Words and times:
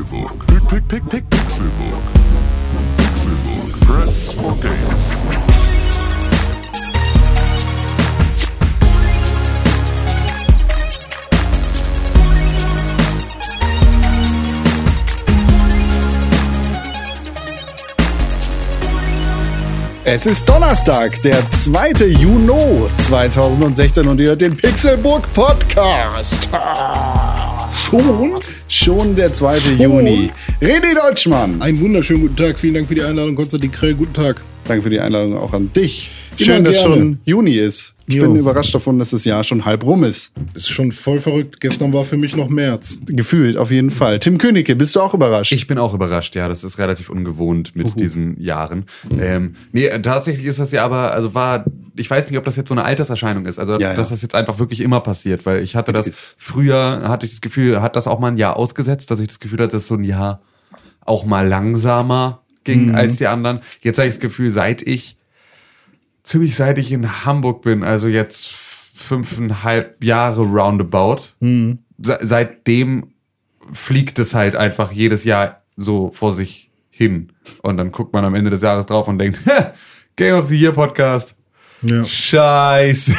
Pixelbook. 0.00 0.46
Pick, 0.46 0.88
pick, 0.88 1.10
pick, 1.10 1.30
Pixelbook. 1.30 2.02
Pixelbook. 2.96 3.80
Press 3.80 4.32
for 4.32 4.54
games. 4.62 5.22
Es 20.04 20.26
ist 20.26 20.48
Donnerstag, 20.48 21.20
der 21.22 21.38
2. 21.50 22.06
Juni 22.06 22.88
2016 22.98 24.08
und 24.08 24.18
ihr 24.18 24.30
hört 24.30 24.40
den 24.40 24.56
Pixelburg 24.56 25.32
Podcast. 25.34 26.48
Schon? 27.90 28.40
Schon 28.68 29.16
der 29.16 29.32
2. 29.32 29.58
Juni. 29.80 30.30
René 30.62 30.94
Deutschmann. 30.94 31.60
Einen 31.60 31.80
wunderschönen 31.80 32.20
guten 32.20 32.36
Tag. 32.36 32.56
Vielen 32.56 32.74
Dank 32.74 32.86
für 32.86 32.94
die 32.94 33.02
Einladung, 33.02 33.34
Konstantin 33.34 33.72
Krell. 33.72 33.94
Guten 33.94 34.12
Tag. 34.12 34.40
Danke 34.64 34.84
für 34.84 34.90
die 34.90 35.00
Einladung 35.00 35.36
auch 35.36 35.52
an 35.52 35.72
dich. 35.72 36.08
Schön, 36.38 36.64
dass 36.64 36.82
schon 36.82 37.18
Juni 37.24 37.56
ist. 37.56 37.96
Ich 38.10 38.16
Jo. 38.16 38.24
bin 38.24 38.36
überrascht 38.40 38.74
davon, 38.74 38.98
dass 38.98 39.10
das 39.10 39.24
Jahr 39.24 39.44
schon 39.44 39.64
halb 39.64 39.84
rum 39.84 40.02
ist. 40.02 40.32
Ist 40.54 40.68
schon 40.68 40.90
voll 40.90 41.20
verrückt. 41.20 41.60
Gestern 41.60 41.92
war 41.92 42.04
für 42.04 42.16
mich 42.16 42.34
noch 42.34 42.48
März. 42.48 42.98
Gefühlt, 43.06 43.56
auf 43.56 43.70
jeden 43.70 43.90
Fall. 43.92 44.18
Tim 44.18 44.36
Königke, 44.36 44.74
bist 44.74 44.96
du 44.96 45.00
auch 45.00 45.14
überrascht? 45.14 45.52
Ich 45.52 45.68
bin 45.68 45.78
auch 45.78 45.94
überrascht, 45.94 46.34
ja, 46.34 46.48
das 46.48 46.64
ist 46.64 46.78
relativ 46.78 47.08
ungewohnt 47.08 47.76
mit 47.76 48.00
diesen 48.00 48.40
Jahren. 48.40 48.86
Ähm, 49.20 49.54
nee, 49.70 49.88
tatsächlich 50.02 50.44
ist 50.46 50.58
das 50.58 50.72
ja 50.72 50.84
aber, 50.84 51.12
also 51.14 51.34
war, 51.34 51.64
ich 51.94 52.10
weiß 52.10 52.28
nicht, 52.28 52.36
ob 52.38 52.44
das 52.44 52.56
jetzt 52.56 52.68
so 52.68 52.74
eine 52.74 52.84
Alterserscheinung 52.84 53.46
ist, 53.46 53.60
also 53.60 53.74
Ja, 53.74 53.90
ja. 53.90 53.94
dass 53.94 54.08
das 54.08 54.22
jetzt 54.22 54.34
einfach 54.34 54.58
wirklich 54.58 54.80
immer 54.80 55.00
passiert, 55.00 55.46
weil 55.46 55.62
ich 55.62 55.76
hatte 55.76 55.92
das, 55.92 56.08
Ist- 56.08 56.34
früher 56.36 57.02
hatte 57.08 57.26
ich 57.26 57.32
das 57.32 57.40
Gefühl, 57.40 57.80
hat 57.80 57.94
das 57.94 58.08
auch 58.08 58.18
mal 58.18 58.32
ein 58.32 58.36
Jahr 58.36 58.56
ausgesetzt, 58.56 59.10
dass 59.12 59.20
ich 59.20 59.28
das 59.28 59.38
Gefühl 59.38 59.60
hatte, 59.60 59.72
dass 59.76 59.86
so 59.86 59.94
ein 59.94 60.02
Jahr 60.04 60.40
auch 61.06 61.24
mal 61.24 61.46
langsamer 61.46 62.40
ging 62.64 62.88
Mhm. 62.88 62.94
als 62.96 63.16
die 63.18 63.26
anderen. 63.28 63.60
Jetzt 63.82 63.98
habe 63.98 64.08
ich 64.08 64.14
das 64.14 64.20
Gefühl, 64.20 64.50
seit 64.50 64.82
ich, 64.82 65.16
ziemlich 66.30 66.54
seit 66.54 66.78
ich 66.78 66.92
in 66.92 67.24
Hamburg 67.24 67.62
bin, 67.62 67.82
also 67.82 68.06
jetzt 68.08 68.48
fünfeinhalb 68.94 70.02
Jahre 70.04 70.42
roundabout, 70.42 71.20
Mhm. 71.40 71.78
se- 71.98 72.18
seitdem 72.22 73.08
fliegt 73.72 74.18
es 74.18 74.34
halt 74.34 74.54
einfach 74.56 74.92
jedes 74.92 75.24
Jahr 75.24 75.62
so 75.76 76.10
vor 76.14 76.32
sich 76.32 76.70
hin. 76.90 77.32
Und 77.62 77.76
dann 77.78 77.90
guckt 77.92 78.12
man 78.12 78.24
am 78.24 78.34
Ende 78.34 78.50
des 78.50 78.62
Jahres 78.62 78.86
drauf 78.86 79.08
und 79.08 79.18
denkt, 79.18 79.38
"Hä, 79.44 79.70
Game 80.16 80.34
of 80.36 80.48
the 80.48 80.56
Year 80.56 80.72
Podcast. 80.72 81.34
Ja. 81.82 82.04
Scheiße. 82.04 83.14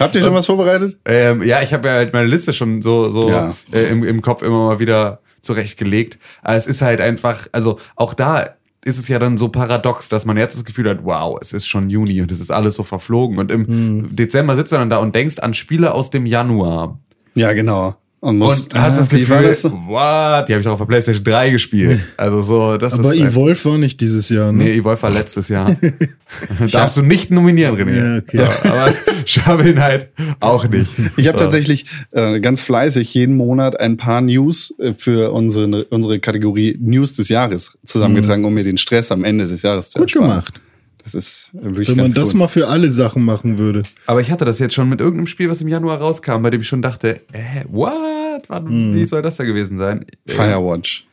Habt 0.00 0.16
ihr 0.16 0.22
schon 0.22 0.34
was 0.34 0.46
vorbereitet? 0.46 0.98
ähm, 1.04 1.42
ja, 1.42 1.62
ich 1.62 1.72
habe 1.72 1.86
ja 1.88 1.94
halt 1.94 2.12
meine 2.12 2.26
Liste 2.26 2.52
schon 2.52 2.82
so, 2.82 3.10
so 3.10 3.30
Ja. 3.30 3.54
äh, 3.72 3.82
im, 3.84 4.02
im 4.02 4.20
Kopf 4.22 4.42
immer 4.42 4.66
mal 4.66 4.78
wieder 4.80 5.20
zurechtgelegt. 5.40 6.18
Aber 6.42 6.56
es 6.56 6.66
ist 6.66 6.82
halt 6.82 7.00
einfach, 7.00 7.46
also 7.52 7.78
auch 7.96 8.14
da 8.14 8.56
ist 8.84 8.98
es 8.98 9.08
ja 9.08 9.18
dann 9.18 9.36
so 9.38 9.48
paradox, 9.48 10.08
dass 10.08 10.24
man 10.24 10.36
jetzt 10.36 10.56
das 10.56 10.64
Gefühl 10.64 10.88
hat, 10.90 11.04
wow, 11.04 11.38
es 11.40 11.52
ist 11.52 11.66
schon 11.66 11.88
Juni 11.88 12.20
und 12.20 12.32
es 12.32 12.40
ist 12.40 12.50
alles 12.50 12.74
so 12.74 12.82
verflogen. 12.82 13.38
Und 13.38 13.50
im 13.50 13.66
Hm. 13.66 14.16
Dezember 14.16 14.56
sitzt 14.56 14.72
du 14.72 14.76
dann 14.76 14.90
da 14.90 14.98
und 14.98 15.14
denkst 15.14 15.38
an 15.38 15.54
Spiele 15.54 15.94
aus 15.94 16.10
dem 16.10 16.26
Januar. 16.26 16.98
Ja, 17.34 17.52
genau. 17.52 17.96
Und, 18.24 18.38
musst, 18.38 18.72
Und 18.72 18.80
hast 18.80 18.98
das 19.00 19.08
Ah, 19.08 19.12
war 19.12 19.18
Gefühl, 19.42 19.48
das? 19.50 19.64
what? 19.64 20.48
Die 20.48 20.52
habe 20.52 20.60
ich 20.60 20.66
auch 20.68 20.74
auf 20.74 20.78
der 20.78 20.84
PlayStation 20.86 21.24
3 21.24 21.50
gespielt. 21.50 21.98
Also 22.16 22.40
so, 22.42 22.76
das 22.76 22.92
Aber 22.92 23.12
ist. 23.12 23.20
ein- 23.20 23.26
Evolve 23.26 23.64
war 23.64 23.78
nicht 23.78 24.00
dieses 24.00 24.28
Jahr, 24.28 24.52
ne? 24.52 24.62
Nee, 24.62 24.74
Evolve 24.76 25.02
war 25.02 25.10
letztes 25.10 25.48
Jahr. 25.48 25.74
Darfst 26.70 26.96
du 26.96 27.02
nicht 27.02 27.32
nominieren, 27.32 27.74
René. 27.76 27.96
Ja, 28.12 28.18
okay. 28.18 28.36
So, 28.38 28.68
aber 28.68 28.94
Shoveln 29.26 29.80
halt 29.80 30.10
auch 30.38 30.68
nicht. 30.68 30.88
Ich 31.16 31.26
habe 31.26 31.36
tatsächlich 31.36 31.86
äh, 32.12 32.38
ganz 32.38 32.60
fleißig 32.60 33.12
jeden 33.12 33.36
Monat 33.36 33.80
ein 33.80 33.96
paar 33.96 34.20
News 34.20 34.72
äh, 34.78 34.94
für 34.94 35.32
unsere, 35.32 35.84
unsere 35.86 36.20
Kategorie 36.20 36.78
News 36.80 37.14
des 37.14 37.28
Jahres 37.28 37.76
zusammengetragen, 37.84 38.44
um 38.44 38.54
mir 38.54 38.62
den 38.62 38.78
Stress 38.78 39.10
am 39.10 39.24
Ende 39.24 39.48
des 39.48 39.62
Jahres 39.62 39.90
zu 39.90 39.98
Gut 39.98 40.10
ersparen. 40.14 40.28
gemacht. 40.30 40.60
Das 41.02 41.14
ist 41.14 41.50
äh, 41.54 41.64
wirklich 41.64 41.88
Wenn 41.88 41.96
man 41.96 42.14
das 42.14 42.30
gut. 42.30 42.38
mal 42.38 42.48
für 42.48 42.68
alle 42.68 42.90
Sachen 42.90 43.24
machen 43.24 43.58
würde. 43.58 43.82
Aber 44.06 44.20
ich 44.20 44.30
hatte 44.30 44.44
das 44.44 44.58
jetzt 44.58 44.74
schon 44.74 44.88
mit 44.88 45.00
irgendeinem 45.00 45.26
Spiel, 45.26 45.50
was 45.50 45.60
im 45.60 45.68
Januar 45.68 45.98
rauskam, 45.98 46.42
bei 46.42 46.50
dem 46.50 46.60
ich 46.60 46.68
schon 46.68 46.82
dachte, 46.82 47.20
äh, 47.32 47.64
what? 47.68 48.48
Hm. 48.48 48.94
Wie 48.94 49.04
soll 49.06 49.22
das 49.22 49.36
da 49.36 49.44
gewesen 49.44 49.76
sein? 49.76 50.04
Firewatch. 50.26 51.06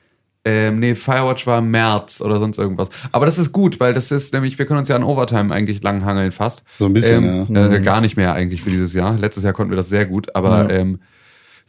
Ähm, 0.46 0.80
nee, 0.80 0.96
Firewatch 0.96 1.46
war 1.48 1.60
im 1.60 1.70
März 1.70 2.22
oder 2.22 2.40
sonst 2.40 2.58
irgendwas. 2.58 2.90
Aber 3.12 3.26
das 3.26 3.38
ist 3.38 3.52
gut, 3.52 3.80
weil 3.80 3.94
das 3.94 4.10
ist 4.12 4.34
nämlich, 4.34 4.58
wir 4.58 4.66
können 4.66 4.80
uns 4.80 4.88
ja 4.88 4.96
an 4.96 5.04
Overtime 5.04 5.54
eigentlich 5.54 5.84
langhangeln 5.84 6.32
fast. 6.32 6.64
So 6.78 6.86
ein 6.86 6.94
bisschen, 6.94 7.24
ähm, 7.24 7.56
ja. 7.56 7.70
Äh, 7.70 7.82
gar 7.82 8.00
nicht 8.00 8.16
mehr 8.16 8.34
eigentlich 8.34 8.62
für 8.62 8.70
dieses 8.70 8.94
Jahr. 8.94 9.18
Letztes 9.18 9.44
Jahr 9.44 9.54
konnten 9.54 9.72
wir 9.72 9.78
das 9.78 9.90
sehr 9.90 10.06
gut, 10.06 10.34
aber 10.36 10.70
Ja. 10.70 10.78
ähm, 10.80 11.00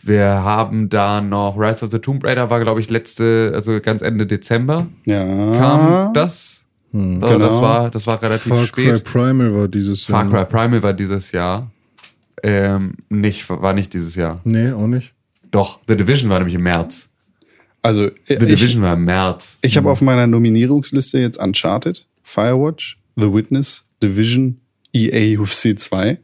wir 0.02 0.24
haben 0.26 0.88
da 0.88 1.20
noch 1.20 1.58
Rise 1.58 1.84
of 1.84 1.90
the 1.90 1.98
Tomb 1.98 2.24
Raider 2.24 2.48
war, 2.48 2.60
glaube 2.60 2.80
ich, 2.80 2.88
letzte, 2.88 3.52
also 3.54 3.80
ganz 3.80 4.02
Ende 4.02 4.26
Dezember 4.26 4.86
Ja. 5.04 5.24
kam 5.58 6.12
das. 6.14 6.64
Oder 6.92 7.38
Das 7.38 7.50
genau. 7.50 7.62
war, 7.62 7.90
das 7.90 8.06
war 8.06 8.22
relativ 8.22 8.52
Far 8.52 8.66
Cry 8.66 8.82
spät. 8.96 9.04
Primal 9.04 9.54
war 9.54 9.68
dieses 9.68 10.08
Jahr. 10.08 10.22
Far 10.22 10.30
Cry 10.30 10.44
Primal 10.50 10.82
war 10.82 10.92
dieses 10.92 11.32
Jahr. 11.32 11.70
Ähm, 12.42 12.94
nicht, 13.08 13.48
war 13.48 13.72
nicht 13.74 13.92
dieses 13.92 14.14
Jahr. 14.14 14.40
Nee, 14.44 14.72
auch 14.72 14.86
nicht. 14.86 15.12
Doch, 15.50 15.80
The 15.86 15.96
Division 15.96 16.30
war 16.30 16.38
nämlich 16.38 16.54
im 16.54 16.62
März. 16.62 17.10
Also 17.82 18.06
äh, 18.06 18.12
The 18.26 18.34
ich, 18.34 18.60
Division 18.60 18.82
war 18.82 18.94
im 18.94 19.04
März. 19.04 19.58
ich 19.62 19.76
habe 19.76 19.90
auf 19.90 20.00
meiner 20.00 20.26
Nominierungsliste 20.26 21.18
jetzt 21.18 21.38
Uncharted, 21.38 22.06
Firewatch, 22.22 22.98
The 23.16 23.32
Witness, 23.32 23.84
Division, 24.02 24.60
EA 24.92 25.38
UFC 25.38 25.78
2, 25.78 26.18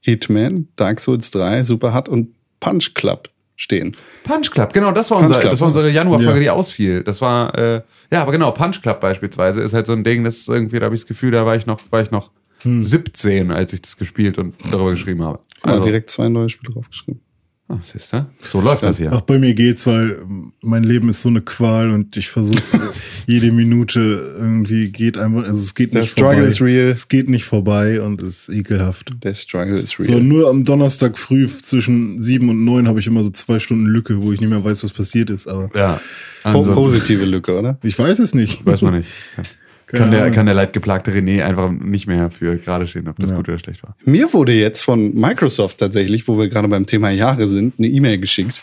Hitman, 0.00 0.68
Dark 0.76 1.00
Souls 1.00 1.30
3, 1.30 1.64
Superhot 1.64 2.08
und 2.08 2.34
Punch 2.60 2.94
Club 2.94 3.28
stehen. 3.60 3.94
Punch 4.24 4.50
Club, 4.52 4.72
genau, 4.72 4.92
das 4.92 5.10
war, 5.10 5.18
Punch 5.18 5.28
unser, 5.28 5.40
Club. 5.40 5.50
das 5.52 5.60
war 5.60 5.66
unsere 5.68 5.90
Januarfolge, 5.90 6.32
Ja. 6.34 6.40
die 6.40 6.50
ausfiel. 6.50 7.02
Das 7.02 7.20
war, 7.20 7.54
äh, 7.58 7.82
ja, 8.10 8.22
aber 8.22 8.32
genau, 8.32 8.52
Punch 8.52 8.80
Club 8.80 9.00
beispielsweise 9.00 9.60
ist 9.60 9.74
halt 9.74 9.86
so 9.86 9.92
ein 9.92 10.04
Ding, 10.04 10.24
das 10.24 10.36
ist 10.38 10.48
irgendwie, 10.48 10.78
da 10.78 10.86
habe 10.86 10.94
ich 10.94 11.02
das 11.02 11.08
Gefühl, 11.08 11.32
da 11.32 11.44
war 11.44 11.56
ich 11.56 11.66
noch, 11.66 11.80
war 11.90 12.00
ich 12.00 12.10
noch 12.10 12.30
17, 12.64 13.50
als 13.50 13.72
ich 13.72 13.82
das 13.82 13.96
gespielt 13.96 14.38
und 14.38 14.54
darüber 14.72 14.90
geschrieben 14.92 15.22
habe. 15.22 15.40
Also 15.62 15.74
Also, 15.74 15.84
direkt 15.84 16.10
zwei 16.10 16.28
neue 16.28 16.48
Spiele 16.48 16.72
draufgeschrieben. 16.72 17.20
Ah, 17.68 17.78
siehst 17.82 18.12
du? 18.12 18.26
So 18.40 18.60
läuft 18.60 18.82
das 18.84 18.96
hier. 18.98 19.12
Ach, 19.12 19.20
bei 19.22 19.38
mir 19.38 19.54
geht's, 19.54 19.86
weil 19.86 20.18
mein 20.62 20.82
Leben 20.84 21.08
ist 21.08 21.22
so 21.22 21.28
eine 21.28 21.40
Qual 21.42 21.90
und 21.90 22.16
ich 22.16 22.28
versuche 22.28 22.62
jede 23.26 23.52
Minute 23.52 24.34
irgendwie 24.38 24.90
geht 24.90 25.18
einfach, 25.18 25.44
also 25.44 25.60
es 25.60 25.74
geht 25.74 25.94
Der 25.94 26.00
nicht 26.02 26.10
Struggle 26.10 26.34
vorbei. 26.36 26.48
is 26.48 26.60
real. 26.62 26.88
Es 26.88 27.08
geht 27.08 27.28
nicht 27.28 27.44
vorbei 27.44 28.00
und 28.00 28.22
es 28.22 28.48
ist 28.48 28.54
ekelhaft. 28.54 29.12
Der 29.22 29.34
Struggle 29.34 29.78
is 29.78 29.90
So, 29.90 30.12
real. 30.14 30.22
nur 30.22 30.48
am 30.48 30.64
Donnerstag 30.64 31.18
früh 31.18 31.48
zwischen 31.60 32.20
sieben 32.22 32.48
und 32.48 32.64
neun 32.64 32.88
habe 32.88 33.00
ich 33.00 33.06
immer 33.06 33.22
so 33.22 33.30
zwei 33.30 33.58
Stunden 33.58 33.86
Lücke, 33.86 34.22
wo 34.22 34.32
ich 34.32 34.40
nicht 34.40 34.50
mehr 34.50 34.64
weiß, 34.64 34.82
was 34.84 34.92
passiert 34.92 35.30
ist. 35.30 35.46
Aber 35.46 35.70
Ja. 35.74 36.00
Ansonsten 36.44 36.74
positive 36.74 37.24
Lücke, 37.26 37.58
oder? 37.58 37.78
ich 37.82 37.98
weiß 37.98 38.18
es 38.20 38.34
nicht. 38.34 38.64
weiß 38.64 38.82
man 38.82 38.96
nicht. 38.98 39.08
Keine 39.90 40.02
Kann 40.02 40.10
der, 40.12 40.22
Ahnung. 40.22 40.34
kann 40.34 40.46
der 40.46 40.54
leidgeplagte 40.54 41.10
René 41.12 41.42
einfach 41.44 41.70
nicht 41.72 42.06
mehr 42.06 42.30
für 42.30 42.56
gerade 42.58 42.86
stehen, 42.86 43.08
ob 43.08 43.18
das 43.18 43.34
gut 43.34 43.48
oder 43.48 43.58
schlecht 43.58 43.82
war. 43.82 43.96
Mir 44.04 44.30
wurde 44.34 44.52
jetzt 44.52 44.82
von 44.82 45.14
Microsoft 45.14 45.78
tatsächlich, 45.78 46.28
wo 46.28 46.38
wir 46.38 46.48
gerade 46.48 46.68
beim 46.68 46.84
Thema 46.84 47.08
Jahre 47.10 47.48
sind, 47.48 47.74
eine 47.78 47.86
E-Mail 47.88 48.18
geschickt, 48.18 48.60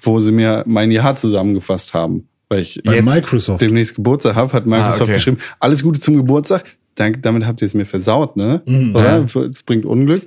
wo 0.00 0.20
sie 0.20 0.30
mir 0.30 0.62
mein 0.68 0.92
Jahr 0.92 1.16
zusammengefasst 1.16 1.94
haben. 1.94 2.28
Weil 2.48 2.60
ich 2.60 2.80
Bei 2.84 2.94
Jetzt 2.94 3.04
Microsoft. 3.04 3.60
demnächst 3.60 3.96
Geburtstag 3.96 4.36
habe, 4.36 4.52
hat 4.52 4.66
Microsoft 4.66 5.00
Ah, 5.00 5.04
okay. 5.04 5.12
geschrieben, 5.14 5.38
alles 5.58 5.82
Gute 5.82 5.98
zum 6.00 6.16
Geburtstag. 6.16 6.64
Dank, 6.94 7.22
damit 7.22 7.44
habt 7.44 7.60
ihr 7.60 7.66
es 7.66 7.74
mir 7.74 7.84
versaut, 7.84 8.36
ne? 8.36 8.62
Oder? 8.94 9.26
Es 9.50 9.62
bringt 9.64 9.84
Unglück. 9.84 10.26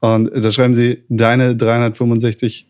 Und 0.00 0.30
da 0.34 0.50
schreiben 0.50 0.74
sie, 0.74 1.04
deine 1.08 1.56
365 1.56 2.66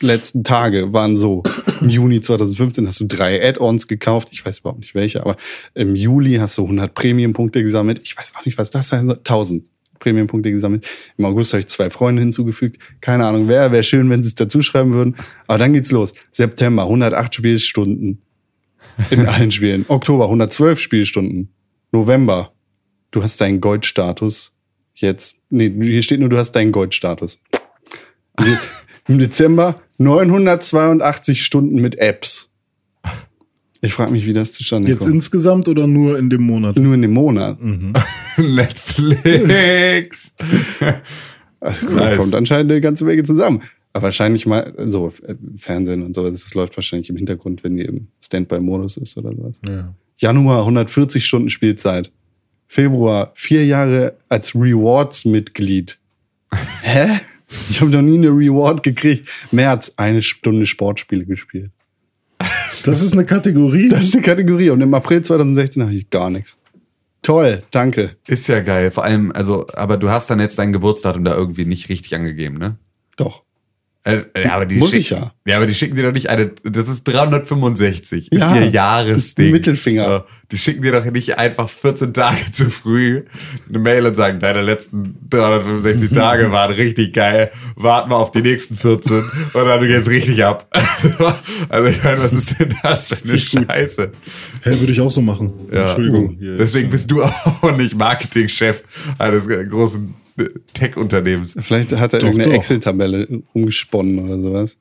letzten 0.00 0.44
Tage 0.44 0.92
waren 0.92 1.16
so. 1.16 1.42
Im 1.80 1.88
Juni 1.88 2.20
2015 2.20 2.86
hast 2.86 3.00
du 3.00 3.06
drei 3.06 3.42
Add-ons 3.46 3.88
gekauft. 3.88 4.28
Ich 4.32 4.44
weiß 4.44 4.58
überhaupt 4.60 4.80
nicht 4.80 4.94
welche, 4.94 5.22
aber 5.22 5.36
im 5.74 5.94
Juli 5.96 6.34
hast 6.36 6.58
du 6.58 6.62
100 6.64 6.94
Premium-Punkte 6.94 7.62
gesammelt. 7.62 8.00
Ich 8.04 8.16
weiß 8.16 8.34
auch 8.36 8.44
nicht, 8.44 8.58
was 8.58 8.70
das 8.70 8.88
sein 8.88 9.06
soll. 9.06 9.16
1000 9.18 9.66
Premium-Punkte 9.98 10.50
gesammelt. 10.50 10.86
Im 11.18 11.24
August 11.26 11.52
habe 11.52 11.60
ich 11.60 11.66
zwei 11.68 11.90
Freunde 11.90 12.20
hinzugefügt. 12.22 12.78
Keine 13.00 13.26
Ahnung 13.26 13.48
wer. 13.48 13.70
Wäre 13.72 13.82
schön, 13.82 14.08
wenn 14.10 14.22
sie 14.22 14.28
es 14.28 14.34
dazu 14.34 14.62
schreiben 14.62 14.92
würden. 14.94 15.16
Aber 15.46 15.58
dann 15.58 15.72
geht's 15.72 15.90
los. 15.90 16.14
September, 16.30 16.82
108 16.84 17.34
Spielstunden 17.34 18.22
in 19.10 19.26
allen 19.26 19.50
Spielen. 19.50 19.84
Oktober 19.88 20.24
112 20.24 20.78
Spielstunden. 20.80 21.52
November, 21.92 22.52
du 23.10 23.22
hast 23.22 23.40
deinen 23.40 23.60
Goldstatus 23.60 24.52
jetzt. 24.94 25.34
Nee, 25.50 25.72
hier 25.82 26.02
steht 26.02 26.20
nur, 26.20 26.28
du 26.28 26.38
hast 26.38 26.52
deinen 26.52 26.72
Goldstatus. 26.72 27.40
Im 28.38 28.44
De- 28.44 28.56
Im 29.08 29.18
Dezember 29.18 29.80
982 30.00 31.44
Stunden 31.44 31.80
mit 31.80 31.98
Apps. 31.98 32.50
Ich 33.82 33.92
frage 33.94 34.10
mich, 34.12 34.26
wie 34.26 34.32
das 34.32 34.52
zustande 34.52 34.88
Jetzt 34.88 35.00
kommt. 35.00 35.14
insgesamt 35.14 35.68
oder 35.68 35.86
nur 35.86 36.18
in 36.18 36.28
dem 36.30 36.42
Monat? 36.42 36.76
Nur 36.78 36.94
in 36.94 37.02
dem 37.02 37.12
Monat. 37.12 37.58
Netflix. 38.36 40.34
Also, 41.62 41.90
Nice. 41.90 42.16
Kommt 42.16 42.34
anscheinend 42.34 42.72
eine 42.72 42.80
ganze 42.80 43.04
Menge 43.04 43.22
zusammen. 43.22 43.60
Aber 43.92 44.04
wahrscheinlich 44.04 44.46
mal 44.46 44.72
so 44.86 45.12
äh, 45.26 45.34
Fernsehen 45.58 46.02
und 46.02 46.14
so, 46.14 46.26
das 46.30 46.54
läuft 46.54 46.74
wahrscheinlich 46.74 47.10
im 47.10 47.16
Hintergrund, 47.16 47.62
wenn 47.62 47.76
die 47.76 47.82
im 47.84 48.06
Standby-Modus 48.22 48.96
ist 48.96 49.18
oder 49.18 49.28
sowas. 49.36 49.60
Ja. 49.68 49.92
Januar 50.16 50.60
140 50.60 51.22
Stunden 51.22 51.50
Spielzeit. 51.50 52.10
Februar 52.66 53.32
vier 53.34 53.66
Jahre 53.66 54.16
als 54.30 54.54
Rewards-Mitglied. 54.54 55.98
Hä? 56.80 57.20
Ich 57.68 57.80
habe 57.80 57.90
noch 57.90 58.02
nie 58.02 58.18
eine 58.18 58.28
Reward 58.28 58.82
gekriegt. 58.82 59.28
März 59.50 59.94
eine 59.96 60.22
Stunde 60.22 60.66
Sportspiele 60.66 61.24
gespielt. 61.24 61.70
Das 62.84 63.02
ist 63.02 63.12
eine 63.12 63.24
Kategorie. 63.24 63.88
Das 63.88 64.04
ist 64.04 64.14
die 64.14 64.22
Kategorie. 64.22 64.70
Und 64.70 64.80
im 64.80 64.94
April 64.94 65.22
2016 65.22 65.82
habe 65.82 65.94
ich 65.94 66.08
gar 66.08 66.30
nichts. 66.30 66.56
Toll, 67.22 67.62
danke. 67.70 68.16
Ist 68.26 68.48
ja 68.48 68.60
geil. 68.60 68.90
Vor 68.90 69.04
allem, 69.04 69.30
also, 69.32 69.66
aber 69.74 69.98
du 69.98 70.08
hast 70.08 70.30
dann 70.30 70.40
jetzt 70.40 70.58
dein 70.58 70.72
Geburtsdatum 70.72 71.24
da 71.24 71.34
irgendwie 71.34 71.66
nicht 71.66 71.88
richtig 71.90 72.14
angegeben, 72.14 72.56
ne? 72.56 72.76
Doch. 73.16 73.42
Äh, 74.02 74.22
ja, 74.44 74.54
aber 74.54 74.64
die 74.64 74.76
Muss 74.76 74.94
ich 74.94 75.10
ja. 75.10 75.30
Ja, 75.46 75.56
aber 75.58 75.66
die 75.66 75.74
schicken 75.74 75.94
dir 75.94 76.04
doch 76.04 76.12
nicht 76.12 76.30
eine. 76.30 76.52
Das 76.64 76.88
ist 76.88 77.04
365. 77.04 78.32
Ist 78.32 78.40
Ja, 78.40 78.54
ihr 78.54 78.62
das 78.66 78.72
Jahresding. 78.72 79.46
ist 79.46 79.52
Mittelfinger. 79.52 80.24
Die 80.50 80.56
schicken 80.56 80.80
dir 80.82 80.92
doch 80.92 81.04
nicht 81.04 81.36
einfach 81.38 81.68
14 81.68 82.14
Tage 82.14 82.50
zu 82.50 82.70
früh 82.70 83.24
eine 83.68 83.78
Mail 83.78 84.06
und 84.06 84.14
sagen, 84.14 84.40
deine 84.40 84.62
letzten 84.62 85.18
365 85.28 86.10
Tage 86.12 86.50
waren 86.52 86.72
richtig 86.72 87.12
geil. 87.12 87.50
Wart 87.76 88.08
mal 88.08 88.16
auf 88.16 88.30
die 88.30 88.40
nächsten 88.40 88.74
14 88.76 89.18
und 89.52 89.54
dann 89.54 89.86
geht's 89.86 90.08
richtig 90.08 90.42
ab. 90.44 90.66
also 91.68 91.88
ich 91.90 92.02
meine, 92.02 92.22
was 92.22 92.32
ist 92.32 92.58
denn 92.58 92.74
das 92.82 93.08
für 93.08 93.18
eine 93.28 93.38
Scheiße? 93.38 94.10
Hä, 94.62 94.80
würde 94.80 94.92
ich 94.92 95.00
auch 95.02 95.10
so 95.10 95.20
machen. 95.20 95.52
Ja. 95.74 95.82
Entschuldigung. 95.82 96.38
Deswegen 96.40 96.88
bist 96.88 97.10
du 97.10 97.22
auch 97.22 97.76
nicht 97.76 97.96
Marketingchef 97.96 98.82
eines 99.18 99.46
großen 99.68 100.14
Tech-Unternehmens. 100.74 101.56
Vielleicht 101.60 101.92
hat 101.92 102.12
er 102.14 102.20
Doch, 102.20 102.28
irgendeine. 102.28 102.54
Excel-Tabelle 102.54 103.42
rumgesponnen 103.54 104.18
oder 104.18 104.38
sowas. 104.38 104.76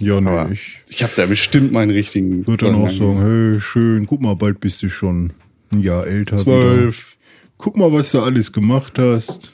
Ja, 0.00 0.20
nee, 0.20 0.52
ich 0.52 0.80
Ich 0.88 1.02
habe 1.02 1.12
da 1.16 1.26
bestimmt 1.26 1.72
meinen 1.72 1.90
richtigen. 1.90 2.46
würde 2.46 2.66
dann 2.66 2.76
auch 2.76 2.90
sagen, 2.90 3.20
hey, 3.20 3.60
schön, 3.60 4.06
guck 4.06 4.20
mal, 4.22 4.36
bald 4.36 4.60
bist 4.60 4.82
du 4.82 4.88
schon 4.88 5.32
ein 5.72 5.80
Jahr 5.80 6.06
älter. 6.06 6.34
wieder. 6.36 6.44
Zwölf. 6.44 7.16
Guck 7.56 7.76
mal, 7.76 7.92
was 7.92 8.12
du 8.12 8.20
alles 8.20 8.52
gemacht 8.52 8.98
hast. 8.98 9.52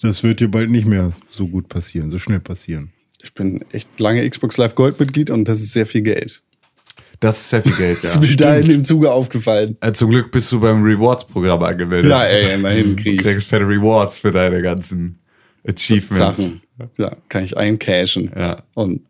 Das 0.00 0.22
wird 0.22 0.40
dir 0.40 0.48
bald 0.48 0.70
nicht 0.70 0.86
mehr 0.86 1.12
so 1.30 1.48
gut 1.48 1.68
passieren, 1.68 2.10
so 2.10 2.18
schnell 2.18 2.40
passieren. 2.40 2.92
Ich 3.22 3.34
bin 3.34 3.64
echt 3.72 3.88
lange 3.98 4.28
Xbox 4.28 4.56
Live 4.56 4.74
Gold 4.74 4.98
Mitglied 5.00 5.30
und 5.30 5.46
das 5.46 5.60
ist 5.60 5.72
sehr 5.72 5.86
viel 5.86 6.02
Geld. 6.02 6.42
Das 7.22 7.38
ist 7.38 7.50
sehr 7.50 7.62
viel 7.62 7.72
Geld, 7.76 8.02
Das 8.02 8.14
ja. 8.14 8.20
ist 8.20 8.30
mir 8.30 8.36
da 8.36 8.56
in 8.56 8.68
dem 8.68 8.84
Zuge 8.84 9.10
aufgefallen. 9.12 9.76
Äh, 9.80 9.92
Zum 9.92 10.10
Glück 10.10 10.30
bist 10.32 10.50
du 10.50 10.58
beim 10.60 10.82
Rewards-Programm 10.82 11.62
angemeldet. 11.62 12.10
Ja, 12.10 12.24
ey, 12.24 12.54
immerhin 12.54 12.96
Du 12.96 13.02
krieg 13.02 13.14
ich 13.14 13.22
kriegst 13.22 13.46
fette 13.46 13.66
Rewards 13.66 14.18
für 14.18 14.32
deine 14.32 14.60
ganzen 14.60 15.18
Achievements. 15.66 16.16
Sachen. 16.38 16.60
Ja, 16.98 17.16
kann 17.28 17.44
ich 17.44 17.56
eincashen 17.56 18.30
Ja. 18.36 18.62
und 18.74 19.02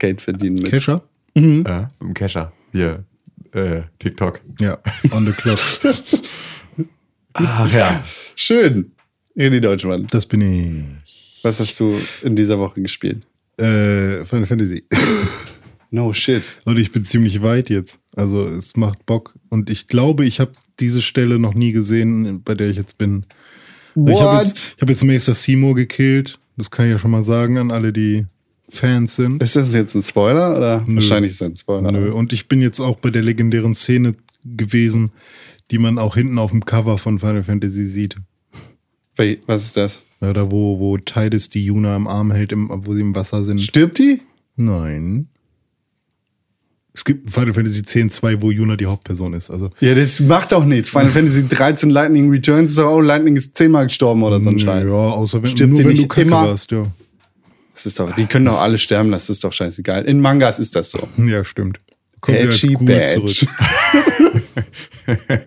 Geld 0.00 0.20
verdienen 0.20 0.56
mit. 0.56 0.70
Kescher? 0.72 1.02
Ja, 1.36 1.90
im 2.00 2.12
Kescher. 2.14 2.52
Hier, 2.72 3.04
äh, 3.52 3.82
TikTok. 4.00 4.40
Ja, 4.60 4.78
on 5.12 5.24
the 5.26 5.32
clock. 5.32 5.58
Ach 7.34 7.72
ja. 7.72 8.04
Schön. 8.34 8.90
René 9.36 9.60
Deutschmann, 9.60 10.06
Das 10.10 10.26
bin 10.26 10.40
ich. 10.40 11.42
was 11.44 11.60
hast 11.60 11.78
du 11.80 11.96
in 12.22 12.34
dieser 12.36 12.58
Woche 12.58 12.80
gespielt? 12.82 13.22
Äh, 13.58 14.24
Final 14.24 14.46
Fantasy. 14.46 14.84
No 15.90 16.12
shit. 16.12 16.42
Und 16.64 16.78
ich 16.78 16.92
bin 16.92 17.04
ziemlich 17.04 17.42
weit 17.42 17.70
jetzt. 17.70 18.00
Also 18.16 18.46
es 18.46 18.76
macht 18.76 19.06
Bock. 19.06 19.34
Und 19.48 19.70
ich 19.70 19.86
glaube, 19.86 20.24
ich 20.24 20.40
habe 20.40 20.52
diese 20.80 21.02
Stelle 21.02 21.38
noch 21.38 21.54
nie 21.54 21.72
gesehen, 21.72 22.42
bei 22.42 22.54
der 22.54 22.70
ich 22.70 22.76
jetzt 22.76 22.98
bin. 22.98 23.24
Ich 23.94 24.00
habe 24.00 24.38
What? 24.38 24.46
jetzt, 24.46 24.74
ich 24.76 24.82
hab 24.82 24.88
jetzt 24.88 25.04
Maester 25.04 25.34
Seymour 25.34 25.74
gekillt. 25.74 26.38
Das 26.56 26.70
kann 26.70 26.86
ich 26.86 26.92
ja 26.92 26.98
schon 26.98 27.10
mal 27.10 27.22
sagen 27.22 27.58
an 27.58 27.70
alle, 27.70 27.92
die 27.92 28.26
Fans 28.70 29.16
sind. 29.16 29.42
Ist 29.42 29.56
das 29.56 29.72
jetzt 29.72 29.94
ein 29.94 30.02
Spoiler 30.02 30.56
oder? 30.56 30.84
Wahrscheinlich 30.86 31.32
ist 31.32 31.40
das 31.40 31.50
ein 31.50 31.56
Spoiler. 31.56 31.92
Nö. 31.92 32.12
Und 32.12 32.32
ich 32.32 32.48
bin 32.48 32.60
jetzt 32.60 32.80
auch 32.80 32.96
bei 32.96 33.10
der 33.10 33.22
legendären 33.22 33.74
Szene 33.74 34.14
gewesen, 34.44 35.12
die 35.70 35.78
man 35.78 35.98
auch 35.98 36.14
hinten 36.16 36.38
auf 36.38 36.50
dem 36.50 36.64
Cover 36.64 36.98
von 36.98 37.18
Final 37.18 37.44
Fantasy 37.44 37.86
sieht. 37.86 38.16
Was 39.46 39.64
ist 39.64 39.76
das? 39.76 40.02
Ja, 40.20 40.32
da 40.32 40.50
wo, 40.50 40.78
wo 40.78 40.98
Tidus 40.98 41.50
die 41.50 41.64
Yuna 41.64 41.94
am 41.94 42.06
Arm 42.06 42.32
hält, 42.32 42.52
im, 42.52 42.68
wo 42.70 42.94
sie 42.94 43.00
im 43.00 43.14
Wasser 43.14 43.44
sind. 43.44 43.60
Stirbt 43.60 43.98
die? 43.98 44.20
Nein. 44.56 45.28
Es 46.96 47.04
gibt 47.04 47.28
Final 47.28 47.52
Fantasy 47.52 47.80
X-2, 47.80 48.36
wo 48.40 48.50
Yuna 48.52 48.76
die 48.76 48.86
Hauptperson 48.86 49.34
ist. 49.34 49.50
Also 49.50 49.70
Ja, 49.80 49.94
das 49.96 50.20
macht 50.20 50.52
doch 50.52 50.64
nichts. 50.64 50.90
Final 50.90 51.08
Fantasy 51.08 51.48
13 51.48 51.90
Lightning 51.90 52.30
Returns 52.30 52.70
ist 52.70 52.78
doch 52.78 52.86
auch, 52.86 53.00
Lightning 53.00 53.36
ist 53.36 53.56
zehnmal 53.56 53.86
gestorben 53.86 54.22
oder 54.22 54.40
so 54.40 54.50
ein 54.50 54.58
Scheiß. 54.60 54.84
Ja, 54.84 54.92
außer 54.92 55.42
wenn, 55.42 55.50
Stirbt 55.50 55.72
nur 55.72 55.84
wenn 55.84 55.96
du 55.96 56.06
Kacke 56.06 56.22
immer? 56.28 56.46
warst, 56.48 56.70
ja. 56.70 56.86
Das 57.74 57.86
ist 57.86 57.98
doch, 57.98 58.14
die 58.14 58.26
können 58.26 58.44
doch 58.46 58.60
alle 58.60 58.78
sterben, 58.78 59.10
das 59.10 59.28
ist 59.28 59.42
doch 59.42 59.52
scheißegal. 59.52 60.04
In 60.04 60.20
Mangas 60.20 60.60
ist 60.60 60.76
das 60.76 60.92
so. 60.92 61.08
Ja, 61.24 61.44
stimmt. 61.44 61.80
Kommt 62.20 62.38
sie 62.38 62.46
als 62.46 62.62
Edgy 62.62 62.74
Ghoul 62.74 62.86
Badge. 62.86 63.26
zurück. 63.34 63.50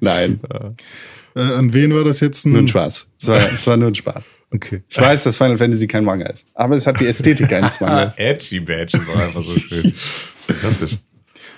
Nein, 0.00 0.40
Äh, 1.36 1.40
an 1.40 1.74
wen 1.74 1.94
war 1.94 2.02
das 2.02 2.20
jetzt? 2.20 2.46
Ein 2.46 2.52
nur 2.52 2.62
ein 2.62 2.68
Spaß. 2.68 3.06
Es 3.20 3.28
war, 3.28 3.52
es 3.52 3.66
war 3.66 3.76
nur 3.76 3.88
ein 3.88 3.94
Spaß. 3.94 4.24
Okay. 4.54 4.82
Ich 4.88 4.96
weiß, 4.98 5.24
dass 5.24 5.36
Final 5.36 5.58
Fantasy 5.58 5.86
kein 5.86 6.02
Manga 6.02 6.24
ist, 6.30 6.46
aber 6.54 6.76
es 6.76 6.86
hat 6.86 6.98
die 6.98 7.06
Ästhetik 7.06 7.52
eines 7.52 7.78
Mangas. 7.78 8.16
Edgy 8.16 8.60
Badge 8.60 8.96
ist 8.96 9.10
auch 9.10 9.18
einfach 9.18 9.42
so 9.42 9.58
schön. 9.58 9.92
Fantastisch. 10.46 10.98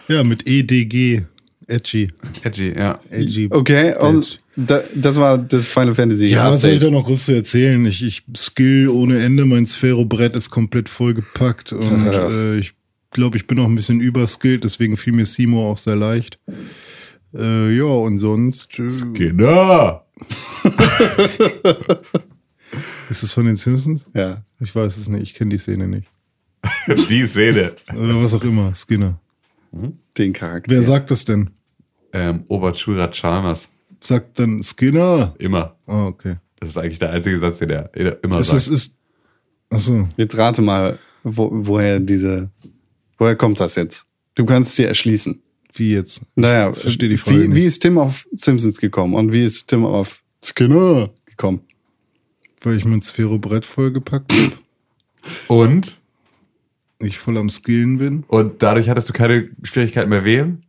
Ja, 0.08 0.24
mit 0.24 0.46
EDG. 0.48 1.22
Edgy. 1.66 2.08
Edgy, 2.42 2.72
ja. 2.76 2.98
Edgy. 3.10 3.48
Okay, 3.50 3.94
und 4.00 4.40
da, 4.56 4.80
das 4.94 5.16
war 5.16 5.36
das 5.36 5.66
Final 5.66 5.94
Fantasy. 5.94 6.26
Ja, 6.28 6.50
was 6.50 6.62
soll 6.62 6.70
ich 6.70 6.76
Update. 6.76 6.92
da 6.92 6.96
noch 6.98 7.04
groß 7.06 7.26
zu 7.26 7.32
erzählen? 7.32 7.84
Ich, 7.84 8.02
ich 8.02 8.22
Skill 8.34 8.88
ohne 8.88 9.18
Ende, 9.22 9.44
mein 9.44 9.66
Sphärobrett 9.66 10.34
ist 10.34 10.48
komplett 10.50 10.88
vollgepackt 10.88 11.72
und 11.74 12.06
Ja. 12.06 12.28
äh, 12.30 12.58
ich 12.58 12.72
glaube, 13.10 13.36
ich 13.36 13.46
bin 13.46 13.58
auch 13.58 13.66
ein 13.66 13.74
bisschen 13.74 14.00
überskillt, 14.00 14.64
deswegen 14.64 14.96
fiel 14.96 15.12
mir 15.12 15.26
Simo 15.26 15.70
auch 15.70 15.76
sehr 15.78 15.96
leicht. 15.96 16.38
Äh, 17.34 17.76
ja, 17.76 17.84
und 17.84 18.18
sonst 18.18 18.78
äh, 18.78 18.86
Genau. 19.12 20.02
ist 23.10 23.22
es 23.22 23.32
von 23.32 23.44
den 23.46 23.56
Simpsons? 23.56 24.06
Ja. 24.14 24.42
Ich 24.60 24.74
weiß 24.74 24.96
es 24.96 25.08
nicht, 25.08 25.22
ich 25.22 25.34
kenne 25.34 25.50
die 25.50 25.58
Szene 25.58 25.86
nicht. 25.88 26.08
Die 27.08 27.26
Szene. 27.26 27.74
Oder 27.94 28.22
was 28.22 28.34
auch 28.34 28.42
immer, 28.44 28.72
Skinner. 28.74 29.20
Den 30.16 30.32
Charakter. 30.32 30.70
Wer 30.74 30.82
sagt 30.82 31.10
das 31.10 31.24
denn? 31.24 31.50
Ähm, 32.12 32.44
Oberchura 32.48 33.08
Chalmers. 33.08 33.68
Sagt 34.00 34.38
dann 34.38 34.62
Skinner? 34.62 35.34
Immer. 35.38 35.76
Ah, 35.86 36.06
okay. 36.06 36.36
Das 36.60 36.70
ist 36.70 36.78
eigentlich 36.78 36.98
der 36.98 37.10
einzige 37.10 37.38
Satz, 37.38 37.58
den 37.58 37.70
er 37.70 37.90
er 37.94 38.22
immer 38.24 38.40
Ist 38.40 38.48
sagt. 38.48 38.60
es 38.62 38.68
ist. 38.68 38.98
Achso. 39.70 40.08
Jetzt 40.16 40.36
rate 40.38 40.62
mal, 40.62 40.98
wo, 41.22 41.50
woher 41.52 42.00
diese, 42.00 42.50
woher 43.18 43.36
kommt 43.36 43.60
das 43.60 43.74
jetzt? 43.76 44.06
Du 44.34 44.44
kannst 44.46 44.70
es 44.70 44.76
dir 44.76 44.88
erschließen. 44.88 45.42
Wie 45.74 45.92
jetzt? 45.92 46.22
Naja, 46.34 46.70
Ich 46.72 46.78
verstehe 46.78 47.08
die 47.10 47.18
Frage 47.18 47.42
wie, 47.42 47.48
nicht. 47.48 47.56
wie 47.56 47.64
ist 47.66 47.80
Tim 47.82 47.98
auf 47.98 48.26
Simpsons 48.32 48.78
gekommen 48.78 49.14
und 49.14 49.32
wie 49.32 49.44
ist 49.44 49.68
Tim 49.68 49.84
auf 49.84 50.22
Skinner 50.42 51.10
gekommen? 51.26 51.60
Weil 52.62 52.76
ich 52.78 52.84
mein 52.86 53.02
Sphärobrett 53.02 53.66
vollgepackt 53.66 54.32
habe. 54.32 54.52
Und? 55.48 55.97
Ich 57.00 57.18
voll 57.18 57.38
am 57.38 57.48
Skillen 57.48 57.98
bin. 57.98 58.24
Und 58.26 58.62
dadurch 58.62 58.88
hattest 58.88 59.08
du 59.08 59.12
keine 59.12 59.48
Schwierigkeiten 59.62 60.10
mehr 60.10 60.24
wählen? 60.24 60.64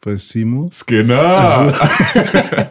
Bei 0.00 0.16
Simo. 0.16 0.70
Skinner! 0.72 1.74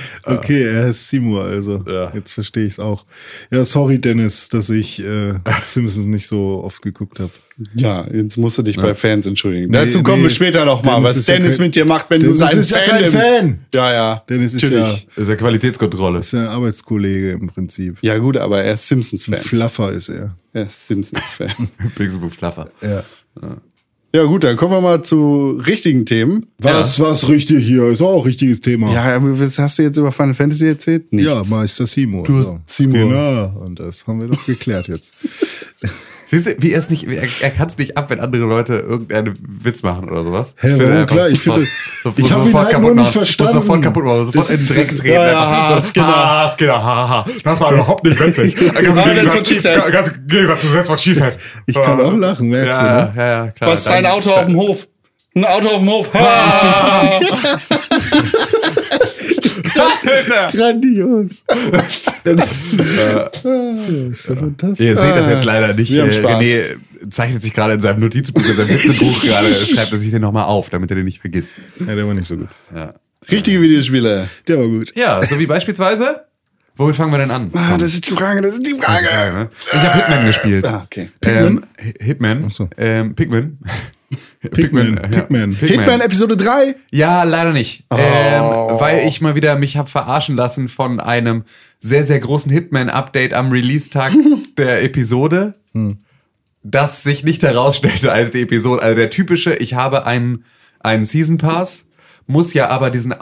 Okay, 0.24 0.62
er 0.62 0.86
heißt 0.86 1.08
Seymour, 1.08 1.44
also. 1.44 1.84
Ja. 1.86 2.12
Jetzt 2.14 2.32
verstehe 2.32 2.64
ich 2.64 2.72
es 2.74 2.78
auch. 2.78 3.04
Ja, 3.50 3.64
sorry, 3.64 3.98
Dennis, 3.98 4.48
dass 4.48 4.70
ich 4.70 5.02
äh, 5.04 5.34
Simpsons 5.64 6.06
nicht 6.06 6.26
so 6.26 6.62
oft 6.64 6.82
geguckt 6.82 7.20
habe. 7.20 7.30
Ja, 7.74 8.06
jetzt 8.12 8.38
musst 8.38 8.58
du 8.58 8.62
dich 8.62 8.76
bei 8.76 8.94
Fans 8.94 9.26
entschuldigen. 9.26 9.70
Nee, 9.70 9.84
Dazu 9.84 10.02
kommen 10.02 10.18
nee, 10.18 10.22
wir 10.24 10.30
später 10.30 10.64
nochmal, 10.64 10.96
Dennis 10.96 11.10
was 11.10 11.16
ist 11.18 11.28
ja 11.28 11.36
Dennis 11.36 11.56
kein- 11.58 11.66
mit 11.66 11.76
dir 11.76 11.84
macht, 11.84 12.10
wenn 12.10 12.20
Dennis 12.20 12.38
du 12.38 12.44
sein 12.46 12.58
ist 12.58 12.70
ja 12.70 12.78
Fan 12.78 13.10
Fan. 13.10 13.58
Ja, 13.74 13.92
ja. 13.92 14.24
Dennis 14.28 14.54
ist 14.54 14.62
natürlich. 14.64 15.06
Das 15.14 15.18
ist 15.24 15.28
ja 15.28 15.36
Qualitätskontrolle. 15.36 16.18
Ist 16.20 16.32
ja 16.32 16.40
ein 16.40 16.48
Arbeitskollege 16.48 17.32
im 17.32 17.46
Prinzip. 17.48 17.98
Ja, 18.00 18.16
gut, 18.18 18.36
aber 18.38 18.62
er 18.62 18.74
ist 18.74 18.88
Simpsons-Fan. 18.88 19.38
Fluffer 19.40 19.92
ist 19.92 20.08
er. 20.08 20.36
Er 20.54 20.64
ist 20.64 20.86
Simpsons-Fan. 20.88 21.68
Pixelbook 21.96 22.32
Fluffer. 22.32 22.70
Ja. 22.80 23.02
ja, 23.40 23.56
gut, 24.12 24.44
dann 24.44 24.56
kommen 24.56 24.72
wir 24.72 24.80
mal 24.80 25.02
zu 25.02 25.60
richtigen 25.66 26.04
Themen. 26.04 26.46
Was, 26.58 27.00
was 27.00 27.28
richtig 27.30 27.64
hier? 27.66 27.84
Ist 27.88 28.02
auch 28.02 28.20
ein 28.20 28.26
richtiges 28.26 28.60
Thema. 28.60 28.92
Ja, 28.92 29.16
aber 29.16 29.40
was 29.40 29.58
hast 29.58 29.78
du 29.78 29.84
jetzt 29.84 29.96
über 29.96 30.12
Final 30.12 30.34
Fantasy 30.34 30.66
erzählt? 30.68 31.10
Nichts. 31.12 31.30
Ja, 31.30 31.42
Meister 31.44 31.86
Seymour. 31.86 32.24
Du 32.24 32.36
hast 32.36 32.58
Seymour. 32.66 33.08
Genau. 33.08 33.64
Und 33.64 33.80
das 33.80 34.06
haben 34.06 34.20
wir 34.20 34.28
doch 34.28 34.44
geklärt 34.44 34.88
jetzt. 34.88 35.14
Siehst 36.32 36.46
du, 36.46 36.54
wie 36.60 36.72
er 36.72 36.78
es 36.78 36.88
nicht, 36.88 37.04
er, 37.06 37.28
er 37.42 37.50
kann 37.50 37.68
es 37.68 37.76
nicht 37.76 37.94
ab, 37.98 38.08
wenn 38.08 38.18
andere 38.18 38.44
Leute 38.44 38.72
irgendeinen 38.76 39.36
Witz 39.62 39.82
machen 39.82 40.08
oder 40.08 40.24
sowas. 40.24 40.54
Hä, 40.58 40.68
Ich 40.68 40.72
finde 40.72 40.84
warum? 40.86 40.96
einfach 41.02 41.14
Klar, 41.14 41.28
ich 41.28 41.42
sofort- 41.42 41.58
finde- 41.60 41.70
sofort- 42.02 42.18
ich 42.26 42.32
hab 42.32 42.46
ihn 42.46 42.54
halt 42.54 42.70
kaputt 42.70 42.86
nur 42.94 42.94
nicht 43.02 43.12
verstanden. 43.12 43.54
Muss 43.54 43.62
Sofort 43.62 43.82
kaputt 43.82 44.04
machen, 44.04 44.16
sofort 44.26 44.36
Das- 44.44 44.50
in 44.50 44.56
den 44.56 44.66
Dreck 44.68 44.86
das- 44.88 44.96
treten. 44.96 45.14
ja, 45.14 45.26
ja, 45.26 45.42
einfach. 45.42 45.76
ha, 45.76 45.82
Skinner. 45.82 46.06
Ha, 46.06 46.52
Skinner, 46.56 46.82
ha, 46.82 47.08
ha. 47.10 47.24
Das 47.44 47.60
war 47.60 47.72
überhaupt 47.72 48.04
nicht 48.04 48.18
witzig. 48.18 48.56
Ganz 48.74 48.78
im 48.78 48.94
das 48.94 49.04
Gegensatz-. 49.44 49.92
Ganz 49.92 50.10
Gegensatz 50.26 50.60
zu 50.62 50.66
That's 50.68 50.88
what 50.88 51.00
she 51.00 51.12
said. 51.14 51.36
Ich 51.66 51.74
kann 51.74 52.00
auch 52.00 52.16
lachen, 52.16 52.48
merkst 52.48 52.70
ja, 52.70 52.80
du, 52.80 52.86
ja, 52.86 53.04
ne? 53.04 53.12
ja, 53.14 53.26
ja, 53.44 53.50
klar. 53.50 53.70
Was 53.70 53.80
ist 53.80 53.88
ein 53.88 54.06
Auto 54.06 54.30
auf 54.30 54.46
dem 54.46 54.56
Hof? 54.56 54.88
Ein 55.34 55.44
Auto 55.44 55.68
auf 55.68 55.78
dem 55.80 55.90
Hof. 55.90 56.10
Grandios. 60.52 61.44
Das 62.24 62.62
ist 62.62 62.72
ja 62.78 63.30
fantastisch. 64.36 64.86
Ihr 64.86 64.96
seht 64.96 65.16
das 65.16 65.28
jetzt 65.28 65.44
leider 65.44 65.74
nicht. 65.74 65.90
Wir 65.92 66.02
haben 66.02 66.10
Äh, 66.10 66.12
Spaß. 66.12 66.42
René 66.42 66.62
zeichnet 67.10 67.42
sich 67.42 67.52
gerade 67.52 67.74
in 67.74 67.80
seinem 67.80 68.00
Notizbuch, 68.00 68.44
in 68.44 68.54
seinem 68.56 68.68
Witzebuch 68.68 69.22
gerade, 69.24 69.48
schreibt 69.48 69.92
er 69.92 69.98
sich 69.98 70.10
den 70.10 70.20
nochmal 70.22 70.44
auf, 70.44 70.70
damit 70.70 70.90
er 70.90 70.96
den 70.96 71.04
nicht 71.04 71.20
vergisst. 71.20 71.54
Ja, 71.80 71.94
der 71.94 72.06
war 72.06 72.14
nicht 72.14 72.26
so 72.28 72.36
gut. 72.36 72.48
Ja. 72.74 72.94
Richtige 73.30 73.60
Videospiele. 73.60 74.28
Der 74.48 74.58
war 74.58 74.66
gut. 74.68 74.92
Ja, 74.96 75.24
so 75.26 75.38
wie 75.38 75.46
beispielsweise 75.46 76.24
Womit 76.76 76.96
fangen 76.96 77.12
wir 77.12 77.18
denn 77.18 77.30
an? 77.30 77.50
Ah, 77.54 77.76
das 77.76 77.92
ist 77.94 78.06
die 78.06 78.12
Frage, 78.12 78.40
das 78.40 78.54
ist 78.54 78.66
die 78.66 78.74
Frage. 78.74 79.04
Ja, 79.12 79.32
ne? 79.32 79.50
Ich 79.66 79.78
habe 79.78 79.98
Hitman 79.98 80.26
gespielt. 80.26 80.66
Ah, 80.66 80.82
okay. 80.84 81.10
Ähm, 81.22 81.64
Hitman. 82.00 82.50
so. 82.50 82.68
Ähm, 82.78 83.14
Pikmin. 83.14 83.58
Pikmin, 84.40 84.96
ja. 84.96 85.20
Pikmin. 85.20 85.54
Hitman 85.54 86.00
Episode 86.00 86.36
3. 86.36 86.76
Ja, 86.90 87.22
leider 87.24 87.52
nicht. 87.52 87.84
Ähm, 87.90 88.44
weil 88.78 89.06
ich 89.06 89.20
mal 89.20 89.34
wieder 89.34 89.56
mich 89.56 89.76
habe 89.76 89.88
verarschen 89.88 90.34
lassen 90.34 90.68
von 90.68 90.98
einem 90.98 91.44
sehr, 91.78 92.04
sehr 92.04 92.20
großen 92.20 92.50
Hitman-Update 92.50 93.34
am 93.34 93.50
Release-Tag 93.50 94.12
der 94.58 94.82
Episode, 94.82 95.54
das 96.62 97.02
sich 97.02 97.24
nicht 97.24 97.42
herausstellte 97.42 98.12
als 98.12 98.30
die 98.30 98.42
Episode. 98.42 98.82
Also 98.82 98.96
der 98.96 99.10
typische, 99.10 99.54
ich 99.54 99.74
habe 99.74 100.06
einen, 100.06 100.44
einen 100.80 101.04
Season 101.04 101.38
Pass, 101.38 101.88
muss 102.26 102.54
ja 102.54 102.68
aber 102.68 102.90
diesen 102.90 103.14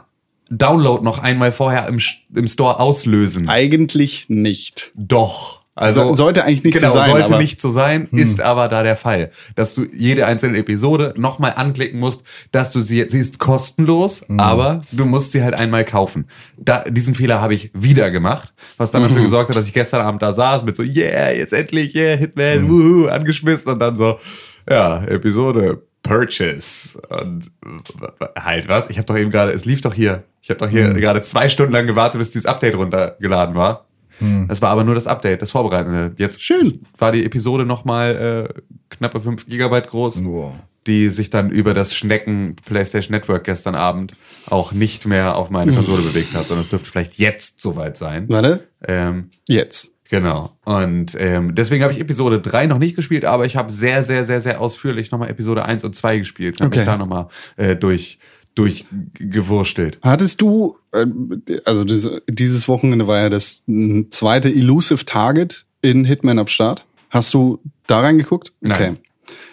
Download 0.51 1.03
noch 1.05 1.19
einmal 1.21 1.53
vorher 1.53 1.87
im, 1.89 2.01
im 2.35 2.47
Store 2.49 2.81
auslösen. 2.81 3.49
Eigentlich 3.49 4.27
nicht. 4.29 4.91
Doch. 4.95 5.61
Also 5.77 6.09
So- 6.09 6.15
sollte 6.17 6.45
eigentlich 6.45 6.65
nicht 6.65 6.75
so 6.75 6.81
genau, 6.81 6.93
sein, 6.95 7.11
Sollte 7.11 7.33
Hm. 7.33 7.39
nicht 7.39 7.61
so 7.63 7.71
sein, 7.71 8.09
ist 8.11 8.41
aber 8.41 8.69
da 8.69 8.83
der 8.83 8.97
Fall, 8.97 9.31
dass 9.55 9.75
du 9.75 9.87
jede 9.95 10.27
einzelne 10.27 10.59
Episode 10.59 11.15
nochmal 11.17 11.55
anklicken 11.57 12.01
musst, 12.01 12.23
dass 12.51 12.73
du 12.73 12.81
sie, 12.81 13.07
sie 13.09 13.19
ist 13.21 13.39
kostenlos, 13.39 14.25
Hm. 14.29 14.41
aber 14.41 14.83
du 14.91 15.07
musst 15.07 15.33
sie 15.33 15.43
halt 15.43 15.55
einmal 15.55 15.85
kaufen. 15.85 16.27
Da, 16.59 16.83
diesen 16.83 17.15
Fehler 17.15 17.41
habe 17.41 17.55
ich 17.55 17.71
wieder 17.73 18.11
gemacht, 18.11 18.53
was 18.77 18.91
dann 18.91 19.03
Mhm. 19.03 19.09
dafür 19.09 19.23
gesorgt 19.23 19.51
hat, 19.51 19.57
dass 19.57 19.69
ich 19.69 19.73
gestern 19.73 20.01
Abend 20.05 20.21
da 20.21 20.33
saß 20.35 20.65
mit 20.65 20.77
so, 20.77 20.83
yeah, 20.83 21.31
jetzt 21.31 21.53
endlich, 21.53 21.95
yeah, 21.95 22.17
Hitman, 22.17 22.65
Mhm. 22.65 22.69
wuhu, 22.69 23.09
angeschmissen 23.09 23.73
und 23.73 23.79
dann 23.79 23.97
so, 23.97 24.19
ja, 24.69 25.03
Episode 25.05 25.83
Purchase 26.03 27.01
und 27.09 27.51
äh, 27.65 28.41
halt 28.41 28.69
was. 28.69 28.91
Ich 28.91 28.97
habe 28.99 29.07
doch 29.07 29.17
eben 29.17 29.31
gerade, 29.31 29.53
es 29.53 29.65
lief 29.65 29.81
doch 29.81 29.95
hier. 29.95 30.25
Ich 30.43 30.51
habe 30.51 30.59
doch 30.59 30.69
hier 30.69 30.89
Mhm. 30.89 30.95
gerade 30.95 31.21
zwei 31.23 31.49
Stunden 31.49 31.73
lang 31.73 31.87
gewartet, 31.87 32.19
bis 32.19 32.31
dieses 32.31 32.47
Update 32.47 32.75
runtergeladen 32.77 33.55
war. 33.55 33.87
Es 34.49 34.61
war 34.61 34.69
aber 34.69 34.85
nur 34.85 34.95
das 34.95 35.07
Update, 35.07 35.41
das 35.41 35.51
Vorbereitende. 35.51 36.13
Jetzt 36.19 36.43
Schön. 36.43 36.83
war 36.99 37.11
die 37.11 37.25
Episode 37.25 37.65
nochmal 37.65 38.51
äh, 38.55 38.61
knappe 38.91 39.19
5 39.19 39.47
Gigabyte 39.47 39.89
groß, 39.89 40.23
Wow. 40.25 40.57
die 40.87 41.09
sich 41.09 41.31
dann 41.31 41.49
über 41.49 41.73
das 41.73 41.95
Schnecken 41.95 42.55
PlayStation 42.67 43.13
Network 43.17 43.45
gestern 43.45 43.75
Abend 43.75 44.13
auch 44.51 44.73
nicht 44.73 45.07
mehr 45.07 45.37
auf 45.37 45.49
meine 45.49 45.73
Konsole 45.73 46.03
bewegt 46.03 46.35
hat, 46.35 46.49
sondern 46.49 46.61
es 46.61 46.69
dürfte 46.69 46.91
vielleicht 46.91 47.15
jetzt 47.15 47.63
soweit 47.63 47.97
sein. 47.97 48.27
Warte. 48.29 48.67
Ähm, 48.87 49.31
Jetzt. 49.49 49.90
Genau. 50.11 50.57
Und 50.65 51.17
ähm, 51.19 51.55
deswegen 51.55 51.83
habe 51.85 51.93
ich 51.93 52.01
Episode 52.01 52.41
3 52.41 52.67
noch 52.67 52.79
nicht 52.79 52.97
gespielt, 52.97 53.25
aber 53.25 53.47
ich 53.47 53.57
habe 53.57 53.73
sehr, 53.73 54.03
sehr, 54.03 54.25
sehr, 54.25 54.41
sehr 54.41 54.61
ausführlich 54.61 55.11
nochmal 55.13 55.31
Episode 55.31 55.65
1 55.65 55.85
und 55.85 55.95
2 55.95 56.19
gespielt. 56.19 56.57
Habe 56.61 56.67
Okay. 56.67 56.79
mich 56.81 56.87
da 56.87 56.97
nochmal 56.99 57.29
äh, 57.57 57.77
durch, 57.77 58.19
durchgewurstelt. 58.57 59.99
Hattest 60.03 60.41
du, 60.41 60.77
äh, 60.93 61.07
also 61.65 61.85
das, 61.85 62.11
dieses 62.29 62.69
Wochenende 62.69 63.07
war 63.07 63.19
ja 63.21 63.29
das 63.29 63.65
zweite 64.11 64.49
Elusive 64.49 65.05
Target 65.05 65.67
in 65.83 66.05
Hitman 66.05 66.39
am 66.39 66.47
Start. 66.49 66.85
Hast 67.11 67.33
du 67.35 67.61
da 67.87 68.01
reingeguckt? 68.01 68.53
Nein. 68.61 68.99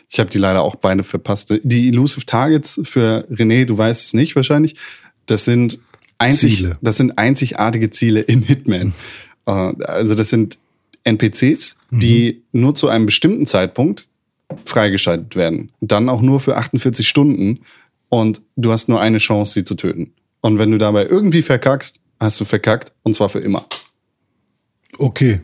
Ich 0.10 0.20
habe 0.20 0.30
die 0.30 0.38
leider 0.38 0.62
auch 0.62 0.76
beide 0.76 1.04
verpasst. 1.04 1.54
Die 1.64 1.90
Elusive 1.90 2.26
Targets 2.26 2.80
für 2.84 3.28
René, 3.30 3.66
du 3.66 3.78
weißt 3.78 4.06
es 4.06 4.14
nicht 4.14 4.36
wahrscheinlich, 4.36 4.76
das 5.26 5.44
sind 5.46 5.80
einzig, 6.18 6.58
Ziele. 6.58 6.78
das 6.82 6.98
sind 6.98 7.18
einzigartige 7.18 7.90
Ziele 7.90 8.22
in 8.22 8.42
Hitman. 8.42 8.94
Äh, 9.48 9.52
Also 9.84 10.14
das 10.14 10.30
sind 10.30 10.58
NPCs, 11.04 11.78
die 11.90 12.44
nur 12.52 12.76
zu 12.76 12.90
einem 12.90 13.06
bestimmten 13.08 13.46
Zeitpunkt 13.48 14.08
freigeschaltet 14.66 15.36
werden. 15.36 15.72
Dann 15.82 16.10
auch 16.10 16.22
nur 16.22 16.40
für 16.40 16.58
48 16.58 17.08
Stunden. 17.08 17.60
Und 18.10 18.42
du 18.56 18.72
hast 18.72 18.88
nur 18.90 19.02
eine 19.02 19.18
Chance, 19.18 19.54
sie 19.54 19.64
zu 19.64 19.76
töten. 19.76 20.14
Und 20.42 20.60
wenn 20.60 20.72
du 20.72 20.78
dabei 20.78 21.06
irgendwie 21.06 21.42
verkackst, 21.42 22.00
hast 22.20 22.40
du 22.40 22.46
verkackt. 22.46 22.92
Und 23.04 23.16
zwar 23.16 23.30
für 23.30 23.40
immer. 23.40 23.66
Okay. 24.98 25.42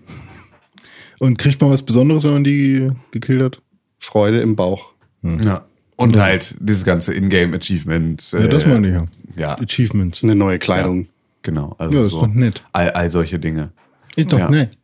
Und 1.19 1.37
kriegt 1.37 1.61
man 1.61 1.69
was 1.69 1.83
Besonderes, 1.83 2.23
wenn 2.23 2.33
man 2.33 2.43
die 2.43 2.89
gekillt 3.11 3.41
hat? 3.41 3.61
Freude 3.99 4.39
im 4.41 4.55
Bauch. 4.55 4.89
Ja. 5.21 5.65
Und 5.95 6.17
halt 6.17 6.55
dieses 6.59 6.83
ganze 6.83 7.13
Ingame-Achievement. 7.13 8.31
Ja, 8.33 8.47
das 8.47 8.65
meine 8.65 8.87
ich 8.87 8.93
ja. 8.93 9.05
Ja, 9.35 9.57
Achievement. 9.59 10.19
Eine 10.23 10.35
neue 10.35 10.59
Kleidung. 10.59 11.07
genau. 11.43 11.75
Also 11.77 11.97
Ja, 11.97 12.05
ist 12.05 12.11
so 12.11 12.21
doch 12.21 12.27
nett. 12.27 12.63
All, 12.73 12.91
all 12.91 13.09
solche 13.09 13.39
Dinge. 13.39 13.71
Ist 14.15 14.31
doch 14.33 14.39
Ja. 14.39 14.49
nett. 14.49 14.77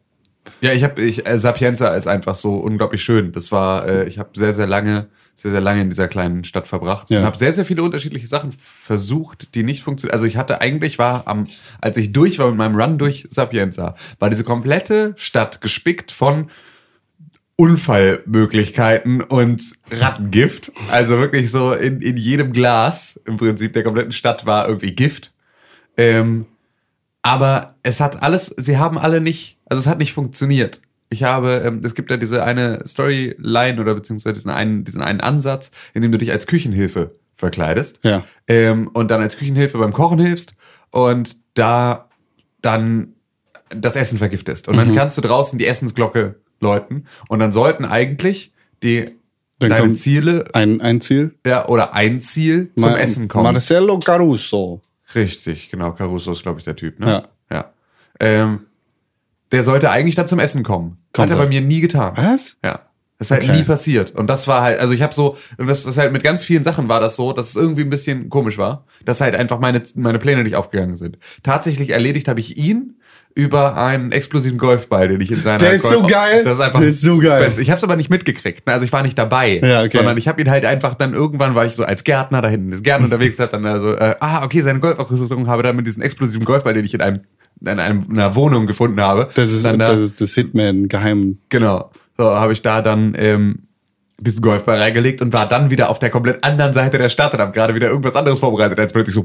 Ja, 0.61 0.73
ich 0.73 0.83
habe 0.83 1.01
ich 1.01 1.25
äh, 1.27 1.37
Sapienza 1.37 1.89
ist 1.95 2.07
einfach 2.07 2.35
so 2.35 2.55
unglaublich 2.55 3.03
schön. 3.03 3.31
Das 3.31 3.51
war 3.51 3.87
äh, 3.87 4.07
ich 4.07 4.17
habe 4.19 4.29
sehr 4.33 4.53
sehr 4.53 4.67
lange 4.67 5.07
sehr 5.35 5.51
sehr 5.51 5.61
lange 5.61 5.81
in 5.81 5.89
dieser 5.89 6.07
kleinen 6.07 6.43
Stadt 6.43 6.67
verbracht 6.67 7.09
Ja. 7.09 7.19
und 7.19 7.25
habe 7.25 7.37
sehr 7.37 7.53
sehr 7.53 7.65
viele 7.65 7.83
unterschiedliche 7.83 8.25
Sachen 8.27 8.51
versucht, 8.57 9.53
die 9.55 9.63
nicht 9.63 9.83
funktionieren. 9.83 10.13
Also 10.15 10.25
ich 10.25 10.37
hatte 10.37 10.59
eigentlich 10.59 10.97
war 10.99 11.27
am 11.27 11.47
als 11.81 11.97
ich 11.97 12.11
durch 12.13 12.39
war 12.39 12.47
mit 12.47 12.57
meinem 12.57 12.75
Run 12.75 12.97
durch 12.97 13.27
Sapienza, 13.29 13.95
war 14.17 14.29
diese 14.29 14.43
komplette 14.43 15.13
Stadt 15.17 15.61
gespickt 15.61 16.11
von 16.11 16.49
Unfallmöglichkeiten 17.57 19.21
und 19.21 19.61
Rattengift. 19.91 20.71
Also 20.89 21.17
wirklich 21.19 21.51
so 21.51 21.73
in, 21.73 22.01
in 22.01 22.17
jedem 22.17 22.51
Glas 22.53 23.19
im 23.25 23.37
Prinzip 23.37 23.73
der 23.73 23.83
kompletten 23.83 24.11
Stadt 24.13 24.45
war 24.45 24.67
irgendwie 24.67 24.91
Gift. 24.95 25.31
Ähm, 25.97 26.45
aber 27.29 27.75
es 27.83 27.99
hat 27.99 28.23
alles, 28.23 28.47
sie 28.57 28.77
haben 28.77 28.97
alle 28.97 29.21
nicht, 29.21 29.57
also 29.65 29.79
es 29.79 29.87
hat 29.87 29.99
nicht 29.99 30.13
funktioniert. 30.13 30.81
Ich 31.11 31.23
habe, 31.23 31.63
ähm, 31.65 31.81
es 31.83 31.95
gibt 31.95 32.11
ja 32.11 32.17
diese 32.17 32.43
eine 32.43 32.83
Storyline 32.85 33.79
oder 33.81 33.95
beziehungsweise 33.95 34.33
diesen 34.33 34.51
einen, 34.51 34.83
diesen 34.83 35.01
einen 35.01 35.21
Ansatz, 35.21 35.71
in 35.93 36.01
dem 36.01 36.11
du 36.11 36.17
dich 36.17 36.31
als 36.31 36.45
Küchenhilfe 36.47 37.11
verkleidest. 37.35 37.99
Ja. 38.03 38.23
Ähm, 38.47 38.89
und 38.93 39.09
dann 39.11 39.21
als 39.21 39.37
Küchenhilfe 39.37 39.77
beim 39.77 39.93
Kochen 39.93 40.19
hilfst 40.19 40.53
und 40.91 41.37
da 41.55 42.09
dann 42.61 43.13
das 43.69 43.95
Essen 43.95 44.17
vergiftest. 44.17 44.67
Und 44.67 44.75
Mhm. 44.75 44.79
dann 44.79 44.95
kannst 44.95 45.17
du 45.17 45.21
draußen 45.21 45.57
die 45.59 45.65
Essensglocke 45.67 46.35
läuten 46.59 47.05
und 47.27 47.39
dann 47.39 47.51
sollten 47.51 47.85
eigentlich 47.85 48.51
die 48.83 49.05
Dann 49.59 49.69
deine 49.69 49.93
Ziele 49.93 50.45
Ein, 50.53 50.79
ein 50.81 51.01
Ziel. 51.01 51.35
ja, 51.45 51.67
oder 51.67 51.93
ein 51.93 52.21
Ziel 52.21 52.71
zum 52.75 52.91
Ma- 52.91 52.97
Essen 52.97 53.27
kommen. 53.27 53.43
Marcelo 53.53 53.99
Caruso. 53.99 54.81
Richtig, 55.15 55.69
genau. 55.71 55.91
Caruso 55.93 56.31
ist, 56.31 56.43
glaube 56.43 56.59
ich, 56.59 56.65
der 56.65 56.75
Typ, 56.75 56.99
ne? 56.99 57.23
Ja. 57.51 57.55
Ja. 57.57 57.73
Ähm, 58.19 58.61
der 59.51 59.63
sollte 59.63 59.89
eigentlich 59.89 60.15
dann 60.15 60.27
zum 60.27 60.39
Essen 60.39 60.63
kommen. 60.63 60.97
Kommt 61.13 61.29
Hat 61.29 61.37
er 61.37 61.39
er. 61.39 61.43
bei 61.45 61.49
mir 61.49 61.61
nie 61.61 61.81
getan. 61.81 62.13
Was? 62.15 62.57
Ja. 62.63 62.81
Das 63.17 63.27
ist 63.27 63.31
halt 63.31 63.43
Okay. 63.43 63.57
nie 63.57 63.63
passiert. 63.63 64.11
Und 64.15 64.27
das 64.27 64.47
war 64.47 64.61
halt, 64.61 64.79
also 64.79 64.93
ich 64.93 65.01
habe 65.01 65.13
so, 65.13 65.35
und 65.57 65.67
das 65.67 65.85
ist 65.85 65.97
halt 65.97 66.13
mit 66.13 66.23
ganz 66.23 66.43
vielen 66.43 66.63
Sachen 66.63 66.87
war 66.87 66.99
das 67.01 67.17
so, 67.17 67.33
dass 67.33 67.49
es 67.49 67.55
irgendwie 67.57 67.81
ein 67.81 67.89
bisschen 67.89 68.29
komisch 68.29 68.57
war, 68.57 68.85
dass 69.03 69.19
halt 69.19 69.35
einfach 69.35 69.59
meine, 69.59 69.81
meine 69.95 70.19
Pläne 70.19 70.43
nicht 70.43 70.55
aufgegangen 70.55 70.95
sind. 70.95 71.17
Tatsächlich 71.43 71.89
erledigt 71.89 72.27
habe 72.29 72.39
ich 72.39 72.55
ihn 72.57 72.98
über 73.35 73.77
einen 73.77 74.11
explosiven 74.11 74.57
Golfball, 74.57 75.07
den 75.07 75.21
ich 75.21 75.31
in 75.31 75.41
seiner 75.41 75.59
Der 75.59 75.73
ist 75.73 75.83
so 75.87 76.01
Golf- 76.01 76.11
geil. 76.11 76.43
Das 76.43 76.55
ist 76.55 76.59
einfach 76.63 76.79
Der 76.79 76.89
ist 76.89 77.01
so 77.01 77.17
geil. 77.19 77.43
Best. 77.43 77.59
Ich 77.59 77.69
habe 77.69 77.77
es 77.77 77.83
aber 77.83 77.95
nicht 77.95 78.09
mitgekriegt. 78.09 78.65
ne? 78.67 78.73
Also 78.73 78.85
ich 78.85 78.91
war 78.91 79.01
nicht 79.03 79.17
dabei, 79.17 79.59
Ja, 79.63 79.81
okay. 79.81 79.97
sondern 79.97 80.17
ich 80.17 80.27
habe 80.27 80.41
ihn 80.41 80.49
halt 80.49 80.65
einfach 80.65 80.93
dann 80.95 81.13
irgendwann 81.13 81.55
war 81.55 81.65
ich 81.65 81.73
so 81.75 81.83
als 81.83 82.03
Gärtner 82.03 82.41
da 82.41 82.49
hinten, 82.49 82.71
ist 82.73 82.83
Gärtner 82.83 83.05
unterwegs, 83.11 83.39
hat 83.39 83.53
dann 83.53 83.65
also 83.65 83.93
äh, 83.95 84.15
ah 84.19 84.43
okay 84.43 84.61
seine 84.61 84.79
Golfausrüstung 84.79 85.47
habe 85.47 85.63
dann 85.63 85.75
mit 85.75 85.87
diesem 85.87 86.01
explosiven 86.01 86.43
Golfball, 86.43 86.73
den 86.73 86.83
ich 86.85 86.93
in 86.93 87.01
einem 87.01 87.21
in 87.61 87.67
einer 87.77 88.35
Wohnung 88.35 88.67
gefunden 88.67 89.01
habe. 89.01 89.27
Das 89.35 89.51
ist, 89.51 89.65
dann 89.65 89.79
da, 89.79 89.87
das, 89.87 89.97
ist 89.99 90.21
das 90.21 90.33
Hitman-Geheim. 90.33 91.39
Genau. 91.49 91.91
So 92.17 92.23
habe 92.23 92.53
ich 92.53 92.61
da 92.61 92.81
dann 92.81 93.15
ähm, 93.17 93.59
diesen 94.17 94.41
Golfball 94.41 94.77
reingelegt 94.77 95.21
und 95.21 95.33
war 95.33 95.47
dann 95.47 95.69
wieder 95.69 95.89
auf 95.89 95.99
der 95.99 96.09
komplett 96.09 96.43
anderen 96.43 96.71
Seite 96.73 96.97
der 96.97 97.09
Stadt 97.09 97.33
und 97.33 97.39
habe 97.41 97.51
gerade 97.51 97.75
wieder 97.75 97.87
irgendwas 97.89 98.15
anderes 98.15 98.39
vorbereitet, 98.39 98.79
als 98.79 98.93
plötzlich 98.93 99.13
so 99.15 99.21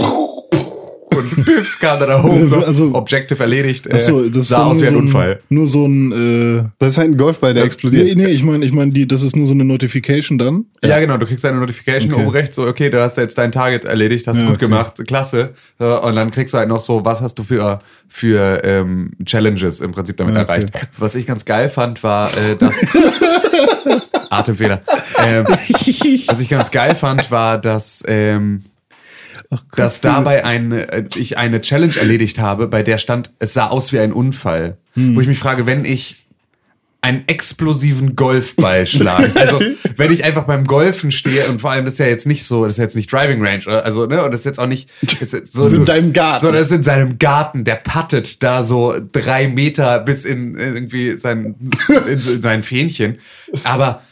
und 1.36 1.44
piff 1.44 1.78
kam 1.80 1.98
da 2.00 2.06
da 2.06 2.22
hoch, 2.22 2.38
so, 2.48 2.56
Also- 2.56 2.94
Objective 2.94 3.42
erledigt, 3.42 3.86
äh, 3.86 3.94
Achso, 3.94 4.22
das 4.22 4.36
ist 4.36 4.48
sah 4.48 4.64
aus 4.64 4.78
wie 4.78 4.82
nur 4.82 4.88
ein 4.90 4.94
so 4.94 4.98
Unfall. 5.00 5.40
Nur 5.48 5.66
so 5.68 5.86
ein, 5.86 6.12
äh, 6.60 6.64
Das 6.78 6.90
ist 6.90 6.98
halt 6.98 7.08
ein 7.10 7.16
Golfball, 7.16 7.54
der 7.54 7.64
Das- 7.64 7.72
explodiert. 7.74 8.16
nee, 8.16 8.24
nee, 8.24 8.30
ich 8.30 8.42
meine, 8.42 8.64
ich 8.64 8.72
meine, 8.72 8.90
die, 8.92 9.06
das 9.08 9.22
ist 9.22 9.36
nur 9.36 9.46
so 9.46 9.52
eine 9.54 9.64
Notification 9.64 10.38
dann. 10.38 10.64
Ja. 10.84 11.00
genau, 11.00 11.16
du 11.16 11.26
kriegst 11.26 11.44
eine 11.44 11.58
Notification 11.58 12.12
Okay. 12.12 12.22
oben 12.22 12.30
rechts, 12.30 12.56
so, 12.56 12.66
okay, 12.66 12.90
du 12.90 13.00
hast 13.00 13.16
jetzt 13.16 13.38
dein 13.38 13.52
Target 13.52 13.84
erledigt, 13.84 14.26
hast 14.26 14.38
Ja, 14.38 14.44
gut 14.46 14.56
okay. 14.56 14.66
gemacht, 14.66 15.00
klasse. 15.06 15.50
So, 15.78 16.02
Und 16.02 16.16
dann 16.16 16.30
kriegst 16.30 16.52
du 16.54 16.58
halt 16.58 16.68
noch 16.68 16.80
so, 16.80 17.04
was 17.04 17.20
hast 17.20 17.36
du 17.38 17.42
für, 17.44 17.78
für 18.08 18.62
ähm, 18.64 19.12
Challenges 19.24 19.80
im 19.80 19.92
Prinzip 19.92 20.16
damit 20.18 20.34
Ja, 20.34 20.42
okay. 20.42 20.50
erreicht. 20.52 20.88
Was 20.98 21.14
ich 21.14 21.26
ganz 21.26 21.44
geil 21.44 21.68
fand, 21.68 22.02
war, 22.02 22.28
äh, 22.36 22.56
dass 22.58 22.80
Atemfehler. 24.30 24.82
Ähm, 25.24 25.44
was 25.46 26.40
ich 26.40 26.48
ganz 26.48 26.70
geil 26.70 26.94
fand, 26.94 27.30
war, 27.30 27.58
dass 27.58 28.02
ähm, 28.06 28.62
dass 29.76 30.00
dabei 30.00 30.44
eine, 30.44 30.92
äh, 30.92 31.04
ich 31.16 31.38
eine 31.38 31.60
Challenge 31.60 31.96
erledigt 31.96 32.38
habe, 32.38 32.66
bei 32.68 32.82
der 32.82 32.98
stand, 32.98 33.30
es 33.38 33.54
sah 33.54 33.68
aus 33.68 33.92
wie 33.92 33.98
ein 33.98 34.12
Unfall. 34.12 34.78
Wo 34.96 35.20
ich 35.20 35.26
mich 35.26 35.40
frage, 35.40 35.66
wenn 35.66 35.84
ich 35.84 36.24
einen 37.04 37.24
explosiven 37.26 38.16
Golfball 38.16 38.86
schlage. 38.86 39.30
Also, 39.34 39.60
wenn 39.96 40.10
ich 40.10 40.24
einfach 40.24 40.44
beim 40.44 40.66
Golfen 40.66 41.12
stehe 41.12 41.46
und 41.48 41.60
vor 41.60 41.70
allem 41.70 41.84
das 41.84 41.94
ist 41.94 41.98
ja 41.98 42.06
jetzt 42.06 42.26
nicht 42.26 42.44
so, 42.46 42.62
das 42.62 42.72
ist 42.72 42.78
jetzt 42.78 42.96
nicht 42.96 43.12
Driving 43.12 43.44
Range, 43.44 43.62
oder? 43.66 43.84
also, 43.84 44.06
ne, 44.06 44.24
und 44.24 44.30
das 44.30 44.40
ist 44.40 44.46
jetzt 44.46 44.58
auch 44.58 44.66
nicht, 44.66 44.88
ist 45.20 45.52
so, 45.52 45.64
Das 45.64 45.72
ist 45.72 45.78
in 45.78 45.84
seinem 45.84 46.12
Garten. 46.14 46.40
Sondern 46.40 46.62
das 46.62 46.70
ist 46.70 46.76
in 46.78 46.82
seinem 46.82 47.18
Garten, 47.18 47.64
der 47.64 47.74
pattet 47.74 48.42
da 48.42 48.64
so 48.64 48.94
drei 49.12 49.48
Meter 49.48 49.98
bis 50.00 50.24
in 50.24 50.56
irgendwie 50.56 51.18
sein, 51.18 51.56
in, 52.06 52.12
in 52.12 52.42
sein 52.42 52.62
Fähnchen. 52.62 53.18
Aber 53.64 54.02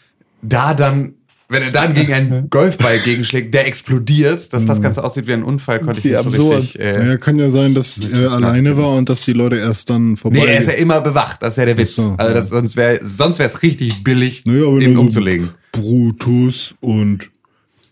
da 0.43 0.75
dann 0.75 1.15
Wenn 1.52 1.62
er 1.62 1.71
dann 1.71 1.94
gegen 1.94 2.12
einen 2.12 2.50
Golfball 2.50 2.99
gegenschlägt, 2.99 3.54
der 3.54 3.66
explodiert, 3.66 4.52
dass 4.52 4.66
das 4.66 4.82
Ganze 4.82 5.04
aussieht 5.04 5.26
wie 5.26 5.32
ein 5.35 5.42
Unfall, 5.44 5.80
konnte 5.80 5.99
ich 6.00 6.04
Wie 6.04 6.09
nicht 6.11 6.18
so 6.21 6.26
absurd. 6.52 6.62
richtig. 6.62 6.80
Äh, 6.80 7.09
Ja, 7.11 7.16
kann 7.18 7.38
ja 7.38 7.50
sein, 7.50 7.75
dass 7.75 7.99
Nicht 7.99 8.12
er 8.12 8.30
so 8.30 8.37
alleine 8.37 8.76
war 8.76 8.90
und 8.97 9.09
dass 9.09 9.25
die 9.25 9.32
Leute 9.32 9.56
erst 9.56 9.90
dann 9.90 10.16
vorbei. 10.16 10.38
Nee, 10.38 10.47
er 10.47 10.59
ist 10.61 10.66
ja 10.68 10.75
immer 10.75 11.00
bewacht, 11.00 11.42
das 11.42 11.54
ist 11.54 11.59
ja 11.59 11.64
der 11.66 11.76
Witz. 11.78 11.97
So, 11.97 12.14
also 12.16 12.16
ja. 12.30 12.32
das, 12.35 12.49
sonst 12.49 12.75
wäre 12.76 12.99
sonst 13.02 13.38
wäre 13.38 13.49
es 13.50 13.62
richtig 13.62 14.02
billig, 14.02 14.44
naja, 14.47 14.66
ihn 14.78 14.97
umzulegen. 14.97 15.50
Brutus 15.73 16.75
und 16.80 17.30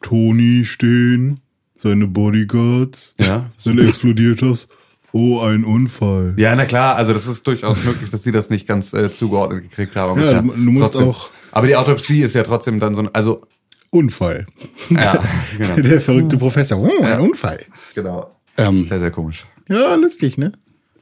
Toni 0.02 0.64
stehen, 0.64 1.40
seine 1.78 2.06
Bodyguards. 2.06 3.14
Ja. 3.20 3.50
Dann 3.64 3.78
explodiert 3.78 4.42
das. 4.42 4.68
Oh, 5.12 5.40
ein 5.40 5.64
Unfall. 5.64 6.34
Ja, 6.36 6.54
na 6.54 6.64
klar, 6.66 6.94
also 6.94 7.12
das 7.12 7.26
ist 7.26 7.44
durchaus 7.46 7.84
möglich, 7.84 8.10
dass 8.10 8.22
sie 8.22 8.30
das 8.30 8.48
nicht 8.48 8.68
ganz 8.68 8.92
äh, 8.92 9.12
zugeordnet 9.12 9.62
gekriegt 9.68 9.96
haben. 9.96 10.20
Ja, 10.20 10.38
ist 10.38 10.46
du- 10.46 10.52
du 10.52 10.70
musst 10.70 10.96
auch- 10.96 11.30
Aber 11.52 11.66
die 11.66 11.76
Autopsie 11.76 12.22
ist 12.22 12.34
ja 12.34 12.42
trotzdem 12.44 12.78
dann 12.80 12.94
so 12.94 13.02
ein, 13.02 13.08
also 13.14 13.42
Unfall. 13.90 14.46
ja, 14.90 15.22
genau, 15.58 15.76
Der 15.76 16.00
verrückte 16.00 16.36
Professor. 16.38 16.78
Oh, 16.80 17.02
ein 17.02 17.20
Unfall. 17.20 17.60
genau. 17.94 18.30
Ähm, 18.56 18.84
Sehr, 18.84 18.98
sehr 19.00 19.10
komisch. 19.10 19.46
Ja, 19.68 19.94
lustig, 19.94 20.36
ne? 20.38 20.52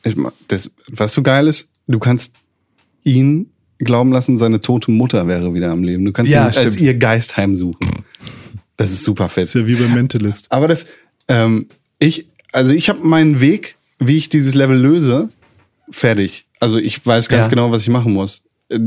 ich, 0.04 0.14
das, 0.48 0.70
was 0.88 1.12
so 1.12 1.22
geil 1.22 1.48
ist, 1.48 1.70
du 1.86 1.98
kannst 1.98 2.36
ihn 3.04 3.50
glauben 3.78 4.12
lassen, 4.12 4.38
seine 4.38 4.60
tote 4.60 4.90
Mutter 4.90 5.26
wäre 5.26 5.52
wieder 5.54 5.70
am 5.70 5.82
Leben. 5.82 6.04
Du 6.04 6.12
kannst 6.12 6.30
Ja, 6.32 6.42
ihn 6.42 6.46
als 6.46 6.56
stimmt. 6.74 6.80
ihr 6.80 6.94
Geist 6.94 7.36
heimsuchen. 7.36 7.88
Das 8.76 8.90
ist 8.90 9.04
super 9.04 9.28
fett. 9.28 9.44
Ist 9.44 9.54
ja 9.54 9.66
wie 9.66 9.74
beim 9.74 9.94
Mentalist. 9.94 10.50
Aber 10.52 10.68
das, 10.68 10.86
ähm, 11.28 11.66
ich, 11.98 12.28
also 12.52 12.72
ich 12.72 12.88
habe 12.88 13.00
meinen 13.06 13.40
Weg, 13.40 13.76
wie 13.98 14.16
ich 14.16 14.28
dieses 14.28 14.54
Level 14.54 14.76
löse, 14.78 15.28
fertig. 15.90 16.46
Also 16.60 16.78
ich 16.78 17.04
weiß 17.04 17.28
ganz 17.28 17.46
Ja. 17.46 17.50
genau, 17.50 17.70
was 17.72 17.82
ich 17.82 17.88
machen 17.88 18.12
muss. 18.12 18.44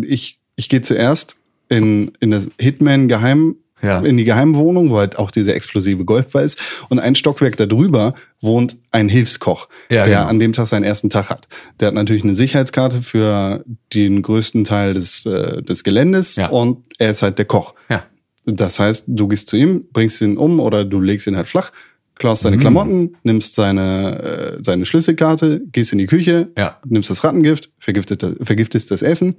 Ich, 0.08 0.40
ich 0.56 0.70
gehe 0.70 0.82
zuerst 0.82 1.36
in, 1.72 2.12
in 2.20 2.30
das 2.32 2.50
Hitman 2.60 3.08
Geheim, 3.08 3.56
Ja. 3.82 4.00
in 4.02 4.18
die 4.18 4.26
Geheimwohnung, 4.26 4.92
wo 4.92 4.98
halt 5.00 5.18
auch 5.18 5.32
dieser 5.32 5.56
explosive 5.56 6.06
Golfball 6.06 6.44
ist. 6.46 6.60
Und 6.90 7.00
ein 7.00 7.16
Stockwerk 7.16 7.58
darüber 7.58 8.14
wohnt 8.42 8.78
ein 8.92 9.10
Hilfskoch, 9.10 9.68
Ja, 9.90 10.04
der 10.04 10.18
genau. 10.18 10.28
an 10.30 10.40
dem 10.40 10.54
Tag 10.54 10.68
seinen 10.68 10.84
ersten 10.84 11.10
Tag 11.10 11.30
hat. 11.32 11.48
Der 11.80 11.88
hat 11.88 11.96
natürlich 11.96 12.24
eine 12.24 12.36
Sicherheitskarte 12.36 13.02
für 13.02 13.64
den 13.94 14.22
größten 14.22 14.66
Teil 14.66 14.94
des, 14.94 15.26
äh, 15.26 15.64
des 15.64 15.84
Geländes 15.84 16.36
Ja. 16.36 16.50
und 16.50 16.84
er 17.00 17.10
ist 17.12 17.24
halt 17.24 17.40
der 17.40 17.46
Koch. 17.46 17.74
Ja. 17.90 18.04
Das 18.46 18.80
heißt, 18.80 19.06
du 19.08 19.28
gehst 19.28 19.50
zu 19.50 19.56
ihm, 19.56 19.86
bringst 19.94 20.22
ihn 20.22 20.38
um 20.38 20.60
oder 20.60 20.84
du 20.86 21.00
legst 21.00 21.26
ihn 21.28 21.36
halt 21.38 21.48
flach, 21.48 21.72
klaust 22.16 22.44
Mhm. 22.44 22.50
seine 22.50 22.58
Klamotten, 22.60 23.18
nimmst 23.24 23.56
seine, 23.56 24.20
äh, 24.22 24.58
seine 24.62 24.86
Schlüsselkarte, 24.86 25.62
gehst 25.72 25.92
in 25.92 25.98
die 25.98 26.06
Küche, 26.08 26.50
nimmst 26.86 27.10
das 27.10 27.24
Rattengift, 27.24 27.72
vergiftet 27.80 28.22
das, 28.22 28.36
vergiftest 28.44 28.92
das 28.92 29.02
Essen, 29.02 29.36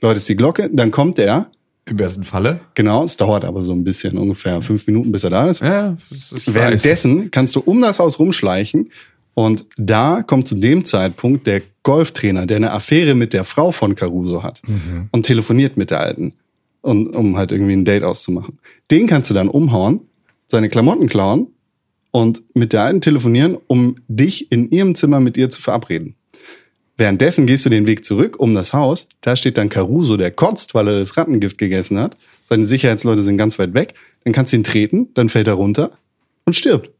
läutest 0.00 0.28
die 0.28 0.36
Glocke, 0.36 0.68
dann 0.72 0.90
kommt 0.90 1.18
er, 1.20 1.50
Im 1.86 1.96
besten 1.96 2.24
Falle. 2.24 2.60
genau, 2.74 3.04
es 3.04 3.16
dauert 3.16 3.44
aber 3.44 3.62
so 3.62 3.72
ein 3.72 3.84
bisschen, 3.84 4.16
ungefähr 4.16 4.62
fünf 4.62 4.86
Minuten, 4.86 5.12
bis 5.12 5.24
er 5.24 5.30
da 5.30 5.50
ist. 5.50 5.60
Ja, 5.60 5.96
ist 6.10 6.52
Währenddessen 6.52 7.30
kannst 7.30 7.54
du 7.56 7.60
um 7.60 7.82
das 7.82 7.98
Haus 7.98 8.18
rumschleichen 8.18 8.90
und 9.34 9.66
da 9.76 10.22
kommt 10.22 10.48
zu 10.48 10.54
dem 10.54 10.84
Zeitpunkt 10.84 11.46
der 11.46 11.60
Golftrainer, 11.82 12.46
der 12.46 12.56
eine 12.56 12.72
Affäre 12.72 13.14
mit 13.14 13.32
der 13.34 13.44
Frau 13.44 13.70
von 13.70 13.94
Caruso 13.94 14.42
hat 14.42 14.62
und 15.12 15.26
telefoniert 15.26 15.76
mit 15.76 15.90
der 15.90 16.00
Alten, 16.00 16.32
und, 16.80 17.08
um 17.14 17.36
halt 17.36 17.52
irgendwie 17.52 17.74
ein 17.74 17.84
Date 17.84 18.04
auszumachen. 18.04 18.58
Den 18.90 19.06
kannst 19.06 19.28
du 19.30 19.34
dann 19.34 19.48
umhauen, 19.48 20.00
seine 20.46 20.68
Klamotten 20.68 21.08
klauen 21.08 21.48
und 22.12 22.42
mit 22.54 22.72
der 22.72 22.82
Alten 22.82 23.00
telefonieren, 23.00 23.56
um 23.66 23.96
dich 24.08 24.52
in 24.52 24.70
ihrem 24.70 24.94
Zimmer 24.94 25.20
mit 25.20 25.36
ihr 25.36 25.50
zu 25.50 25.60
verabreden. 25.60 26.14
Währenddessen 26.96 27.46
gehst 27.46 27.66
du 27.66 27.70
den 27.70 27.86
Weg 27.86 28.04
zurück 28.04 28.38
um 28.38 28.54
das 28.54 28.72
Haus. 28.72 29.08
Da 29.20 29.34
steht 29.34 29.58
dann 29.58 29.68
Caruso, 29.68 30.16
der 30.16 30.30
kotzt, 30.30 30.74
weil 30.74 30.88
er 30.88 30.98
das 30.98 31.16
Rattengift 31.16 31.58
gegessen 31.58 31.98
hat. 31.98 32.16
Seine 32.48 32.66
Sicherheitsleute 32.66 33.22
sind 33.22 33.36
ganz 33.36 33.58
weit 33.58 33.74
weg. 33.74 33.94
Dann 34.22 34.32
kannst 34.32 34.52
du 34.52 34.56
ihn 34.56 34.64
treten, 34.64 35.08
dann 35.14 35.28
fällt 35.28 35.48
er 35.48 35.54
runter 35.54 35.98
und 36.44 36.54
stirbt. 36.54 36.90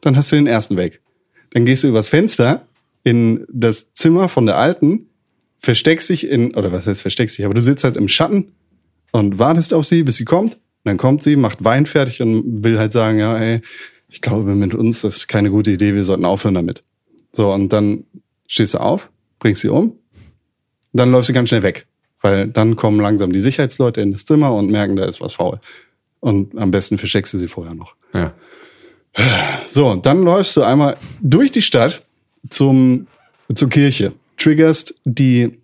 Dann 0.00 0.16
hast 0.16 0.32
du 0.32 0.36
den 0.36 0.46
ersten 0.46 0.76
weg. 0.76 1.00
Dann 1.50 1.66
gehst 1.66 1.84
du 1.84 1.88
übers 1.88 2.08
Fenster 2.08 2.66
in 3.04 3.44
das 3.52 3.92
Zimmer 3.92 4.28
von 4.28 4.46
der 4.46 4.56
Alten, 4.56 5.08
versteckst 5.58 6.08
dich 6.08 6.26
in, 6.26 6.54
oder 6.54 6.72
was 6.72 6.86
heißt 6.86 7.02
versteckst 7.02 7.38
dich, 7.38 7.44
aber 7.44 7.54
du 7.54 7.62
sitzt 7.62 7.84
halt 7.84 7.96
im 7.96 8.08
Schatten 8.08 8.52
und 9.12 9.38
wartest 9.38 9.74
auf 9.74 9.86
sie, 9.86 10.02
bis 10.02 10.16
sie 10.16 10.24
kommt. 10.24 10.58
Dann 10.84 10.96
kommt 10.96 11.22
sie, 11.22 11.36
macht 11.36 11.64
Wein 11.64 11.86
fertig 11.86 12.20
und 12.20 12.64
will 12.64 12.78
halt 12.78 12.92
sagen, 12.92 13.18
ja, 13.18 13.38
ey, 13.38 13.60
ich 14.08 14.20
glaube, 14.20 14.54
mit 14.54 14.74
uns 14.74 15.02
das 15.02 15.16
ist 15.16 15.28
keine 15.28 15.50
gute 15.50 15.70
Idee, 15.70 15.94
wir 15.94 16.04
sollten 16.04 16.24
aufhören 16.24 16.54
damit. 16.54 16.82
So, 17.32 17.52
und 17.52 17.72
dann 17.72 18.04
stehst 18.46 18.74
du 18.74 18.78
auf, 18.78 19.10
bringst 19.44 19.60
sie 19.60 19.68
um, 19.68 19.98
dann 20.94 21.10
läufst 21.10 21.28
du 21.28 21.34
ganz 21.34 21.50
schnell 21.50 21.62
weg. 21.62 21.86
Weil 22.22 22.48
dann 22.48 22.76
kommen 22.76 22.98
langsam 22.98 23.30
die 23.30 23.42
Sicherheitsleute 23.42 24.00
in 24.00 24.10
das 24.12 24.24
Zimmer 24.24 24.54
und 24.54 24.70
merken, 24.70 24.96
da 24.96 25.04
ist 25.04 25.20
was 25.20 25.34
faul. 25.34 25.60
Und 26.20 26.56
am 26.56 26.70
besten 26.70 26.96
versteckst 26.96 27.34
du 27.34 27.38
sie 27.38 27.48
vorher 27.48 27.74
noch. 27.74 27.94
Ja. 28.14 28.32
So, 29.68 29.96
dann 29.96 30.22
läufst 30.22 30.56
du 30.56 30.62
einmal 30.62 30.96
durch 31.20 31.52
die 31.52 31.60
Stadt 31.60 32.02
zum, 32.48 33.06
zur 33.54 33.68
Kirche, 33.68 34.14
triggerst 34.38 34.98
die 35.04 35.58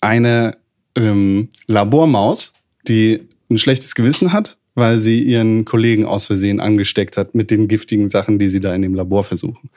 eine 0.00 0.56
ähm, 0.96 1.50
Labormaus, 1.68 2.54
die 2.88 3.28
ein 3.48 3.60
schlechtes 3.60 3.94
Gewissen 3.94 4.32
hat, 4.32 4.56
weil 4.74 4.98
sie 4.98 5.22
ihren 5.22 5.64
Kollegen 5.64 6.04
aus 6.04 6.26
Versehen 6.26 6.58
angesteckt 6.58 7.16
hat 7.16 7.36
mit 7.36 7.52
den 7.52 7.68
giftigen 7.68 8.10
Sachen, 8.10 8.40
die 8.40 8.48
sie 8.48 8.60
da 8.60 8.74
in 8.74 8.82
dem 8.82 8.94
Labor 8.94 9.22
versuchen. 9.22 9.70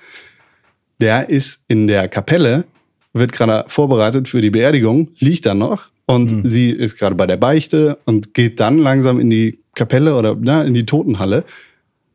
Der 0.99 1.29
ist 1.29 1.63
in 1.67 1.87
der 1.87 2.07
Kapelle, 2.07 2.65
wird 3.13 3.31
gerade 3.31 3.65
vorbereitet 3.67 4.27
für 4.27 4.41
die 4.41 4.49
Beerdigung, 4.49 5.09
liegt 5.19 5.45
da 5.45 5.53
noch 5.53 5.87
und 6.05 6.47
sie 6.49 6.69
ist 6.69 6.97
gerade 6.97 7.15
bei 7.15 7.27
der 7.27 7.37
Beichte 7.37 7.97
und 8.05 8.33
geht 8.33 8.59
dann 8.59 8.77
langsam 8.77 9.19
in 9.19 9.29
die 9.29 9.59
Kapelle 9.75 10.15
oder 10.15 10.37
na, 10.39 10.63
in 10.63 10.73
die 10.73 10.85
Totenhalle 10.85 11.45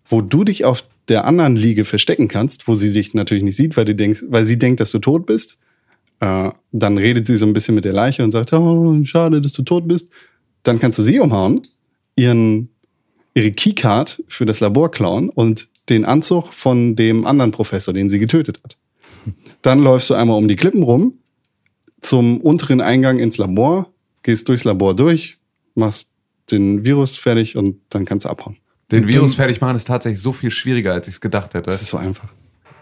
wo 0.09 0.21
du 0.21 0.45
dich 0.45 0.65
auf 0.65 0.85
der 1.09 1.25
anderen 1.25 1.57
Liege 1.57 1.85
verstecken 1.85 2.29
kannst, 2.29 2.67
wo 2.69 2.75
sie 2.75 2.93
dich 2.93 3.15
natürlich 3.15 3.45
nicht 3.45 3.57
sieht, 3.57 3.77
weil, 3.77 3.85
du 3.85 3.95
denkst, 3.95 4.25
weil 4.29 4.45
sie 4.45 4.59
denkt, 4.59 4.81
dass 4.81 4.91
du 4.91 4.99
tot 4.99 5.27
bist. 5.27 5.59
Äh, 6.21 6.51
dann 6.73 6.99
redet 6.99 7.27
sie 7.27 7.37
so 7.37 7.47
ein 7.47 7.53
bisschen 7.53 7.75
mit 7.75 7.85
der 7.85 7.93
Leiche 7.93 8.25
und 8.25 8.33
sagt, 8.33 8.53
oh, 8.53 8.97
schade, 9.05 9.41
dass 9.41 9.53
du 9.53 9.63
tot 9.63 9.87
bist. 9.87 10.09
Dann 10.63 10.79
kannst 10.81 10.99
du 10.99 11.03
sie 11.03 11.21
umhauen, 11.21 11.63
ihren, 12.17 12.71
ihre 13.35 13.53
Keycard 13.53 14.23
für 14.27 14.47
das 14.47 14.61
Labor 14.61 14.91
klauen 14.91 15.29
und 15.29 15.69
den 15.89 16.05
Anzug 16.05 16.53
von 16.53 16.97
dem 16.97 17.27
anderen 17.27 17.53
Professor, 17.53 17.95
den 17.95 18.11
sie 18.11 18.19
getötet 18.19 18.61
hat. 18.65 18.77
Dann 19.63 19.79
läufst 19.81 20.11
du 20.11 20.15
einmal 20.15 20.37
um 20.39 20.49
die 20.49 20.57
Klippen 20.57 20.83
rum, 20.83 21.15
zum 22.01 22.41
unteren 22.41 22.81
Eingang 22.81 23.19
ins 23.19 23.39
Labor, 23.39 23.93
gehst 24.23 24.49
durchs 24.49 24.65
Labor 24.65 24.95
durch, 24.95 25.39
machst 25.75 26.13
den 26.51 26.85
Virus 26.85 27.17
fertig 27.17 27.57
und 27.57 27.81
dann 27.91 28.05
kannst 28.05 28.25
du 28.27 28.29
abhauen. 28.31 28.57
Den 28.93 29.09
Virus 29.09 29.35
fertig 29.35 29.61
machen 29.61 29.75
ist 29.77 29.87
tatsächlich 29.89 30.21
so 30.21 30.33
viel 30.33 30.51
schwieriger, 30.53 30.93
als 30.93 31.09
ich 31.09 31.15
es 31.15 31.21
gedacht 31.21 31.55
hätte. 31.55 31.71
Das 31.71 31.81
ist 31.83 31.89
so 31.89 31.97
einfach. 31.97 32.29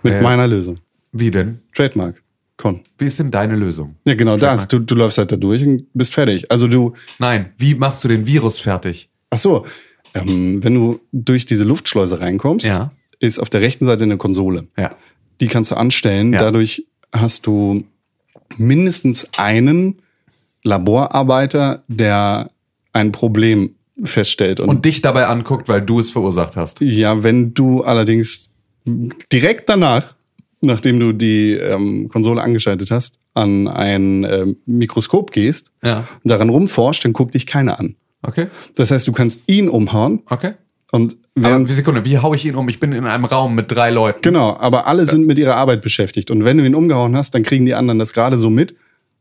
Mit 0.03 0.13
Ja. 0.15 0.21
meiner 0.23 0.47
Lösung. 0.47 0.79
Wie 1.13 1.31
denn? 1.31 1.61
Trademark. 1.75 2.23
Con. 2.59 2.81
Wie 2.99 3.07
ist 3.07 3.19
denn 3.19 3.31
deine 3.31 3.57
Lösung? 3.57 3.97
Ja, 4.07 4.15
genau 4.15 4.37
das. 4.37 4.69
Du, 4.69 4.79
du 4.79 4.95
läufst 4.95 5.17
halt 5.19 5.33
da 5.33 5.37
durch 5.37 5.63
und 5.65 5.87
bist 5.95 6.13
fertig. 6.15 6.51
Also 6.53 6.69
du, 6.69 6.93
Nein, 7.19 7.53
wie 7.59 7.75
machst 7.75 8.05
du 8.05 8.09
den 8.09 8.27
Virus 8.27 8.59
fertig? 8.61 9.09
ach 9.31 9.39
so, 9.39 9.67
ähm, 10.15 10.63
wenn 10.63 10.75
du 10.75 11.01
durch 11.11 11.47
diese 11.47 11.65
Luftschleuse 11.65 12.21
reinkommst, 12.21 12.67
Ja. 12.67 12.93
ist 13.19 13.41
auf 13.41 13.51
der 13.51 13.63
rechten 13.63 13.87
Seite 13.87 14.05
eine 14.05 14.19
Konsole. 14.19 14.69
Ja. 14.77 14.95
Die 15.41 15.49
kannst 15.49 15.71
du 15.71 15.77
anstellen. 15.77 16.33
Ja. 16.33 16.41
Dadurch 16.41 16.87
hast 17.13 17.47
du 17.47 17.85
mindestens 18.57 19.29
einen 19.37 20.01
Laborarbeiter, 20.63 21.83
der 21.89 22.51
ein 22.93 23.13
Problem 23.13 23.75
feststellt. 24.03 24.61
Und 24.61 24.85
dich 24.85 25.03
dabei 25.03 25.27
anguckt, 25.27 25.69
weil 25.69 25.83
du 25.83 26.01
es 26.01 26.11
verursacht 26.11 26.57
hast. 26.57 26.81
Ja, 26.81 27.23
wenn 27.23 27.55
du 27.55 27.83
allerdings 27.83 28.51
direkt 29.33 29.69
danach, 29.69 30.15
nachdem 30.61 30.99
du 30.99 31.13
die 31.13 31.53
ähm, 31.53 32.09
Konsole 32.09 32.43
angeschaltet 32.43 32.91
hast, 32.91 33.19
an 33.35 33.69
ein 33.69 34.25
ähm, 34.25 34.57
Mikroskop 34.67 35.31
gehst, 35.31 35.71
Ja. 35.83 36.09
und 36.23 36.29
daran 36.31 36.49
rumforscht, 36.49 37.05
dann 37.05 37.13
guckt 37.13 37.35
dich 37.35 37.47
keiner 37.47 37.79
an. 37.79 37.97
Okay? 38.23 38.49
Das 38.75 38.91
heißt, 38.91 39.07
du 39.07 39.13
kannst 39.13 39.43
ihn 39.47 39.69
umhauen 39.69 40.23
Okay. 40.31 40.55
Und 40.95 41.17
Aber 41.35 41.49
während, 41.49 41.69
wie 41.69 41.73
Sekunde, 41.75 42.05
wie 42.05 42.19
hau 42.19 42.35
ich 42.35 42.45
ihn 42.47 42.55
um? 42.55 42.69
Ich 42.69 42.79
bin 42.81 42.93
in 42.93 43.07
einem 43.07 43.25
Raum 43.25 43.55
mit 43.55 43.71
drei 43.71 43.91
Leuten. 43.91 44.21
genau, 44.23 44.57
aber 44.59 44.87
alle 44.87 45.07
sind 45.07 45.27
mit 45.27 45.39
ihrer 45.39 45.57
Arbeit 45.57 45.83
beschäftigt. 45.83 46.31
Und 46.31 46.45
wenn 46.45 46.57
du 46.59 46.65
ihn 46.65 46.75
umgehauen 46.75 47.17
hast, 47.17 47.35
dann 47.35 47.43
kriegen 47.43 47.67
die 47.67 47.75
anderen 47.75 47.99
das 47.99 48.13
gerade 48.13 48.39
so 48.39 48.51
mit 48.51 48.75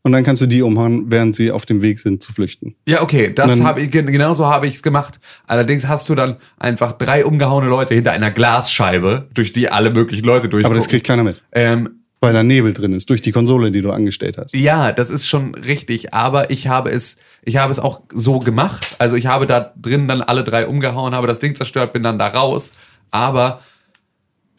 und 0.03 0.11
dann 0.11 0.23
kannst 0.23 0.41
du 0.41 0.45
die 0.47 0.61
umhauen, 0.61 1.05
während 1.09 1.35
sie 1.35 1.49
auf 1.51 1.65
dem 1.65 1.81
Weg 1.81 1.99
sind 1.99 2.21
zu 2.21 2.31
flüchten. 2.33 2.75
Ja, 2.87 3.01
okay, 3.01 3.33
das 3.33 3.61
habe 3.61 3.81
ich 3.81 3.89
gen- 3.89 4.07
genauso 4.07 4.45
habe 4.47 4.67
ich 4.67 4.75
es 4.75 4.83
gemacht. 4.83 5.19
Allerdings 5.47 5.87
hast 5.87 6.09
du 6.09 6.15
dann 6.15 6.35
einfach 6.59 6.91
drei 6.91 7.25
umgehauene 7.25 7.69
Leute 7.69 7.95
hinter 7.95 8.11
einer 8.11 8.29
Glasscheibe, 8.29 9.27
durch 9.33 9.51
die 9.53 9.69
alle 9.69 9.91
möglichen 9.91 10.25
Leute 10.25 10.49
durchgucken. 10.49 10.65
Aber 10.65 10.75
das 10.75 10.87
kriegt 10.89 11.07
keiner 11.07 11.23
mit, 11.23 11.41
ähm, 11.53 12.02
weil 12.23 12.33
da 12.33 12.41
Nebel 12.41 12.73
drin 12.73 12.93
ist, 12.93 13.09
durch 13.09 13.21
die 13.21 13.33
Konsole, 13.33 13.69
die 13.69 13.81
du 13.81 13.91
angestellt 13.91 14.37
hast. 14.37 14.55
Ja, 14.55 14.93
das 14.93 15.09
ist 15.09 15.27
schon 15.27 15.55
richtig, 15.55 16.13
aber 16.13 16.49
ich 16.51 16.67
habe 16.67 16.89
es, 16.89 17.17
ich 17.43 17.57
habe 17.57 17.71
es 17.71 17.79
auch 17.79 18.01
so 18.11 18.39
gemacht. 18.39 18.95
Also 18.97 19.17
ich 19.17 19.27
habe 19.27 19.45
da 19.45 19.73
drin 19.75 20.07
dann 20.07 20.21
alle 20.21 20.45
drei 20.45 20.65
umgehauen, 20.65 21.13
habe 21.13 21.27
das 21.27 21.39
Ding 21.39 21.53
zerstört, 21.55 21.91
bin 21.91 22.01
dann 22.01 22.17
da 22.17 22.27
raus. 22.27 22.79
Aber 23.11 23.59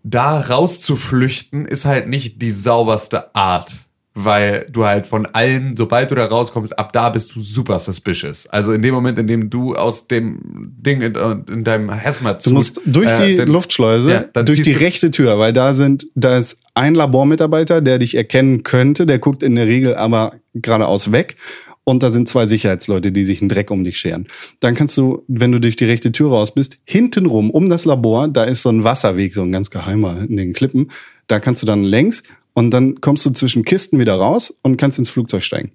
da 0.03 0.38
rauszuflüchten 0.40 1.64
ist 1.64 1.87
halt 1.87 2.07
nicht 2.07 2.42
die 2.42 2.50
sauberste 2.50 3.35
Art. 3.35 3.70
weil 4.14 4.66
du 4.70 4.85
halt 4.85 5.09
von 5.09 5.27
allen, 5.27 5.77
sobald 5.77 6.11
du 6.11 6.14
da 6.14 6.27
rauskommst, 6.27 6.79
ab 6.79 6.92
da 6.92 7.11
bist 7.11 7.35
du 7.35 7.40
super 7.40 7.81
suspicious. 7.81 8.46
Also 8.46 8.72
in 8.72 8.81
dem 8.81 8.94
Moment, 8.94 9.18
in 9.18 9.27
dem 9.27 9.50
du 9.50 9.74
aus 9.74 10.07
dem 10.07 10.38
Ding 10.79 11.00
in, 11.03 11.14
in 11.50 11.64
deinem 11.64 11.90
Hazmat 11.90 12.46
Du 12.46 12.50
musst 12.50 12.81
durch 12.87 13.12
die 13.14 13.38
Luftschleuse, 13.38 14.29
ja, 14.35 14.42
durch 14.44 14.62
die 14.62 14.72
rechte 14.72 15.11
Tür, 15.11 15.38
weil 15.40 15.53
da 15.53 15.74
sind, 15.74 16.07
da 16.14 16.38
ist 16.38 16.59
ein 16.75 16.95
Labormitarbeiter, 16.95 17.81
der 17.81 17.99
dich 17.99 18.17
erkennen 18.17 18.63
könnte, 18.65 19.07
der 19.07 19.19
guckt 19.19 19.43
in 19.43 19.55
der 19.55 19.67
Regel 19.67 19.95
aber 19.95 20.35
geradeaus 20.55 21.13
weg. 21.13 21.37
Und 21.85 22.03
da 22.03 22.11
sind 22.11 22.29
zwei 22.29 22.47
Sicherheitsleute, 22.47 23.13
die 23.13 23.25
sich 23.25 23.43
einen 23.43 23.51
Dreck 23.51 23.71
um 23.71 23.85
dich 23.85 23.99
scheren. 23.99 24.27
Dann 24.61 24.75
kannst 24.75 24.97
du, 24.97 25.23
wenn 25.29 25.53
du 25.53 25.61
durch 25.61 25.77
die 25.77 25.85
rechte 25.85 26.13
Tür 26.13 26.31
raus 26.31 26.55
bist, 26.55 26.79
hintenrum 26.85 27.51
um 27.51 27.69
das 27.69 27.85
Labor, 27.85 28.27
da 28.29 28.45
ist 28.45 28.63
so 28.63 28.71
ein 28.71 28.85
Wasserweg, 28.85 29.35
so 29.35 29.43
ein 29.43 29.53
ganz 29.53 29.71
geheimer 29.71 30.23
in 30.23 30.37
den 30.37 30.55
Klippen. 30.55 30.91
Da 31.27 31.41
kannst 31.41 31.63
du 31.63 31.67
dann 31.67 31.85
längs 31.85 32.23
und 32.55 32.71
dann 32.71 33.03
kommst 33.03 33.27
du 33.27 33.31
zwischen 33.31 33.65
Kisten 33.65 33.99
wieder 33.99 34.15
raus 34.15 34.55
und 34.63 34.79
kannst 34.79 34.99
ins 34.99 35.11
Flugzeug 35.11 35.43
steigen. 35.43 35.73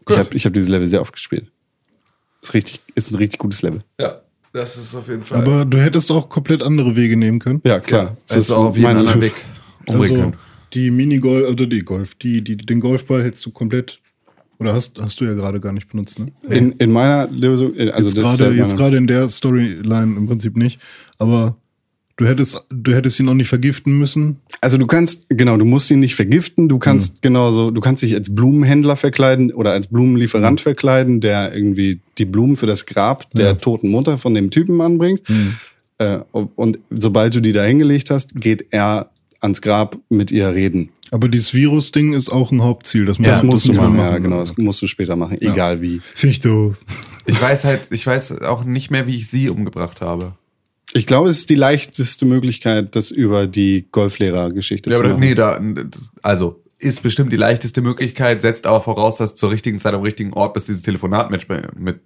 Ich 0.00 0.04
Gut. 0.04 0.18
habe 0.18 0.36
ich 0.36 0.44
hab 0.44 0.52
dieses 0.52 0.68
Level 0.68 0.86
sehr 0.86 1.00
oft 1.00 1.14
gespielt. 1.14 1.50
Ist 2.42 2.52
richtig, 2.52 2.80
ist 2.94 3.10
ein 3.10 3.16
richtig 3.16 3.38
gutes 3.38 3.62
Level. 3.62 3.84
Ja, 3.98 4.20
das 4.54 4.78
ist 4.78 4.94
auf 4.94 5.08
jeden 5.08 5.20
Fall. 5.22 5.42
Aber 5.42 5.64
du 5.66 5.78
hättest 5.78 6.10
auch 6.10 6.28
komplett 6.30 6.62
andere 6.62 6.96
Wege 6.96 7.16
nehmen 7.16 7.38
können. 7.40 7.60
Ja, 7.66 7.80
klar. 7.80 8.16
das 8.28 8.38
ist 8.38 8.50
auch 8.50 8.64
auf 8.66 8.76
jeden 8.76 8.86
anderen. 8.96 9.20
Weg 9.20 9.32
Also 9.90 10.32
die 10.72 10.90
Minigolf 10.90 11.50
oder 11.50 11.66
die 11.66 11.80
Golf, 11.80 12.14
die, 12.14 12.42
die, 12.42 12.56
den 12.56 12.80
Golfball 12.80 13.22
hättest 13.22 13.44
du 13.44 13.50
komplett. 13.50 14.00
Oder 14.58 14.72
hast, 14.72 14.98
hast 15.00 15.20
du 15.20 15.24
ja 15.24 15.34
gerade 15.34 15.60
gar 15.60 15.72
nicht 15.72 15.88
benutzt, 15.90 16.20
ne? 16.20 16.28
In, 16.48 16.72
in 16.72 16.90
meiner 16.92 17.28
Lösung, 17.28 17.74
in- 17.74 17.90
also 17.90 18.08
jetzt 18.08 18.16
das 18.16 18.24
ist 18.32 18.38
gerade 18.38 18.44
halt 18.50 18.56
jetzt 18.56 18.76
gerade 18.76 18.96
in 18.96 19.06
der 19.06 19.28
Storyline 19.28 20.16
im 20.16 20.26
Prinzip 20.26 20.56
nicht. 20.56 20.80
Aber 21.18 21.56
du 22.16 22.26
hättest, 22.26 22.64
du 22.70 22.94
hättest 22.94 23.18
ihn 23.20 23.28
auch 23.28 23.34
nicht 23.34 23.48
vergiften 23.48 23.98
müssen. 23.98 24.40
Also 24.60 24.78
du 24.78 24.86
kannst, 24.86 25.26
genau, 25.28 25.56
du 25.56 25.64
musst 25.64 25.90
ihn 25.90 26.00
nicht 26.00 26.14
vergiften, 26.14 26.68
du 26.68 26.78
kannst 26.78 27.22
genauso, 27.22 27.70
du 27.70 27.80
kannst 27.80 28.02
dich 28.02 28.14
als 28.14 28.34
Blumenhändler 28.34 28.96
verkleiden 28.96 29.52
oder 29.52 29.72
als 29.72 29.88
Blumenlieferant 29.88 30.60
verkleiden, 30.60 31.20
der 31.20 31.54
irgendwie 31.54 32.00
die 32.18 32.24
Blumen 32.24 32.56
für 32.56 32.66
das 32.66 32.86
Grab 32.86 33.30
der 33.32 33.58
toten 33.58 33.90
Mutter 33.90 34.18
von 34.18 34.34
dem 34.34 34.50
Typen 34.50 34.80
anbringt. 34.80 35.22
Äh, 35.98 36.18
und 36.32 36.78
sobald 36.90 37.34
du 37.34 37.40
die 37.40 37.52
da 37.52 37.64
hingelegt 37.64 38.10
hast, 38.10 38.34
geht 38.34 38.66
er 38.70 39.10
ans 39.40 39.60
Grab 39.60 39.96
mit 40.08 40.30
ihr 40.30 40.54
reden. 40.54 40.90
Aber 41.10 41.28
dieses 41.28 41.54
Virus-Ding 41.54 42.12
ist 42.12 42.28
auch 42.30 42.50
ein 42.50 42.62
Hauptziel. 42.62 43.04
Das, 43.04 43.18
Das 43.18 43.42
musst 43.42 43.66
du 43.66 43.72
muss 43.72 43.76
man 43.76 43.96
machen, 43.96 44.12
ja, 44.12 44.18
genau, 44.18 44.38
das 44.38 44.56
musst 44.56 44.82
du 44.82 44.88
später 44.88 45.14
machen, 45.14 45.36
egal 45.40 45.80
wie. 45.80 46.00
Finde 46.00 46.32
ich 46.32 46.40
doof. 46.40 46.78
Ich 47.26 47.40
weiß 47.40 47.64
halt, 47.64 47.82
ich 47.90 48.06
weiß 48.06 48.42
auch 48.42 48.64
nicht 48.64 48.90
mehr, 48.90 49.06
wie 49.06 49.14
ich 49.14 49.28
sie 49.28 49.48
umgebracht 49.48 50.00
habe. 50.00 50.32
Ich 50.96 51.06
glaube, 51.06 51.28
es 51.28 51.38
ist 51.40 51.50
die 51.50 51.56
leichteste 51.56 52.24
Möglichkeit, 52.24 52.94
das 52.96 53.10
über 53.10 53.46
die 53.48 53.86
Golflehrergeschichte 53.90 54.90
Ja, 54.90 54.96
zu 54.96 55.02
aber 55.02 55.10
machen. 55.14 55.20
nee, 55.20 55.34
da, 55.34 55.58
das- 55.60 56.12
also 56.22 56.62
ist 56.78 57.02
bestimmt 57.02 57.32
die 57.32 57.36
leichteste 57.36 57.80
Möglichkeit, 57.82 58.42
setzt 58.42 58.66
aber 58.66 58.80
voraus, 58.80 59.16
dass 59.16 59.34
zur 59.34 59.50
richtigen 59.50 59.78
Zeit 59.78 59.92
am 59.94 60.02
richtigen 60.02 60.32
Ort 60.34 60.54
bis 60.54 60.66
dieses 60.66 60.82
Telefonat 60.82 61.30
mit, 61.30 61.46
mit 61.78 62.00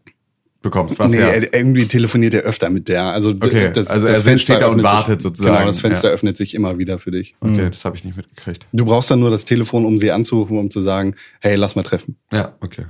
bekommst. 0.63 0.99
Was 0.99 1.13
nee, 1.13 1.19
ja, 1.19 1.29
er, 1.29 1.55
irgendwie 1.55 1.87
telefoniert 1.87 2.35
er 2.35 2.43
öfter 2.43 2.69
mit 2.71 2.89
der. 2.89 3.05
Also, 3.05 3.31
Okay, 3.31 3.67
also 3.75 3.91
er 4.07 4.17
Fenster 4.17 4.39
steht 4.39 4.63
da 4.63 4.67
und 4.69 4.83
wartet 4.83 5.21
sich, 5.21 5.23
sozusagen, 5.23 5.55
Genau, 5.57 5.67
das 5.67 5.81
Fenster 5.81 6.09
ja. 6.09 6.15
öffnet 6.15 6.37
sich 6.37 6.55
immer 6.55 6.79
wieder 6.79 6.99
für 6.99 7.11
dich. 7.11 7.35
okay, 7.41 7.69
das 7.71 7.85
habe 7.85 7.97
ich 7.97 8.05
nicht 8.05 8.17
mitgekriegt. 8.17 8.67
Du 8.73 8.85
brauchst 8.85 9.11
dann 9.11 9.21
nur 9.21 9.31
das 9.31 9.45
Telefon, 9.45 9.85
um 9.85 9.99
sie 9.99 10.11
anzurufen, 10.13 10.59
um 10.59 10.71
zu 10.71 10.81
sagen, 10.81 11.15
hey, 11.41 11.57
lass 11.57 11.77
mal 11.77 11.83
treffen. 11.83 12.17
Ja, 12.33 12.55
okay. 12.61 12.87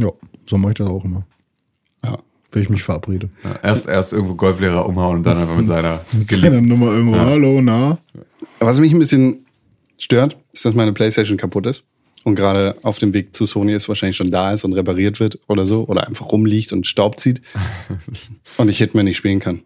Ja, 0.00 0.08
so 0.46 0.58
mache 0.58 0.72
ich 0.72 0.78
das 0.78 0.88
auch 0.88 1.04
immer. 1.04 1.26
Ja. 2.54 2.56
Wenn 2.56 2.62
ich 2.62 2.70
mich 2.70 2.82
verabrede. 2.82 3.28
Ja, 3.42 3.56
erst, 3.62 3.88
erst 3.88 4.12
irgendwo 4.12 4.34
Golflehrer 4.34 4.86
umhauen 4.86 5.18
und 5.18 5.24
dann 5.24 5.38
einfach 5.38 5.56
mit 5.56 5.66
seiner 5.66 6.04
Mit 6.12 6.28
seiner 6.30 6.60
Nummer 6.60 6.92
irgendwo. 6.92 7.16
Hallo, 7.16 7.60
na? 7.60 7.98
Was 8.60 8.78
mich 8.78 8.92
ein 8.92 8.98
bisschen 8.98 9.46
stört, 9.98 10.36
ist, 10.52 10.64
dass 10.64 10.74
meine 10.74 10.92
Playstation 10.92 11.36
kaputt 11.36 11.66
ist 11.66 11.84
und 12.24 12.34
gerade 12.34 12.76
auf 12.82 12.98
dem 12.98 13.12
Weg 13.12 13.34
zu 13.34 13.46
Sony 13.46 13.72
ist, 13.72 13.88
wahrscheinlich 13.88 14.16
schon 14.16 14.30
da 14.30 14.52
ist 14.52 14.64
und 14.64 14.72
repariert 14.72 15.20
wird 15.20 15.38
oder 15.48 15.66
so 15.66 15.86
oder 15.86 16.06
einfach 16.06 16.30
rumliegt 16.30 16.72
und 16.72 16.86
Staub 16.86 17.18
zieht 17.20 17.40
und 18.56 18.68
ich 18.68 18.78
Hitman 18.78 19.04
nicht 19.04 19.16
spielen 19.16 19.40
kann. 19.40 19.62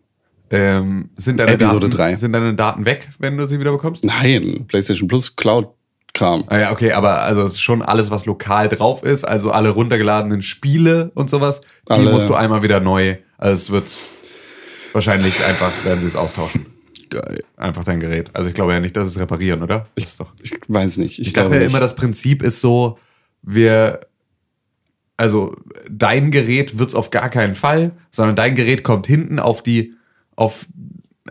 Ähm, 0.50 1.10
sind, 1.14 1.38
deine 1.40 1.52
Episode 1.52 1.88
Daten, 1.88 1.96
drei. 1.96 2.16
sind 2.16 2.32
deine 2.32 2.54
Daten 2.54 2.86
weg, 2.86 3.08
wenn 3.18 3.36
du 3.36 3.46
sie 3.46 3.60
wieder 3.60 3.72
bekommst? 3.72 4.04
Nein, 4.04 4.64
PlayStation 4.66 5.06
Plus 5.06 5.36
Cloud-Kram. 6.18 6.44
Ah 6.48 6.58
ja, 6.58 6.72
okay, 6.72 6.92
aber 6.92 7.22
also 7.22 7.42
es 7.42 7.54
ist 7.54 7.60
schon 7.60 7.82
alles, 7.82 8.10
was 8.10 8.26
lokal 8.26 8.68
drauf 8.68 9.02
ist, 9.02 9.24
also 9.24 9.50
alle 9.50 9.70
runtergeladenen 9.70 10.42
Spiele 10.42 11.10
und 11.14 11.30
sowas, 11.30 11.60
die 11.88 11.92
Alle. 11.92 12.10
musst 12.10 12.28
du 12.28 12.34
einmal 12.34 12.62
wieder 12.62 12.80
neu. 12.80 13.16
Also 13.38 13.54
es 13.54 13.70
wird 13.70 13.86
wahrscheinlich 14.92 15.44
einfach, 15.44 15.70
werden 15.84 16.00
sie 16.00 16.06
es 16.06 16.16
austauschen. 16.16 16.66
Geil. 17.10 17.42
Einfach 17.56 17.84
dein 17.84 18.00
Gerät. 18.00 18.30
Also 18.34 18.48
ich 18.48 18.54
glaube 18.54 18.72
ja 18.72 18.80
nicht, 18.80 18.96
dass 18.96 19.08
es 19.08 19.18
reparieren, 19.18 19.62
oder? 19.62 19.86
Doch. 20.18 20.32
Ich 20.42 20.52
weiß 20.68 20.98
nicht. 20.98 21.18
Ich, 21.18 21.28
Ich 21.28 21.32
dachte 21.32 21.54
ja 21.54 21.60
nicht. 21.60 21.70
immer, 21.70 21.80
das 21.80 21.96
Prinzip 21.96 22.42
ist 22.42 22.60
so, 22.60 22.98
wir, 23.42 24.00
also 25.16 25.56
dein 25.90 26.30
Gerät 26.30 26.78
wird's 26.78 26.94
auf 26.94 27.10
gar 27.10 27.30
keinen 27.30 27.54
Fall, 27.54 27.92
sondern 28.10 28.36
dein 28.36 28.56
Gerät 28.56 28.84
kommt 28.84 29.06
hinten 29.06 29.38
auf 29.38 29.62
die, 29.62 29.94
auf, 30.36 30.66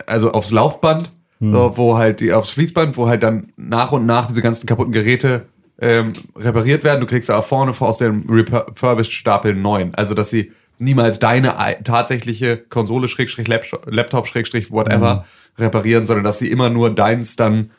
also 0.06 0.32
aufs 0.32 0.50
Laufband, 0.50 1.12
so, 1.40 1.76
wo 1.76 1.96
halt 1.96 2.20
die, 2.20 2.32
aufs 2.32 2.50
Fließband, 2.50 2.96
wo 2.96 3.06
halt 3.06 3.22
dann 3.22 3.52
nach 3.56 3.92
und 3.92 4.06
nach 4.06 4.26
diese 4.26 4.42
ganzen 4.42 4.66
kaputten 4.66 4.92
Geräte 4.92 5.46
ähm, 5.80 6.12
repariert 6.36 6.82
werden. 6.82 7.00
Du 7.00 7.06
kriegst 7.06 7.30
aber 7.30 7.42
vorne 7.42 7.74
vor 7.74 7.88
aus 7.88 7.98
dem 7.98 8.24
refurbished 8.28 9.12
Stapel 9.12 9.52
einen 9.52 9.62
neuen. 9.62 9.94
Also, 9.94 10.14
dass 10.14 10.30
sie 10.30 10.52
niemals 10.78 11.20
deine 11.20 11.58
ei- 11.58 11.74
tatsächliche 11.74 12.56
Konsole, 12.56 13.08
Schrägstrich, 13.08 13.46
Laptop, 13.46 14.26
Schrägstrich, 14.26 14.70
whatever, 14.72 15.24
reparieren, 15.58 16.06
sondern 16.06 16.24
dass 16.24 16.38
sie 16.38 16.50
immer 16.50 16.70
nur 16.70 16.94
deins 16.94 17.36
dann 17.36 17.70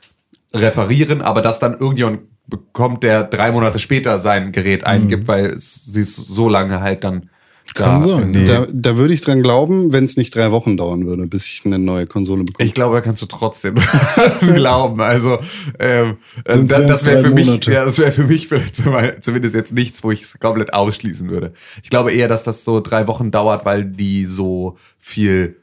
reparieren, 0.53 1.21
aber 1.21 1.41
dass 1.41 1.59
dann 1.59 1.79
irgendjemand 1.79 2.21
bekommt, 2.47 3.03
der 3.03 3.23
drei 3.23 3.51
Monate 3.51 3.79
später 3.79 4.19
sein 4.19 4.51
Gerät 4.51 4.83
eingibt, 4.85 5.27
weil 5.27 5.45
es, 5.47 5.85
sie 5.85 6.01
es 6.01 6.15
so 6.15 6.49
lange 6.49 6.79
halt 6.81 7.03
dann 7.03 7.29
Kann 7.79 8.01
da 8.01 8.07
sein, 8.07 8.23
in 8.23 8.33
die- 8.33 8.45
Da, 8.45 8.67
da 8.71 8.97
würde 8.97 9.13
ich 9.13 9.21
dran 9.21 9.41
glauben, 9.41 9.91
wenn 9.91 10.05
es 10.05 10.15
nicht 10.17 10.35
drei 10.35 10.51
Wochen 10.51 10.77
dauern 10.77 11.05
würde, 11.05 11.25
bis 11.27 11.45
ich 11.47 11.61
eine 11.65 11.79
neue 11.79 12.05
Konsole 12.07 12.43
bekomme. 12.43 12.67
Ich 12.67 12.73
glaube, 12.73 12.95
da 12.95 13.01
kannst 13.01 13.21
du 13.21 13.25
trotzdem 13.25 13.75
glauben. 14.55 15.01
Also 15.01 15.39
ähm, 15.79 16.17
also 16.45 16.59
Sonst 16.59 16.71
da- 16.71 16.77
wären's 16.79 16.89
das 16.91 17.05
wäre 17.05 17.23
für 17.23 17.29
mich, 17.33 17.65
ja, 17.65 17.85
das 17.85 17.97
wäre 17.99 18.11
für 18.11 18.23
mich 18.25 18.47
vielleicht 18.47 18.75
zum- 18.83 18.95
zumindest 19.21 19.55
jetzt 19.55 19.73
nichts, 19.73 20.03
wo 20.03 20.11
ich 20.11 20.21
es 20.23 20.39
komplett 20.39 20.73
ausschließen 20.73 21.29
würde. 21.29 21.53
Ich 21.83 21.89
glaube 21.89 22.11
eher, 22.11 22.27
dass 22.27 22.43
das 22.43 22.63
so 22.65 22.79
drei 22.81 23.07
Wochen 23.07 23.31
dauert, 23.31 23.65
weil 23.65 23.85
die 23.85 24.25
so 24.25 24.77
viel 24.99 25.57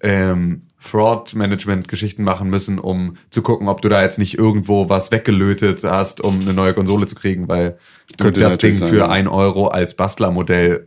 ähm, 0.00 0.62
Fraud-Management-Geschichten 0.80 2.22
machen 2.22 2.50
müssen, 2.50 2.78
um 2.78 3.16
zu 3.30 3.42
gucken, 3.42 3.68
ob 3.68 3.82
du 3.82 3.88
da 3.88 4.02
jetzt 4.02 4.18
nicht 4.18 4.38
irgendwo 4.38 4.88
was 4.88 5.10
weggelötet 5.10 5.82
hast, 5.84 6.20
um 6.20 6.40
eine 6.40 6.52
neue 6.52 6.74
Konsole 6.74 7.06
zu 7.06 7.14
kriegen, 7.14 7.48
weil 7.48 7.78
du 8.16 8.24
Könnte 8.24 8.40
das 8.40 8.58
Ding 8.58 8.76
für 8.76 9.10
ein 9.10 9.26
Euro 9.28 9.66
als 9.68 9.94
Bastlermodell 9.94 10.86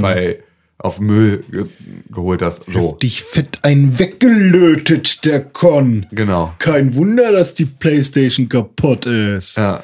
bei 0.00 0.40
auf 0.78 1.00
Müll 1.00 1.44
ge 1.50 1.64
geholt 2.10 2.42
hast. 2.42 2.70
So, 2.70 2.92
Dich 3.00 3.22
fett 3.22 3.58
ein 3.62 3.98
weggelötet, 3.98 5.24
der 5.24 5.40
Con. 5.40 6.06
genau. 6.10 6.52
Kein 6.58 6.94
Wunder, 6.94 7.32
dass 7.32 7.54
die 7.54 7.64
Playstation 7.64 8.48
kaputt 8.48 9.06
ist. 9.06 9.56
Ja. 9.56 9.82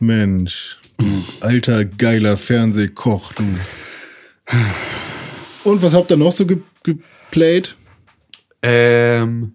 Mensch, 0.00 0.78
du 0.98 1.24
alter 1.40 1.84
geiler 1.84 2.36
Fernsehkoch, 2.36 3.32
du. 3.32 3.42
Und 5.64 5.82
was 5.82 5.94
habt 5.94 6.10
ihr 6.10 6.16
noch 6.16 6.32
so 6.32 6.44
ge 6.46 6.58
geplayt? 6.82 7.76
Ähm, 8.62 9.52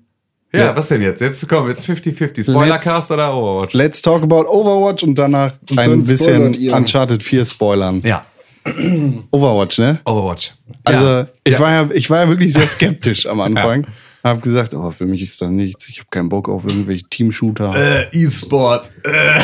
ja, 0.53 0.60
Ja. 0.67 0.75
was 0.75 0.88
denn 0.88 1.01
jetzt? 1.01 1.19
Jetzt 1.21 1.47
kommen 1.47 1.69
jetzt 1.69 1.86
50-50. 1.86 2.43
Spoilercast 2.49 3.12
oder 3.12 3.34
Overwatch? 3.36 3.73
Let's 3.73 4.01
talk 4.01 4.23
about 4.23 4.45
Overwatch 4.49 5.03
und 5.03 5.15
danach 5.15 5.53
Und 5.69 5.80
ein 5.80 6.03
bisschen. 6.03 6.56
Uncharted 6.71 7.21
4 7.21 7.45
spoilern. 7.45 8.01
Ja, 8.06 8.25
Overwatch, 9.32 9.80
ne? 9.80 9.99
Overwatch. 10.06 10.53
Also 10.84 11.06
ja. 11.06 11.27
ich, 11.43 11.53
ja. 11.53 11.60
War 11.60 11.71
ja, 11.71 11.89
ich 11.93 12.10
war 12.10 12.19
ja 12.21 12.30
wirklich 12.30 12.53
sehr 12.53 12.67
skeptisch 12.67 13.25
am 13.25 13.41
Anfang. 13.41 13.88
Hab 14.23 14.41
gesagt, 14.41 14.73
oh, 14.73 14.91
für 14.91 15.06
mich 15.06 15.21
ist 15.21 15.41
das 15.41 15.49
nichts. 15.49 15.88
Ich 15.89 15.99
habe 15.99 16.10
keinen 16.10 16.27
Bock 16.27 16.49
auf 16.49 16.65
irgendwelche 16.65 17.06
Team-Shooter. 17.06 17.73
äh, 17.75 18.08
E-Sport. 18.12 18.91
Äh. 19.06 19.39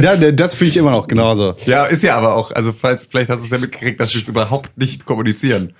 Ja, 0.00 0.30
das 0.30 0.54
finde 0.54 0.68
ich 0.70 0.76
immer 0.76 0.92
noch 0.92 1.08
genauso. 1.08 1.54
Ja, 1.66 1.86
ist 1.86 2.02
ja 2.02 2.16
aber 2.16 2.34
auch, 2.36 2.52
also 2.52 2.72
falls, 2.72 3.06
vielleicht 3.06 3.30
hast 3.30 3.40
du 3.40 3.46
es 3.46 3.50
ja 3.50 3.58
mitgekriegt, 3.58 4.00
dass 4.00 4.10
sie 4.10 4.18
es 4.18 4.28
überhaupt 4.28 4.76
nicht 4.78 5.04
kommunizieren. 5.06 5.72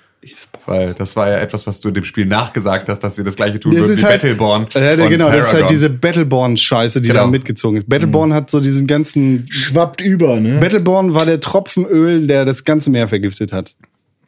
Weil 0.67 0.95
das 0.95 1.17
war 1.17 1.29
ja 1.29 1.39
etwas, 1.39 1.67
was 1.67 1.81
du 1.81 1.91
dem 1.91 2.05
Spiel 2.05 2.27
nachgesagt 2.27 2.89
hast, 2.89 3.01
dass 3.01 3.17
sie 3.17 3.25
das 3.25 3.35
gleiche 3.37 3.59
tun 3.59 3.73
Das 3.73 3.83
würden 3.83 3.93
ist 3.95 4.01
wie 4.01 4.05
halt, 4.05 4.23
Battleborn. 4.23 4.67
Ja, 4.73 4.81
ja, 4.93 4.97
von 4.97 5.09
genau, 5.11 5.29
das 5.31 5.39
ist 5.39 5.45
halt 5.47 5.53
Paragon. 5.53 5.69
diese 5.75 5.91
Battleborn-Scheiße, 5.91 7.01
die 7.01 7.09
Genau. 7.09 7.21
da 7.23 7.27
mitgezogen 7.27 7.77
ist. 7.79 7.89
Battleborn 7.89 8.33
hat 8.33 8.51
so 8.51 8.61
diesen 8.61 8.87
ganzen. 8.87 9.47
Schwappt 9.51 10.01
über, 10.01 10.39
ne? 10.41 10.59
Battleborn 10.61 11.15
war 11.15 11.27
der 11.27 11.41
Tropfenöl, 11.41 12.27
der 12.27 12.45
das 12.45 12.65
ganze 12.65 12.91
Meer 12.91 13.09
vergiftet 13.09 13.53
hat. 13.53 13.75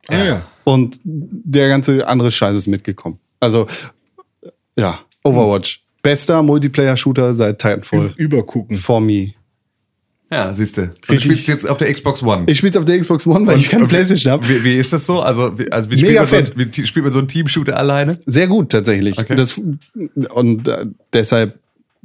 ah, 0.08 0.24
ja. 0.24 0.42
Und 0.64 0.98
der 1.04 1.68
ganze 1.68 2.06
andere 2.08 2.30
Scheiß 2.30 2.56
ist 2.56 2.66
mitgekommen. 2.66 3.18
Also, 3.38 3.66
ja, 4.76 4.98
Overwatch. 5.22 5.82
Bester 6.02 6.42
Multiplayer-Shooter 6.42 7.34
seit 7.34 7.58
Titanfall. 7.60 8.12
Übergucken. 8.16 8.76
For 8.76 9.00
me. 9.00 9.34
Ja, 10.34 10.52
siehst 10.52 10.76
du. 10.76 10.82
Und 10.82 10.92
Richtig- 11.08 11.22
spielst 11.22 11.46
jetzt 11.48 11.68
auf 11.68 11.78
der 11.78 11.92
Xbox 11.92 12.22
One. 12.22 12.44
Ich 12.46 12.58
spiel's 12.58 12.76
auf 12.76 12.84
der 12.84 12.98
Xbox 12.98 13.26
One, 13.26 13.46
weil 13.46 13.56
ich 13.58 13.68
keine 13.68 13.84
Und 13.84 13.88
Playstation 13.88 14.32
habe. 14.32 14.48
Wie, 14.48 14.64
wie 14.64 14.76
ist 14.76 14.92
das 14.92 15.06
so? 15.06 15.20
Also, 15.20 15.56
wie, 15.58 15.70
also 15.70 15.90
wie, 15.90 16.02
Mega 16.02 16.26
spielt 16.26 16.56
man 16.56 16.66
so, 16.72 16.76
wie 16.76 16.86
spielt 16.86 17.04
man 17.04 17.12
so 17.12 17.18
einen 17.20 17.28
Team-Shooter 17.28 17.76
alleine? 17.78 18.18
Sehr 18.26 18.48
gut 18.48 18.70
tatsächlich. 18.72 19.16
Okay. 19.18 19.36
Das, 19.36 19.60
und 20.30 20.66
äh, 20.68 20.86
deshalb 21.12 21.58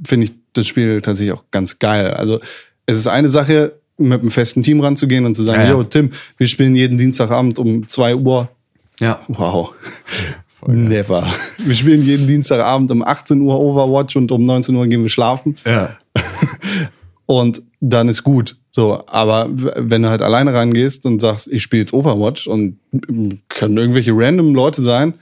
finde 0.06 0.26
ich 0.26 0.34
das 0.54 0.68
Spiel 0.68 1.02
tatsächlich 1.02 1.34
auch 1.34 1.46
ganz 1.50 1.80
geil. 1.80 2.12
Also 2.14 2.40
es 2.86 2.98
ist 2.98 3.08
eine 3.08 3.30
Sache, 3.30 3.74
mit 3.98 4.22
einem 4.22 4.32
festen 4.32 4.64
Team 4.64 4.80
ranzugehen 4.80 5.26
und 5.26 5.36
zu 5.36 5.44
sagen, 5.44 5.60
Ja, 5.62 5.66
ja. 5.68 5.72
yo, 5.74 5.84
Tim, 5.84 6.12
wir 6.38 6.48
spielen 6.48 6.76
jeden 6.76 6.98
Dienstagabend 6.98 7.60
um 7.60 7.88
2 7.88 8.16
Uhr. 8.16 8.48
Ja. 9.00 9.22
Wow. 9.28 9.72
Never. 10.68 11.34
Wir 11.58 11.76
spielen 11.76 12.04
jeden 12.04 12.28
Dienstagabend 12.28 12.92
um 12.92 13.02
18 13.02 13.40
Uhr 13.42 13.60
Overwatch 13.60 14.16
und 14.18 14.32
um 14.32 14.44
19 14.44 14.76
Uhr 14.76 14.88
gehen 14.88 15.02
wir 15.02 15.10
schlafen. 15.10 15.56
Ja. 15.66 15.98
Und 17.30 17.62
dann 17.80 18.10
ist 18.10 18.24
gut. 18.24 18.56
So, 18.72 19.04
aber 19.06 19.48
wenn 19.52 20.02
du 20.02 20.10
halt 20.10 20.24
alleine 20.24 20.52
reingehst 20.52 21.06
und 21.06 21.20
sagst, 21.22 21.48
ich 21.48 21.62
spiele 21.62 21.82
jetzt 21.82 21.94
Overwatch 21.94 22.48
und 22.48 22.80
können 23.50 23.78
irgendwelche 23.78 24.14
random 24.16 24.56
Leute 24.56 24.82
sein 24.82 25.14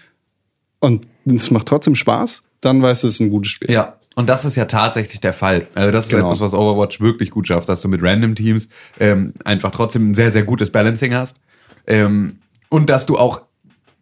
und 0.80 1.06
es 1.26 1.52
macht 1.52 1.68
trotzdem 1.68 1.96
Spaß, 1.96 2.44
dann 2.62 2.82
weißt 2.82 3.04
du, 3.04 3.08
es 3.08 3.16
ist 3.16 3.20
ein 3.20 3.30
gutes 3.30 3.52
Spiel. 3.52 3.70
Ja, 3.70 3.98
und 4.16 4.30
das 4.30 4.46
ist 4.46 4.56
ja 4.56 4.64
tatsächlich 4.64 5.20
der 5.20 5.34
Fall. 5.34 5.68
Also 5.76 5.92
das 5.92 6.06
ist 6.06 6.12
Genau. 6.12 6.28
etwas, 6.28 6.40
was 6.40 6.54
Overwatch 6.54 7.02
wirklich 7.02 7.30
gut 7.30 7.48
schafft, 7.48 7.68
dass 7.68 7.82
du 7.82 7.90
mit 7.90 8.02
Random 8.02 8.36
Teams 8.36 8.70
ähm, 9.02 9.34
einfach 9.44 9.72
trotzdem 9.72 10.08
ein 10.12 10.16
sehr, 10.16 10.32
sehr 10.32 10.44
gutes 10.44 10.72
Balancing 10.72 11.14
hast. 11.14 11.42
Ähm, 11.88 12.40
und 12.70 12.90
dass 12.90 13.06
du 13.06 13.18
auch 13.18 13.42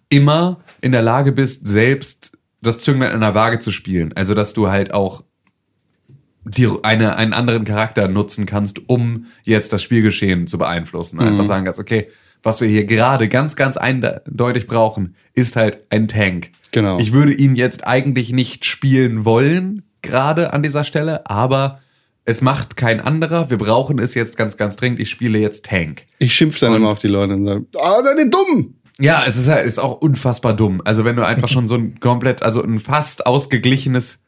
immer 0.10 0.60
in 0.80 0.91
der 0.91 1.02
Lage 1.02 1.32
bist, 1.32 1.65
selbst 1.68 2.38
das 2.62 2.78
Zünglein 2.78 3.13
in 3.13 3.22
der 3.22 3.34
Waage 3.34 3.58
zu 3.58 3.72
spielen. 3.72 4.13
Also 4.13 4.36
dass 4.36 4.54
du 4.54 4.70
halt 4.70 4.94
auch 4.94 5.24
die, 6.46 6.70
eine, 6.84 7.16
einen 7.18 7.34
anderen 7.34 7.66
Charakter 7.66 8.08
nutzen 8.08 8.46
kannst, 8.46 8.88
um 8.88 9.26
jetzt 9.44 9.74
das 9.74 9.82
Spielgeschehen 9.82 10.48
zu 10.48 10.58
beeinflussen. 10.58 11.20
Einfach 11.20 11.44
Mhm. 11.44 11.48
sagen 11.48 11.66
kannst, 11.66 11.80
okay, 11.80 12.08
was 12.44 12.62
wir 12.62 12.68
hier 12.68 12.86
gerade 12.86 13.28
ganz, 13.28 13.56
ganz 13.56 13.76
eindeutig 13.78 14.68
brauchen, 14.68 15.16
ist 15.34 15.56
halt 15.56 15.80
ein 15.90 16.08
Tank. 16.08 16.52
Genau. 16.72 17.00
Ich 17.00 17.12
würde 17.12 17.34
ihn 17.34 17.56
jetzt 17.56 17.86
eigentlich 17.88 18.32
nicht 18.32 18.66
spielen 18.66 19.26
wollen, 19.26 19.84
gerade 20.04 20.54
an 20.54 20.62
dieser 20.62 20.84
Stelle, 20.84 21.28
aber 21.28 21.80
es 22.26 22.42
macht 22.42 22.78
kein 22.78 23.02
anderer. 23.02 23.50
Wir 23.50 23.58
brauchen 23.58 23.98
es 24.00 24.14
jetzt 24.14 24.38
ganz, 24.38 24.58
ganz 24.58 24.76
dringend. 24.76 25.00
Ich 25.00 25.10
spiele 25.10 25.40
jetzt 25.40 25.66
Tank. 25.66 26.04
Ich 26.20 26.36
schimpf 26.36 26.60
dann 26.60 26.72
Und- 26.72 26.78
immer 26.78 26.90
auf 26.90 27.00
die 27.00 27.08
Leute 27.08 27.34
und 27.34 27.46
sage, 27.48 27.66
ah, 27.80 28.04
seid 28.04 28.18
ihr 28.20 28.30
dumm! 28.30 28.76
Ja, 29.00 29.24
es 29.28 29.36
ist, 29.36 29.48
halt- 29.48 29.66
ist 29.66 29.80
auch 29.80 30.00
unfassbar 30.02 30.54
dumm. 30.56 30.82
Also 30.86 31.04
wenn 31.06 31.16
du 31.16 31.26
einfach 31.26 31.50
schon 31.50 31.68
so 31.68 31.76
ein 31.76 32.00
komplett, 32.00 32.44
also 32.44 32.64
ein 32.64 32.80
fast 32.80 33.26
ausgeglichenes 33.26 34.24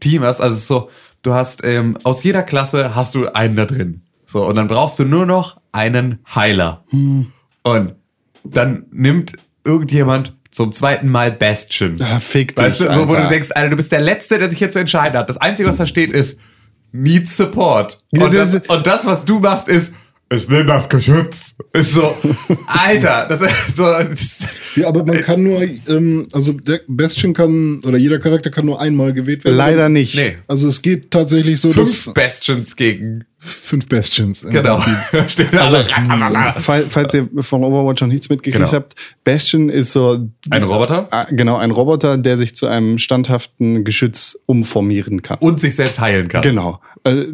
Team 0.00 0.22
hast, 0.22 0.40
also 0.40 0.54
es 0.54 0.60
ist 0.62 0.68
so, 0.68 0.90
du 1.22 1.32
hast 1.34 1.64
ähm, 1.64 1.96
aus 2.04 2.22
jeder 2.22 2.42
Klasse 2.42 2.94
hast 2.94 3.14
du 3.14 3.28
einen 3.32 3.56
da 3.56 3.64
drin. 3.66 4.02
So, 4.26 4.44
und 4.46 4.54
dann 4.56 4.68
brauchst 4.68 4.98
du 4.98 5.04
nur 5.04 5.26
noch 5.26 5.60
einen 5.72 6.18
Heiler. 6.34 6.84
Und 6.90 7.94
dann 8.44 8.86
nimmt 8.90 9.32
irgendjemand 9.64 10.34
zum 10.50 10.72
zweiten 10.72 11.08
Mal 11.08 11.32
Bastion. 11.32 12.00
Ah, 12.02 12.20
fick 12.20 12.56
dich, 12.56 12.64
Weißt 12.64 12.80
du, 12.80 12.84
so, 12.92 13.08
wo 13.08 13.14
du 13.14 13.28
denkst, 13.28 13.50
Alter, 13.54 13.70
du 13.70 13.76
bist 13.76 13.92
der 13.92 14.00
Letzte, 14.00 14.38
der 14.38 14.48
sich 14.50 14.58
hier 14.58 14.70
zu 14.70 14.80
entscheiden 14.80 15.18
hat. 15.18 15.28
Das 15.28 15.38
Einzige, 15.38 15.68
was 15.68 15.76
da 15.78 15.86
steht, 15.86 16.10
ist 16.10 16.40
Need 16.92 17.28
Support. 17.28 18.02
Ja, 18.10 18.24
Und 18.24 18.34
das 18.34 18.52
das, 18.52 18.62
ist- 18.62 18.70
und 18.70 18.86
das 18.86 19.06
was 19.06 19.24
du 19.24 19.38
machst, 19.38 19.68
ist 19.68 19.94
ich 20.32 20.48
nehme 20.48 20.66
das 20.66 20.88
Geschütz. 20.88 21.54
Ist 21.72 21.92
so, 21.94 22.16
Alter, 22.66 23.26
das 23.28 23.40
ist 23.42 23.76
so, 23.76 23.84
das, 23.84 24.46
Ja, 24.76 24.88
aber 24.88 25.04
man 25.04 25.20
kann 25.20 25.42
nur, 25.42 25.62
ähm, 25.62 26.28
also 26.32 26.52
der 26.52 26.80
Bastion 26.88 27.32
kann, 27.32 27.80
oder 27.84 27.98
jeder 27.98 28.18
Charakter 28.18 28.50
kann 28.50 28.66
nur 28.66 28.80
einmal 28.80 29.12
gewählt 29.12 29.44
werden. 29.44 29.56
Leider 29.56 29.88
nicht. 29.88 30.14
nee. 30.16 30.36
Also 30.48 30.68
es 30.68 30.82
geht 30.82 31.10
tatsächlich 31.10 31.60
so, 31.60 31.72
Fünf 31.72 32.04
dass 32.04 32.14
Bastions 32.14 32.76
gegen, 32.76 33.24
fünf 33.38 33.88
Bastions. 33.88 34.46
genau. 34.48 34.82
Also, 35.52 35.82
fall, 36.60 36.84
falls 36.88 37.14
ihr 37.14 37.28
von 37.40 37.64
Overwatch 37.64 38.00
noch 38.02 38.08
nichts 38.08 38.28
mitgekriegt 38.28 38.64
Genau. 38.64 38.72
habt, 38.72 38.94
Bastion 39.24 39.68
ist 39.68 39.92
so. 39.92 40.28
Ein 40.50 40.62
Roboter? 40.62 41.08
Ah, 41.10 41.26
Genau, 41.30 41.56
ein 41.56 41.70
Roboter, 41.70 42.16
der 42.18 42.38
sich 42.38 42.54
zu 42.56 42.66
einem 42.66 42.98
standhaften 42.98 43.84
Geschütz 43.84 44.38
umformieren 44.46 45.22
kann. 45.22 45.38
Und 45.40 45.60
sich 45.60 45.74
selbst 45.76 45.98
heilen 46.00 46.28
kann. 46.28 46.42
Genau. 46.42 46.80
Äh, 47.04 47.24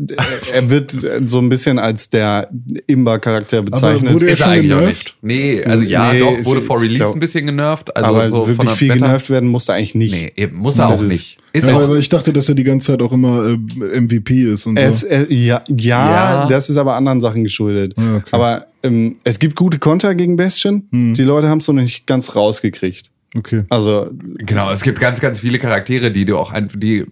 Er 0.54 0.70
wird 0.70 0.94
so 1.26 1.38
ein 1.40 1.48
bisschen 1.50 1.78
als 1.78 2.08
der 2.08 2.48
Imba-Charakter 2.86 3.62
bezeichnet. 3.62 4.14
wurde 4.14 4.26
er 4.26 4.32
Ist 4.32 4.40
er 4.40 4.44
schon 4.46 4.52
eigentlich 4.54 4.72
auch 4.72 4.78
genervt? 4.80 5.04
nicht. 5.04 5.16
Nee, 5.22 5.64
also 5.64 5.84
ja, 5.84 6.12
Nee, 6.12 6.20
doch, 6.20 6.44
wurde 6.44 6.62
vor 6.62 6.80
Release 6.80 6.96
glaub- 6.96 7.14
ein 7.14 7.20
bisschen 7.20 7.46
genervt. 7.46 7.94
Also 7.96 8.08
aber 8.08 8.28
so 8.28 8.46
wirklich 8.48 8.70
viel 8.70 8.88
Beta- 8.88 9.06
genervt 9.06 9.28
werden 9.30 9.48
musste 9.48 9.74
eigentlich 9.74 9.94
nicht. 9.94 10.12
Nee, 10.14 10.32
eben, 10.36 10.56
muss 10.56 10.78
er 10.78 10.88
Das 10.88 11.00
auch 11.00 11.02
ist- 11.04 11.08
nicht. 11.10 11.38
Ist 11.52 11.66
Ja, 11.66 11.76
auch, 11.76 11.82
aber 11.84 11.96
ich 11.96 12.08
dachte, 12.08 12.32
dass 12.32 12.48
er 12.48 12.54
die 12.54 12.62
ganze 12.64 12.92
Zeit 12.92 13.02
auch 13.02 13.12
immer 13.12 13.46
äh, 13.46 13.56
MVP 14.00 14.44
ist 14.52 14.66
und 14.66 14.76
Es, 14.78 15.00
so. 15.00 15.06
äh, 15.08 15.26
ja, 15.32 15.62
ja, 15.68 16.42
Ja. 16.44 16.48
das 16.48 16.68
ist 16.70 16.76
aber 16.76 16.94
anderen 16.94 17.20
Sachen 17.20 17.42
geschuldet. 17.42 17.94
Ja, 17.96 18.16
okay. 18.16 18.28
Aber 18.32 18.66
ähm, 18.82 19.16
es 19.24 19.38
gibt 19.38 19.56
gute 19.56 19.78
Konter 19.78 20.14
gegen 20.14 20.36
Bastion. 20.36 20.84
Hm. 20.92 21.14
Die 21.14 21.22
Leute 21.24 21.48
haben 21.48 21.58
es 21.58 21.66
noch 21.68 21.74
nicht 21.74 22.06
ganz 22.06 22.34
rausgekriegt. 22.36 23.10
Okay. 23.36 23.64
Also 23.70 24.10
genau, 24.38 24.70
es 24.70 24.82
gibt 24.82 25.00
ganz, 25.00 25.20
ganz 25.20 25.40
viele 25.40 25.58
Charaktere, 25.58 26.10
die 26.10 26.24
du 26.26 26.36
auch 26.38 26.52
einfach, 26.52 26.78
die, 26.78 27.06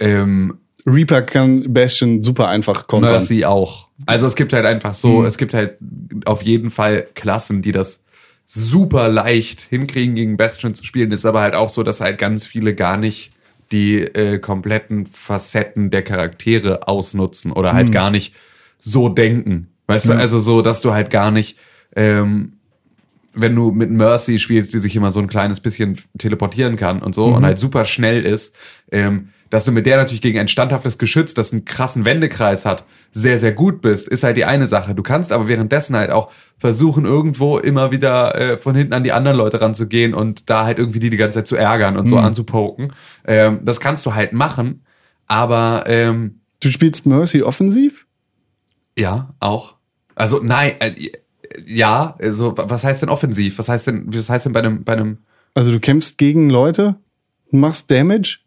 ähm, 0.00 0.54
Reaper 0.86 1.22
kann 1.22 1.72
Bastion 1.72 2.22
super 2.22 2.48
einfach 2.48 2.86
kontern. 2.86 3.12
Mercy 3.12 3.44
auch. 3.44 3.88
Also 4.06 4.26
es 4.26 4.34
gibt 4.34 4.52
halt 4.52 4.66
einfach 4.66 4.94
so, 4.94 5.24
es 5.24 5.38
gibt 5.38 5.54
halt 5.54 5.78
auf 6.24 6.42
jeden 6.42 6.70
Fall 6.70 7.06
Klassen, 7.14 7.62
die 7.62 7.72
das 7.72 8.04
super 8.46 9.08
leicht 9.08 9.60
hinkriegen, 9.60 10.14
gegen 10.14 10.36
Bastion 10.36 10.74
zu 10.74 10.84
spielen. 10.84 11.12
Ist 11.12 11.24
aber 11.24 11.40
halt 11.40 11.54
auch 11.54 11.68
so, 11.68 11.82
dass 11.82 12.00
halt 12.00 12.18
ganz 12.18 12.46
viele 12.46 12.74
gar 12.74 12.96
nicht 12.96 13.32
die 13.70 14.00
äh, 14.00 14.38
kompletten 14.38 15.06
Facetten 15.06 15.90
der 15.90 16.02
Charaktere 16.02 16.86
ausnutzen 16.88 17.52
oder 17.52 17.72
halt 17.72 17.90
gar 17.90 18.10
nicht 18.10 18.34
so 18.78 19.08
denken. 19.08 19.68
Weißt 19.86 20.08
du, 20.08 20.12
also 20.12 20.40
so, 20.40 20.62
dass 20.62 20.82
du 20.82 20.92
halt 20.92 21.10
gar 21.10 21.30
nicht, 21.30 21.58
ähm, 21.96 22.54
wenn 23.34 23.54
du 23.54 23.70
mit 23.70 23.90
Mercy 23.90 24.38
spielst, 24.38 24.74
die 24.74 24.78
sich 24.78 24.94
immer 24.94 25.10
so 25.10 25.20
ein 25.20 25.28
kleines 25.28 25.60
bisschen 25.60 25.98
teleportieren 26.18 26.76
kann 26.76 27.02
und 27.02 27.14
so 27.14 27.26
und 27.26 27.44
halt 27.44 27.58
super 27.58 27.84
schnell 27.86 28.24
ist, 28.24 28.54
ähm, 28.90 29.30
dass 29.52 29.66
du 29.66 29.70
mit 29.72 29.84
der 29.84 29.98
natürlich 29.98 30.22
gegen 30.22 30.38
ein 30.38 30.48
standhaftes 30.48 30.96
Geschütz, 30.96 31.34
das 31.34 31.52
einen 31.52 31.66
krassen 31.66 32.06
Wendekreis 32.06 32.64
hat, 32.64 32.84
sehr, 33.10 33.38
sehr 33.38 33.52
gut 33.52 33.82
bist, 33.82 34.08
ist 34.08 34.22
halt 34.22 34.38
die 34.38 34.46
eine 34.46 34.66
Sache. 34.66 34.94
Du 34.94 35.02
kannst 35.02 35.30
aber 35.30 35.46
währenddessen 35.46 35.94
halt 35.94 36.10
auch 36.10 36.32
versuchen, 36.56 37.04
irgendwo 37.04 37.58
immer 37.58 37.92
wieder 37.92 38.34
äh, 38.34 38.56
von 38.56 38.74
hinten 38.74 38.94
an 38.94 39.04
die 39.04 39.12
anderen 39.12 39.36
Leute 39.36 39.60
ranzugehen 39.60 40.14
und 40.14 40.48
da 40.48 40.64
halt 40.64 40.78
irgendwie 40.78 41.00
die 41.00 41.10
die 41.10 41.18
ganze 41.18 41.40
Zeit 41.40 41.46
zu 41.46 41.56
ärgern 41.56 41.98
und 41.98 42.06
so 42.06 42.16
anzupoken. 42.16 42.94
Ähm, 43.26 43.60
das 43.62 43.78
kannst 43.78 44.06
du 44.06 44.14
halt 44.14 44.32
machen, 44.32 44.86
aber 45.26 45.84
ähm, 45.86 46.40
Du 46.60 46.70
spielst 46.70 47.04
Mercy 47.04 47.42
offensiv? 47.42 48.06
ja, 48.96 49.34
auch. 49.40 49.74
Also 50.14 50.40
nein, 50.42 50.72
äh, 50.80 50.92
ja, 51.66 52.16
also 52.22 52.54
was 52.56 52.84
heißt 52.84 53.02
denn 53.02 53.10
offensiv? 53.10 53.58
Was 53.58 53.68
heißt 53.68 53.86
denn, 53.86 54.14
was 54.14 54.30
heißt 54.30 54.46
denn 54.46 54.54
bei 54.54 54.60
einem, 54.60 54.84
bei 54.84 54.94
einem 54.94 55.18
Also 55.52 55.72
du 55.72 55.78
kämpfst 55.78 56.16
gegen 56.16 56.48
Leute, 56.48 56.96
machst 57.50 57.90
Damage? 57.90 58.38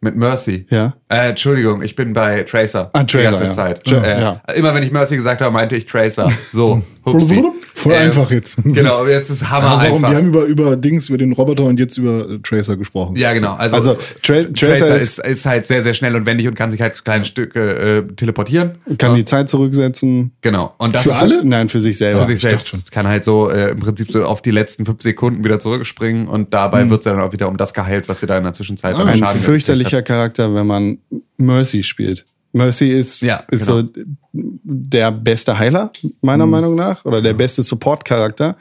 Mit 0.00 0.16
Mercy? 0.16 0.66
Ja. 0.70 0.94
Äh, 1.08 1.30
Entschuldigung, 1.30 1.82
ich 1.82 1.94
bin 1.94 2.12
bei 2.12 2.42
Tracer. 2.42 2.90
Ah, 2.92 3.04
Tracer, 3.04 3.18
Die 3.18 3.24
ganze 3.24 3.44
ja. 3.44 3.50
Zeit. 3.50 3.88
Ja, 3.88 4.02
äh, 4.02 4.20
ja. 4.20 4.42
Immer 4.54 4.74
wenn 4.74 4.82
ich 4.82 4.92
Mercy 4.92 5.16
gesagt 5.16 5.40
habe, 5.40 5.52
meinte 5.52 5.76
ich 5.76 5.86
Tracer. 5.86 6.30
So, 6.46 6.82
hupsi. 7.04 7.42
Voll 7.74 7.94
Ähm, 7.94 8.02
einfach 8.02 8.30
jetzt. 8.30 8.58
Genau, 8.64 9.06
jetzt 9.06 9.30
ist 9.30 9.48
Hammer 9.50 9.66
warum? 9.82 10.04
einfach. 10.04 10.10
Wir 10.10 10.16
haben 10.18 10.28
über, 10.28 10.44
über 10.44 10.76
Dings, 10.76 11.08
über 11.08 11.18
den 11.18 11.32
Roboter 11.32 11.64
und 11.64 11.80
jetzt 11.80 11.96
über 11.98 12.28
äh, 12.28 12.38
Tracer 12.38 12.76
gesprochen. 12.76 13.16
ja, 13.16 13.32
genau. 13.32 13.54
Also, 13.54 13.76
Also, 13.76 13.94
Tra 14.22 14.42
Tracer, 14.44 14.52
Tracer 14.54 14.96
ist, 14.96 15.18
ist 15.18 15.46
halt 15.46 15.64
sehr, 15.64 15.82
sehr 15.82 15.94
schnell 15.94 16.14
und 16.16 16.26
wendig 16.26 16.46
und 16.48 16.54
kann 16.54 16.70
sich 16.70 16.80
halt 16.80 17.04
kleine 17.04 17.24
Stücke 17.24 18.06
äh, 18.08 18.14
teleportieren. 18.14 18.76
Kann 18.98 19.14
die 19.14 19.24
Zeit 19.24 19.48
zurücksetzen. 19.50 20.32
Genau. 20.42 20.74
Und 20.78 20.94
das 20.94 21.04
Für 21.04 21.14
alle? 21.14 21.44
Nein, 21.44 21.68
für 21.68 21.80
sich 21.80 21.96
selber. 21.98 22.20
für 22.20 22.26
sich 22.26 22.40
selbst. 22.40 22.90
Kann 22.92 23.06
halt 23.06 23.24
so 23.24 23.50
äh, 23.50 23.70
im 23.70 23.80
Prinzip 23.80 24.10
so 24.12 24.24
auf 24.24 24.42
die 24.42 24.50
letzten 24.50 24.84
fünf 24.86 25.02
Sekunden 25.02 25.44
wieder 25.44 25.58
zurückspringen 25.58 26.28
und 26.28 26.52
dabei 26.52 26.88
wird 26.90 27.02
sie 27.02 27.10
dann 27.10 27.20
auch 27.20 27.32
wieder 27.32 27.48
um 27.48 27.56
das 27.56 27.74
geheilt, 27.74 28.08
was 28.08 28.20
sie 28.20 28.26
da 28.26 28.36
in 28.36 28.44
der 28.44 28.52
Zwischenzeit 28.52 28.94
an 28.96 29.08
Ein 29.08 29.36
fürchterlicher 29.36 30.02
Charakter, 30.02 30.54
wenn 30.54 30.66
man 30.66 30.98
Mercy 31.36 31.82
spielt. 31.82 32.24
Mercy 32.52 32.88
ist, 32.90 33.22
Ja, 33.22 33.42
ist 33.50 33.66
genau. 33.66 33.82
so 33.82 33.88
der 34.32 35.12
beste 35.12 35.58
Heiler, 35.58 35.90
meiner 36.20 36.46
Mhm. 36.46 36.50
Meinung 36.52 36.74
nach, 36.74 37.04
oder 37.04 37.20
der 37.22 37.34
beste 37.34 37.62
Support-Charakter. 37.62 38.56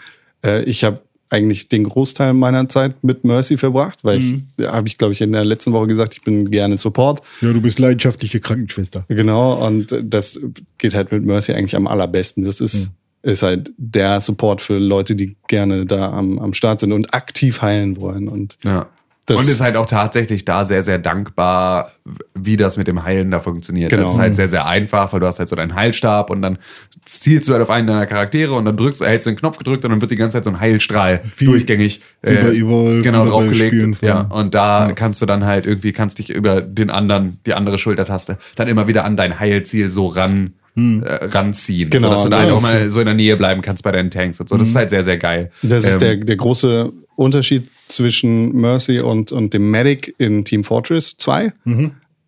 Äh, 0.45 0.63
ich 0.63 0.83
habe 0.83 1.01
eigentlich 1.31 1.69
den 1.69 1.83
Großteil 1.83 2.33
meiner 2.33 2.67
Zeit 2.69 3.03
mit 3.03 3.23
Mercy 3.23 3.55
verbracht, 3.57 3.99
weil 4.03 4.19
Mhm. 4.19 4.47
ich, 4.57 4.65
habe 4.67 4.87
ich 4.87 4.97
glaube 4.97 5.13
ich 5.13 5.21
in 5.21 5.31
der 5.31 5.45
letzten 5.45 5.71
Woche 5.73 5.85
gesagt, 5.87 6.13
ich 6.15 6.23
bin 6.23 6.49
gerne 6.49 6.75
Support. 6.77 7.21
Ja, 7.41 7.53
du 7.53 7.61
bist 7.61 7.77
leidenschaftliche 7.77 8.39
Krankenschwester. 8.39 9.05
Genau, 9.09 9.65
und 9.65 9.95
das 10.03 10.39
geht 10.79 10.95
halt 10.95 11.11
mit 11.11 11.23
Mercy 11.25 11.53
eigentlich 11.53 11.75
am 11.75 11.85
allerbesten. 11.85 12.45
Das 12.45 12.61
ist, 12.61 12.89
ist 13.21 13.43
halt 13.43 13.71
der 13.77 14.21
Support 14.21 14.61
für 14.61 14.79
Leute, 14.79 15.15
die 15.15 15.35
gerne 15.47 15.85
da 15.85 16.11
am, 16.11 16.39
am 16.39 16.53
Start 16.53 16.79
sind 16.79 16.93
und 16.93 17.13
aktiv 17.13 17.61
heilen 17.61 17.97
wollen. 17.97 18.27
Und 18.27 18.57
Ja. 18.63 18.87
Das- 19.29 19.41
und 19.41 19.49
ist 19.49 19.61
halt 19.61 19.75
auch 19.75 19.85
tatsächlich 19.87 20.45
da 20.45 20.65
sehr, 20.65 20.83
sehr 20.83 20.97
dankbar, 20.97 21.91
wie 22.35 22.57
das 22.57 22.77
mit 22.77 22.87
dem 22.87 23.03
Heilen 23.03 23.31
da 23.31 23.39
funktioniert. 23.39 23.89
Genau. 23.91 24.03
Das 24.03 24.13
ist 24.13 24.19
halt 24.19 24.35
sehr, 24.35 24.47
sehr 24.47 24.65
einfach, 24.65 25.13
weil 25.13 25.19
du 25.19 25.27
hast 25.27 25.39
halt 25.39 25.49
so 25.49 25.55
deinen 25.55 25.75
Heilstab 25.75 26.29
und 26.29 26.41
dann 26.41 26.57
zielst 27.05 27.47
du 27.47 27.53
halt 27.53 27.61
auf 27.61 27.69
einen 27.69 27.87
deiner 27.87 28.05
Charaktere 28.05 28.53
und 28.53 28.65
dann 28.65 28.77
drückst, 28.77 29.01
hältst 29.05 29.27
du 29.27 29.31
den 29.31 29.37
Knopf 29.37 29.57
gedrückt 29.57 29.83
und 29.85 29.91
dann 29.91 30.01
wird 30.01 30.11
die 30.11 30.15
ganze 30.15 30.37
Zeit 30.37 30.43
so 30.45 30.49
ein 30.49 30.59
Heilstrahl 30.59 31.21
durchgängig 31.39 32.01
äh, 32.21 32.51
wie 32.51 32.59
Evolve 32.59 33.01
genau 33.01 33.25
draufgelegt. 33.25 34.01
Ja, 34.01 34.21
und 34.21 34.53
da 34.55 34.91
kannst 34.95 35.21
du 35.21 35.25
dann 35.25 35.45
halt 35.45 35.65
irgendwie, 35.65 35.91
kannst 35.91 36.19
dich 36.19 36.29
über 36.29 36.61
den 36.61 36.89
anderen, 36.89 37.39
die 37.45 37.53
andere 37.53 37.77
Schultertaste, 37.77 38.37
dann 38.55 38.67
immer 38.67 38.87
wieder 38.87 39.05
an 39.05 39.15
dein 39.17 39.39
Heilziel 39.39 39.89
so 39.89 40.07
ran, 40.07 40.53
äh, 40.75 41.25
ranziehen. 41.25 41.89
Genau, 41.89 42.07
So, 42.09 42.13
dass 42.13 42.23
du 42.23 42.29
da 42.29 42.39
halt 42.39 42.51
auch 42.51 42.57
ist- 42.57 42.63
mal 42.63 42.89
so 42.89 42.99
in 43.01 43.05
der 43.05 43.15
Nähe 43.15 43.35
bleiben 43.37 43.61
kannst 43.61 43.83
bei 43.83 43.91
deinen 43.91 44.11
Tanks 44.11 44.39
und 44.39 44.47
so. 44.49 44.55
Das 44.57 44.67
ist 44.67 44.75
halt 44.75 44.89
sehr, 44.89 45.03
sehr 45.03 45.17
geil. 45.17 45.51
Das 45.61 45.83
ist 45.83 45.93
Ähm, 45.93 45.99
der, 45.99 46.15
der 46.17 46.35
große 46.37 46.91
Unterschied 47.15 47.67
zwischen 47.89 48.53
Mercy 48.55 48.99
und, 48.99 49.31
und 49.31 49.53
dem 49.53 49.69
Medic 49.71 50.15
in 50.17 50.45
Team 50.45 50.63
Fortress 50.63 51.17
2. 51.17 51.51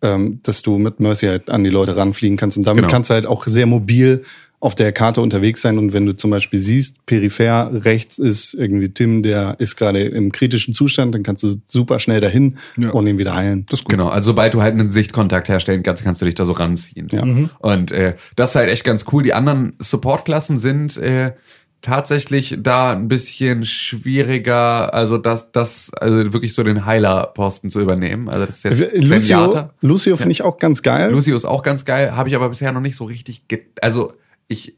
ähm, 0.04 0.40
dass 0.42 0.62
du 0.62 0.78
mit 0.78 0.98
Mercy 0.98 1.26
halt 1.26 1.48
an 1.48 1.62
die 1.62 1.70
Leute 1.70 1.96
ranfliegen 1.96 2.36
kannst. 2.36 2.56
Und 2.58 2.64
damit 2.66 2.82
Genau. 2.82 2.92
kannst 2.92 3.10
du 3.10 3.14
halt 3.14 3.24
auch 3.26 3.46
sehr 3.46 3.66
mobil 3.66 4.22
auf 4.58 4.74
der 4.74 4.92
Karte 4.92 5.20
unterwegs 5.20 5.60
sein. 5.62 5.78
Und 5.78 5.92
wenn 5.92 6.06
du 6.06 6.12
zum 6.16 6.30
Beispiel 6.32 6.58
siehst, 6.60 7.06
peripher 7.06 7.70
rechts 7.84 8.18
ist 8.18 8.54
irgendwie 8.54 8.88
Tim, 8.88 9.22
der 9.22 9.56
ist 9.58 9.76
gerade 9.76 10.00
im 10.02 10.30
kritischen 10.32 10.74
Zustand, 10.74 11.14
dann 11.14 11.22
kannst 11.22 11.44
du 11.44 11.54
super 11.68 12.00
schnell 12.00 12.20
dahin 12.20 12.58
Ja. 12.76 12.90
und 12.90 13.06
ihn 13.06 13.18
wieder 13.18 13.34
heilen. 13.36 13.64
Das 13.70 13.80
ist 13.80 13.88
Genau, 13.88 14.08
also 14.08 14.26
sobald 14.32 14.54
du 14.54 14.62
halt 14.62 14.74
einen 14.74 14.90
Sichtkontakt 14.90 15.48
herstellen 15.48 15.82
kannst, 15.84 16.02
kannst 16.04 16.20
du 16.20 16.26
dich 16.26 16.34
da 16.34 16.44
so 16.44 16.52
ranziehen. 16.52 17.08
Ja. 17.12 17.22
Und 17.60 17.92
äh, 17.92 18.14
das 18.34 18.50
ist 18.50 18.56
halt 18.56 18.70
echt 18.70 18.82
ganz 18.84 19.04
cool. 19.12 19.22
Die 19.22 19.34
anderen 19.34 19.74
Support-Klassen 19.78 20.58
sind 20.58 20.96
äh, 20.96 21.32
tatsächlich 21.82 22.56
da 22.60 22.92
ein 22.92 23.08
bisschen 23.08 23.66
schwieriger, 23.66 24.94
also 24.94 25.18
das, 25.18 25.52
das, 25.52 25.92
also 25.94 26.32
wirklich 26.32 26.54
so 26.54 26.62
den 26.62 26.86
Heiler-Posten 26.86 27.70
zu 27.70 27.80
übernehmen. 27.80 28.28
Also 28.28 28.46
das 28.46 28.56
ist 28.56 28.64
jetzt 28.64 29.02
Lucio, 29.02 29.18
Zenyatta. 29.18 29.70
Lucio 29.80 30.16
finde 30.16 30.32
ich 30.32 30.42
auch 30.42 30.58
ganz 30.58 30.82
geil. 30.82 31.10
Lucio 31.10 31.36
ist 31.36 31.44
auch 31.44 31.62
ganz 31.62 31.84
geil, 31.84 32.16
habe 32.16 32.28
ich 32.28 32.36
aber 32.36 32.48
bisher 32.48 32.72
noch 32.72 32.80
nicht 32.80 32.96
so 32.96 33.04
richtig, 33.04 33.42
also 33.82 34.12
ich 34.48 34.76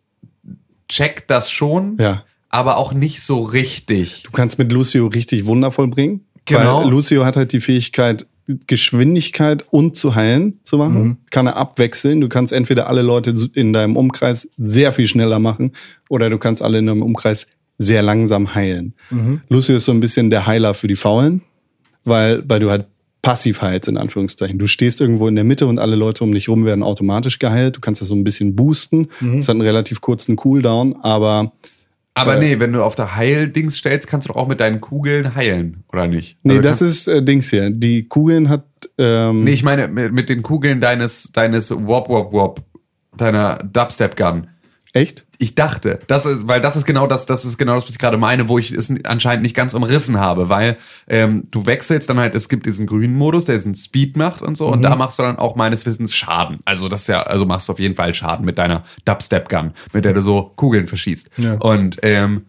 check 0.88 1.28
das 1.28 1.50
schon, 1.50 1.96
Ja. 2.00 2.24
aber 2.48 2.76
auch 2.78 2.92
nicht 2.94 3.22
so 3.22 3.42
richtig. 3.42 4.22
Du 4.24 4.30
kannst 4.32 4.58
mit 4.58 4.72
Lucio 4.72 5.06
richtig 5.06 5.46
wundervoll 5.46 5.88
bringen. 5.88 6.24
Genau. 6.46 6.82
Weil 6.84 6.90
Lucio 6.90 7.24
hat 7.24 7.36
halt 7.36 7.52
die 7.52 7.60
Fähigkeit, 7.60 8.26
Geschwindigkeit 8.66 9.64
und 9.70 9.96
zu 9.96 10.14
heilen 10.14 10.60
zu 10.64 10.76
machen. 10.78 11.18
Kann 11.30 11.46
er 11.46 11.56
abwechseln. 11.56 12.20
Du 12.20 12.28
kannst 12.28 12.52
entweder 12.52 12.88
alle 12.88 13.02
Leute 13.02 13.34
in 13.54 13.72
deinem 13.72 13.96
Umkreis 13.96 14.48
sehr 14.58 14.92
viel 14.92 15.06
schneller 15.06 15.38
machen 15.38 15.72
oder 16.08 16.28
du 16.30 16.38
kannst 16.38 16.62
alle 16.62 16.78
in 16.78 16.86
deinem 16.86 17.02
Umkreis 17.02 17.46
sehr 17.78 18.02
langsam 18.02 18.54
heilen. 18.54 18.94
Lucio 19.48 19.76
ist 19.76 19.86
so 19.86 19.92
ein 19.92 20.00
bisschen 20.00 20.30
der 20.30 20.46
Heiler 20.46 20.74
für 20.74 20.86
die 20.86 20.96
Faulen, 20.96 21.42
weil, 22.04 22.42
weil 22.46 22.60
du 22.60 22.70
halt 22.70 22.86
passiv 23.22 23.62
heilst, 23.62 23.88
in 23.88 23.96
Anführungszeichen. 23.96 24.58
Du 24.58 24.66
stehst 24.66 25.00
irgendwo 25.00 25.26
in 25.26 25.34
der 25.34 25.44
Mitte 25.44 25.66
und 25.66 25.78
alle 25.78 25.96
Leute 25.96 26.22
um 26.22 26.32
dich 26.32 26.48
rum 26.50 26.66
werden 26.66 26.84
automatisch 26.84 27.38
geheilt. 27.38 27.76
Du 27.76 27.80
kannst 27.80 28.02
das 28.02 28.08
so 28.08 28.14
ein 28.14 28.22
bisschen 28.22 28.54
boosten. 28.54 29.08
Es 29.38 29.48
hat 29.48 29.54
einen 29.54 29.62
relativ 29.62 30.02
kurzen 30.02 30.36
Cooldown, 30.36 30.96
aber 31.02 31.52
Aber 32.16 32.36
nee, 32.36 32.60
wenn 32.60 32.72
du 32.72 32.82
auf 32.82 32.94
der 32.94 33.16
Heildings 33.16 33.76
stellst, 33.76 34.06
kannst 34.06 34.28
du 34.28 34.32
doch 34.32 34.38
auch 34.40 34.46
mit 34.46 34.60
deinen 34.60 34.80
Kugeln 34.80 35.34
heilen, 35.34 35.82
oder 35.92 36.06
nicht? 36.06 36.38
Nee, 36.44 36.58
Also 36.58 36.62
das 36.62 36.80
ist 36.80 37.08
äh, 37.08 37.22
Dings 37.22 37.50
hier. 37.50 37.70
Die 37.70 38.06
Kugeln 38.08 38.48
hat. 38.48 38.64
Ähm, 38.98 39.42
Nee, 39.44 39.52
ich 39.52 39.64
meine 39.64 39.88
mit, 39.88 40.12
mit 40.12 40.28
den 40.28 40.42
Kugeln 40.42 40.80
deines 40.80 41.32
deines 41.32 41.70
Wop 41.72 42.08
Wop 42.08 42.32
Wop 42.32 42.62
deiner 43.16 43.58
Dubstep 43.58 44.16
Gun. 44.16 44.46
Echt? 44.92 45.23
Ich 45.38 45.54
dachte, 45.54 46.00
das 46.06 46.26
ist, 46.26 46.48
weil 46.48 46.60
das 46.60 46.76
ist 46.76 46.84
genau 46.84 47.06
das, 47.06 47.26
das 47.26 47.44
ist 47.44 47.58
genau 47.58 47.74
das, 47.74 47.84
was 47.84 47.90
ich 47.90 47.98
gerade 47.98 48.16
meine, 48.16 48.48
wo 48.48 48.58
ich 48.58 48.70
es 48.70 48.92
anscheinend 49.04 49.42
nicht 49.42 49.54
ganz 49.54 49.74
umrissen 49.74 50.18
habe, 50.18 50.48
weil 50.48 50.76
ähm, 51.08 51.44
du 51.50 51.66
wechselst 51.66 52.08
dann 52.08 52.18
halt, 52.18 52.34
es 52.34 52.48
gibt 52.48 52.66
diesen 52.66 52.86
grünen 52.86 53.16
Modus, 53.16 53.46
der 53.46 53.56
diesen 53.56 53.74
Speed 53.74 54.16
macht 54.16 54.42
und 54.42 54.56
so, 54.56 54.68
und 54.68 54.82
da 54.82 54.96
machst 54.96 55.18
du 55.18 55.22
dann 55.22 55.38
auch 55.38 55.56
meines 55.56 55.86
Wissens 55.86 56.14
Schaden. 56.14 56.60
Also 56.64 56.88
das 56.88 57.02
ist 57.02 57.08
ja, 57.08 57.22
also 57.22 57.44
machst 57.44 57.68
du 57.68 57.72
auf 57.72 57.78
jeden 57.78 57.94
Fall 57.94 58.14
Schaden 58.14 58.44
mit 58.44 58.58
deiner 58.58 58.84
Dubstep 59.04 59.48
Gun, 59.48 59.72
mit 59.92 60.04
der 60.04 60.12
du 60.12 60.20
so 60.20 60.52
Kugeln 60.56 60.88
verschießt. 60.88 61.30
Ja. 61.38 61.54
Und 61.54 61.98
ähm, 62.02 62.46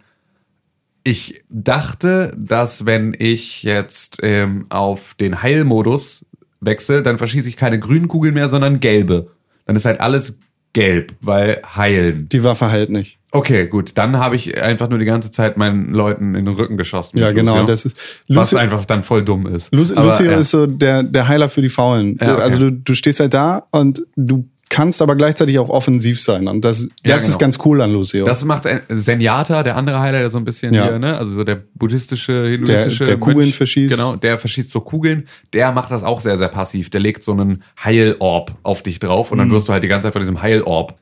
ich 1.03 1.43
dachte, 1.49 2.33
dass 2.35 2.85
wenn 2.85 3.15
ich 3.17 3.63
jetzt 3.63 4.19
ähm, 4.23 4.65
auf 4.69 5.13
den 5.13 5.43
Heilmodus 5.43 6.25
wechsle, 6.61 7.03
dann 7.03 7.19
verschieße 7.19 7.47
ich 7.47 7.57
keine 7.57 7.79
grünen 7.79 8.07
Kugeln 8.07 8.33
mehr, 8.33 8.49
sondern 8.49 8.79
gelbe. 8.79 9.31
Dann 9.65 9.75
ist 9.75 9.85
halt 9.85 9.99
alles 9.99 10.39
gelb, 10.75 11.13
weil 11.21 11.61
heilen. 11.75 12.27
Die 12.29 12.43
Waffe 12.43 12.69
halt 12.69 12.89
nicht. 12.89 13.17
Okay, 13.31 13.65
gut. 13.65 13.93
Dann 13.95 14.17
habe 14.17 14.35
ich 14.35 14.61
einfach 14.61 14.89
nur 14.89 14.99
die 14.99 15.05
ganze 15.05 15.31
Zeit 15.31 15.57
meinen 15.57 15.91
Leuten 15.91 16.35
in 16.35 16.45
den 16.45 16.53
Rücken 16.53 16.77
geschossen. 16.77 17.17
Ja, 17.17 17.31
genau. 17.31 17.53
Lucio. 17.53 17.67
Das 17.67 17.85
ist 17.85 17.97
was 18.27 18.51
Lucio, 18.51 18.57
einfach 18.59 18.85
dann 18.85 19.03
voll 19.03 19.23
dumm 19.23 19.47
ist. 19.47 19.73
Lu 19.73 19.85
Aber, 19.95 20.09
Lucio 20.09 20.25
ja. 20.25 20.37
ist 20.37 20.51
so 20.51 20.67
der, 20.67 21.01
der 21.03 21.27
Heiler 21.29 21.47
für 21.47 21.61
die 21.61 21.69
Faulen. 21.69 22.17
Ja, 22.19 22.33
okay. 22.33 22.41
Also 22.41 22.59
du, 22.59 22.71
du 22.73 22.93
stehst 22.93 23.21
halt 23.21 23.33
da 23.33 23.63
und 23.71 24.03
du 24.17 24.49
kannst 24.69 25.01
aber 25.01 25.15
gleichzeitig 25.15 25.59
auch 25.59 25.69
offensiv 25.69 26.21
sein. 26.21 26.47
Und 26.47 26.65
das, 26.65 26.79
das 26.81 26.89
Ja, 27.05 27.15
ist 27.17 27.25
genau. 27.25 27.37
ganz 27.37 27.59
cool 27.65 27.81
an 27.81 27.91
Lucio. 27.93 28.25
Das 28.25 28.43
macht 28.45 28.65
ein- 28.67 28.81
Zenyatta, 28.93 29.63
der 29.63 29.77
andere 29.77 29.99
Heiler, 29.99 30.19
der 30.19 30.29
so 30.29 30.37
ein 30.37 30.43
bisschen 30.45 30.73
Ja. 30.73 30.85
hier, 30.89 30.99
ne, 30.99 31.17
also 31.17 31.31
so 31.33 31.43
der 31.43 31.61
buddhistische, 31.75 32.47
hinduistische 32.47 33.03
der 33.03 33.17
Kugeln 33.17 33.53
verschießt. 33.53 33.95
Genau, 33.95 34.15
der 34.15 34.37
verschießt 34.39 34.71
so 34.71 34.81
Kugeln. 34.81 35.27
Der 35.53 35.71
macht 35.71 35.91
das 35.91 36.03
auch 36.03 36.19
sehr, 36.19 36.37
sehr 36.37 36.49
passiv. 36.49 36.89
Der 36.89 36.99
legt 36.99 37.23
so 37.23 37.31
einen 37.31 37.63
Heilorb 37.83 38.55
auf 38.63 38.81
dich 38.81 38.99
drauf 38.99 39.27
Mhm. 39.27 39.31
und 39.33 39.37
dann 39.39 39.51
wirst 39.51 39.67
du 39.69 39.73
halt 39.73 39.83
die 39.83 39.87
ganze 39.87 40.07
Zeit 40.07 40.13
von 40.13 40.21
diesem 40.21 40.41
Heilorb 40.41 40.95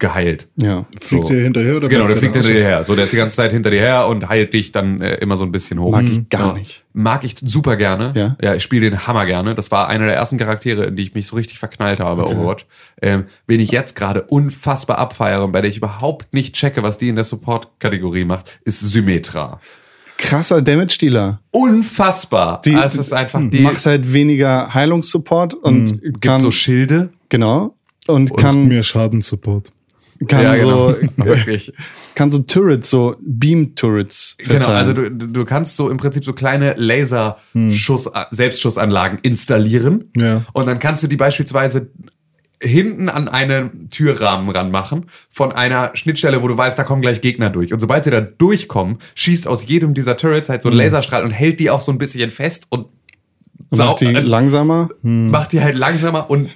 geheilt. 0.00 0.46
ja. 0.56 0.84
Fliegt 1.00 1.24
So. 1.24 1.32
der 1.32 1.42
hinterher 1.42 1.76
oder 1.76 1.88
Genau, 1.88 2.06
der 2.06 2.16
fliegt 2.16 2.34
hinter 2.34 2.48
dir 2.52 2.62
her. 2.62 2.84
So, 2.84 2.94
der 2.94 3.04
ist 3.04 3.12
die 3.12 3.16
ganze 3.16 3.34
Zeit 3.34 3.52
hinter 3.52 3.70
dir 3.70 3.80
her 3.80 4.06
und 4.06 4.28
heilt 4.28 4.52
dich 4.52 4.70
dann 4.70 5.00
äh, 5.00 5.16
immer 5.16 5.36
so 5.36 5.44
ein 5.44 5.50
bisschen 5.50 5.80
hoch. 5.80 5.90
Mag 5.90 6.04
ich 6.04 6.28
gar 6.28 6.48
Ja. 6.48 6.52
nicht. 6.52 6.84
Mag 6.92 7.24
ich 7.24 7.34
super 7.44 7.74
gerne. 7.76 8.12
Ja? 8.14 8.36
ja 8.40 8.54
ich 8.54 8.62
spiele 8.62 8.88
den 8.90 9.06
Hammer 9.08 9.26
gerne. 9.26 9.56
Das 9.56 9.72
war 9.72 9.88
einer 9.88 10.06
der 10.06 10.14
ersten 10.14 10.38
Charaktere, 10.38 10.84
in 10.84 10.94
die 10.96 11.02
ich 11.02 11.14
mich 11.14 11.26
so 11.26 11.34
richtig 11.34 11.58
verknallt 11.58 11.98
habe 11.98 12.22
bei 12.22 12.28
Overwatch. 12.30 12.64
Ähm, 13.02 13.24
wen 13.48 13.58
ich 13.58 13.72
jetzt 13.72 13.96
gerade 13.96 14.22
unfassbar 14.22 14.98
abfeiere 14.98 15.42
und 15.42 15.50
bei 15.50 15.62
der 15.62 15.70
ich 15.70 15.76
überhaupt 15.78 16.32
nicht 16.32 16.54
checke, 16.54 16.84
was 16.84 16.98
die 16.98 17.08
in 17.08 17.16
der 17.16 17.24
Support-Kategorie 17.24 18.24
macht, 18.24 18.60
ist 18.64 18.78
Symmetra. 18.80 19.60
Krasser 20.16 20.62
Damage-Dealer. 20.62 21.40
Unfassbar. 21.50 22.60
Die- 22.64 22.74
Also 22.74 23.00
es 23.00 23.08
ist 23.08 23.12
einfach 23.12 23.40
die 23.50 23.60
Macht 23.60 23.84
halt 23.84 24.12
weniger 24.12 24.72
Heilungssupport 24.74 25.54
und 25.54 26.02
gibt 26.02 26.20
kann 26.20 26.40
so 26.40 26.50
Schilde. 26.52 27.10
genau 27.28 27.74
und 28.06 28.30
Macht 28.30 28.40
kann 28.40 28.68
mehr 28.68 28.82
Schadensupport. 28.84 29.72
Kann 30.26 30.42
ja, 30.42 30.56
genau. 30.56 30.92
so 30.92 30.96
Wirklich. 31.16 31.72
kann 32.14 32.32
so 32.32 32.40
Turrets 32.40 32.90
so 32.90 33.16
Beam 33.20 33.74
Turrets 33.76 34.36
verteilen. 34.40 34.62
Genau, 34.62 34.74
also 34.74 34.92
du, 34.92 35.28
du 35.28 35.44
kannst 35.44 35.76
so 35.76 35.90
im 35.90 35.96
Prinzip 35.96 36.24
so 36.24 36.32
kleine 36.32 36.74
Laserschuss, 36.76 38.10
Selbstschussanlagen 38.30 39.20
installieren. 39.22 40.10
Ja. 40.16 40.44
Und 40.52 40.66
dann 40.66 40.78
kannst 40.80 41.02
du 41.02 41.06
die 41.06 41.16
beispielsweise 41.16 41.90
hinten 42.60 43.08
an 43.08 43.28
einen 43.28 43.88
Türrahmen 43.90 44.48
ranmachen 44.50 45.06
von 45.30 45.52
einer 45.52 45.92
Schnittstelle, 45.94 46.42
wo 46.42 46.48
du 46.48 46.56
weißt, 46.56 46.78
da 46.78 46.84
kommen 46.84 47.02
gleich 47.02 47.20
Gegner 47.20 47.50
durch. 47.50 47.72
Und 47.72 47.80
sobald 47.80 48.04
sie 48.04 48.10
da 48.10 48.20
durchkommen, 48.20 48.98
schießt 49.14 49.46
aus 49.46 49.66
jedem 49.66 49.94
dieser 49.94 50.16
Turrets 50.16 50.48
halt 50.48 50.62
so 50.62 50.70
ein 50.70 50.74
Laserstrahl 50.74 51.22
und 51.22 51.30
hält 51.30 51.60
die 51.60 51.70
auch 51.70 51.80
so 51.80 51.92
ein 51.92 51.98
bisschen 51.98 52.30
fest 52.30 52.66
und 52.70 52.86
macht 53.70 54.00
die 54.00 54.06
äh, 54.06 54.20
langsamer. 54.20 54.88
macht 55.02 55.52
die 55.52 55.60
halt 55.60 55.76
langsamer 55.76 56.30
und 56.30 56.48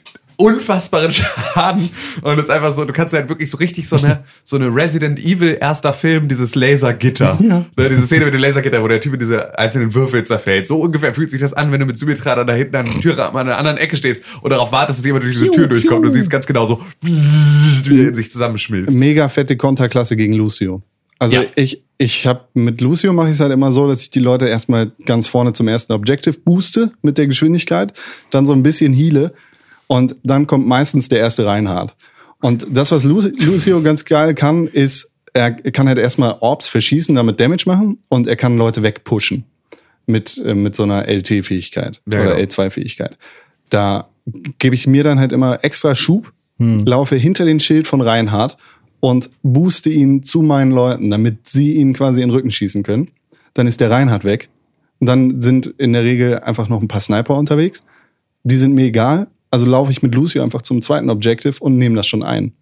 unfassbaren 0.43 1.13
Schaden 1.55 1.91
und 2.23 2.39
es 2.39 2.45
ist 2.45 2.51
einfach 2.51 2.75
so, 2.75 2.85
du 2.85 2.93
kannst 2.93 3.15
halt 3.15 3.29
wirklich 3.29 3.49
so 3.49 3.57
richtig 3.59 3.89
so 3.89 3.97
eine 3.97 4.25
so 4.45 4.57
eine 4.57 4.67
Resident 4.75 5.25
Evil 5.25 5.57
erster 5.61 5.93
Film, 5.93 6.29
dieses 6.29 6.55
Lasergitter. 6.55 7.39
Ja. 7.43 7.65
Ne, 7.77 7.89
diese 7.89 8.07
Szene 8.07 8.27
mit 8.27 8.35
dem 8.35 8.41
Lasergitter, 8.41 8.83
wo 8.83 8.89
der 8.89 9.01
Typ 9.01 9.15
in 9.15 9.19
diese 9.19 9.59
einzelnen 9.59 9.95
Würfel 9.95 10.23
zerfällt. 10.25 10.67
So 10.67 10.77
ungefähr 10.77 11.15
fühlt 11.15 11.31
sich 11.31 11.41
das 11.41 11.53
an, 11.55 11.73
wenn 11.73 11.81
du 11.81 11.87
mit 11.87 11.99
Symmetra 11.99 12.45
da 12.45 12.53
hinten 12.53 12.77
an 12.77 12.87
der 12.87 13.01
Türrahmen 13.01 13.37
an 13.37 13.49
einer 13.49 13.59
anderen 13.59 13.79
Ecke 13.79 13.97
stehst 13.97 14.25
und 14.43 14.51
darauf 14.51 14.71
wartest, 14.71 14.99
dass 15.01 15.07
jemand 15.07 15.25
durch 15.25 15.35
diese 15.35 15.47
Piu, 15.47 15.55
Tür 15.55 15.67
durchkommt. 15.67 16.05
Du 16.07 16.11
siehst 16.11 16.31
ganz 16.31 16.47
genau 16.47 16.67
so, 16.67 16.81
wie 17.01 18.05
er 18.07 18.15
sich 18.15 18.31
zusammenschmilzt. 18.31 18.97
Mega 18.97 19.29
fette 19.29 19.57
Konterklasse 19.57 20.17
gegen 20.17 20.35
Lucio. 20.35 20.83
Also 21.19 21.37
Ja. 21.37 21.43
ich 21.57 21.83
ich 21.99 22.27
habe 22.27 22.41
mit 22.55 22.81
Lucio 22.81 23.13
mache 23.13 23.29
ich 23.29 23.35
es 23.35 23.41
halt 23.41 23.53
immer 23.53 23.71
so, 23.71 23.87
dass 23.87 24.03
ich 24.03 24.11
die 24.11 24.19
Leute 24.19 24.49
erstmal 24.49 24.91
ganz 25.07 25.29
vorne 25.29 25.53
zum 25.53 25.69
ersten 25.69 25.93
Objective 25.93 26.37
booste 26.45 26.91
mit 27.03 27.17
der 27.17 27.29
Geschwindigkeit, 27.29 27.93
dann 28.31 28.45
so 28.47 28.53
ein 28.53 28.63
bisschen 28.65 28.93
heale 28.93 29.33
und 29.93 30.17
dann 30.23 30.47
kommt 30.47 30.67
meistens 30.67 31.11
der 31.11 31.19
erste 31.19 31.45
Reinhard. 31.45 31.95
Und 32.41 32.67
das 32.71 32.93
was 32.93 33.05
Lu 33.05 33.21
Lucio 33.21 33.83
ganz 33.83 34.07
geil 34.07 34.35
kann, 34.35 34.67
ist 34.67 35.15
er 35.35 35.53
kann 35.53 35.87
halt 35.87 35.99
erstmal 35.99 36.37
Orbs 36.41 36.69
verschießen, 36.69 37.15
damit 37.15 37.39
Damage 37.41 37.65
machen 37.67 37.99
und 38.09 38.27
er 38.27 38.37
kann 38.37 38.57
Leute 38.57 38.83
wegpushen 38.83 39.45
mit 40.07 40.43
äh, 40.47 40.55
mit 40.55 40.75
so 40.75 40.85
einer 40.85 41.07
LT-Fähigkeit 41.09 42.01
Ja, 42.11 42.23
oder 42.23 42.39
ja. 42.39 42.45
L2-Fähigkeit. 42.47 43.19
Da 43.69 44.09
gebe 44.59 44.75
ich 44.75 44.87
mir 44.87 45.05
dann 45.05 45.21
halt 45.21 45.31
immer 45.31 45.63
extra 45.63 45.95
Schub, 45.95 46.33
laufe 46.87 47.17
hinter 47.17 47.45
den 47.45 47.61
Schild 47.61 47.87
von 47.87 48.01
Reinhard 48.01 48.57
und 49.01 49.29
booste 49.43 49.91
ihn 49.91 50.23
zu 50.23 50.41
meinen 50.41 50.71
Leuten, 50.71 51.11
damit 51.11 51.49
sie 51.49 51.75
ihn 51.75 51.93
quasi 51.93 52.23
in 52.23 52.29
den 52.29 52.35
Rücken 52.35 52.51
schießen 52.51 52.83
können. 52.83 53.09
Dann 53.53 53.67
ist 53.67 53.81
der 53.81 53.91
Reinhard 53.91 54.25
weg. 54.25 54.49
Und 55.01 55.07
dann 55.09 55.41
sind 55.43 55.67
in 55.67 55.93
der 55.93 56.05
Regel 56.05 56.39
einfach 56.39 56.69
noch 56.69 56.81
ein 56.81 56.89
paar 56.89 57.01
Sniper 57.03 57.37
unterwegs. 57.37 57.85
Die 58.45 58.57
sind 58.57 58.75
mir 58.75 58.87
egal. 58.87 59.27
Also 59.53 59.67
laufe 59.67 59.93
ich 59.93 60.03
mit 60.03 60.15
Lucio 60.15 60.43
einfach 60.43 60.63
zum 60.63 60.83
zweiten 60.83 61.09
Objective 61.11 61.55
und 61.61 61.77
nehme 61.77 61.95
das 61.95 62.07
schon 62.09 62.23
ein. 62.25 62.53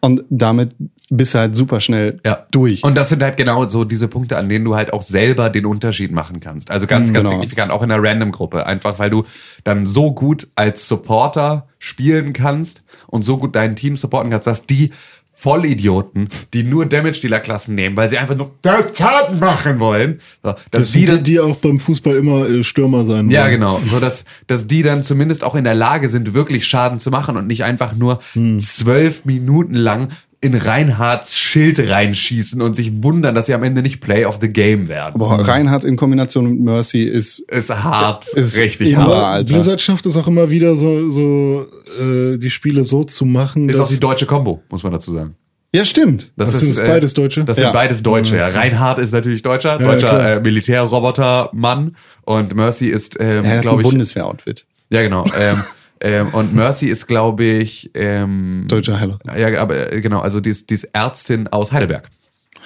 Und 0.00 0.24
damit 0.28 0.74
bist 1.08 1.34
du 1.34 1.38
halt 1.38 1.56
super 1.56 1.80
schnell 1.80 2.18
Ja. 2.26 2.46
durch. 2.50 2.82
Und 2.84 2.96
das 2.96 3.08
sind 3.08 3.22
halt 3.22 3.36
genau 3.36 3.66
so 3.66 3.84
diese 3.84 4.08
Punkte, 4.08 4.36
an 4.36 4.48
denen 4.48 4.64
du 4.64 4.74
halt 4.76 4.92
auch 4.92 5.02
selber 5.02 5.50
den 5.50 5.64
Unterschied 5.66 6.10
machen 6.12 6.40
kannst. 6.40 6.70
Also 6.70 6.86
ganz, 6.86 7.12
ganz 7.12 7.18
Genau. 7.28 7.30
signifikant, 7.30 7.70
auch 7.72 7.82
in 7.82 7.88
der 7.88 8.02
Random-Gruppe. 8.02 8.66
Einfach 8.66 8.98
weil 8.98 9.10
du 9.10 9.24
dann 9.64 9.86
so 9.86 10.12
gut 10.12 10.48
als 10.56 10.86
Supporter 10.88 11.68
spielen 11.78 12.32
kannst 12.32 12.82
und 13.06 13.22
so 13.22 13.38
gut 13.38 13.54
dein 13.54 13.76
Team 13.76 13.96
supporten 13.96 14.30
kannst, 14.30 14.46
dass 14.48 14.66
die 14.66 14.90
Vollidioten, 15.38 16.28
die 16.54 16.62
nur 16.64 16.86
Damage-Dealer-Klassen 16.86 17.74
nehmen, 17.74 17.94
weil 17.94 18.08
sie 18.08 18.16
einfach 18.16 18.34
nur 18.36 18.52
Schaden 18.64 19.38
machen 19.38 19.78
wollen, 19.78 20.20
so, 20.42 20.52
dass 20.52 20.64
Das 20.70 20.92
die 20.92 21.00
sind 21.00 21.10
dann 21.10 21.24
die, 21.24 21.40
auch 21.40 21.56
beim 21.56 21.78
Fußball 21.78 22.16
immer 22.16 22.48
äh, 22.48 22.64
Stürmer 22.64 23.04
sein 23.04 23.30
ja, 23.30 23.42
wollen. 23.42 23.52
genau. 23.52 23.80
So 23.86 24.00
dass, 24.00 24.24
dass 24.46 24.66
die 24.66 24.82
dann 24.82 25.02
zumindest 25.02 25.44
auch 25.44 25.54
in 25.54 25.64
der 25.64 25.74
Lage 25.74 26.08
sind, 26.08 26.32
wirklich 26.32 26.66
Schaden 26.66 27.00
zu 27.00 27.10
machen 27.10 27.36
und 27.36 27.46
nicht 27.46 27.64
einfach 27.64 27.94
nur 27.94 28.20
zwölf 28.58 29.26
Minuten 29.26 29.74
lang 29.74 30.08
in 30.40 30.54
Reinhards 30.54 31.38
Schild 31.38 31.78
reinschießen 31.90 32.60
und 32.62 32.76
sich 32.76 33.02
wundern, 33.02 33.34
dass 33.34 33.46
sie 33.46 33.54
am 33.54 33.62
Ende 33.62 33.82
nicht 33.82 34.00
Play 34.00 34.24
of 34.26 34.38
the 34.40 34.48
Game 34.48 34.86
werden. 34.88 35.18
Boah, 35.18 35.40
Reinhardt 35.40 35.84
in 35.84 35.96
Kombination 35.96 36.46
mit 36.50 36.60
Mercy 36.60 37.02
ist 37.04 37.40
Ist 37.50 37.70
hart, 37.70 38.28
Ist 38.34 38.58
richtig 38.58 38.92
immer- 38.92 39.06
hart. 39.06 39.24
Alter. 39.24 39.54
Blizzard 39.54 39.80
schafft 39.80 40.06
es 40.06 40.16
auch 40.16 40.26
immer 40.28 40.50
wieder 40.50 40.76
so, 40.76 41.08
so 41.10 41.66
äh, 42.00 42.36
die 42.38 42.50
Spiele 42.50 42.84
so 42.84 43.04
zu 43.04 43.24
machen, 43.24 43.68
Ist 43.68 43.80
auch 43.80 43.88
die 43.88 43.98
deutsche 44.00 44.26
Combo, 44.26 44.62
muss 44.70 44.82
man 44.82 44.92
dazu 44.92 45.12
sagen. 45.12 45.34
Ja, 45.74 45.84
stimmt. 45.84 46.32
Das 46.36 46.58
sind 46.58 46.76
beides 46.86 47.12
Deutsche? 47.14 47.44
Das 47.44 47.56
sind 47.56 47.64
Ja. 47.66 47.72
beides 47.72 48.02
Deutsche. 48.02 48.36
Ja. 48.36 48.48
Reinhard 48.48 48.98
ist 48.98 49.12
natürlich 49.12 49.42
Deutscher, 49.42 49.78
Ja, 49.80 49.86
deutscher 49.86 50.36
äh, 50.36 50.40
Militärroboter-Mann 50.40 51.96
und 52.22 52.54
Mercy 52.54 52.86
ist, 52.88 53.16
ähm, 53.20 53.44
glaube 53.60 53.82
ich, 53.82 53.88
Bundeswehr-Outfit. 53.88 54.64
ja 54.90 55.02
genau. 55.02 55.24
Ähm, 55.38 55.56
ähm, 56.00 56.28
und 56.34 56.54
Mercy 56.54 56.86
ist, 56.86 57.06
glaube 57.06 57.44
ich, 57.44 57.90
ähm, 57.94 58.64
Deutscher 58.68 58.98
Heiler. 59.00 59.18
ja, 59.38 59.60
aber 59.60 59.92
äh, 59.92 60.00
genau, 60.00 60.20
also 60.20 60.40
die 60.40 60.50
ist, 60.50 60.70
die 60.70 60.74
ist 60.74 60.84
Ärztin 60.92 61.48
aus 61.48 61.72
Heidelberg. 61.72 62.08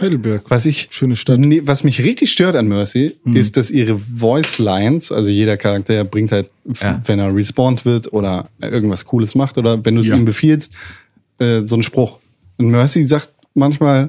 Heidelberg. 0.01 0.43
Was 0.49 0.65
ich 0.67 0.89
Schöne 0.91 1.15
Stadt. 1.15 1.39
Nee, 1.41 1.61
was 1.65 1.85
mich 1.85 2.03
richtig 2.03 2.33
stört 2.33 2.57
an 2.57 2.69
Mercy, 2.69 3.17
Mhm. 3.25 3.37
ist, 3.37 3.57
dass 3.57 3.71
ihre 3.71 3.99
Voice 3.99 4.59
Lines, 4.59 5.13
also 5.13 5.31
jeder 5.31 5.57
Charakter 5.59 6.05
bringt 6.05 6.33
halt, 6.33 6.49
Ja. 6.81 7.01
wenn 7.05 7.19
er 7.19 7.35
respawned 7.35 7.85
wird 7.85 8.13
oder 8.13 8.49
irgendwas 8.63 9.05
Cooles 9.05 9.35
macht 9.35 9.59
oder 9.59 9.85
wenn 9.85 9.95
du 9.97 10.01
es 10.01 10.09
Ja. 10.09 10.17
ihm 10.17 10.25
befiehlst, 10.25 10.73
äh, 11.39 11.61
so 11.67 11.75
einen 11.77 11.83
Spruch. 11.83 12.19
Und 12.57 12.71
Mercy 12.71 13.05
sagt 13.05 13.31
manchmal 13.55 14.09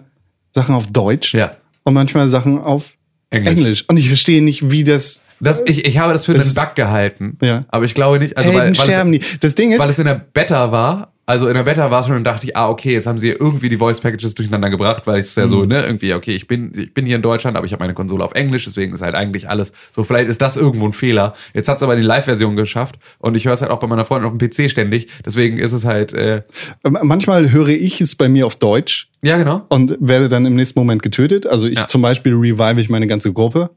Sachen 0.53 0.75
auf 0.75 0.87
Deutsch 0.87 1.33
Ja. 1.33 1.57
und 1.83 1.93
manchmal 1.93 2.29
Sachen 2.29 2.57
auf 2.57 2.93
Englisch. 3.29 3.51
Englisch. 3.57 3.85
Und 3.89 3.97
ich 3.97 4.07
verstehe 4.07 4.41
nicht, 4.41 4.71
wie 4.71 4.83
das. 4.83 5.21
Das, 5.41 5.61
ich, 5.65 5.85
ich 5.85 5.97
habe 5.97 6.13
das 6.13 6.25
für 6.25 6.33
einen 6.33 6.53
Bug 6.53 6.75
gehalten. 6.75 7.37
Ja. 7.41 7.61
Aber 7.69 7.85
ich 7.85 7.93
glaube 7.95 8.19
nicht, 8.19 8.37
also 8.37 8.51
Helden 8.51 8.75
weil, 8.75 8.77
weil, 8.77 8.85
sterben 8.93 9.13
es, 9.13 9.19
nie. 9.31 9.37
Das 9.39 9.55
Ding 9.55 9.71
ist, 9.71 9.79
weil 9.79 9.89
es 9.89 9.99
in 9.99 10.05
der 10.05 10.15
Beta 10.33 10.71
war, 10.71 11.07
also 11.27 11.47
in 11.47 11.53
der 11.53 11.63
Beta 11.63 11.89
war 11.91 12.01
es 12.01 12.07
schon 12.07 12.17
und 12.17 12.23
dachte 12.25 12.45
ich, 12.45 12.57
ah, 12.57 12.67
okay, 12.67 12.91
jetzt 12.93 13.07
haben 13.07 13.17
sie 13.17 13.29
irgendwie 13.29 13.69
die 13.69 13.77
Voice 13.77 14.01
Packages 14.01 14.33
durcheinander 14.35 14.69
gebracht, 14.69 15.03
weil 15.05 15.21
es 15.21 15.33
ja 15.35 15.45
Mhm. 15.45 15.49
so, 15.49 15.65
ne, 15.65 15.85
irgendwie, 15.85 16.13
okay, 16.13 16.35
ich 16.35 16.45
bin, 16.47 16.73
ich 16.75 16.93
bin 16.93 17.05
hier 17.05 17.15
in 17.15 17.21
Deutschland, 17.21 17.55
aber 17.55 17.65
ich 17.65 17.71
habe 17.71 17.81
meine 17.83 17.93
Konsole 17.93 18.23
auf 18.25 18.33
Englisch, 18.33 18.65
deswegen 18.65 18.93
ist 18.93 19.01
halt 19.01 19.15
eigentlich 19.15 19.47
alles 19.47 19.71
so, 19.95 20.03
vielleicht 20.03 20.27
ist 20.27 20.41
das 20.41 20.57
irgendwo 20.57 20.85
ein 20.85 20.93
Fehler. 20.93 21.33
Jetzt 21.53 21.69
hat 21.69 21.77
es 21.77 21.83
aber 21.83 21.95
die 21.95 22.01
Live-Version 22.01 22.55
geschafft 22.57 22.95
und 23.19 23.35
ich 23.35 23.45
höre 23.45 23.53
es 23.53 23.61
halt 23.61 23.71
auch 23.71 23.79
bei 23.79 23.87
meiner 23.87 24.03
Freundin 24.03 24.29
auf 24.29 24.37
dem 24.37 24.49
PC 24.49 24.69
ständig, 24.69 25.07
deswegen 25.25 25.57
ist 25.57 25.71
es 25.71 25.85
halt, 25.85 26.11
äh, 26.13 26.41
manchmal 26.83 27.51
höre 27.51 27.69
ich 27.69 28.01
es 28.01 28.15
bei 28.15 28.27
mir 28.27 28.45
auf 28.45 28.57
Deutsch 28.57 29.09
ja, 29.21 29.37
genau. 29.37 29.61
und 29.69 29.95
werde 30.01 30.27
dann 30.27 30.45
im 30.45 30.55
nächsten 30.55 30.77
Moment 30.79 31.01
getötet. 31.01 31.47
Also 31.47 31.67
ich 31.67 31.77
Ja. 31.77 31.87
zum 31.87 32.01
Beispiel 32.01 32.33
revive 32.33 32.81
ich 32.81 32.89
meine 32.89 33.07
ganze 33.07 33.31
Gruppe 33.31 33.69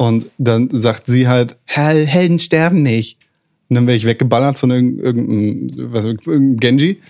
und 0.00 0.28
dann 0.38 0.70
sagt 0.72 1.04
sie 1.08 1.28
halt, 1.28 1.58
Hell, 1.66 2.06
Helden 2.06 2.38
sterben 2.38 2.82
nicht. 2.82 3.18
Und 3.68 3.74
dann 3.74 3.86
werde 3.86 3.98
ich 3.98 4.06
weggeballert 4.06 4.58
von 4.58 4.70
irgendeinem, 4.70 5.68
irgendeinem, 5.76 6.56
Genji 6.56 7.00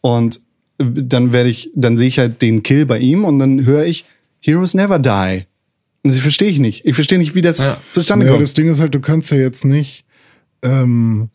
und 0.00 0.40
dann 0.78 1.30
werde 1.30 1.48
ich, 1.48 1.70
dann 1.76 1.96
sehe 1.96 2.08
ich 2.08 2.18
halt 2.18 2.42
den 2.42 2.64
Kill 2.64 2.86
bei 2.86 2.98
ihm 2.98 3.24
und 3.24 3.38
dann 3.38 3.64
höre 3.64 3.84
ich 3.84 4.04
Heroes 4.40 4.74
never 4.74 4.98
die. 4.98 5.44
Und 6.02 6.12
das 6.12 6.18
verstehe 6.18 6.48
ich 6.48 6.58
nicht. 6.58 6.84
Ich 6.84 6.96
verstehe 6.96 7.18
nicht, 7.18 7.36
wie 7.36 7.40
das 7.40 7.58
Ja. 7.58 7.78
zustande 7.92 8.26
Ja, 8.26 8.32
kommt. 8.32 8.42
das 8.42 8.54
Ding 8.54 8.68
ist 8.68 8.80
halt, 8.80 8.96
du 8.96 9.00
kannst 9.00 9.30
ja 9.30 9.38
jetzt 9.38 9.64
nicht. 9.64 10.04
Ähm, 10.62 11.28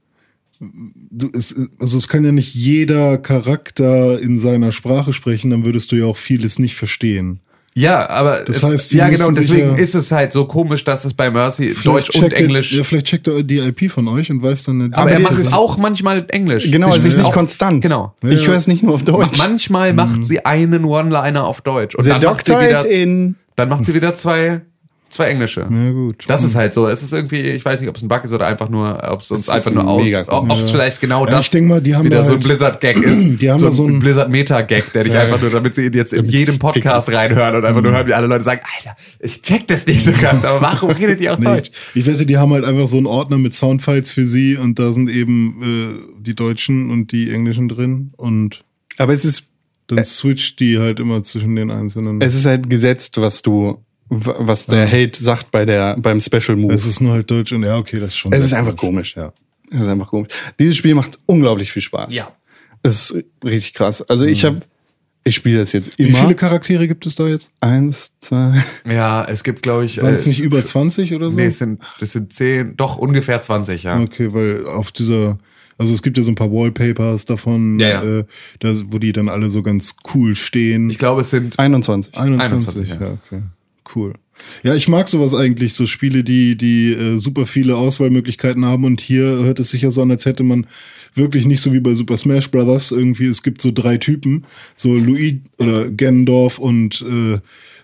du, 0.60 1.30
es, 1.34 1.56
also 1.80 1.97
es 1.97 2.10
kann 2.10 2.26
ja 2.26 2.34
nicht 2.34 2.54
jeder 2.54 3.18
Charakter 3.18 4.20
in 4.20 4.38
seiner 4.38 4.74
Sprache 4.74 5.14
sprechen, 5.14 5.50
dann 5.50 5.64
würdest 5.64 5.93
du 5.93 5.95
ja 5.95 6.08
auch 6.08 6.18
vieles 6.18 6.60
nicht 6.60 6.76
verstehen. 6.76 7.39
Ja, 7.80 8.10
aber 8.10 8.42
Das 8.46 8.58
es, 8.58 8.64
heißt, 8.64 8.90
sie 8.90 8.98
ja 8.98 9.08
genau, 9.10 9.28
und 9.28 9.38
deswegen 9.38 9.70
ja- 9.70 9.76
ist 9.78 9.96
es 9.96 10.12
halt 10.12 10.34
so 10.34 10.46
komisch, 10.46 10.84
dass 10.84 11.06
es 11.06 11.14
bei 11.14 11.30
Mercy 11.32 11.74
Deutsch 11.84 12.10
und 12.12 12.34
Englisch. 12.34 12.74
Ja, 12.74 12.84
vielleicht 12.84 13.06
checkt 13.08 13.28
er 13.28 13.42
die 13.44 13.60
IP 13.60 13.90
von 13.90 14.08
euch 14.08 14.30
und 14.30 14.42
weiß 14.44 14.64
dann 14.64 14.80
nicht. 14.80 14.96
aber 14.96 15.12
er 15.12 15.20
macht 15.20 15.34
das 15.34 15.40
es 15.40 15.48
ist- 15.48 15.54
auch 15.54 15.78
manchmal 15.78 16.26
Englisch. 16.30 16.70
genau, 16.70 16.92
Sie 16.92 16.98
es 17.00 17.06
ist 17.06 17.18
nicht 17.18 17.26
auch- 17.28 17.32
konstant. 17.34 17.82
Genau. 17.82 18.14
Ich 18.22 18.48
höre 18.48 18.58
es 18.58 18.68
nicht 18.68 18.84
nur 18.84 18.96
auf 18.96 19.04
Deutsch. 19.04 19.38
Manchmal 19.38 19.94
macht 19.94 20.26
sie 20.26 20.46
einen 20.46 20.84
One-Liner 20.86 21.46
auf 21.46 21.62
Deutsch. 21.62 21.96
Und 21.96 22.04
The 22.04 22.10
dann 22.10 22.22
macht, 22.24 22.46
sie 22.46 22.52
Doctor 22.52 22.68
is 22.68 22.84
wieder, 22.86 22.90
in. 22.90 23.36
dann 23.56 23.70
macht 23.70 23.86
sie 23.86 23.94
wieder 23.94 24.14
zwei, 24.16 24.62
zwei 25.10 25.26
englische. 25.26 25.62
Ja, 25.70 25.91
gut. 25.91 26.26
Das 26.28 26.43
ist 26.43 26.55
halt 26.55 26.74
so. 26.74 26.88
Es 26.88 27.03
ist 27.03 27.14
irgendwie, 27.14 27.41
ich 27.41 27.64
weiß 27.66 27.80
nicht, 27.82 27.89
ob 27.89 27.95
es 27.95 28.01
ein 28.01 28.07
Bug 28.07 28.24
ist 28.24 28.32
oder 28.34 28.47
einfach 28.47 28.70
nur, 28.70 29.01
ob 29.12 29.22
es 29.22 29.32
uns 29.32 29.49
einfach 29.49 29.72
nur 29.72 29.88
aus, 29.88 30.07
ob 30.28 30.51
es 30.51 30.70
vielleicht 30.72 31.01
genau 31.01 31.26
Ja, 31.26 31.32
das 31.34 31.45
ich 31.45 31.51
denk 31.51 31.68
mal, 31.68 31.82
die 31.82 31.95
haben 31.95 32.05
wieder 32.05 32.18
da 32.18 32.24
so 32.24 32.32
ein 32.34 32.38
halt- 32.38 32.43
Blizzard-Gag 32.45 32.97
ist. 33.03 33.41
Die 33.41 33.49
haben 33.51 33.60
so 33.60 33.66
da 33.66 33.72
so 33.72 33.86
ein 33.86 33.95
ein- 33.95 33.99
Blizzard-Meta-Gag, 33.99 34.93
der 34.93 35.03
dich 35.03 35.14
einfach 35.14 35.41
nur, 35.41 35.49
damit 35.49 35.76
sie 35.76 35.86
ihn 35.88 35.93
jetzt 35.93 36.14
in 36.14 36.26
jedem 36.26 36.60
Podcast 36.60 37.12
reinhören 37.12 37.55
und 37.55 37.66
einfach 37.66 37.82
nur 37.82 37.91
hören, 37.91 38.07
wie 38.07 38.14
alle 38.14 38.28
Leute 38.28 38.43
sagen, 38.43 38.62
Alter, 38.78 38.95
ich 39.20 39.41
check 39.41 39.68
das 39.68 39.86
nicht 39.88 40.03
so 40.03 40.12
ganz, 40.14 40.43
aber 40.45 40.62
warum 40.62 40.91
redet 40.91 41.20
ihr 41.22 41.34
auch 41.34 41.38
Nee, 41.39 41.45
Deutsch? 41.45 41.72
ich, 41.95 42.05
wette, 42.05 42.26
die 42.26 42.38
haben 42.38 42.51
halt 42.53 42.66
einfach 42.66 42.88
so 42.88 42.97
einen 42.97 43.05
Ordner 43.07 43.38
mit 43.38 43.53
Soundfiles 43.53 44.12
für 44.12 44.26
sie 44.26 44.57
und 44.57 44.80
da 44.80 44.91
sind 44.91 45.10
eben 45.10 45.62
äh, 45.62 46.22
die 46.22 46.36
deutschen 46.36 46.89
und 46.91 47.12
die 47.12 47.32
englischen 47.32 47.70
drin 47.70 48.12
und 48.18 48.64
Aber 48.97 49.14
es 49.14 49.26
ist 49.26 49.45
dann 49.88 50.05
switcht 50.05 50.60
die 50.60 50.78
halt 50.78 50.99
immer 50.99 51.24
zwischen 51.24 51.55
den 51.55 51.72
einzelnen. 51.72 52.22
Es 52.22 52.36
ist 52.36 52.45
halt 52.45 52.70
gesetzt, 52.70 53.20
was 53.20 53.41
du, 53.41 53.84
was 54.10 54.66
der 54.66 54.88
Hate 54.88 55.22
sagt 55.22 55.51
bei 55.51 55.66
der, 55.66 55.95
beim 55.97 56.20
Special 56.20 56.55
Move. 56.55 56.74
Es 56.74 56.86
ist 56.86 56.99
nur 56.99 57.14
halt 57.14 57.30
deutsch 57.30 57.53
und 57.53 57.64
ja, 57.64 57.78
okay, 57.78 57.99
das 57.99 58.10
ist 58.10 58.18
schon. 58.18 58.34
Es 58.34 58.43
ist 58.43 58.53
einfach 58.53 58.76
komisch, 58.76 59.16
ja. 59.16 59.32
Es 59.72 59.82
ist 59.82 59.88
einfach 59.88 60.07
komisch. 60.07 60.30
Dieses 60.60 60.76
Spiel 60.78 60.95
macht 60.95 61.20
unglaublich 61.28 61.72
viel 61.72 61.82
Spaß. 61.84 62.14
Ja. 62.14 62.32
Es 62.82 63.12
ist 63.12 63.26
richtig 63.43 63.74
krass. 63.76 64.01
Also 64.01 64.26
ich 64.26 64.45
habe, 64.45 64.62
ich 65.24 65.36
spiele 65.36 65.60
das 65.60 65.74
jetzt 65.74 65.91
Wie 65.97 66.07
immer. 66.07 66.18
viele 66.20 66.36
Charaktere 66.36 66.88
gibt 66.88 67.05
es 67.05 67.16
da 67.16 67.28
jetzt? 67.28 67.51
Eins, 67.62 68.18
zwei. 68.20 68.64
Ja, 68.89 69.24
es 69.26 69.43
gibt, 69.43 69.62
glaube 69.62 69.86
ich, 69.86 70.01
Waren 70.01 70.14
äh, 70.14 70.18
es 70.18 70.26
nicht 70.26 70.39
über 70.39 70.64
20 70.64 71.14
oder 71.14 71.30
so? 71.30 71.38
nee, 71.38 71.45
es 71.45 71.60
sind, 71.60 71.82
das 71.99 72.14
sind 72.14 72.34
zehn, 72.34 72.76
doch 72.78 72.97
ungefähr 72.97 73.41
20, 73.41 73.84
ja. 73.84 73.99
Okay, 73.99 74.34
weil 74.34 74.66
auf 74.66 74.91
dieser, 74.91 75.38
also 75.78 75.93
es 75.93 76.01
gibt 76.01 76.18
ja 76.18 76.24
so 76.24 76.32
ein 76.32 76.36
paar 76.36 76.51
Wallpapers 76.51 77.26
davon, 77.26 77.80
Ja, 77.80 77.89
ja. 77.89 78.20
Äh, 78.20 78.26
da, 78.60 78.74
wo 78.88 78.97
die 78.97 79.12
dann 79.12 79.30
alle 79.30 79.49
so 79.49 79.62
ganz 79.62 79.97
cool 80.16 80.36
stehen. 80.36 80.89
Ich 80.89 80.97
glaube, 80.97 81.22
es 81.22 81.30
sind 81.30 81.60
21. 81.60 82.18
21, 82.18 82.88
21, 82.88 82.89
ja. 82.89 82.95
okay. 82.95 83.43
Cool. 83.96 84.14
Ja, 84.64 84.74
ich 84.74 84.88
mag 84.88 85.10
sowas 85.10 85.34
eigentlich, 85.34 85.74
so 85.74 85.86
Spiele, 85.86 86.24
die, 86.24 86.56
die 86.56 86.94
äh, 86.94 87.18
super 87.18 87.46
viele 87.46 87.76
Auswahlmöglichkeiten 87.76 88.64
haben 88.66 88.86
und 88.86 89.02
hier 89.02 89.24
hört 89.24 89.60
es 89.60 89.70
sich 89.72 89.82
ja 89.82 89.92
so 89.92 90.02
an, 90.02 90.12
als 90.12 90.26
hätte 90.26 90.44
man 90.44 90.68
wirklich 91.14 91.46
nicht 91.46 91.62
so 91.62 91.74
wie 91.74 91.80
bei 91.82 91.94
Super 91.94 92.16
Smash 92.16 92.50
Brothers 92.50 92.92
irgendwie, 92.92 93.26
es 93.26 93.44
gibt 93.44 93.62
so 93.62 93.72
drei 93.74 93.98
Typen, 93.98 94.46
so 94.76 94.96
Luigi 94.96 95.42
oder 95.58 95.90
Gendorf 95.90 96.58
und 96.58 97.02
äh, 97.02 97.40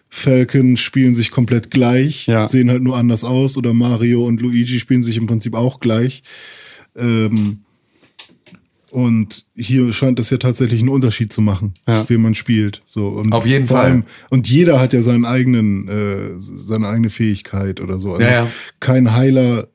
Falcon 0.09 0.77
spielen 0.77 1.13
sich 1.13 1.29
komplett 1.29 1.71
gleich, 1.71 2.27
Ja. 2.27 2.47
sehen 2.47 2.69
halt 2.69 2.83
nur 2.83 2.95
anders 2.95 3.25
aus 3.25 3.57
oder 3.57 3.73
Mario 3.73 4.25
und 4.25 4.39
Luigi 4.39 4.79
spielen 4.79 5.03
sich 5.03 5.17
im 5.17 5.27
Prinzip 5.27 5.55
auch 5.55 5.81
gleich. 5.81 6.23
Ähm, 6.95 7.64
und 8.95 9.45
hier 9.55 9.91
scheint 9.91 10.19
es 10.19 10.29
ja 10.29 10.37
tatsächlich 10.37 10.79
einen 10.79 10.89
Unterschied 10.89 11.33
zu 11.33 11.41
machen, 11.41 11.73
Ja. 11.87 12.07
wie 12.09 12.17
man 12.17 12.33
spielt. 12.33 12.81
So 12.85 13.07
und 13.09 13.33
Auf 13.33 13.45
jeden 13.45 13.67
vor 13.67 13.77
Fall. 13.77 13.85
allem- 13.87 14.03
und 14.29 14.47
jeder 14.47 14.79
hat 14.79 14.93
ja 14.93 15.01
seinen 15.01 15.25
eigenen, 15.25 15.87
äh, 15.89 16.31
seine 16.39 16.87
eigene 16.87 17.09
Fähigkeit 17.09 17.81
oder 17.81 17.99
so. 17.99 18.13
Also 18.13 18.23
Ja, 18.25 18.31
ja. 18.31 18.47
kein 18.79 19.13
Heiler 19.13 19.67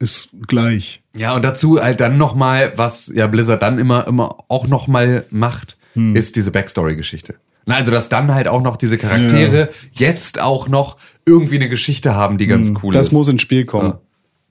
ist 0.00 0.30
gleich. 0.48 1.02
Ja, 1.16 1.34
und 1.36 1.44
dazu 1.44 1.80
halt 1.80 2.00
dann 2.00 2.18
nochmal, 2.18 2.72
was 2.76 3.12
ja 3.14 3.28
Blizzard 3.28 3.62
dann 3.62 3.78
immer, 3.78 4.06
immer 4.08 4.38
auch 4.48 4.66
nochmal 4.66 5.24
macht, 5.30 5.76
Hm. 5.94 6.16
ist 6.16 6.34
diese 6.34 6.50
Backstory-Geschichte. 6.50 7.36
Na, 7.66 7.76
also, 7.76 7.90
dass 7.92 8.08
dann 8.10 8.34
halt 8.34 8.46
auch 8.48 8.60
noch 8.62 8.76
diese 8.76 8.98
Charaktere 8.98 9.70
jetzt 9.92 10.38
auch 10.42 10.68
noch 10.68 10.98
irgendwie 11.24 11.54
eine 11.54 11.68
Geschichte 11.70 12.14
haben, 12.14 12.36
die 12.36 12.46
ganz 12.48 12.70
cool 12.82 12.90
Hm. 12.90 12.92
Das 12.92 13.06
ist. 13.06 13.12
muss 13.12 13.28
ins 13.28 13.40
Spiel 13.40 13.64
kommen. 13.64 13.94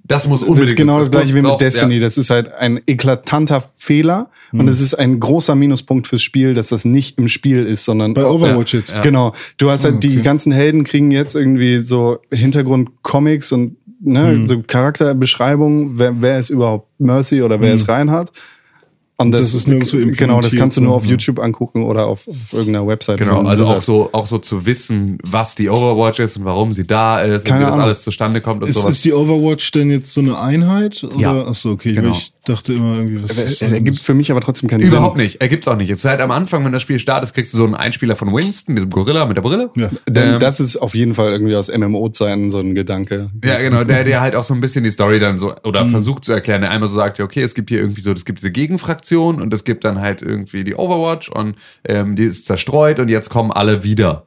Das 0.06 0.28
muss 0.28 0.42
Das 0.42 0.50
unbedingt. 0.50 0.72
ist 0.72 0.76
genau 0.76 1.00
das, 1.00 1.10
gleiche 1.12 1.28
muss 1.28 1.36
wie 1.36 1.42
mit 1.44 1.52
auch- 1.52 1.58
Destiny. 1.58 1.96
Ja. 1.96 2.02
Das 2.02 2.18
ist 2.18 2.30
halt 2.30 2.52
ein 2.54 2.82
eklatanter 2.88 3.64
Fehler 3.76 4.30
Hm. 4.52 4.60
und 4.60 4.68
es 4.68 4.82
ist 4.82 4.96
ein 4.96 5.20
großer 5.20 5.56
Minuspunkt 5.56 6.08
fürs 6.08 6.22
Spiel, 6.22 6.54
dass 6.54 6.68
das 6.68 6.84
nicht 6.86 7.18
im 7.18 7.28
Spiel 7.30 7.66
ist, 7.66 7.86
sondern 7.86 8.14
Bei 8.14 8.26
Overwatch 8.26 8.74
ja, 8.74 8.80
jetzt. 8.80 8.96
ja. 8.96 9.02
Genau. 9.02 9.34
Du 9.58 9.70
hast 9.70 9.86
halt 9.86 10.04
die 10.04 10.22
ganzen 10.22 10.52
Helden 10.52 10.84
kriegen 10.84 11.12
jetzt 11.12 11.36
irgendwie 11.36 11.80
so 11.80 12.20
Hintergrund-Comics 12.32 13.52
und 13.54 13.78
ne, 14.02 14.28
Hm. 14.32 14.48
so 14.48 14.62
Charakterbeschreibungen. 14.62 15.98
Wer, 15.98 16.22
wer 16.22 16.40
ist 16.40 16.50
überhaupt 16.50 16.88
Mercy 17.00 17.42
oder 17.42 17.62
wer 17.62 17.74
ist 17.74 17.88
Reinhard? 17.88 18.32
Und 19.18 19.32
das. 19.32 19.42
Das 19.42 19.54
ist 19.54 19.68
nirgendwo 19.68 19.98
Genau, 19.98 20.08
das 20.08 20.16
implementiert, 20.54 20.60
kannst 20.60 20.78
du 20.78 20.82
nur 20.82 20.96
auf 20.96 21.06
ja. 21.06 21.12
YouTube 21.12 21.40
angucken 21.40 21.84
oder 21.84 22.08
auf, 22.08 22.28
auf 22.28 22.54
irgendeiner 22.54 22.88
Website. 22.88 23.18
Genau, 23.20 23.38
von 23.38 23.48
also 23.48 23.66
auch 23.66 23.82
so, 23.82 24.10
auch 24.12 24.26
so 24.28 24.40
zu 24.40 24.66
wissen, 24.66 25.18
was 25.24 25.56
die 25.56 25.70
Overwatch 25.70 26.20
ist 26.20 26.38
und 26.38 26.46
warum 26.46 26.74
sie 26.74 26.86
da 26.88 27.22
ist 27.22 27.46
Keine 27.46 27.58
und 27.58 27.62
wie 27.62 27.66
das 27.66 27.74
Ahnung. 27.74 27.86
alles 27.86 28.02
zustande 28.04 28.42
kommt 28.42 28.64
und 28.64 28.70
Ist, 28.70 28.80
sowas. 28.80 28.96
ist 28.96 29.06
die 29.06 29.14
Overwatch 29.14 29.72
denn 29.72 29.92
jetzt 29.92 30.14
so 30.14 30.22
eine 30.22 30.40
Einheit? 30.40 31.04
Oder? 31.04 31.18
Ja. 31.20 31.46
Achso, 31.46 31.72
okay. 31.72 31.92
Ich, 31.92 31.96
Genau. 31.96 32.12
ich 32.12 32.33
dachte 32.44 32.74
immer 32.74 32.96
irgendwie, 32.96 33.24
was 33.24 33.38
Es, 33.38 33.62
es 33.62 33.72
ergibt 33.72 34.00
für 34.00 34.14
mich 34.14 34.30
aber 34.32 34.42
trotzdem 34.42 34.70
keinen 34.70 34.82
Überhaupt 34.82 35.16
Sinn. 35.16 35.24
nicht. 35.26 35.42
Ergibt's 35.42 35.68
auch 35.68 35.76
nicht. 35.78 35.90
Jetzt 35.90 36.04
halt 36.06 36.20
am 36.22 36.32
Anfang, 36.32 36.64
wenn 36.66 36.72
das 36.72 36.82
Spiel 36.82 37.00
startet, 37.00 37.34
kriegst 37.34 37.54
du 37.54 37.58
so 37.58 37.64
einen 37.64 37.76
Einspieler 37.76 38.16
von 38.16 38.34
Winston, 38.34 38.76
diesem 38.76 38.90
Gorilla 38.90 39.26
mit 39.26 39.38
der 39.38 39.42
Brille. 39.42 39.70
Ja. 39.76 39.90
Denn 40.08 40.34
Ähm, 40.36 40.40
das 40.40 40.60
ist 40.60 40.78
auf 40.78 40.94
jeden 40.96 41.14
Fall 41.14 41.32
irgendwie 41.32 41.56
aus 41.56 41.70
MMO-Zeiten 41.76 42.52
so 42.52 42.60
ein 42.60 42.76
Gedanke. 42.76 43.30
Ja, 43.44 43.60
genau, 43.60 43.84
der, 43.84 44.04
der 44.04 44.22
halt 44.22 44.36
auch 44.36 44.44
so 44.44 44.54
ein 44.54 44.62
bisschen 44.62 44.84
die 44.84 44.92
Story 44.92 45.20
dann 45.20 45.38
so, 45.40 45.48
Mhm. 45.50 45.54
oder 45.64 45.86
versucht 45.86 46.26
zu 46.26 46.32
erklären, 46.34 46.62
der 46.62 46.72
einmal 46.72 46.90
so 46.90 46.96
sagt, 46.98 47.18
ja, 47.20 47.26
okay, 47.26 47.42
es 47.42 47.54
gibt 47.56 47.70
hier 47.70 47.80
irgendwie 47.80 48.02
so, 48.02 48.12
es 48.12 48.26
gibt 48.26 48.40
diese 48.40 48.52
Gegenfraktion 48.52 49.42
und 49.42 49.54
es 49.54 49.64
gibt 49.64 49.84
dann 49.86 50.02
halt 50.02 50.22
irgendwie 50.22 50.64
die 50.64 50.76
Overwatch 50.76 51.30
und 51.30 51.56
ähm, 51.86 52.16
die 52.16 52.24
ist 52.24 52.46
zerstreut 52.46 53.00
und 53.00 53.10
jetzt 53.10 53.30
kommen 53.30 53.52
alle 53.52 53.84
wieder. 53.84 54.26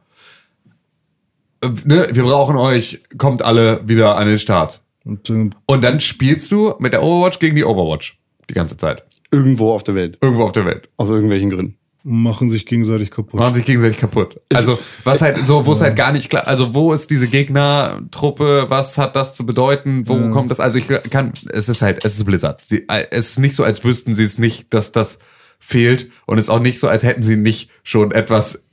Äh, 1.62 1.68
Ne, 1.84 2.08
wir 2.12 2.22
brauchen 2.22 2.56
euch, 2.56 3.00
kommt 3.18 3.42
alle 3.42 3.80
wieder 3.86 4.16
an 4.16 4.26
den 4.26 4.38
Start. 4.38 4.80
Und, 5.07 5.54
Und 5.66 5.82
dann 5.84 6.00
spielst 6.00 6.50
du 6.50 6.74
mit 6.80 6.92
der 6.92 7.02
Overwatch 7.02 7.38
gegen 7.38 7.54
die 7.54 7.64
Overwatch. 7.64 8.18
Die 8.50 8.54
ganze 8.54 8.76
Zeit. 8.76 9.04
Irgendwo 9.30 9.72
auf 9.72 9.84
der 9.84 9.94
Welt. 9.94 10.18
Irgendwo 10.20 10.44
auf 10.44 10.52
der 10.52 10.66
Welt. 10.66 10.88
Aus 10.96 11.11
irgendwelchen 11.11 11.50
Gründen. 11.50 11.76
Machen 12.02 12.50
sich 12.50 12.66
gegenseitig 12.66 13.11
kaputt. 13.11 13.40
machen 13.40 13.54
sich 13.54 13.64
gegenseitig 13.64 13.98
kaputt. 13.98 14.40
Also, 14.52 14.78
was 15.02 15.22
halt 15.22 15.44
so, 15.44 15.66
wo 15.66 15.72
es 15.72 15.80
halt 15.80 15.96
gar 15.96 16.12
nicht 16.12 16.30
klar, 16.30 16.46
also 16.46 16.72
wo 16.72 16.92
ist 16.92 17.11
diese 17.11 17.26
Gegnertruppe, 17.26 18.66
was 18.68 18.96
hat 18.96 19.16
das 19.16 19.34
zu 19.34 19.44
bedeuten, 19.44 20.07
wo 20.07 20.30
kommt 20.30 20.52
das? 20.52 20.61
Also 20.61 20.78
ich 20.78 20.86
kann, 20.86 21.32
es 21.50 21.68
ist 21.68 21.82
halt, 21.82 22.04
es 22.04 22.16
ist 22.16 22.24
Blizzard. 22.24 22.61
Sie, 22.64 22.84
äh, 22.88 23.07
es 23.11 23.30
ist 23.30 23.38
nicht 23.40 23.57
so, 23.57 23.64
als 23.64 23.82
wüssten 23.84 24.14
sie 24.14 24.22
es 24.22 24.38
nicht, 24.38 24.72
dass 24.72 24.92
das 24.92 25.18
fehlt 25.59 26.11
und 26.26 26.38
es 26.38 26.46
ist 26.46 26.50
auch 26.50 26.61
nicht 26.61 26.78
so, 26.78 26.86
als 26.86 27.02
hätten 27.02 27.22
sie 27.22 27.36
nicht 27.36 27.70
schon 27.82 28.12
etwas 28.12 28.66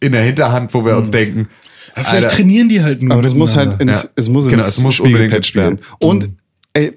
in 0.00 0.12
der 0.12 0.22
Hinterhand, 0.22 0.74
wo 0.74 0.84
wir 0.84 0.98
uns 0.98 1.10
denken, 1.10 1.48
Ja, 1.48 1.73
vielleicht 1.94 2.24
Alter, 2.24 2.28
trainieren 2.30 2.68
die 2.68 2.82
halt 2.82 3.02
nur. 3.02 3.12
Aber 3.14 3.22
das 3.22 3.34
muss 3.34 3.56
halt 3.56 3.80
ins, 3.80 4.02
Ja. 4.04 4.08
es 4.16 4.28
muss 4.28 4.46
Genau, 4.48 4.58
ins 4.64 4.76
es 4.76 4.82
muss 4.82 5.00
unbedingt 5.00 5.30
gepatcht 5.30 5.54
werden. 5.54 5.78
Und 6.00 6.30
ey, 6.72 6.92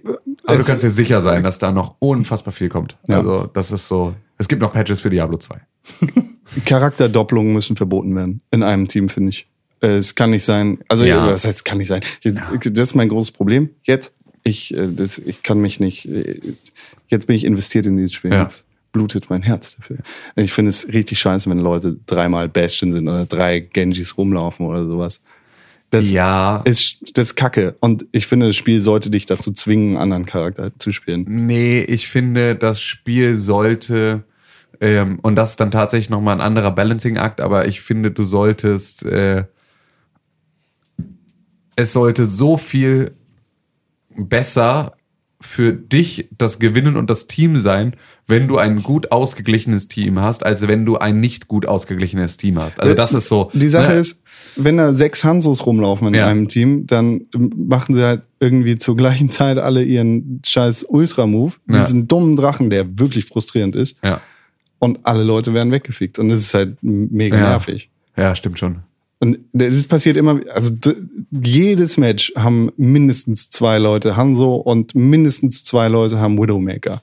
aber 0.45 0.55
du 0.55 0.61
es- 0.61 0.67
kannst 0.67 0.83
dir 0.83 0.89
sicher 0.89 1.21
sein, 1.21 1.43
dass 1.43 1.59
da 1.59 1.71
noch 1.71 1.95
unfassbar 1.99 2.53
viel 2.53 2.69
kommt. 2.69 2.97
Ja. 3.07 3.17
Also, 3.17 3.47
das 3.53 3.71
ist 3.71 3.87
so, 3.87 4.13
es 4.37 4.47
gibt 4.47 4.61
noch 4.61 4.73
Patches 4.73 5.01
für 5.01 5.09
Diablo 5.09 5.37
2. 5.37 5.59
Charakterdoppelungen 6.65 7.53
müssen 7.53 7.75
verboten 7.75 8.15
werden 8.15 8.41
in 8.51 8.63
einem 8.63 8.87
Team, 8.87 9.09
finde 9.09 9.29
ich. 9.29 9.47
Äh, 9.81 9.97
Es 9.97 10.15
kann 10.15 10.31
nicht 10.31 10.43
sein, 10.45 10.79
also 10.87 11.05
Ja. 11.05 11.27
was 11.27 11.45
heißt, 11.45 11.65
kann 11.65 11.77
nicht 11.77 11.87
sein. 11.87 12.01
Das 12.23 12.89
ist 12.89 12.95
mein 12.95 13.09
großes 13.09 13.31
Problem. 13.31 13.69
Jetzt, 13.83 14.13
ich, 14.43 14.73
äh, 14.75 14.87
das, 14.87 15.19
ich 15.19 15.43
kann 15.43 15.59
mich 15.59 15.79
nicht, 15.79 16.07
äh, 16.07 16.39
jetzt 17.07 17.27
bin 17.27 17.35
ich 17.35 17.43
investiert 17.45 17.85
in 17.85 17.97
dieses 17.97 18.13
Spiel. 18.13 18.31
Ja. 18.31 18.41
Jetzt 18.43 18.65
blutet 18.97 19.29
mein 19.29 19.43
Herz 19.43 19.77
dafür. 19.77 19.97
Ich 20.35 20.51
finde 20.51 20.69
es 20.69 20.87
richtig 20.87 21.19
scheiße, 21.19 21.49
wenn 21.49 21.59
Leute 21.59 21.97
dreimal 22.07 22.49
Bastion 22.49 22.91
sind 22.91 23.07
oder 23.07 23.25
drei 23.25 23.59
Genjis 23.59 24.17
rumlaufen 24.17 24.65
oder 24.65 24.85
sowas. 24.85 25.21
Das 25.91 26.11
Ja. 26.11 26.57
ist, 26.65 27.17
das 27.17 27.27
ist 27.27 27.35
kacke. 27.35 27.75
Und 27.79 28.05
ich 28.11 28.27
finde, 28.27 28.47
das 28.47 28.55
Spiel 28.55 28.81
sollte 28.81 29.09
dich 29.09 29.25
dazu 29.25 29.53
zwingen, 29.53 29.89
einen 29.89 29.97
anderen 30.01 30.25
Charakter 30.25 30.71
zu 30.79 30.91
spielen. 30.91 31.25
Nee, 31.29 31.81
ich 31.81 32.09
finde, 32.09 32.55
das 32.55 32.81
Spiel 32.81 33.35
sollte, 33.35 34.23
ähm, 34.81 35.19
und 35.21 35.35
das 35.35 35.51
ist 35.51 35.59
dann 35.59 35.71
tatsächlich 35.71 36.09
nochmal 36.09 36.35
ein 36.35 36.41
anderer 36.41 36.71
Balancing-Akt, 36.71 37.39
aber 37.39 37.67
ich 37.67 37.81
finde, 37.81 38.11
du 38.11 38.25
solltest, 38.25 39.05
äh, 39.05 39.45
es 41.75 41.93
sollte 41.93 42.25
so 42.25 42.57
viel 42.57 43.11
besser 44.17 44.96
für 45.39 45.71
dich 45.71 46.27
das 46.35 46.57
Gewinnen 46.59 46.97
und 46.97 47.09
das 47.09 47.27
Team 47.27 47.57
sein, 47.57 47.95
wenn 48.27 48.47
du 48.47 48.57
ein 48.57 48.81
gut 48.81 49.11
ausgeglichenes 49.11 49.87
Team 49.87 50.19
hast, 50.19 50.43
als 50.45 50.67
wenn 50.67 50.83
du 50.85 50.97
ein 50.97 51.19
nicht 51.19 51.47
gut 51.47 51.67
ausgeglichenes 51.67 52.37
Team 52.37 52.59
hast. 52.59 52.79
Also 52.79 52.95
das 52.95 53.13
ist 53.13 53.29
so. 53.29 53.51
Die 53.53 53.69
Sache 53.69 53.93
ne? 53.93 53.99
ist, 53.99 54.23
wenn 54.55 54.77
da 54.77 54.93
sechs 54.93 55.23
Hansos 55.23 55.65
rumlaufen 55.65 56.07
in 56.07 56.13
Ja. 56.15 56.27
einem 56.27 56.47
Team, 56.47 56.87
dann 56.87 57.21
machen 57.55 57.93
sie 57.93 58.03
halt 58.03 58.23
irgendwie 58.39 58.77
zur 58.77 58.97
gleichen 58.97 59.29
Zeit 59.29 59.59
alle 59.59 59.83
ihren 59.83 60.41
scheiß 60.45 60.83
Ultra-Move, 60.89 61.53
Ja. 61.69 61.79
diesen 61.83 62.07
dummen 62.07 62.35
Drachen, 62.35 62.69
der 62.69 62.97
wirklich 62.99 63.25
frustrierend 63.25 63.75
ist, 63.75 63.97
Ja. 64.03 64.19
und 64.79 65.05
alle 65.05 65.23
Leute 65.23 65.53
werden 65.53 65.71
weggefickt. 65.71 66.17
Und 66.19 66.29
das 66.29 66.39
ist 66.39 66.53
halt 66.55 66.77
mega 66.81 67.37
Ja. 67.37 67.49
nervig. 67.49 67.89
Ja, 68.17 68.35
stimmt 68.35 68.57
schon. 68.57 68.79
Und 69.19 69.39
das 69.51 69.87
passiert 69.87 70.15
immer, 70.15 70.39
also 70.53 70.71
jedes 71.31 71.97
Match 71.97 72.33
haben 72.35 72.71
mindestens 72.77 73.49
zwei 73.49 73.79
Leute 73.79 74.15
Hanzo 74.15 74.55
und 74.55 74.93
mindestens 74.93 75.63
zwei 75.63 75.87
Leute 75.87 76.19
haben 76.19 76.37
Widowmaker. 76.37 77.01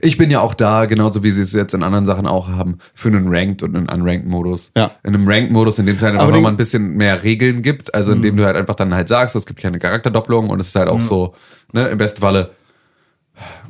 Ich 0.00 0.16
bin 0.16 0.30
ja 0.30 0.40
auch 0.40 0.54
da, 0.54 0.84
genauso 0.86 1.22
wie 1.22 1.30
sie 1.30 1.42
es 1.42 1.52
jetzt 1.52 1.74
in 1.74 1.82
anderen 1.82 2.06
Sachen 2.06 2.26
auch 2.26 2.48
haben, 2.48 2.78
für 2.94 3.08
einen 3.08 3.28
Ranked 3.28 3.62
und 3.62 3.76
einen 3.76 3.88
Unranked-Modus. 3.88 4.72
Ja. 4.76 4.92
In 5.02 5.14
einem 5.14 5.28
Ranked-Modus, 5.28 5.78
in 5.78 5.86
dem 5.86 5.96
es 5.96 6.02
halt 6.02 6.14
einfach 6.14 6.30
nochmal 6.30 6.52
ein 6.52 6.56
bisschen 6.56 6.96
mehr 6.96 7.22
Regeln 7.22 7.62
gibt, 7.62 7.94
also 7.94 8.12
in 8.12 8.22
dem 8.22 8.36
du 8.36 8.44
halt 8.44 8.56
einfach 8.56 8.74
dann 8.74 8.94
halt 8.94 9.08
sagst, 9.08 9.32
so, 9.32 9.38
es 9.38 9.46
gibt 9.46 9.60
keine 9.60 9.78
Charakterdoppelung 9.78 10.50
und 10.50 10.60
es 10.60 10.68
ist 10.68 10.76
halt 10.76 10.88
auch 10.88 11.00
so, 11.00 11.34
ne, 11.72 11.88
im 11.88 11.98
besten 11.98 12.20
Falle 12.20 12.50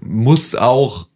muss 0.01 0.55
auch 0.55 1.09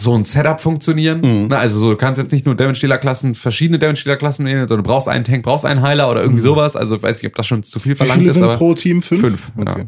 so 0.00 0.14
ein 0.14 0.24
Setup 0.24 0.60
funktionieren. 0.60 1.48
Ne, 1.48 1.56
also 1.58 1.78
so, 1.78 1.90
du 1.90 1.96
kannst 1.96 2.18
jetzt 2.18 2.32
nicht 2.32 2.46
nur 2.46 2.54
Damage-Dealer-Klassen, 2.54 3.34
verschiedene 3.34 3.78
Damage-Dealer-Klassen 3.78 4.44
nehmen, 4.44 4.60
sondern 4.68 4.84
du 4.84 4.88
brauchst 4.90 5.08
einen 5.08 5.24
Tank, 5.24 5.42
brauchst 5.42 5.64
einen 5.66 5.82
Heiler 5.82 6.10
oder 6.10 6.20
irgendwie 6.22 6.40
sowas. 6.40 6.76
Also 6.76 6.96
ich 6.96 7.02
weiß 7.02 7.22
nicht, 7.22 7.30
ob 7.30 7.36
das 7.36 7.46
schon 7.46 7.62
zu 7.62 7.78
viel 7.80 7.92
Wie 7.92 7.96
verlangt 7.96 8.18
viele 8.20 8.30
ist. 8.30 8.36
sind 8.36 8.54
pro 8.56 8.74
Team? 8.74 9.02
Fünf? 9.02 9.20
Fünf, 9.20 9.52
Okay. 9.56 9.80
ja. 9.80 9.86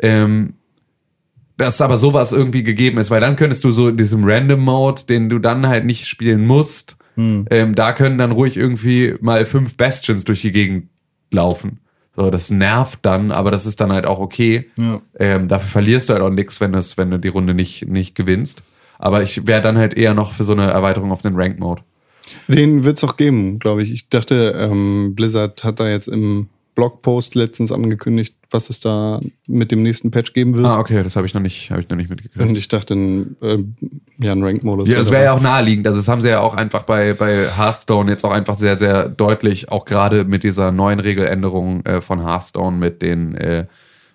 Ähm, 0.00 0.54
dass 1.56 1.80
aber 1.80 1.96
sowas 1.96 2.30
irgendwie 2.32 2.62
gegeben 2.62 2.98
ist, 2.98 3.10
weil 3.10 3.20
dann 3.20 3.34
könntest 3.34 3.64
du 3.64 3.72
so 3.72 3.88
in 3.88 3.96
diesem 3.96 4.22
Random 4.24 4.60
Mode, 4.60 5.02
den 5.08 5.28
du 5.28 5.40
dann 5.40 5.66
halt 5.66 5.84
nicht 5.84 6.06
spielen 6.06 6.46
musst, 6.46 6.96
ähm, 7.16 7.74
da 7.74 7.92
können 7.94 8.16
dann 8.16 8.30
ruhig 8.30 8.56
irgendwie 8.56 9.16
mal 9.20 9.44
fünf 9.44 9.76
Bastions 9.76 10.22
durch 10.24 10.40
die 10.42 10.52
Gegend 10.52 10.86
laufen. 11.32 11.80
So, 12.14 12.30
das 12.30 12.50
nervt 12.52 13.00
dann, 13.02 13.32
aber 13.32 13.50
das 13.50 13.66
ist 13.66 13.80
dann 13.80 13.90
halt 13.92 14.06
auch 14.06 14.20
okay. 14.20 14.70
Ja. 14.76 15.00
Ähm, 15.18 15.48
dafür 15.48 15.68
verlierst 15.68 16.08
du 16.08 16.12
halt 16.12 16.22
auch 16.22 16.30
nichts, 16.30 16.60
wenn, 16.60 16.70
das- 16.70 16.96
wenn 16.96 17.10
du 17.10 17.18
die 17.18 17.26
Runde 17.26 17.54
nicht, 17.54 17.88
nicht 17.88 18.14
gewinnst. 18.14 18.62
Aber 18.98 19.22
ich 19.22 19.46
wäre 19.46 19.62
dann 19.62 19.78
halt 19.78 19.94
eher 19.94 20.14
noch 20.14 20.32
für 20.32 20.44
so 20.44 20.52
eine 20.52 20.70
Erweiterung 20.70 21.12
auf 21.12 21.22
den 21.22 21.36
Rank 21.36 21.58
Mode. 21.58 21.82
Den 22.48 22.84
wird's 22.84 23.04
auch 23.04 23.16
geben, 23.16 23.58
glaube 23.58 23.82
ich. 23.82 23.90
Ich 23.90 24.08
dachte, 24.08 24.54
ähm, 24.58 25.14
Blizzard 25.14 25.64
hat 25.64 25.80
da 25.80 25.88
jetzt 25.88 26.08
im 26.08 26.48
Blogpost 26.78 27.34
letztens 27.34 27.72
angekündigt, 27.72 28.36
was 28.52 28.70
es 28.70 28.78
da 28.78 29.18
mit 29.48 29.72
dem 29.72 29.82
nächsten 29.82 30.12
Patch 30.12 30.32
geben 30.32 30.56
wird. 30.56 30.64
Ah, 30.64 30.78
okay, 30.78 31.02
das 31.02 31.16
habe 31.16 31.26
ich 31.26 31.34
noch 31.34 31.40
nicht, 31.40 31.72
habe 31.72 31.80
ich 31.80 31.88
noch 31.88 31.96
nicht 31.96 32.08
mitgekriegt. 32.08 32.40
Und 32.40 32.56
ich 32.56 32.68
dachte, 32.68 32.94
ein, 32.94 33.36
äh, 33.42 33.58
ja, 34.20 34.30
ein 34.30 34.44
Ranked-Modus. 34.44 34.88
Ja, 34.88 34.98
es 34.98 35.06
wäre 35.06 35.14
wäre 35.14 35.24
ja 35.24 35.32
auch 35.32 35.40
naheliegend. 35.40 35.88
Also, 35.88 35.98
das 35.98 36.06
haben 36.06 36.22
sie 36.22 36.28
ja 36.28 36.38
auch 36.38 36.54
einfach 36.54 36.84
bei, 36.84 37.14
bei 37.14 37.48
Hearthstone 37.48 38.10
jetzt 38.12 38.24
auch 38.24 38.30
einfach 38.30 38.54
sehr, 38.54 38.76
sehr 38.76 39.08
deutlich, 39.08 39.72
auch 39.72 39.86
gerade 39.86 40.24
mit 40.24 40.44
dieser 40.44 40.70
neuen 40.70 41.00
Regeländerung 41.00 41.84
äh, 41.84 42.00
von 42.00 42.24
Hearthstone 42.24 42.76
mit 42.76 43.02
den, 43.02 43.34
äh, 43.34 43.66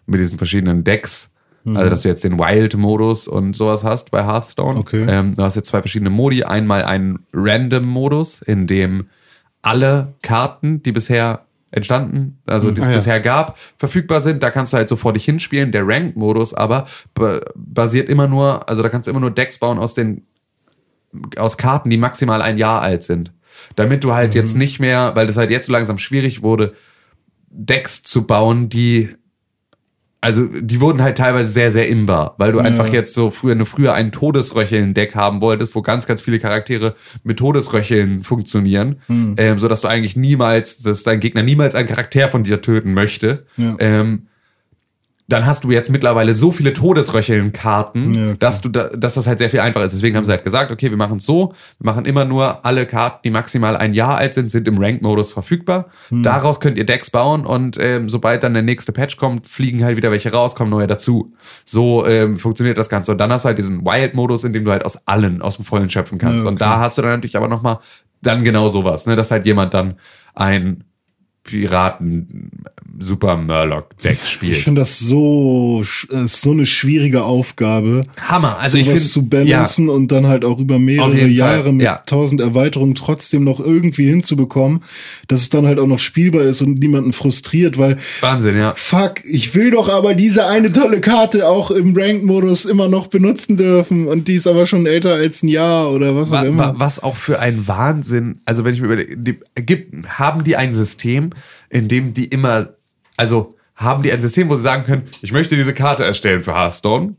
mit 0.06 0.22
diesen 0.22 0.38
verschiedenen 0.38 0.86
Decks. 0.86 1.33
Also, 1.66 1.90
dass 1.90 2.02
du 2.02 2.10
jetzt 2.10 2.24
den 2.24 2.38
Wild-Modus 2.38 3.28
und 3.28 3.56
sowas 3.56 3.84
hast 3.84 4.12
bei 4.12 4.24
Hearthstone. 4.26 4.78
Okay. 4.80 5.06
Ähm, 5.08 5.36
du 5.36 5.44
hast 5.44 5.56
jetzt 5.56 5.70
zwei 5.70 5.80
verschiedene 5.82 6.10
Modi. 6.10 6.44
Einmal 6.44 6.84
einen 6.84 7.20
Random-Modus, 7.34 8.42
in 8.42 8.68
dem 8.68 9.08
alle 9.62 10.14
Karten, 10.22 10.84
die 10.84 10.92
bisher 10.92 11.46
entstanden, 11.72 12.38
also 12.46 12.70
die 12.70 12.82
es 12.82 12.88
Ah, 12.88 12.92
ja. 12.92 12.96
bisher 12.98 13.20
gab, 13.22 13.58
verfügbar 13.78 14.22
sind. 14.22 14.44
Da 14.44 14.52
kannst 14.52 14.74
du 14.74 14.78
halt 14.78 14.90
so 14.90 14.96
vor 14.96 15.14
dich 15.14 15.26
hinspielen. 15.26 15.72
Der 15.72 15.88
Ranked-Modus 15.88 16.54
aber 16.54 16.86
ba- 17.16 17.40
basiert 17.56 18.10
immer 18.10 18.28
nur, 18.28 18.70
also 18.70 18.84
da 18.84 18.90
kannst 18.90 19.08
du 19.08 19.12
immer 19.12 19.22
nur 19.22 19.32
Decks 19.32 19.58
bauen 19.58 19.80
aus 19.80 19.94
den 19.94 20.28
aus 21.38 21.58
Karten, 21.58 21.90
die 21.90 21.98
maximal 21.98 22.42
ein 22.42 22.58
Jahr 22.58 22.82
alt 22.82 23.04
sind. 23.04 23.32
Damit 23.76 24.04
du 24.04 24.14
halt 24.14 24.36
jetzt 24.36 24.58
nicht 24.58 24.80
mehr, 24.80 25.16
weil 25.16 25.28
das 25.28 25.38
halt 25.38 25.50
jetzt 25.52 25.68
so 25.68 25.72
langsam 25.72 25.98
schwierig 25.98 26.42
wurde, 26.44 26.74
Decks 27.50 28.04
zu 28.04 28.24
bauen, 28.26 28.68
die 28.68 29.10
also 30.24 30.46
die 30.46 30.80
wurden 30.80 31.02
halt 31.02 31.18
teilweise 31.18 31.52
sehr, 31.52 31.72
sehr 31.74 31.90
imbar, 31.90 32.36
weil 32.38 32.54
du 32.54 32.60
einfach 32.60 32.88
jetzt 32.94 33.14
so 33.14 33.30
früher, 33.30 33.52
eine 33.52 33.66
früher 33.66 33.94
ein 33.94 34.14
Todesröcheln-Deck 34.14 35.16
haben 35.16 35.42
wolltest, 35.42 35.76
wo 35.76 35.82
ganz, 35.82 36.08
ganz 36.08 36.22
viele 36.22 36.40
Charaktere 36.40 36.96
mit 37.24 37.40
Todesröcheln 37.40 38.24
funktionieren, 38.24 39.02
ähm, 39.38 39.60
so 39.60 39.68
dass 39.68 39.82
du 39.82 39.90
eigentlich 39.90 40.16
niemals, 40.16 40.82
dass 40.82 41.04
dein 41.04 41.20
Gegner 41.20 41.44
niemals 41.44 41.76
einen 41.76 41.90
Charakter 41.90 42.30
von 42.30 42.44
dir 42.44 42.62
töten 42.62 42.94
möchte. 42.94 43.46
Ja. 43.58 43.76
Ähm, 43.80 44.28
dann 45.28 45.46
hast 45.46 45.64
du 45.64 45.72
jetzt 45.72 45.90
mittlerweile 45.90 46.36
so 46.36 46.52
viele 46.52 46.74
Todesröcheln-Karten, 46.74 48.14
Ja, 48.14 48.34
dass 48.36 48.62
du 48.62 48.70
da, 48.70 48.90
dass 48.90 49.14
das 49.14 49.26
halt 49.26 49.40
sehr 49.40 49.50
viel 49.50 49.62
einfacher 49.62 49.86
ist. 49.86 49.94
Deswegen 49.94 50.18
haben 50.18 50.26
sie 50.26 50.32
halt 50.32 50.44
gesagt, 50.44 50.70
okay, 50.70 50.90
wir 50.90 50.98
machen 50.98 51.18
es 51.18 51.26
so, 51.26 51.54
wir 51.80 51.92
machen 51.92 52.06
immer 52.06 52.26
nur 52.26 52.66
alle 52.66 52.86
Karten, 52.86 53.20
die 53.24 53.30
maximal 53.30 53.78
ein 53.78 53.94
Jahr 53.94 54.18
alt 54.18 54.34
sind, 54.34 54.52
sind 54.52 54.68
im 54.68 54.78
Rank-Modus 54.78 55.32
verfügbar. 55.32 55.88
Hm. 56.10 56.24
Daraus 56.24 56.60
könnt 56.60 56.78
ihr 56.78 56.86
Decks 56.86 57.10
bauen 57.10 57.46
und 57.46 57.78
ähm, 57.80 58.10
sobald 58.10 58.44
dann 58.44 58.54
der 58.54 58.64
nächste 58.64 58.92
Patch 58.92 59.16
kommt, 59.16 59.48
fliegen 59.48 59.84
halt 59.86 59.96
wieder 59.96 60.12
welche 60.12 60.32
raus, 60.32 60.56
kommen 60.56 60.72
neue 60.72 60.88
dazu. 60.88 61.34
So 61.64 62.06
ähm, 62.06 62.38
funktioniert 62.38 62.78
das 62.78 62.90
Ganze. 62.90 63.14
Und 63.14 63.18
dann 63.18 63.32
hast 63.32 63.46
du 63.46 63.48
halt 63.48 63.58
diesen 63.58 63.86
Wild-Modus, 63.86 64.44
in 64.44 64.52
dem 64.52 64.66
du 64.66 64.72
halt 64.72 64.86
aus 64.86 65.08
allen, 65.08 65.42
aus 65.42 65.56
dem 65.56 65.66
Vollen 65.66 65.90
schöpfen 65.90 66.18
kannst. 66.18 66.44
Ja, 66.44 66.50
Und 66.50 66.56
okay. 66.56 66.66
da 66.66 66.80
hast 66.80 66.98
du 66.98 67.02
dann 67.02 67.12
natürlich 67.12 67.38
aber 67.38 67.48
nochmal 67.48 67.80
dann 68.22 68.44
genau 68.44 68.70
sowas, 68.70 69.06
ne, 69.06 69.16
dass 69.16 69.32
halt 69.32 69.46
jemand 69.46 69.74
dann 69.74 69.96
ein 70.34 70.84
Piraten 71.44 72.64
Super 73.00 73.38
Murloc 73.38 73.98
Deck 74.04 74.20
spielt. 74.26 74.58
Ich 74.58 74.64
finde 74.64 74.82
das 74.82 75.00
so, 75.00 75.84
äh, 76.12 76.26
so 76.28 76.52
eine 76.52 76.66
schwierige 76.66 77.24
Aufgabe, 77.24 78.06
Hammer. 78.28 78.60
Also 78.60 78.78
ich 78.78 78.86
sowas 78.86 79.00
finde 79.00 79.10
zu 79.12 79.30
balancen 79.30 79.90
und 79.90 80.12
dann 80.12 80.28
halt 80.28 80.46
auch 80.46 80.60
über 80.60 80.78
mehrere 80.80 81.26
Jahre 81.28 81.64
Fall, 81.64 81.74
mit 81.74 81.86
ja. 81.86 81.98
tausend 82.06 82.40
Erweiterungen 82.40 82.94
trotzdem 82.96 83.44
noch 83.44 83.60
irgendwie 83.60 84.08
hinzubekommen, 84.08 84.84
dass 85.28 85.42
es 85.42 85.50
dann 85.50 85.66
halt 85.66 85.80
auch 85.80 85.88
noch 85.88 86.00
spielbar 86.00 86.44
ist 86.44 86.62
und 86.62 86.80
niemanden 86.80 87.14
frustriert, 87.14 87.78
weil 87.78 87.98
Wahnsinn, 88.22 88.58
ja. 88.58 88.74
fuck, 88.76 89.16
ich 89.26 89.56
will 89.56 89.72
doch 89.72 89.90
aber 89.90 90.14
diese 90.14 90.46
eine 90.48 90.72
tolle 90.72 91.02
Karte 91.02 91.48
auch 91.48 91.72
im 91.72 91.96
Rank-Modus 91.96 92.66
immer 92.66 92.88
noch 92.90 93.08
benutzen 93.08 93.58
dürfen 93.58 94.08
und 94.08 94.28
die 94.28 94.36
ist 94.36 94.48
aber 94.48 94.68
schon 94.68 94.86
älter 94.86 95.16
als 95.16 95.42
ein 95.44 95.48
Jahr 95.48 95.92
oder 95.92 96.16
was 96.16 96.30
auch 96.30 96.34
Wa- 96.34 96.44
immer. 96.44 96.64
wa- 96.70 96.74
Was 96.78 97.02
auch 97.02 97.16
für 97.16 97.40
ein 97.40 97.68
Wahnsinn. 97.68 98.42
Also 98.46 98.64
wenn 98.66 98.74
ich 98.74 98.80
mir 98.82 98.86
überlege, 98.86 99.18
die, 99.18 99.40
gibt, 99.66 100.08
haben 100.20 100.44
die 100.44 100.56
ein 100.56 100.74
System, 100.74 101.32
in 101.70 101.88
dem 101.88 102.14
die 102.14 102.26
immer, 102.26 102.70
also 103.18 103.56
haben 103.76 104.04
die 104.04 104.12
ein 104.12 104.22
System, 104.22 104.50
wo 104.50 104.56
sie 104.56 104.62
sagen 104.64 104.84
können, 104.86 105.04
ich 105.22 105.32
möchte 105.32 105.56
diese 105.56 105.74
Karte 105.74 106.04
erstellen 106.06 106.44
für 106.44 106.54
Hearthstone, 106.56 107.16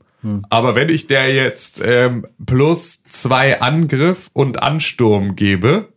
aber 0.48 0.74
wenn 0.74 0.88
ich 0.88 1.06
der 1.06 1.34
jetzt 1.34 1.82
ähm, 1.84 2.26
plus 2.46 3.02
zwei 3.10 3.60
Angriff 3.60 4.30
und 4.32 4.62
Ansturm 4.62 5.36
gebe, 5.36 5.88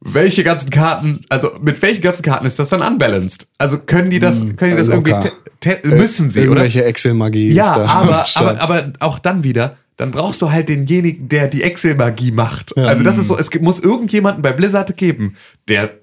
welche 0.00 0.44
ganzen 0.44 0.70
Karten, 0.70 1.22
also 1.28 1.50
mit 1.62 1.80
welchen 1.82 2.02
ganzen 2.02 2.22
Karten 2.22 2.46
ist 2.46 2.58
das 2.58 2.68
dann 2.68 2.82
unbalanced? 2.82 3.48
Also 3.58 3.78
können 3.78 4.10
die 4.10 4.20
das, 4.20 4.40
können 4.56 4.72
die 4.72 4.76
das 4.78 4.88
locker. 4.88 5.22
irgendwie, 5.22 5.30
te- 5.60 5.80
müssen 5.94 6.30
sie, 6.30 6.40
oder? 6.40 6.48
Irgendwelche 6.62 6.84
Excel-Magie. 6.84 7.52
Ja, 7.52 7.70
ist 7.70 7.76
da 7.76 7.84
aber, 7.86 8.26
aber, 8.34 8.60
aber 8.60 8.92
auch 9.00 9.18
dann 9.18 9.42
wieder, 9.42 9.76
dann 9.96 10.10
brauchst 10.10 10.42
du 10.42 10.50
halt 10.50 10.68
denjenigen, 10.68 11.28
der 11.28 11.48
die 11.48 11.62
Excel-Magie 11.62 12.32
macht. 12.32 12.76
Also 12.76 13.02
das 13.02 13.16
ist 13.16 13.28
so, 13.28 13.38
es 13.38 13.48
muss 13.60 13.80
irgendjemanden 13.80 14.42
bei 14.42 14.52
Blizzard 14.52 14.94
geben, 14.98 15.36
der 15.68 15.94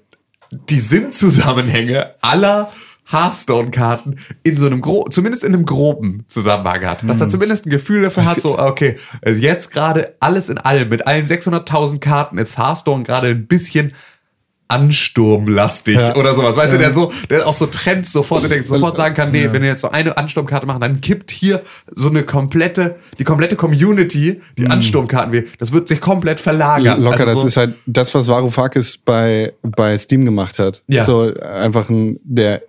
die 0.50 0.80
Sinnzusammenhänge 0.80 2.14
aller 2.20 2.70
Hearthstone-Karten 3.06 4.16
in 4.42 4.56
so 4.56 4.66
einem 4.66 4.80
gro 4.80 5.06
zumindest 5.10 5.44
in 5.44 5.52
einem 5.54 5.66
groben 5.66 6.24
Zusammenhang 6.28 6.86
hat. 6.86 7.08
Dass 7.08 7.20
er 7.20 7.28
zumindest 7.28 7.66
ein 7.66 7.70
Gefühl 7.70 8.02
dafür 8.02 8.24
hat, 8.24 8.40
so, 8.40 8.58
okay, 8.58 8.96
also 9.22 9.40
jetzt 9.40 9.72
gerade 9.72 10.14
alles 10.20 10.48
in 10.48 10.58
allem, 10.58 10.88
mit 10.88 11.06
allen 11.06 11.26
600.000 11.26 12.00
Karten 12.00 12.38
ist 12.38 12.56
Hearthstone 12.56 13.02
gerade 13.04 13.28
ein 13.28 13.46
bisschen 13.46 13.92
ansturmlastig 14.74 15.96
Ja. 15.96 16.16
oder 16.16 16.34
sowas. 16.34 16.56
Weißt 16.56 16.74
du, 16.74 16.78
der 16.78 16.92
so, 16.92 17.12
der 17.30 17.46
auch 17.46 17.54
so 17.54 17.66
Trends 17.66 18.12
sofort, 18.12 18.42
der 18.42 18.50
denkt, 18.50 18.66
sofort 18.66 18.96
sagen 18.96 19.14
kann, 19.14 19.30
nee, 19.32 19.48
wenn 19.50 19.62
wir 19.62 19.68
jetzt 19.68 19.82
so 19.82 19.90
eine 19.90 20.16
Ansturmkarte 20.16 20.66
machen, 20.66 20.80
dann 20.80 21.00
kippt 21.00 21.30
hier 21.30 21.62
so 21.90 22.08
eine 22.08 22.22
komplette, 22.22 22.96
die 23.18 23.24
komplette 23.24 23.56
Community, 23.56 24.40
die 24.58 24.66
Ansturmkarten 24.66 25.32
will, 25.32 25.48
das 25.58 25.72
wird 25.72 25.88
sich 25.88 26.00
komplett 26.00 26.40
verlagern. 26.40 27.00
Locker, 27.02 27.20
Also 27.20 27.32
das 27.32 27.40
so, 27.40 27.46
ist 27.46 27.56
halt 27.56 27.74
das, 27.86 28.14
was 28.14 28.28
Varoufakis 28.28 28.98
bei, 28.98 29.52
bei 29.62 29.96
Steam 29.98 30.24
gemacht 30.24 30.58
hat. 30.58 30.82
Ja. 30.88 31.04
So 31.04 31.32
einfach 31.40 31.88
ein, 31.88 32.18
der, 32.24 32.62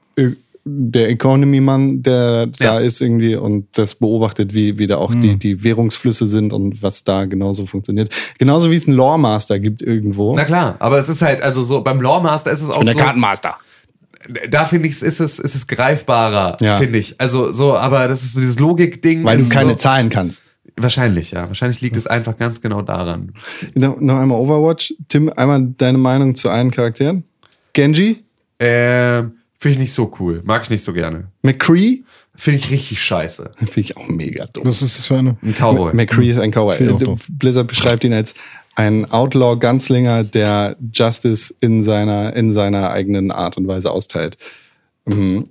der 0.68 1.10
Economy-Mann, 1.10 2.02
der 2.02 2.48
da 2.48 2.66
Ja. 2.66 2.80
ist 2.80 3.00
irgendwie 3.00 3.36
und 3.36 3.68
das 3.78 3.94
beobachtet, 3.96 4.54
wie, 4.56 4.80
wie 4.80 4.88
da 4.88 4.98
auch 4.98 5.14
die, 5.14 5.38
die 5.38 5.64
Währungsflüsse 5.64 6.26
sind 6.26 6.54
und 6.54 6.82
was 6.82 7.04
da 7.04 7.26
genauso 7.26 7.68
funktioniert. 7.68 8.12
Genauso 8.40 8.72
wie 8.72 8.76
es 8.76 8.88
einen 8.88 8.98
Lore-Master 8.98 9.60
gibt 9.60 9.84
irgendwo. 9.84 10.36
Na 10.36 10.44
klar, 10.44 10.76
aber 10.80 10.98
es 10.98 11.08
ist 11.08 11.22
halt, 11.22 11.44
also 11.44 11.64
so, 11.64 11.82
beim 11.82 12.02
Lore 12.02 12.24
Master 12.24 12.52
ist 12.52 12.64
es 12.64 12.70
auch 12.72 12.84
so. 12.84 12.98
Kartenmaster. 12.98 13.58
da 14.50 14.66
finde 14.66 14.88
ich, 14.88 15.00
ist 15.04 15.20
es, 15.22 15.38
ist 15.38 15.54
es 15.54 15.68
greifbarer, 15.68 16.58
Ja. 16.60 16.78
finde 16.78 16.98
ich. 16.98 17.22
Also 17.22 17.52
so, 17.52 17.78
aber 17.78 18.08
das 18.08 18.24
ist 18.24 18.34
so 18.34 18.40
dieses 18.40 18.58
Logik-Ding. 18.58 19.24
Weil 19.24 19.38
du 19.38 19.48
keine 19.50 19.72
so, 19.74 19.76
Zahlen 19.76 20.10
kannst. 20.10 20.52
Wahrscheinlich, 20.78 21.30
ja. 21.32 21.48
Wahrscheinlich 21.48 21.80
liegt 21.82 21.96
es 21.96 22.08
einfach 22.08 22.36
ganz 22.38 22.60
genau 22.60 22.82
daran. 22.82 23.34
Noch, 23.76 24.00
noch 24.02 24.18
einmal 24.18 24.40
Overwatch. 24.40 24.96
Tim, 25.10 25.32
einmal 25.36 25.74
deine 25.78 26.00
Meinung 26.00 26.34
zu 26.34 26.50
allen 26.50 26.72
Charakteren. 26.72 27.24
Genji, 27.74 28.24
Ähm, 28.60 29.34
finde 29.66 29.74
ich 29.74 29.80
nicht 29.80 29.94
so 29.94 30.14
cool. 30.20 30.44
Mag 30.46 30.62
ich 30.62 30.70
nicht 30.70 30.84
so 30.84 30.94
gerne. 30.94 31.30
McCree, 31.42 32.04
Finde 32.36 32.60
ich 32.60 32.70
richtig 32.70 33.02
scheiße. 33.02 33.52
finde 33.58 33.80
ich 33.80 33.98
auch 33.98 34.08
mega 34.08 34.46
dumm. 34.46 34.66
Was 34.66 34.84
ist 34.84 35.00
das 35.00 35.08
für 35.08 35.18
eine? 35.18 35.38
Ein 35.42 35.56
Cowboy. 35.56 35.96
McCree 35.96 36.30
ist 36.30 36.38
ein 36.38 36.52
Cowboy. 36.52 36.76
Äh. 36.78 37.16
Blizzard 37.30 37.68
beschreibt 37.68 38.04
ihn 38.04 38.14
als 38.14 38.36
ein 38.76 39.10
Outlaw-Ganzlinger, 39.10 40.24
der 40.24 40.76
Justice 40.94 41.56
in 41.62 41.82
seiner, 41.82 42.36
in 42.36 42.52
seiner 42.52 42.92
eigenen 42.92 43.32
Art 43.32 43.58
und 43.58 43.68
Weise 43.68 43.90
austeilt. 43.90 44.38
Mhm. 45.06 45.48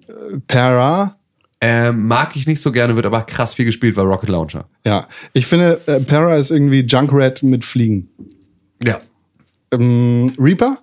Para, 0.47 1.17
Ähm, 1.61 2.07
mag 2.07 2.37
ich 2.37 2.47
nicht 2.47 2.61
so 2.61 2.71
gerne, 2.71 2.95
wird 2.95 3.07
aber 3.07 3.23
krass 3.23 3.55
viel 3.55 3.65
gespielt, 3.65 3.97
weil 3.97 4.05
Rocket 4.05 4.29
Launcher. 4.29 4.67
ja. 4.85 5.09
Ich 5.33 5.47
finde, 5.47 5.81
äh, 5.87 5.99
Para 6.01 6.37
ist 6.37 6.51
irgendwie 6.53 6.83
Junkrat 6.83 7.43
mit 7.43 7.65
Fliegen. 7.65 8.11
Ja. 8.85 8.99
Ähm, 9.73 10.33
Reaper? 10.39 10.79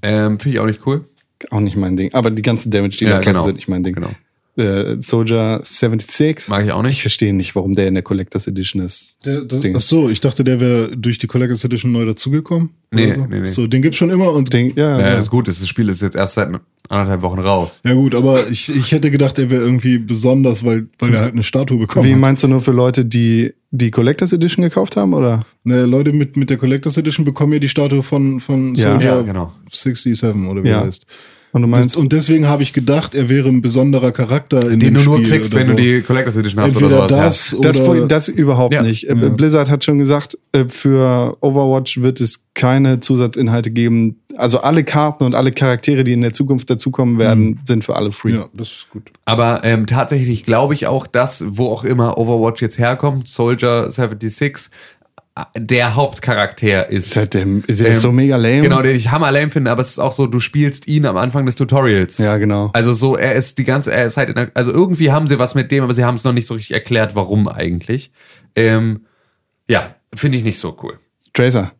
Ähm, 0.00 0.40
finde 0.40 0.56
ich 0.56 0.60
auch 0.60 0.66
nicht 0.66 0.80
cool. 0.86 1.04
Auch 1.50 1.60
nicht 1.60 1.76
mein 1.76 1.96
Ding. 1.96 2.12
Aber 2.14 2.30
die 2.30 2.42
ganzen 2.42 2.70
damage 2.70 3.04
Ja, 3.04 3.20
genau. 3.20 3.44
sind 3.44 3.56
nicht 3.56 3.68
mein 3.68 3.82
Ding. 3.82 3.94
Genau. 3.94 4.10
Äh, 4.54 4.96
Soldier 5.00 5.60
76. 5.64 6.48
Mag 6.48 6.64
ich 6.66 6.72
auch 6.72 6.82
Ich 6.82 6.88
nicht. 6.90 7.00
verstehe 7.02 7.32
nicht, 7.32 7.54
warum 7.54 7.74
der 7.74 7.88
in 7.88 7.94
der 7.94 8.02
Collectors 8.02 8.46
Edition 8.46 8.82
ist. 8.82 9.16
Der, 9.24 9.40
das, 9.42 9.64
ach 9.74 9.80
so, 9.80 10.10
ich 10.10 10.20
dachte, 10.20 10.44
der 10.44 10.60
wäre 10.60 10.94
durch 10.96 11.18
die 11.18 11.26
Collectors 11.26 11.64
Edition 11.64 11.90
neu 11.92 12.04
dazugekommen. 12.04 12.70
Nee, 12.90 13.14
so. 13.14 13.26
nee, 13.26 13.40
nee. 13.40 13.46
So, 13.46 13.66
den 13.66 13.80
gibt's 13.80 13.96
schon 13.96 14.10
immer 14.10 14.30
und 14.32 14.52
Ding, 14.52 14.74
ja, 14.76 14.98
Ja, 15.00 15.08
ja. 15.12 15.18
ist 15.18 15.30
gut, 15.30 15.48
das 15.48 15.66
Spiel 15.66 15.88
ist 15.88 16.02
jetzt 16.02 16.16
erst 16.16 16.34
seit 16.34 16.50
anderthalb 16.90 17.22
Wochen 17.22 17.38
raus. 17.38 17.80
Ja 17.84 17.94
gut, 17.94 18.14
aber 18.14 18.50
ich, 18.50 18.68
ich 18.74 18.92
hätte 18.92 19.10
gedacht, 19.10 19.38
er 19.38 19.48
wäre 19.48 19.62
irgendwie 19.62 19.96
besonders, 19.96 20.62
weil, 20.64 20.86
weil 20.98 21.14
er 21.14 21.20
halt 21.20 21.32
eine 21.32 21.42
Statue 21.42 21.78
bekommen 21.78 22.06
Wie 22.06 22.14
meinst 22.14 22.42
du 22.44 22.48
nur 22.48 22.60
für 22.60 22.72
Leute, 22.72 23.06
die 23.06 23.54
die 23.70 23.90
Collectors 23.90 24.34
Edition 24.34 24.62
gekauft 24.64 24.96
haben, 24.96 25.14
oder? 25.14 25.46
Ne, 25.64 25.86
Leute 25.86 26.12
mit, 26.12 26.36
mit 26.36 26.50
der 26.50 26.58
Collectors 26.58 26.98
Edition 26.98 27.24
bekommen 27.24 27.54
ja 27.54 27.58
die 27.58 27.70
Statue 27.70 28.02
von, 28.02 28.38
von 28.40 28.74
Ja. 28.74 28.90
Soldier 28.90 29.08
Ja, 29.08 29.22
genau. 29.22 29.52
67 29.72 30.22
oder 30.50 30.62
wie 30.62 30.68
Ja. 30.68 30.80
er 30.80 30.86
heißt. 30.88 31.06
Und 31.54 31.62
du 31.62 31.68
Das, 31.68 31.80
meinst, 31.80 31.96
und 31.98 32.12
deswegen 32.14 32.48
habe 32.48 32.62
ich 32.62 32.72
gedacht, 32.72 33.14
er 33.14 33.28
wäre 33.28 33.48
ein 33.48 33.60
besonderer 33.60 34.10
Charakter 34.10 34.62
in 34.70 34.80
Den 34.80 34.94
dem 34.94 34.94
du 34.94 35.00
nur 35.02 35.16
Spiel 35.18 35.28
kriegst, 35.28 35.54
wenn 35.54 35.66
so. 35.66 35.72
du 35.72 35.76
die 35.82 36.00
Collectors 36.00 36.36
Edition 36.36 36.62
hast 36.62 36.68
Entweder 36.76 37.04
oder 37.04 37.08
sowas. 37.10 37.56
das 37.60 37.60
Das, 37.60 37.80
oder 37.88 38.06
das 38.06 38.28
überhaupt 38.28 38.72
Ja. 38.72 38.82
nicht. 38.82 39.08
Äh, 39.08 39.14
Blizzard 39.14 39.68
hat 39.68 39.84
schon 39.84 39.98
gesagt, 39.98 40.38
äh, 40.52 40.64
für 40.68 41.36
Overwatch 41.42 42.00
wird 42.00 42.20
es 42.22 42.44
keine 42.54 43.00
Zusatzinhalte 43.00 43.70
geben. 43.70 44.16
Also 44.36 44.60
alle 44.60 44.82
Karten 44.82 45.24
und 45.24 45.34
alle 45.34 45.52
Charaktere, 45.52 46.04
die 46.04 46.14
in 46.14 46.22
der 46.22 46.32
Zukunft 46.32 46.70
dazukommen 46.70 47.18
werden, 47.18 47.60
sind 47.66 47.84
für 47.84 47.96
alle 47.96 48.12
free. 48.12 48.32
ja, 48.32 48.48
das 48.54 48.68
ist 48.68 48.86
gut. 48.90 49.10
Aber 49.26 49.62
ähm, 49.62 49.86
tatsächlich 49.86 50.44
glaube 50.44 50.72
ich 50.72 50.86
auch, 50.86 51.06
dass, 51.06 51.44
wo 51.46 51.66
auch 51.68 51.84
immer 51.84 52.16
Overwatch 52.16 52.62
jetzt 52.62 52.78
herkommt, 52.78 53.28
Soldier 53.28 53.90
76, 53.90 54.70
äh, 54.70 55.01
der 55.56 55.94
Hauptcharakter 55.94 56.88
ist. 56.90 57.08
Ist 57.08 57.16
halt 57.16 57.34
der, 57.34 57.46
ist 57.66 57.80
der 57.80 57.88
ist 57.88 58.02
so 58.02 58.12
mega 58.12 58.36
lame. 58.36 58.60
Genau, 58.60 58.82
den 58.82 58.94
ich 58.94 59.10
hammer 59.10 59.30
lame 59.30 59.50
finde, 59.50 59.70
aber 59.70 59.80
es 59.80 59.88
ist 59.88 59.98
auch 59.98 60.12
so, 60.12 60.26
du 60.26 60.40
spielst 60.40 60.86
ihn 60.88 61.06
am 61.06 61.16
Anfang 61.16 61.46
des 61.46 61.54
Tutorials. 61.54 62.18
Ja, 62.18 62.36
genau. 62.36 62.70
Also 62.74 62.92
so, 62.92 63.16
er 63.16 63.32
ist 63.32 63.58
die 63.58 63.64
ganze, 63.64 63.92
er 63.92 64.04
ist 64.04 64.18
halt 64.18 64.28
in 64.28 64.34
der, 64.34 64.50
also 64.54 64.70
irgendwie 64.70 65.10
haben 65.10 65.28
sie 65.28 65.38
was 65.38 65.54
mit 65.54 65.72
dem, 65.72 65.84
aber 65.84 65.94
sie 65.94 66.04
haben 66.04 66.16
es 66.16 66.24
noch 66.24 66.34
nicht 66.34 66.46
so 66.46 66.54
richtig 66.54 66.74
erklärt, 66.74 67.14
warum 67.14 67.48
eigentlich. 67.48 68.12
Ähm, 68.54 69.06
ja, 69.68 69.94
finde 70.14 70.36
ich 70.36 70.44
nicht 70.44 70.58
so 70.58 70.76
cool. 70.82 70.98
Tracer. 71.32 71.72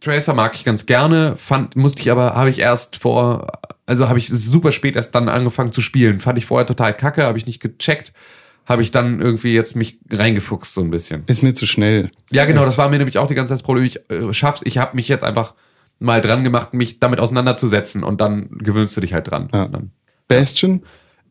Tracer 0.00 0.34
mag 0.34 0.54
ich 0.54 0.64
ganz 0.64 0.86
gerne, 0.86 1.36
fand, 1.36 1.76
musste 1.76 2.02
ich 2.02 2.10
aber, 2.10 2.34
habe 2.34 2.48
ich 2.48 2.60
erst 2.60 2.96
vor, 2.96 3.48
also 3.86 4.08
habe 4.08 4.20
ich 4.20 4.28
super 4.28 4.70
spät 4.70 4.94
erst 4.94 5.14
dann 5.14 5.28
angefangen 5.28 5.72
zu 5.72 5.80
spielen. 5.80 6.20
Fand 6.20 6.38
ich 6.38 6.46
vorher 6.46 6.66
total 6.66 6.96
kacke, 6.96 7.24
habe 7.24 7.38
ich 7.38 7.46
nicht 7.46 7.60
gecheckt, 7.60 8.12
habe 8.70 8.82
ich 8.82 8.90
dann 8.90 9.20
irgendwie 9.20 9.52
jetzt 9.52 9.76
mich 9.76 9.98
reingefuchst 10.10 10.72
so 10.72 10.80
ein 10.80 10.90
bisschen. 10.90 11.24
Ist 11.26 11.42
mir 11.42 11.52
zu 11.54 11.66
schnell. 11.66 12.10
Ja, 12.30 12.46
genau, 12.46 12.64
das 12.64 12.78
war 12.78 12.88
mir 12.88 12.98
nämlich 12.98 13.18
auch 13.18 13.26
die 13.26 13.34
ganze 13.34 13.50
Zeit 13.50 13.58
das 13.58 13.62
Problem. 13.62 13.84
Ich 13.84 13.98
äh, 14.10 14.32
schaff's, 14.32 14.62
ich 14.64 14.78
habe 14.78 14.96
mich 14.96 15.08
jetzt 15.08 15.24
einfach 15.24 15.54
mal 15.98 16.22
dran 16.22 16.44
gemacht, 16.44 16.72
mich 16.72 16.98
damit 17.00 17.20
auseinanderzusetzen 17.20 18.02
und 18.02 18.20
dann 18.22 18.48
gewöhnst 18.50 18.96
du 18.96 19.02
dich 19.02 19.12
halt 19.12 19.30
dran. 19.30 19.50
Ja. 19.52 19.66
Dann, 19.66 19.90
Bastion? 20.28 20.82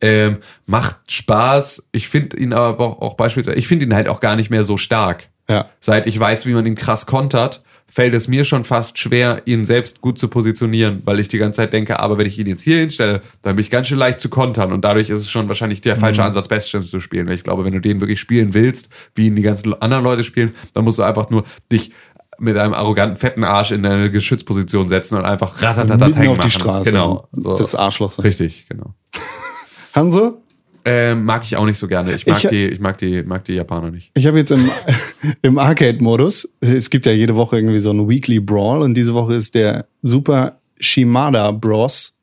ähm, 0.01 0.37
macht 0.65 1.11
Spaß. 1.11 1.89
Ich 1.91 2.09
finde 2.09 2.37
ihn 2.37 2.53
aber 2.53 2.85
auch, 2.85 3.01
auch 3.01 3.13
beispielsweise, 3.15 3.57
ich 3.57 3.67
finde 3.67 3.85
ihn 3.85 3.95
halt 3.95 4.07
auch 4.07 4.19
gar 4.19 4.35
nicht 4.35 4.49
mehr 4.49 4.63
so 4.63 4.77
stark. 4.77 5.29
Ja. 5.49 5.69
Seit 5.79 6.07
ich 6.07 6.19
weiß, 6.19 6.45
wie 6.45 6.53
man 6.53 6.65
ihn 6.65 6.75
krass 6.75 7.05
kontert, 7.05 7.63
fällt 7.91 8.13
es 8.13 8.27
mir 8.27 8.43
schon 8.43 8.65
fast 8.65 8.97
schwer, 8.99 9.41
ihn 9.45 9.65
selbst 9.65 10.01
gut 10.01 10.19
zu 10.19 10.27
positionieren, 10.27 11.01
weil 11.05 11.19
ich 11.19 11.27
die 11.27 11.37
ganze 11.37 11.57
Zeit 11.57 11.73
denke, 11.73 11.99
aber 11.99 12.17
wenn 12.17 12.27
ich 12.27 12.37
ihn 12.37 12.47
jetzt 12.47 12.61
hier 12.61 12.77
hinstelle, 12.77 13.21
dann 13.41 13.55
bin 13.55 13.63
ich 13.63 13.71
ganz 13.71 13.87
schön 13.87 13.97
leicht 13.97 14.19
zu 14.19 14.29
kontern 14.29 14.71
und 14.71 14.83
dadurch 14.83 15.09
ist 15.09 15.21
es 15.21 15.29
schon 15.29 15.47
wahrscheinlich 15.47 15.81
der 15.81 15.95
falsche 15.95 16.23
Ansatz, 16.23 16.47
Bastion 16.47 16.83
zu 16.83 16.99
spielen. 16.99 17.27
Weil 17.27 17.35
ich 17.35 17.43
glaube, 17.43 17.65
wenn 17.65 17.73
du 17.73 17.81
den 17.81 17.99
wirklich 17.99 18.19
spielen 18.19 18.53
willst, 18.53 18.89
wie 19.15 19.27
ihn 19.27 19.35
die 19.35 19.41
ganzen 19.41 19.79
anderen 19.81 20.03
Leute 20.03 20.23
spielen, 20.23 20.53
dann 20.73 20.83
musst 20.83 20.99
du 20.99 21.03
einfach 21.03 21.29
nur 21.29 21.43
dich 21.71 21.91
mit 22.39 22.57
einem 22.57 22.73
arroganten, 22.73 23.17
fetten 23.17 23.43
Arsch 23.43 23.71
in 23.71 23.83
deine 23.83 24.09
Geschützposition 24.09 24.87
setzen 24.87 25.17
und 25.17 25.25
einfach 25.25 25.61
ratatatat 25.61 25.99
Mitten 25.99 26.13
hängen 26.13 26.29
auf 26.31 26.37
die 26.37 26.47
machen. 26.47 26.51
Straße. 26.51 26.91
Genau. 26.91 27.27
So. 27.33 27.55
Das 27.55 27.75
Arschloch 27.75 28.11
sein. 28.13 28.23
Richtig, 28.23 28.65
genau. 28.69 28.93
Hanso? 29.93 30.41
Ähm, 30.89 31.25
mag 31.25 31.43
ich 31.43 31.55
auch 31.55 31.65
nicht 31.65 31.77
so 31.77 31.87
gerne. 31.87 32.13
Ich 32.13 32.25
mag 32.25 32.43
Ich- 32.43 32.49
die, 32.49 32.65
ich 32.65 32.79
mag 32.79 32.97
die, 32.97 33.23
mag 33.23 33.43
die 33.45 33.53
Japaner 33.53 33.91
nicht. 33.91 34.11
Ich 34.15 34.25
habe 34.27 34.37
jetzt 34.37 34.51
im, 34.51 34.69
im 35.41 35.57
Arcade-Modus, 35.57 36.49
es 36.61 36.89
gibt 36.89 37.05
ja 37.05 37.11
jede 37.11 37.35
Woche 37.35 37.57
irgendwie 37.57 37.79
so 37.79 37.89
einen 37.91 38.07
Weekly 38.09 38.39
Brawl 38.39 38.81
und 38.81 38.93
diese 38.95 39.13
Woche 39.13 39.35
ist 39.35 39.55
der 39.55 39.85
Super 40.01 40.57
Shimada 40.79 41.51
Bros, 41.51 42.17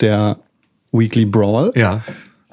der 0.00 0.38
Weekly 0.92 1.24
Brawl. 1.24 1.72
Ja. 1.74 2.02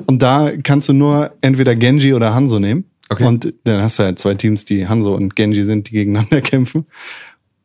Und 0.05 0.21
da 0.21 0.51
kannst 0.63 0.89
du 0.89 0.93
nur 0.93 1.31
entweder 1.41 1.75
Genji 1.75 2.13
oder 2.13 2.33
Hanzo 2.33 2.59
nehmen. 2.59 2.85
Okay. 3.09 3.25
Und 3.25 3.53
dann 3.63 3.81
hast 3.81 3.99
du 3.99 4.03
halt 4.03 4.19
zwei 4.19 4.35
Teams, 4.35 4.65
die 4.65 4.87
Hanzo 4.87 5.15
und 5.15 5.35
Genji 5.35 5.63
sind, 5.65 5.87
die 5.89 5.93
gegeneinander 5.93 6.41
kämpfen. 6.41 6.85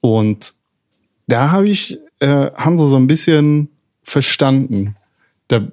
Und 0.01 0.55
da 1.27 1.51
habe 1.51 1.69
ich 1.69 1.99
äh, 2.21 2.51
Hanzo 2.55 2.89
so 2.89 2.97
ein 2.97 3.07
bisschen 3.07 3.69
verstanden. 4.03 4.97
Da, 5.49 5.67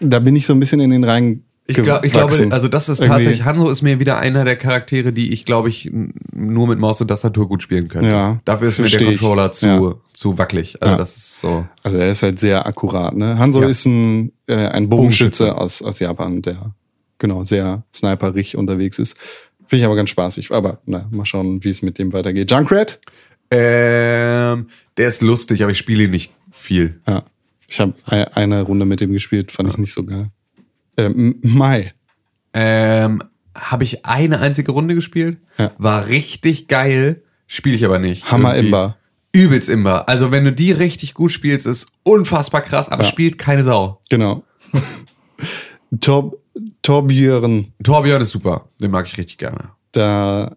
da 0.00 0.18
bin 0.20 0.36
ich 0.36 0.46
so 0.46 0.52
ein 0.52 0.60
bisschen 0.60 0.80
in 0.80 0.90
den 0.90 1.04
Reihen 1.04 1.44
Ich, 1.70 1.76
glaub, 1.76 2.02
ich 2.02 2.12
glaube, 2.12 2.32
also 2.50 2.66
das 2.68 2.88
ist 2.88 3.00
Irgendwie- 3.00 3.12
tatsächlich, 3.16 3.44
Hanzo 3.44 3.68
ist 3.68 3.82
mir 3.82 4.00
wieder 4.00 4.16
einer 4.18 4.44
der 4.46 4.56
Charaktere, 4.56 5.12
die 5.12 5.32
ich, 5.34 5.44
glaube 5.44 5.68
ich, 5.68 5.90
nur 6.32 6.66
mit 6.66 6.78
Maus 6.78 6.98
und 7.02 7.08
Tastatur 7.08 7.46
gut 7.46 7.62
spielen 7.62 7.88
könnte. 7.88 8.08
Ja, 8.08 8.40
Dafür 8.46 8.68
ist 8.68 8.78
mir 8.78 8.88
der 8.88 9.00
ich. 9.02 9.06
Controller 9.06 9.52
zu, 9.52 9.66
Ja. 9.66 9.94
zu 10.14 10.38
wackelig. 10.38 10.80
Also 10.80 10.92
Ja. 10.92 10.96
das 10.98 11.14
ist 11.16 11.40
so. 11.40 11.68
Also 11.82 11.98
er 11.98 12.10
ist 12.10 12.22
halt 12.22 12.40
sehr 12.40 12.66
akkurat. 12.66 13.14
Ne? 13.14 13.38
Hanzo 13.38 13.60
Ja. 13.60 13.68
ist 13.68 13.84
ein, 13.84 14.32
äh, 14.46 14.54
ein 14.54 14.88
Bogenschütze 14.88 15.44
Bogenschütze. 15.44 15.56
aus, 15.58 15.82
aus 15.82 15.98
Japan, 16.00 16.40
der 16.40 16.74
genau 17.18 17.44
sehr 17.44 17.82
sniperig 17.94 18.56
unterwegs 18.56 18.98
ist. 18.98 19.18
Finde 19.66 19.80
ich 19.80 19.84
aber 19.84 19.96
ganz 19.96 20.08
spaßig. 20.08 20.50
Aber 20.52 20.78
na, 20.86 21.06
mal 21.10 21.26
schauen, 21.26 21.62
wie 21.64 21.68
es 21.68 21.82
mit 21.82 21.98
dem 21.98 22.14
weitergeht. 22.14 22.50
Junkrat? 22.50 22.98
Ähm, 23.50 24.68
der 24.96 25.08
ist 25.08 25.20
lustig, 25.20 25.62
aber 25.62 25.72
ich 25.72 25.78
spiele 25.78 26.04
ihn 26.04 26.10
nicht 26.12 26.32
viel. 26.50 27.00
Ja. 27.06 27.24
Ich 27.66 27.78
habe 27.80 27.92
eine 28.10 28.62
Runde 28.62 28.86
mit 28.86 29.00
dem 29.02 29.12
gespielt, 29.12 29.52
fand 29.52 29.68
ich 29.68 29.76
nicht 29.76 29.92
so 29.92 30.02
geil. 30.04 30.30
Ähm, 30.98 31.36
Mai. 31.42 31.94
Ähm, 32.52 33.22
habe 33.54 33.84
ich 33.84 34.04
eine 34.04 34.40
einzige 34.40 34.72
Runde 34.72 34.94
gespielt, 34.94 35.38
Ja. 35.58 35.70
war 35.78 36.06
richtig 36.08 36.68
geil, 36.68 37.22
spiele 37.46 37.76
ich 37.76 37.84
aber 37.84 37.98
nicht. 37.98 38.30
Hammer 38.30 38.54
Irgendwie. 38.54 38.68
Imba. 38.68 38.96
Übelst 39.32 39.68
Imba. 39.68 40.00
Also 40.02 40.30
wenn 40.30 40.44
du 40.44 40.52
die 40.52 40.72
richtig 40.72 41.14
gut 41.14 41.32
spielst, 41.32 41.66
ist 41.66 41.92
unfassbar 42.02 42.62
krass, 42.62 42.88
aber 42.88 43.04
Ja. 43.04 43.08
spielt 43.08 43.38
keine 43.38 43.64
Sau. 43.64 44.00
Genau. 44.10 44.42
Tor, 46.00 46.32
Torbjörn, 46.82 47.72
Torbjörn 47.82 48.22
ist 48.22 48.30
super, 48.30 48.66
den 48.80 48.90
mag 48.90 49.06
ich 49.06 49.16
richtig 49.16 49.38
gerne. 49.38 49.70
da 49.92 50.54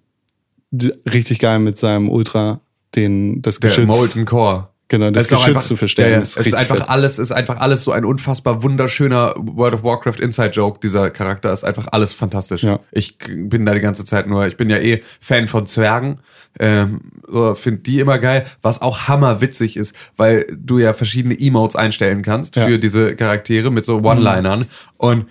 richtig 1.12 1.40
geil 1.40 1.60
mit 1.60 1.78
seinem 1.78 2.10
Ultra 2.10 2.62
den 2.96 3.42
das 3.42 3.60
Der 3.60 3.70
Geschütz. 3.70 3.88
Molten 3.88 4.26
Core. 4.26 4.70
Genau, 4.92 5.10
das 5.10 5.24
ist 5.24 5.30
Geschütz 5.30 5.48
einfach- 5.48 5.62
zu 5.62 5.78
verstärken. 5.78 6.12
Ja, 6.12 6.18
ja. 6.18 6.22
ist 6.22 6.36
es 6.36 6.48
ist 6.48 6.54
einfach 6.54 6.80
fett. 6.80 6.90
alles, 6.90 7.18
ist 7.18 7.32
einfach 7.32 7.62
alles 7.62 7.86
so 7.86 7.94
ein 7.94 8.04
unfassbar 8.04 8.62
wunderschöner 8.62 9.34
World 9.38 9.76
of 9.76 9.84
Warcraft 9.84 10.20
Inside 10.20 10.50
Joke. 10.50 10.82
Dieser 10.84 11.10
Charakter 11.12 11.54
ist 11.54 11.64
einfach 11.64 11.88
alles 11.94 12.12
fantastisch. 12.12 12.64
Ja. 12.64 12.82
Ich 12.92 13.18
bin 13.18 13.66
da 13.66 13.74
die 13.74 13.80
ganze 13.80 14.04
Zeit 14.04 14.28
nur, 14.28 14.48
ich 14.48 14.58
bin 14.58 14.70
ja 14.70 14.76
eh 14.80 15.02
Fan 15.22 15.48
von 15.48 15.66
Zwergen. 15.66 16.20
Ähm, 16.60 17.00
so, 17.26 17.56
finde 17.56 17.80
die 17.84 18.02
immer 18.02 18.20
geil, 18.20 18.44
was 18.62 18.82
auch 18.82 19.08
hammerwitzig 19.08 19.78
ist, 19.78 19.96
weil 20.18 20.46
du 20.54 20.78
ja 20.78 20.94
verschiedene 20.94 21.40
Emotes 21.40 21.78
einstellen 21.78 22.22
kannst 22.22 22.56
für 22.56 22.78
diese 22.78 23.16
Charaktere 23.16 23.72
mit 23.72 23.86
so 23.86 24.00
One-Linern. 24.00 24.66
Und 24.98 25.28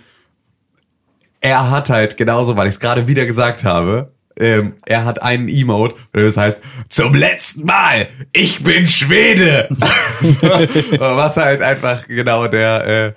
er 1.42 1.70
hat 1.70 1.90
halt 1.90 2.16
genauso, 2.16 2.56
weil 2.56 2.66
ich 2.66 2.76
es 2.76 2.80
gerade 2.80 3.06
wieder 3.06 3.26
gesagt 3.26 3.64
habe, 3.64 4.12
ähm, 4.41 4.72
er 4.86 5.05
hat 5.05 5.22
einen 5.22 5.49
Emote, 5.49 5.95
das 6.12 6.36
heißt, 6.36 6.59
zum 6.88 7.14
letzten 7.14 7.64
Mal, 7.66 8.09
ich 8.32 8.64
bin 8.64 8.86
Schwede. 8.86 9.68
Was 10.99 11.36
halt 11.36 11.62
einfach 11.62 12.07
genau 12.09 12.47
der, 12.47 12.86
äh, 12.86 13.12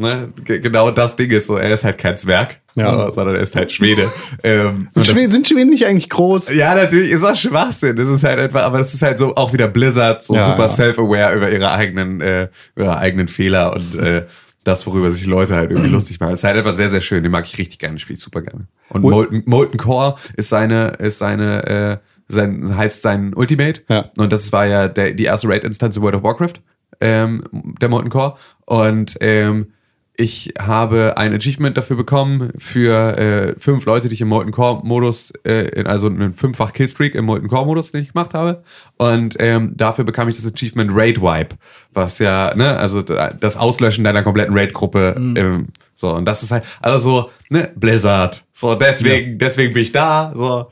ne, 0.00 0.32
ge- 0.44 0.60
genau 0.60 0.90
das 0.90 1.16
Ding 1.16 1.30
ist. 1.30 1.46
So, 1.46 1.56
er 1.56 1.70
ist 1.74 1.84
halt 1.84 1.98
kein 1.98 2.16
Zwerg, 2.16 2.60
Ja. 2.74 3.10
sondern 3.10 3.36
er 3.36 3.42
ist 3.42 3.54
halt 3.56 3.72
Schwede. 3.72 4.10
ähm, 4.42 4.88
und 4.94 4.96
das- 4.96 5.06
Schweden, 5.08 5.32
sind 5.32 5.48
Schweden 5.48 5.70
nicht 5.70 5.86
eigentlich 5.86 6.08
groß? 6.08 6.54
ja, 6.54 6.74
natürlich 6.74 7.10
ist 7.10 7.24
auch 7.24 7.36
Schwachsinn. 7.36 7.96
Das 7.96 8.08
ist 8.08 8.24
halt 8.24 8.38
einfach, 8.38 8.62
aber 8.62 8.80
es 8.80 8.94
ist 8.94 9.02
halt 9.02 9.18
so 9.18 9.34
auch 9.36 9.52
wieder 9.52 9.68
Blizzard, 9.68 10.22
so 10.22 10.34
Ja, 10.34 10.44
super 10.46 10.62
ja. 10.62 10.68
self-aware 10.68 11.34
über 11.36 11.50
ihre 11.50 11.70
eigenen, 11.70 12.20
äh, 12.20 12.48
ihre 12.76 12.96
eigenen 12.98 13.28
Fehler 13.28 13.74
und 13.74 14.00
äh, 14.00 14.24
das, 14.68 14.86
worüber 14.86 15.10
sich 15.10 15.26
Leute 15.26 15.56
halt 15.56 15.70
irgendwie 15.72 15.90
lustig 15.92 16.20
machen. 16.20 16.32
Es 16.34 16.40
ist 16.40 16.44
halt 16.44 16.56
einfach 16.56 16.74
sehr, 16.74 16.88
sehr 16.88 17.00
schön. 17.00 17.22
Den 17.22 17.32
mag 17.32 17.44
ich 17.46 17.58
richtig 17.58 17.78
gerne, 17.78 17.98
spiele 17.98 18.16
ich 18.18 18.22
super 18.22 18.42
gerne. 18.42 18.66
Und 18.90 19.02
Und- 19.04 19.10
Molten, 19.10 19.42
Molten 19.46 19.76
Core 19.78 20.14
ist 20.36 20.48
seine, 20.48 20.88
ist 20.98 21.18
seine, 21.18 21.66
äh, 21.66 21.96
sein, 22.28 22.76
heißt 22.76 23.02
sein 23.02 23.34
Ultimate. 23.34 23.82
Ja. 23.88 24.10
Und 24.18 24.32
das 24.32 24.52
war 24.52 24.66
ja 24.66 24.86
der, 24.88 25.12
die 25.14 25.24
erste 25.24 25.48
Raid-Instanz 25.48 25.96
in 25.96 26.02
World 26.02 26.16
of 26.16 26.22
Warcraft, 26.22 26.54
ähm, 27.00 27.42
der 27.80 27.88
Molten 27.88 28.10
Core. 28.10 28.36
Und 28.66 29.16
ähm, 29.20 29.72
ich 30.20 30.52
habe 30.58 31.14
ein 31.16 31.32
Achievement 31.32 31.76
dafür 31.76 31.96
bekommen 31.96 32.50
für 32.58 33.16
äh, 33.16 33.54
fünf 33.56 33.84
Leute, 33.84 34.08
die 34.08 34.14
ich 34.14 34.20
im 34.20 34.26
Molten 34.28 34.50
Core 34.50 34.84
Modus, 34.84 35.32
äh, 35.44 35.84
also 35.84 36.08
einen 36.08 36.34
fünffach 36.34 36.72
Killstreak 36.72 37.14
im 37.14 37.24
Molten 37.24 37.46
Core 37.46 37.66
Modus, 37.66 37.92
den 37.92 38.02
ich 38.02 38.12
gemacht 38.12 38.34
habe. 38.34 38.64
Und 38.96 39.36
ähm, 39.38 39.74
dafür 39.76 40.04
bekam 40.04 40.28
ich 40.28 40.34
das 40.36 40.52
Achievement 40.52 40.90
Raid 40.92 41.22
Wipe, 41.22 41.54
was 41.94 42.18
ja, 42.18 42.52
ne, 42.56 42.76
also 42.76 43.00
da- 43.02 43.32
das 43.32 43.56
Auslöschen 43.56 44.02
deiner 44.02 44.24
kompletten 44.24 44.58
Raid-Gruppe. 44.58 45.14
Ähm, 45.16 45.68
so, 46.00 46.10
und 46.14 46.24
das 46.26 46.44
ist 46.44 46.52
halt, 46.52 46.62
also 46.80 46.98
so, 47.10 47.30
ne, 47.50 47.72
Blizzard. 47.74 48.44
So, 48.52 48.76
deswegen, 48.76 49.36
deswegen 49.36 49.74
bin 49.74 49.82
ich 49.82 49.90
da. 49.90 50.32
So, 50.32 50.66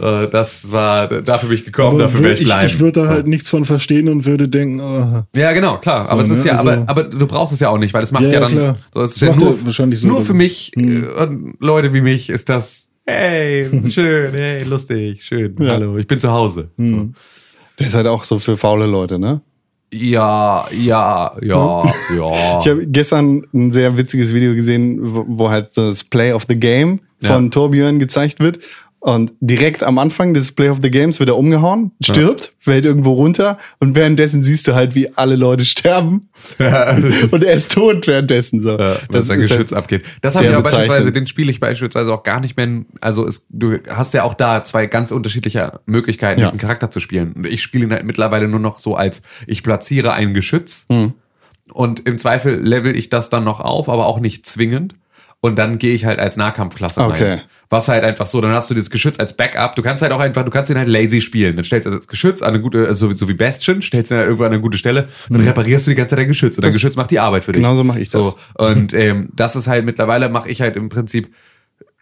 äh, 0.00 0.28
das 0.30 0.70
war, 0.70 1.08
dafür 1.08 1.48
bin 1.48 1.58
ich 1.58 1.64
gekommen, 1.64 1.94
Aber 1.94 2.04
dafür 2.04 2.20
werde 2.22 2.34
ich 2.36 2.40
ich, 2.42 2.46
bleiben. 2.46 2.66
ich 2.68 2.78
würde 2.78 3.00
da 3.02 3.08
halt 3.08 3.26
nichts 3.26 3.50
von 3.50 3.64
verstehen 3.64 4.08
und 4.08 4.24
würde 4.26 4.48
denken, 4.48 4.80
oh, 4.80 5.24
Ja, 5.36 5.52
genau, 5.52 5.78
klar. 5.78 6.08
aber 6.08 6.22
es 6.22 6.28
ne, 6.28 6.34
ist 6.34 6.44
ja, 6.44 6.52
also- 6.52 6.70
aber, 6.70 6.88
aber 6.88 7.02
du 7.02 7.26
brauchst 7.26 7.52
es 7.52 7.58
ja 7.58 7.68
auch 7.68 7.78
nicht, 7.78 7.92
weil 7.94 8.02
das 8.02 8.12
macht 8.12 8.22
Ja, 8.22 8.28
ja, 8.28 8.34
ja, 8.34 8.40
dann, 8.42 8.50
klar. 8.52 8.78
das 8.94 9.10
ist 9.10 9.14
Das 9.14 9.20
ja 9.22 9.28
macht 9.34 9.40
nur, 9.40 9.50
ja 9.50 9.66
wahrscheinlich 9.66 10.00
so, 10.00 10.06
nur 10.06 10.22
für 10.24 10.34
mich 10.34 10.70
Hm. 10.76 11.04
äh, 11.04 11.06
und 11.22 11.54
Leute 11.58 11.92
wie 11.92 12.00
mich 12.02 12.30
ist 12.30 12.48
das, 12.48 12.88
hey, 13.06 13.68
schön, 13.90 14.32
hey, 14.34 14.62
lustig, 14.62 15.24
schön, 15.24 15.56
hallo, 15.58 15.98
ich 15.98 16.06
bin 16.06 16.20
zu 16.20 16.30
Hause. 16.30 16.70
Hm. 16.76 16.86
So. 16.86 17.08
Der 17.80 17.86
ist 17.88 17.94
halt 17.94 18.06
auch 18.06 18.22
so 18.22 18.38
für 18.38 18.56
faule 18.56 18.86
Leute, 18.86 19.18
ne? 19.18 19.40
Ja, 19.92 20.66
ja, 20.70 21.32
ja, 21.42 21.84
ja. 22.16 22.60
Ich 22.60 22.68
habe 22.68 22.86
gestern 22.86 23.44
ein 23.52 23.72
sehr 23.72 23.96
witziges 23.96 24.32
Video 24.32 24.54
gesehen, 24.54 24.98
wo, 25.02 25.24
wo 25.26 25.50
halt 25.50 25.76
das 25.76 26.04
Play 26.04 26.32
of 26.32 26.44
the 26.48 26.56
Game 26.56 27.00
von 27.22 27.44
Ja. 27.44 27.50
Torbjörn 27.50 27.98
gezeigt 27.98 28.40
wird. 28.40 28.60
Und 29.02 29.32
direkt 29.40 29.82
am 29.82 29.96
Anfang 29.98 30.34
des 30.34 30.52
Play 30.52 30.68
of 30.68 30.80
the 30.82 30.90
Games 30.90 31.20
wird 31.20 31.30
er 31.30 31.38
umgehauen, 31.38 31.92
stirbt, 32.02 32.52
fällt 32.58 32.84
irgendwo 32.84 33.12
runter 33.14 33.56
und 33.78 33.94
währenddessen 33.94 34.42
siehst 34.42 34.68
du 34.68 34.74
halt, 34.74 34.94
wie 34.94 35.08
alle 35.16 35.36
Leute 35.36 35.64
sterben. 35.64 36.28
und 37.30 37.42
er 37.42 37.54
ist 37.54 37.72
tot 37.72 38.06
währenddessen. 38.06 38.60
So. 38.60 38.78
Ja, 38.78 38.96
wenn 39.08 39.22
sein 39.22 39.40
Geschütz 39.40 39.58
halt- 39.58 39.72
abgeht. 39.72 40.02
Das 40.20 40.34
habe 40.36 40.46
ich 40.48 40.54
auch 40.54 40.62
beispielsweise, 40.62 41.12
den 41.12 41.26
spiele 41.26 41.50
ich 41.50 41.60
beispielsweise 41.60 42.12
auch 42.12 42.24
gar 42.24 42.40
nicht 42.40 42.58
mehr. 42.58 42.68
Also 43.00 43.26
es, 43.26 43.46
du 43.48 43.78
hast 43.88 44.12
ja 44.12 44.22
auch 44.24 44.34
da 44.34 44.64
zwei 44.64 44.84
ganz 44.84 45.12
unterschiedliche 45.12 45.80
Möglichkeiten, 45.86 46.38
Ja. 46.40 46.46
diesen 46.46 46.58
Charakter 46.60 46.90
zu 46.90 47.00
spielen. 47.00 47.32
Und 47.32 47.46
ich 47.46 47.62
spiele 47.62 47.84
ihn 47.86 47.92
halt 47.92 48.04
mittlerweile 48.04 48.48
nur 48.48 48.60
noch 48.60 48.78
so 48.78 48.96
als, 48.96 49.22
ich 49.46 49.62
platziere 49.62 50.12
ein 50.12 50.34
Geschütz 50.34 50.84
Hm. 50.90 51.14
und 51.72 52.06
im 52.06 52.18
Zweifel 52.18 52.60
level 52.60 52.94
ich 52.94 53.08
das 53.08 53.30
dann 53.30 53.44
noch 53.44 53.60
auf, 53.60 53.88
aber 53.88 54.06
auch 54.06 54.20
nicht 54.20 54.44
zwingend. 54.44 54.94
Und 55.42 55.56
dann 55.56 55.78
gehe 55.78 55.94
ich 55.94 56.04
halt 56.04 56.18
als 56.18 56.36
Nahkampfklasse 56.36 57.00
rein. 57.00 57.10
Okay. 57.10 57.38
Was 57.70 57.88
halt 57.88 58.04
einfach 58.04 58.26
so, 58.26 58.40
dann 58.40 58.52
hast 58.52 58.68
du 58.68 58.74
dieses 58.74 58.90
Geschütz 58.90 59.18
als 59.18 59.34
Backup. 59.34 59.74
Du 59.74 59.82
kannst 59.82 60.02
halt 60.02 60.12
auch 60.12 60.20
einfach, 60.20 60.44
du 60.44 60.50
kannst 60.50 60.70
ihn 60.70 60.76
halt 60.76 60.88
lazy 60.88 61.20
spielen. 61.20 61.56
Dann 61.56 61.64
stellst 61.64 61.86
du 61.86 61.90
das 61.90 62.08
Geschütz 62.08 62.42
an 62.42 62.48
eine 62.48 62.60
gute, 62.60 62.86
also 62.86 63.14
so, 63.14 63.28
wie 63.28 63.34
Bastion, 63.34 63.80
stellst 63.80 64.10
ihn 64.10 64.18
halt 64.18 64.26
irgendwo 64.26 64.44
an 64.44 64.52
eine 64.52 64.60
gute 64.60 64.76
Stelle 64.76 65.08
und 65.28 65.38
dann 65.38 65.46
reparierst 65.46 65.86
du 65.86 65.90
die 65.92 65.96
ganze 65.96 66.10
Zeit 66.10 66.18
dein 66.18 66.28
Geschütz. 66.28 66.58
Und 66.58 66.64
dein 66.64 66.72
Geschütz 66.72 66.96
macht 66.96 67.10
die 67.10 67.20
Arbeit 67.20 67.44
für 67.44 67.52
dich. 67.52 67.62
Genauso 67.62 67.84
mache 67.84 68.00
ich 68.00 68.10
das. 68.10 68.20
So, 68.20 68.36
und 68.54 68.92
ähm, 68.92 69.30
das 69.34 69.56
ist 69.56 69.66
halt 69.66 69.86
mittlerweile 69.86 70.28
mache 70.28 70.50
ich 70.50 70.60
halt 70.60 70.76
im 70.76 70.88
Prinzip 70.88 71.30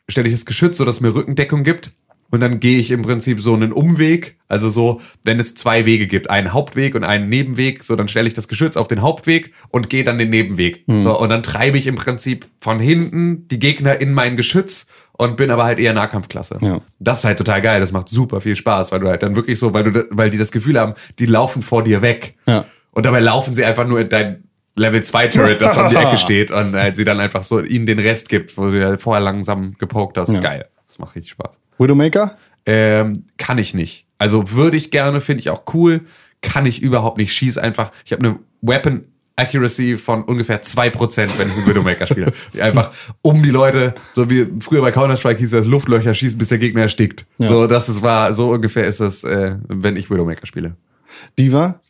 stelle 0.08 0.28
ich 0.28 0.34
das 0.34 0.46
Geschütz 0.46 0.78
so, 0.78 0.84
dass 0.84 0.96
es 0.96 1.00
mir 1.00 1.14
Rückendeckung 1.14 1.64
gibt 1.64 1.92
und 2.30 2.40
dann 2.40 2.60
gehe 2.60 2.78
ich 2.78 2.90
im 2.90 3.02
Prinzip 3.02 3.40
so 3.40 3.54
einen 3.54 3.72
Umweg, 3.72 4.38
also 4.48 4.68
so, 4.68 5.00
wenn 5.24 5.40
es 5.40 5.54
zwei 5.54 5.86
Wege 5.86 6.06
gibt, 6.06 6.28
einen 6.28 6.52
Hauptweg 6.52 6.94
und 6.94 7.04
einen 7.04 7.28
Nebenweg, 7.28 7.84
so 7.84 7.96
dann 7.96 8.08
stelle 8.08 8.28
ich 8.28 8.34
das 8.34 8.48
Geschütz 8.48 8.76
auf 8.76 8.86
den 8.86 9.00
Hauptweg 9.00 9.52
und 9.70 9.88
gehe 9.88 10.04
dann 10.04 10.18
den 10.18 10.30
Nebenweg. 10.30 10.84
Hm. 10.86 11.04
So, 11.04 11.18
und 11.18 11.30
dann 11.30 11.42
treibe 11.42 11.78
ich 11.78 11.86
im 11.86 11.96
Prinzip 11.96 12.46
von 12.60 12.80
hinten 12.80 13.48
die 13.48 13.58
Gegner 13.58 14.00
in 14.00 14.12
mein 14.12 14.36
Geschütz 14.36 14.88
und 15.12 15.36
bin 15.36 15.50
aber 15.50 15.64
halt 15.64 15.78
eher 15.78 15.94
Nahkampfklasse. 15.94 16.58
Ja. 16.60 16.80
Das 16.98 17.20
ist 17.20 17.24
halt 17.24 17.38
total 17.38 17.62
geil, 17.62 17.80
das 17.80 17.92
macht 17.92 18.08
super 18.08 18.40
viel 18.40 18.56
Spaß, 18.56 18.92
weil 18.92 19.00
du 19.00 19.08
halt 19.08 19.22
dann 19.22 19.34
wirklich 19.34 19.58
so, 19.58 19.72
weil 19.72 19.84
du 19.84 20.06
weil 20.10 20.30
die 20.30 20.38
das 20.38 20.52
Gefühl 20.52 20.78
haben, 20.78 20.94
die 21.18 21.26
laufen 21.26 21.62
vor 21.62 21.82
dir 21.82 22.02
weg. 22.02 22.34
Ja. 22.46 22.66
Und 22.90 23.06
dabei 23.06 23.20
laufen 23.20 23.54
sie 23.54 23.64
einfach 23.64 23.86
nur 23.86 24.00
in 24.00 24.08
dein 24.10 24.44
Level 24.76 25.02
2 25.02 25.28
Turret, 25.28 25.60
das 25.60 25.76
an 25.76 25.90
die 25.90 25.96
Ecke 25.96 26.18
steht 26.18 26.50
und 26.50 26.74
halt 26.74 26.94
sie 26.96 27.04
dann 27.04 27.20
einfach 27.20 27.42
so 27.42 27.60
ihnen 27.60 27.86
den 27.86 27.98
Rest 27.98 28.28
gibt, 28.28 28.56
wo 28.56 28.70
du 28.70 28.78
ja 28.78 28.98
vorher 28.98 29.22
langsam 29.24 29.76
gepokt 29.78 30.18
hast. 30.18 30.34
Ja. 30.34 30.40
Geil. 30.40 30.68
Das 30.86 30.98
macht 30.98 31.16
richtig 31.16 31.32
Spaß. 31.32 31.58
Widowmaker? 31.78 32.36
Ähm, 32.66 33.24
kann 33.36 33.58
ich 33.58 33.74
nicht. 33.74 34.04
Also 34.18 34.52
würde 34.52 34.76
ich 34.76 34.90
gerne, 34.90 35.20
finde 35.20 35.40
ich 35.40 35.50
auch 35.50 35.62
cool. 35.74 36.02
Kann 36.42 36.66
ich 36.66 36.82
überhaupt 36.82 37.18
nicht. 37.18 37.32
Schieß 37.32 37.58
einfach. 37.58 37.92
Ich 38.04 38.12
habe 38.12 38.24
eine 38.24 38.38
Weapon 38.60 39.04
Accuracy 39.38 39.96
von 39.96 40.24
ungefähr 40.24 40.62
2%, 40.62 41.28
wenn 41.38 41.48
ich 41.48 41.56
einen 41.56 41.66
Widowmaker 41.66 42.06
spiele. 42.06 42.32
Einfach 42.60 42.90
um 43.22 43.40
die 43.40 43.50
Leute, 43.50 43.94
so 44.14 44.28
wie 44.28 44.46
früher 44.60 44.82
bei 44.82 44.90
Counter-Strike 44.90 45.38
hieß 45.38 45.52
das, 45.52 45.64
Luftlöcher 45.64 46.12
schießen, 46.12 46.38
bis 46.38 46.48
der 46.48 46.58
Gegner 46.58 46.82
erstickt. 46.82 47.24
So, 47.38 47.68
das 47.68 47.88
ist, 47.88 48.02
war, 48.02 48.34
so 48.34 48.50
ungefähr 48.50 48.86
ist 48.86 49.00
das, 49.00 49.22
äh, 49.22 49.56
wenn 49.68 49.96
ich 49.96 50.10
Widowmaker 50.10 50.44
spiele. 50.44 50.74
Diva? 51.38 51.80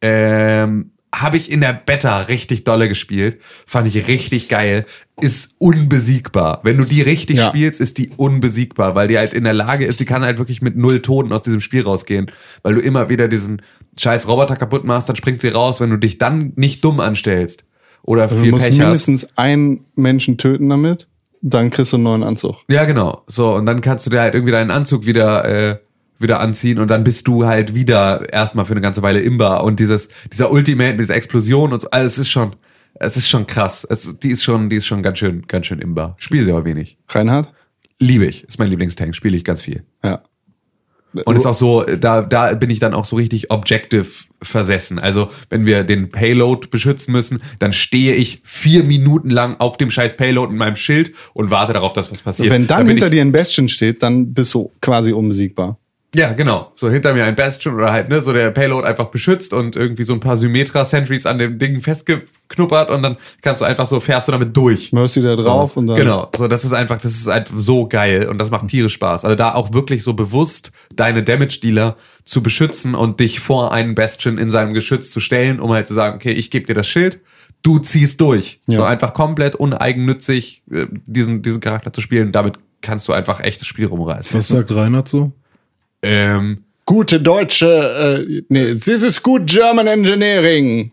Ähm, 0.00 0.92
habe 1.20 1.36
ich 1.36 1.50
in 1.50 1.60
der 1.60 1.72
Beta 1.72 2.20
richtig 2.22 2.64
dolle 2.64 2.88
gespielt. 2.88 3.40
Fand 3.66 3.86
ich 3.88 4.06
richtig 4.08 4.48
geil. 4.48 4.86
Ist 5.20 5.54
unbesiegbar. 5.58 6.60
Wenn 6.62 6.76
du 6.76 6.84
die 6.84 7.00
richtig 7.02 7.38
Ja. 7.38 7.48
spielst, 7.48 7.80
ist 7.80 7.98
die 7.98 8.10
unbesiegbar, 8.16 8.94
weil 8.94 9.08
die 9.08 9.16
halt 9.18 9.32
in 9.34 9.44
der 9.44 9.54
Lage 9.54 9.86
ist, 9.86 10.00
die 10.00 10.04
kann 10.04 10.22
halt 10.22 10.38
wirklich 10.38 10.62
mit 10.62 10.76
null 10.76 11.00
Toten 11.00 11.32
aus 11.32 11.42
diesem 11.42 11.60
Spiel 11.60 11.82
rausgehen. 11.82 12.30
Weil 12.62 12.74
du 12.74 12.80
immer 12.80 13.08
wieder 13.08 13.28
diesen 13.28 13.62
scheiß 13.98 14.28
Roboter 14.28 14.56
kaputt 14.56 14.84
machst, 14.84 15.08
dann 15.08 15.16
springt 15.16 15.40
sie 15.40 15.48
raus, 15.48 15.80
wenn 15.80 15.90
du 15.90 15.96
dich 15.96 16.18
dann 16.18 16.52
nicht 16.56 16.84
dumm 16.84 17.00
anstellst. 17.00 17.64
Oder 18.02 18.28
Du 18.28 18.36
viel 18.40 18.50
musst 18.52 18.64
Pech 18.64 18.74
hast. 18.74 18.78
mindestens 18.78 19.28
einen 19.38 19.84
Menschen 19.96 20.36
töten 20.38 20.68
damit, 20.68 21.08
dann 21.42 21.70
kriegst 21.70 21.92
du 21.92 21.96
einen 21.96 22.04
neuen 22.04 22.22
Anzug. 22.22 22.56
Ja, 22.68 22.84
genau. 22.84 23.22
So, 23.26 23.54
und 23.54 23.66
dann 23.66 23.80
kannst 23.80 24.06
du 24.06 24.10
dir 24.10 24.20
halt 24.20 24.34
irgendwie 24.34 24.52
deinen 24.52 24.70
Anzug 24.70 25.06
wieder, 25.06 25.44
äh, 25.70 25.78
wieder 26.18 26.40
anziehen 26.40 26.78
und 26.78 26.88
dann 26.88 27.04
bist 27.04 27.28
du 27.28 27.46
halt 27.46 27.74
wieder 27.74 28.32
erstmal 28.32 28.64
für 28.64 28.72
eine 28.72 28.80
ganze 28.80 29.02
Weile 29.02 29.20
imbar. 29.20 29.64
Und 29.64 29.80
dieses, 29.80 30.08
dieser 30.32 30.50
Ultimate 30.50 30.92
mit 30.92 31.00
dieser 31.00 31.16
Explosion 31.16 31.72
und 31.72 31.82
so, 31.82 31.90
also 31.90 32.06
es 32.06 32.18
ist 32.18 32.30
schon, 32.30 32.54
es 32.94 33.16
ist 33.16 33.28
schon 33.28 33.46
krass. 33.46 33.86
Es, 33.88 34.18
die 34.18 34.30
ist 34.30 34.42
schon, 34.42 34.70
die 34.70 34.76
ist 34.76 34.86
schon 34.86 35.02
ganz 35.02 35.18
schön, 35.18 35.46
ganz 35.46 35.66
schön 35.66 35.80
imbar. 35.80 36.16
Spiele 36.18 36.44
sie 36.44 36.50
aber 36.50 36.64
wenig. 36.64 36.96
Reinhard? 37.08 37.52
Liebe 37.98 38.26
ich. 38.26 38.44
Ist 38.44 38.58
mein 38.58 38.70
Lieblingstank, 38.70 39.14
spiele 39.14 39.36
ich 39.36 39.44
ganz 39.44 39.62
viel. 39.62 39.84
Ja. 40.02 40.22
Und 41.24 41.36
ist 41.36 41.46
auch 41.46 41.54
so, 41.54 41.82
da, 41.82 42.22
da 42.22 42.54
bin 42.54 42.68
ich 42.68 42.78
dann 42.78 42.92
auch 42.92 43.06
so 43.06 43.16
richtig 43.16 43.50
objective 43.50 44.06
versessen. 44.42 44.98
Also, 44.98 45.30
wenn 45.48 45.64
wir 45.64 45.82
den 45.82 46.10
Payload 46.10 46.68
beschützen 46.68 47.12
müssen, 47.12 47.42
dann 47.58 47.72
stehe 47.72 48.14
ich 48.14 48.42
vier 48.44 48.84
Minuten 48.84 49.30
lang 49.30 49.58
auf 49.58 49.78
dem 49.78 49.90
scheiß 49.90 50.16
Payload 50.16 50.50
mit 50.50 50.58
meinem 50.58 50.76
Schild 50.76 51.12
und 51.32 51.50
warte 51.50 51.72
darauf, 51.72 51.94
dass 51.94 52.10
was 52.10 52.20
passiert. 52.20 52.50
Wenn 52.50 52.66
Da 52.66 52.78
dann 52.78 52.86
bin 52.86 52.96
hinter 52.96 53.08
dir 53.08 53.22
ein 53.22 53.32
Bastion 53.32 53.68
steht, 53.68 54.02
dann 54.02 54.34
bist 54.34 54.52
du 54.52 54.70
quasi 54.82 55.12
unbesiegbar. 55.12 55.78
Ja, 56.14 56.32
genau. 56.32 56.72
So 56.76 56.88
hinter 56.88 57.12
mir 57.12 57.24
ein 57.24 57.36
Bastion 57.36 57.74
oder 57.74 57.92
halt, 57.92 58.08
ne, 58.08 58.20
so 58.20 58.32
der 58.32 58.50
Payload 58.50 58.86
einfach 58.86 59.06
beschützt 59.06 59.52
und 59.52 59.76
irgendwie 59.76 60.04
so 60.04 60.14
ein 60.14 60.20
paar 60.20 60.36
Symmetra-Sentries 60.36 61.26
an 61.26 61.38
dem 61.38 61.58
Ding 61.58 61.82
festgeknuppert 61.82 62.90
und 62.90 63.02
dann 63.02 63.16
kannst 63.42 63.60
du 63.60 63.64
einfach 63.66 63.86
so, 63.86 64.00
fährst 64.00 64.28
du 64.28 64.32
damit 64.32 64.56
durch. 64.56 64.92
Mercy 64.92 65.20
da 65.20 65.36
drauf 65.36 65.76
und 65.76 65.88
dann. 65.88 65.96
Genau, 65.96 66.30
so 66.34 66.48
das 66.48 66.64
ist 66.64 66.72
einfach, 66.72 66.98
das 67.00 67.12
ist 67.12 67.26
halt 67.26 67.50
so 67.54 67.86
geil 67.86 68.28
und 68.28 68.38
das 68.38 68.50
macht 68.50 68.68
tierisch 68.68 68.94
Spaß. 68.94 69.24
Also 69.24 69.36
da 69.36 69.54
auch 69.54 69.72
wirklich 69.72 70.04
so 70.04 70.14
bewusst 70.14 70.72
deine 70.94 71.22
Damage-Dealer 71.22 71.96
zu 72.24 72.42
beschützen 72.42 72.94
und 72.94 73.20
dich 73.20 73.40
vor 73.40 73.72
einen 73.72 73.94
Bastion 73.94 74.38
in 74.38 74.50
seinem 74.50 74.72
Geschütz 74.72 75.10
zu 75.10 75.20
stellen, 75.20 75.60
um 75.60 75.70
halt 75.72 75.86
zu 75.86 75.94
sagen, 75.94 76.16
okay, 76.16 76.32
ich 76.32 76.50
gebe 76.50 76.66
dir 76.66 76.74
das 76.74 76.86
Schild, 76.86 77.20
du 77.62 77.78
ziehst 77.78 78.20
durch. 78.20 78.60
Ja. 78.66 78.78
So 78.78 78.84
einfach 78.84 79.12
komplett 79.12 79.54
uneigennützig 79.54 80.62
äh, 80.70 80.86
diesen, 81.04 81.42
diesen 81.42 81.60
Charakter 81.60 81.92
zu 81.92 82.00
spielen. 82.00 82.32
Damit 82.32 82.58
kannst 82.80 83.08
du 83.08 83.12
einfach 83.12 83.40
echtes 83.40 83.66
Spiel 83.66 83.86
rumreißen. 83.86 84.36
Was 84.36 84.48
sagt 84.48 84.74
Reinhard 84.74 85.08
so? 85.08 85.32
Ähm, 86.02 86.62
Gute 86.84 87.20
deutsche, 87.20 87.66
äh, 88.28 88.42
nee, 88.48 88.72
this 88.74 89.02
is 89.02 89.20
good 89.20 89.46
German 89.46 89.88
Engineering. 89.88 90.92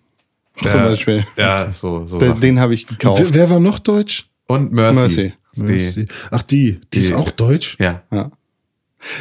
Zum 0.58 0.72
Beispiel. 0.72 1.26
ja, 1.38 1.72
so, 1.72 2.08
so. 2.08 2.18
Den, 2.18 2.40
den 2.40 2.60
habe 2.60 2.74
ich 2.74 2.88
gekauft. 2.88 3.22
Wer, 3.24 3.34
wer 3.34 3.50
war 3.52 3.60
noch 3.60 3.78
deutsch? 3.80 4.28
Und 4.48 4.72
Mercy. 4.72 5.34
Mercy. 5.56 6.06
Die, 6.06 6.06
Ach, 6.32 6.42
die. 6.42 6.80
Die 6.94 7.00
ist 7.00 7.10
Die- 7.10 7.14
auch 7.14 7.30
deutsch? 7.32 7.78
ja. 7.80 8.02
Ja. 8.12 8.32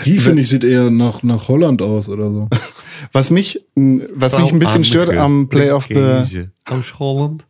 Die, 0.04 0.18
finde 0.18 0.42
ich, 0.42 0.48
sieht 0.48 0.62
eher 0.64 0.90
nach, 0.90 1.22
nach 1.24 1.48
Holland 1.48 1.82
aus 1.82 2.08
oder 2.08 2.30
so. 2.30 2.48
Was 3.12 3.30
mich, 3.30 3.60
was 3.74 4.38
mich 4.38 4.52
ein 4.52 4.60
bisschen 4.60 4.84
stört 4.84 5.10
am 5.10 5.48
Play 5.48 5.72
of 5.72 5.86
the, 5.88 6.46
Aus 6.66 6.98
Holland. 7.00 7.44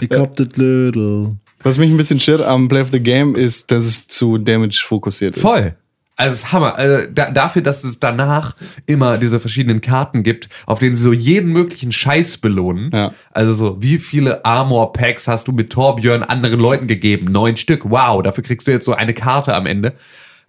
Ich 0.00 0.10
hab 0.10 0.34
das 0.36 0.48
Little. 0.56 1.36
was 1.62 1.78
mich 1.78 1.88
ein 1.90 1.96
bisschen 1.96 2.18
stört 2.18 2.40
am 2.42 2.66
Play 2.68 2.80
of 2.82 2.88
the 2.90 2.98
Game 2.98 3.36
ist, 3.36 3.70
dass 3.70 3.84
es 3.84 4.06
zu 4.08 4.36
Damage 4.36 4.82
fokussiert 4.84 5.36
ist. 5.36 5.42
Voll. 5.42 5.76
Also 6.18 6.32
es 6.32 6.40
ist 6.40 6.52
Hammer. 6.52 6.76
Also 6.76 7.08
da, 7.12 7.30
dafür, 7.30 7.62
dass 7.62 7.84
es 7.84 8.00
danach 8.00 8.56
immer 8.86 9.18
diese 9.18 9.38
verschiedenen 9.38 9.80
Karten 9.80 10.24
gibt, 10.24 10.48
auf 10.66 10.80
denen 10.80 10.96
sie 10.96 11.02
so 11.02 11.12
jeden 11.12 11.52
möglichen 11.52 11.92
Scheiß 11.92 12.38
belohnen. 12.38 12.90
Ja. 12.92 13.14
Also 13.30 13.52
so, 13.52 13.80
wie 13.80 13.98
viele 13.98 14.44
Armor-Packs 14.44 15.28
hast 15.28 15.46
du 15.46 15.52
mit 15.52 15.70
Torbjörn 15.70 16.24
anderen 16.24 16.58
Leuten 16.58 16.88
gegeben? 16.88 17.30
Neun 17.30 17.56
Stück. 17.56 17.88
Wow, 17.88 18.20
dafür 18.24 18.42
kriegst 18.42 18.66
du 18.66 18.72
jetzt 18.72 18.84
so 18.84 18.94
eine 18.94 19.14
Karte 19.14 19.54
am 19.54 19.66
Ende. 19.66 19.92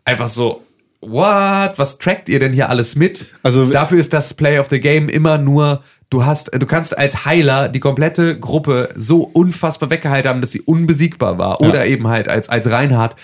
Einfach 0.05 0.27
so, 0.27 0.63
what? 1.01 1.73
Was 1.77 1.99
trackt 1.99 2.29
ihr 2.29 2.39
denn 2.39 2.51
hier 2.51 2.69
alles 2.69 2.95
mit? 2.95 3.27
Also- 3.43 3.67
dafür 3.67 3.99
ist 3.99 4.11
das 4.11 4.33
Play 4.33 4.57
of 4.57 4.69
the 4.69 4.81
Game 4.81 5.07
immer 5.07 5.37
nur 5.37 5.83
Du 6.11 6.25
hast, 6.25 6.49
du 6.59 6.65
kannst 6.65 6.97
als 6.97 7.23
Heiler 7.25 7.69
die 7.69 7.79
komplette 7.79 8.39
Gruppe 8.39 8.89
so 8.95 9.21
unfassbar 9.21 9.91
weggehalten 9.91 10.27
haben, 10.27 10.41
dass 10.41 10.51
sie 10.51 10.61
unbesiegbar 10.61 11.37
war. 11.37 11.61
Oder 11.61 11.85
eben 11.85 12.07
halt 12.07 12.27
als, 12.27 12.49
als 12.49 12.71
Reinhard 12.71 13.15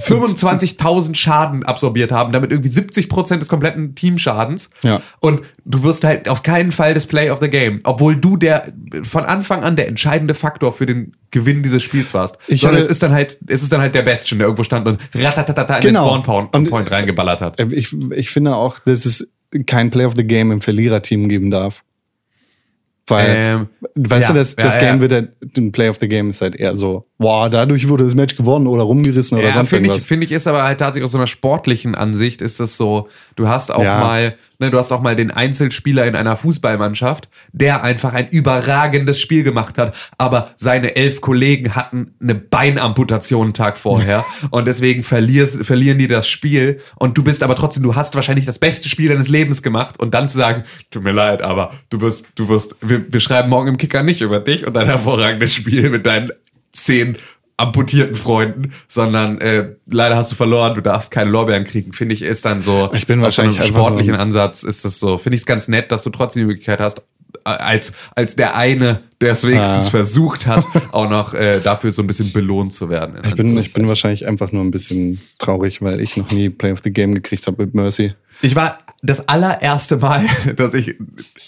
25.000 0.00 1.14
Schaden 1.14 1.62
absorbiert 1.64 2.12
haben, 2.12 2.32
damit 2.32 2.50
irgendwie 2.50 2.68
70% 2.70 3.38
des 3.38 3.48
kompletten 3.48 3.94
Teamschadens. 3.94 4.70
Ja. 4.82 5.00
Und 5.20 5.42
du 5.64 5.82
wirst 5.82 6.04
halt 6.04 6.28
auf 6.28 6.42
keinen 6.42 6.72
Fall 6.72 6.94
das 6.94 7.06
Play 7.06 7.30
of 7.30 7.38
the 7.40 7.48
Game, 7.48 7.80
obwohl 7.84 8.16
du 8.16 8.36
der 8.36 8.72
von 9.02 9.24
Anfang 9.24 9.62
an 9.64 9.76
der 9.76 9.88
entscheidende 9.88 10.34
Faktor 10.34 10.72
für 10.72 10.86
den 10.86 11.16
Gewinn 11.30 11.62
dieses 11.62 11.82
Spiels 11.82 12.12
warst. 12.14 12.36
Ich 12.48 12.60
Sondern 12.60 12.76
hatte- 12.80 12.86
es 12.86 12.92
ist 12.92 13.02
dann 13.02 13.12
halt, 13.12 13.38
es 13.46 13.62
ist 13.62 13.72
dann 13.72 13.80
halt 13.80 13.94
der 13.94 14.02
Bastion, 14.02 14.38
der 14.38 14.46
irgendwo 14.48 14.64
stand 14.64 14.86
und 14.86 14.98
ratatatata 15.14 15.76
in 15.76 15.80
Genau. 15.82 16.14
den 16.16 16.22
Spawn 16.22 16.50
Point, 16.50 16.70
Und- 16.72 16.90
reingeballert 16.90 17.40
hat. 17.40 17.58
Äh, 17.58 17.66
Ich, 17.72 17.94
ich 18.14 18.30
finde 18.30 18.54
auch, 18.54 18.78
dass 18.80 19.04
es 19.06 19.32
kein 19.66 19.90
Play 19.90 20.04
of 20.04 20.14
the 20.16 20.24
Game 20.24 20.50
im 20.52 20.60
Verliererteam 20.60 21.28
geben 21.28 21.50
darf. 21.50 21.82
Weil, 23.08 23.26
Ähm, 23.36 23.68
weißt 23.96 24.28
ja, 24.28 24.32
du, 24.32 24.38
das, 24.38 24.54
das 24.54 24.76
ja. 24.76 24.80
Game 24.80 25.00
wird 25.00 25.12
halt, 25.12 25.32
ein 25.58 25.72
Play 25.72 25.88
of 25.88 25.96
the 26.00 26.06
Game 26.08 26.30
ist 26.30 26.40
halt 26.40 26.54
eher 26.54 26.76
so, 26.76 27.04
wow, 27.22 27.48
dadurch 27.48 27.88
wurde 27.88 28.04
das 28.04 28.14
Match 28.14 28.36
gewonnen 28.36 28.66
oder 28.66 28.82
rumgerissen 28.82 29.38
oder 29.38 29.48
Ja, 29.48 29.54
sonst 29.54 29.70
finde 29.70 29.86
ich, 29.86 29.90
irgendwas. 29.92 30.04
finde 30.08 30.26
ich, 30.26 30.32
ist 30.32 30.46
aber 30.46 30.62
halt 30.64 30.78
tatsächlich 30.78 31.04
aus 31.04 31.12
so 31.12 31.18
einer 31.18 31.26
sportlichen 31.26 31.94
Ansicht 31.94 32.42
ist 32.42 32.60
das 32.60 32.76
so, 32.76 33.08
du 33.36 33.48
hast 33.48 33.72
auch 33.72 33.82
Ja. 33.82 33.98
mal, 33.98 34.34
ne, 34.58 34.70
du 34.70 34.78
hast 34.78 34.92
auch 34.92 35.00
mal 35.02 35.16
den 35.16 35.30
Einzelspieler 35.30 36.06
in 36.06 36.14
einer 36.16 36.36
Fußballmannschaft, 36.36 37.28
der 37.52 37.82
einfach 37.82 38.12
ein 38.14 38.28
überragendes 38.30 39.20
Spiel 39.20 39.42
gemacht 39.42 39.78
hat, 39.78 39.94
aber 40.18 40.50
seine 40.56 40.96
elf 40.96 41.20
Kollegen 41.20 41.74
hatten 41.74 42.14
eine 42.20 42.34
Beinamputation 42.34 43.44
einen 43.46 43.54
Tag 43.54 43.76
vorher 43.78 44.24
und 44.50 44.66
deswegen 44.66 45.02
verlierst, 45.04 45.64
verlieren 45.64 45.98
die 45.98 46.08
das 46.08 46.28
Spiel 46.28 46.80
und 46.96 47.16
du 47.18 47.24
bist 47.24 47.42
aber 47.42 47.54
trotzdem, 47.56 47.82
du 47.82 47.94
hast 47.94 48.14
wahrscheinlich 48.14 48.46
das 48.46 48.58
beste 48.58 48.88
Spiel 48.88 49.08
deines 49.08 49.28
Lebens 49.28 49.62
gemacht 49.62 50.00
und 50.00 50.14
dann 50.14 50.28
zu 50.28 50.38
sagen, 50.38 50.64
tut 50.90 51.02
mir 51.02 51.12
leid, 51.12 51.42
aber 51.42 51.72
du 51.90 52.00
wirst, 52.00 52.26
du 52.36 52.48
wirst, 52.48 52.76
wir, 52.80 53.04
wir 53.12 53.20
schreiben 53.20 53.48
morgen 53.50 53.68
im 53.68 53.76
Kicker 53.78 54.02
nicht 54.02 54.20
über 54.20 54.38
dich 54.40 54.66
und 54.66 54.74
dein 54.74 54.86
hervorragendes 54.86 55.54
Spiel 55.54 55.90
mit 55.90 56.06
deinen 56.06 56.30
zehn 56.72 57.16
amputierten 57.56 58.16
Freunden, 58.16 58.72
sondern 58.88 59.40
äh, 59.40 59.68
leider 59.86 60.16
hast 60.16 60.32
du 60.32 60.36
verloren, 60.36 60.74
du 60.74 60.80
darfst 60.80 61.10
keine 61.10 61.30
Lorbeeren 61.30 61.64
kriegen, 61.64 61.92
finde 61.92 62.14
ich, 62.14 62.22
ist 62.22 62.44
dann 62.44 62.60
so, 62.62 62.90
Ich 62.94 63.06
bin 63.06 63.20
wahrscheinlich 63.22 63.60
einem 63.60 63.68
sportlichen 63.68 64.16
Ansatz 64.16 64.62
ist 64.64 64.84
das 64.84 64.98
so, 64.98 65.18
finde 65.18 65.36
ich 65.36 65.42
es 65.42 65.46
ganz 65.46 65.68
nett, 65.68 65.92
dass 65.92 66.02
du 66.02 66.10
trotzdem 66.10 66.40
die 66.40 66.46
Möglichkeit 66.46 66.80
hast, 66.80 66.98
äh, 66.98 67.50
als, 67.50 67.92
als 68.16 68.34
der 68.36 68.56
eine, 68.56 69.02
der 69.20 69.32
es 69.32 69.46
wenigstens 69.46 69.86
Ah. 69.86 69.90
versucht 69.90 70.46
hat, 70.48 70.66
auch 70.92 71.08
noch 71.08 71.34
äh, 71.34 71.60
dafür 71.62 71.92
so 71.92 72.02
ein 72.02 72.06
bisschen 72.08 72.32
belohnt 72.32 72.72
zu 72.72 72.90
werden. 72.90 73.18
Ich 73.24 73.36
bin, 73.36 73.56
ich 73.58 73.72
bin 73.72 73.86
wahrscheinlich 73.86 74.26
einfach 74.26 74.50
nur 74.50 74.64
ein 74.64 74.70
bisschen 74.72 75.20
traurig, 75.38 75.82
weil 75.82 76.00
ich 76.00 76.16
noch 76.16 76.30
nie 76.32 76.48
Play 76.48 76.72
of 76.72 76.80
the 76.82 76.90
Game 76.92 77.14
gekriegt 77.14 77.46
habe 77.46 77.64
mit 77.64 77.74
Mercy. 77.74 78.14
Ich 78.40 78.56
war 78.56 78.78
das 79.02 79.28
allererste 79.28 79.96
Mal, 79.96 80.26
dass 80.56 80.74
ich 80.74 80.96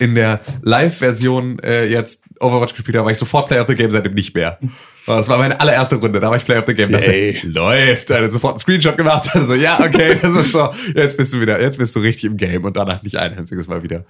in 0.00 0.14
der 0.14 0.40
Live-Version 0.62 1.60
äh, 1.60 1.86
jetzt 1.86 2.24
Overwatch 2.40 2.74
gespielt 2.74 2.96
habe, 2.96 3.06
war 3.06 3.12
ich 3.12 3.18
sofort 3.18 3.48
Player 3.48 3.62
of 3.62 3.68
the 3.68 3.76
Game, 3.76 3.90
seitdem 3.90 4.14
nicht 4.14 4.34
mehr. 4.34 4.58
Das 5.06 5.28
war 5.28 5.38
meine 5.38 5.60
allererste 5.60 5.96
Runde, 5.96 6.18
da 6.18 6.30
war 6.30 6.36
ich 6.36 6.44
Player 6.44 6.60
of 6.60 6.66
the 6.66 6.74
Game, 6.74 6.90
dachte, 6.90 7.12
Yay. 7.12 7.40
läuft, 7.44 8.10
dann 8.10 8.30
sofort 8.30 8.54
einen 8.54 8.60
Screenshot 8.60 8.96
gemacht, 8.96 9.28
also 9.34 9.54
ja, 9.54 9.78
okay, 9.78 10.18
das 10.20 10.34
ist 10.34 10.52
so, 10.52 10.70
jetzt 10.94 11.16
bist 11.16 11.32
du 11.34 11.40
wieder, 11.40 11.60
jetzt 11.60 11.78
bist 11.78 11.94
du 11.94 12.00
richtig 12.00 12.24
im 12.24 12.36
Game 12.36 12.64
und 12.64 12.76
danach 12.76 13.02
nicht 13.02 13.16
ein 13.16 13.36
einziges 13.36 13.68
Mal 13.68 13.82
wieder. 13.82 14.04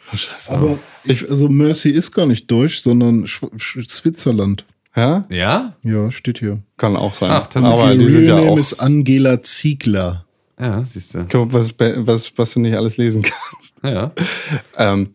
Aber 0.49 0.79
ich, 1.05 1.29
also 1.29 1.49
Mercy 1.49 1.91
ist 1.91 2.13
gar 2.13 2.27
nicht 2.27 2.51
deutsch, 2.51 2.81
sondern 2.81 3.27
Sch 3.27 3.43
Sch 3.59 3.79
Switzerland. 3.89 4.65
Ja? 4.97 5.25
Ja? 5.29 5.75
Ja, 5.83 6.11
steht 6.13 6.39
hier. 6.39 6.63
Kann 6.77 6.97
auch 6.97 7.15
sein. 7.15 7.31
Ach, 7.31 7.49
tatsächlich. 7.49 7.81
Aber 7.81 7.95
die 7.97 8.05
Ihr 8.05 8.11
sind 8.11 8.27
ja 8.27 8.35
Real 8.37 8.45
Name 8.45 8.53
auch. 8.53 8.59
ist 8.59 8.75
Angela 8.75 9.43
Ziegler. 9.43 10.25
Ja, 10.65 10.83
siehst 10.85 11.15
du. 11.15 11.27
Guck, 11.31 11.53
was, 11.53 11.79
was, 11.79 12.33
was 12.37 12.55
du 12.55 12.61
nicht 12.61 12.75
alles 12.75 12.97
lesen 12.97 13.23
kannst. 13.23 13.75
Ja. 13.83 14.13
Ähm, 14.77 15.15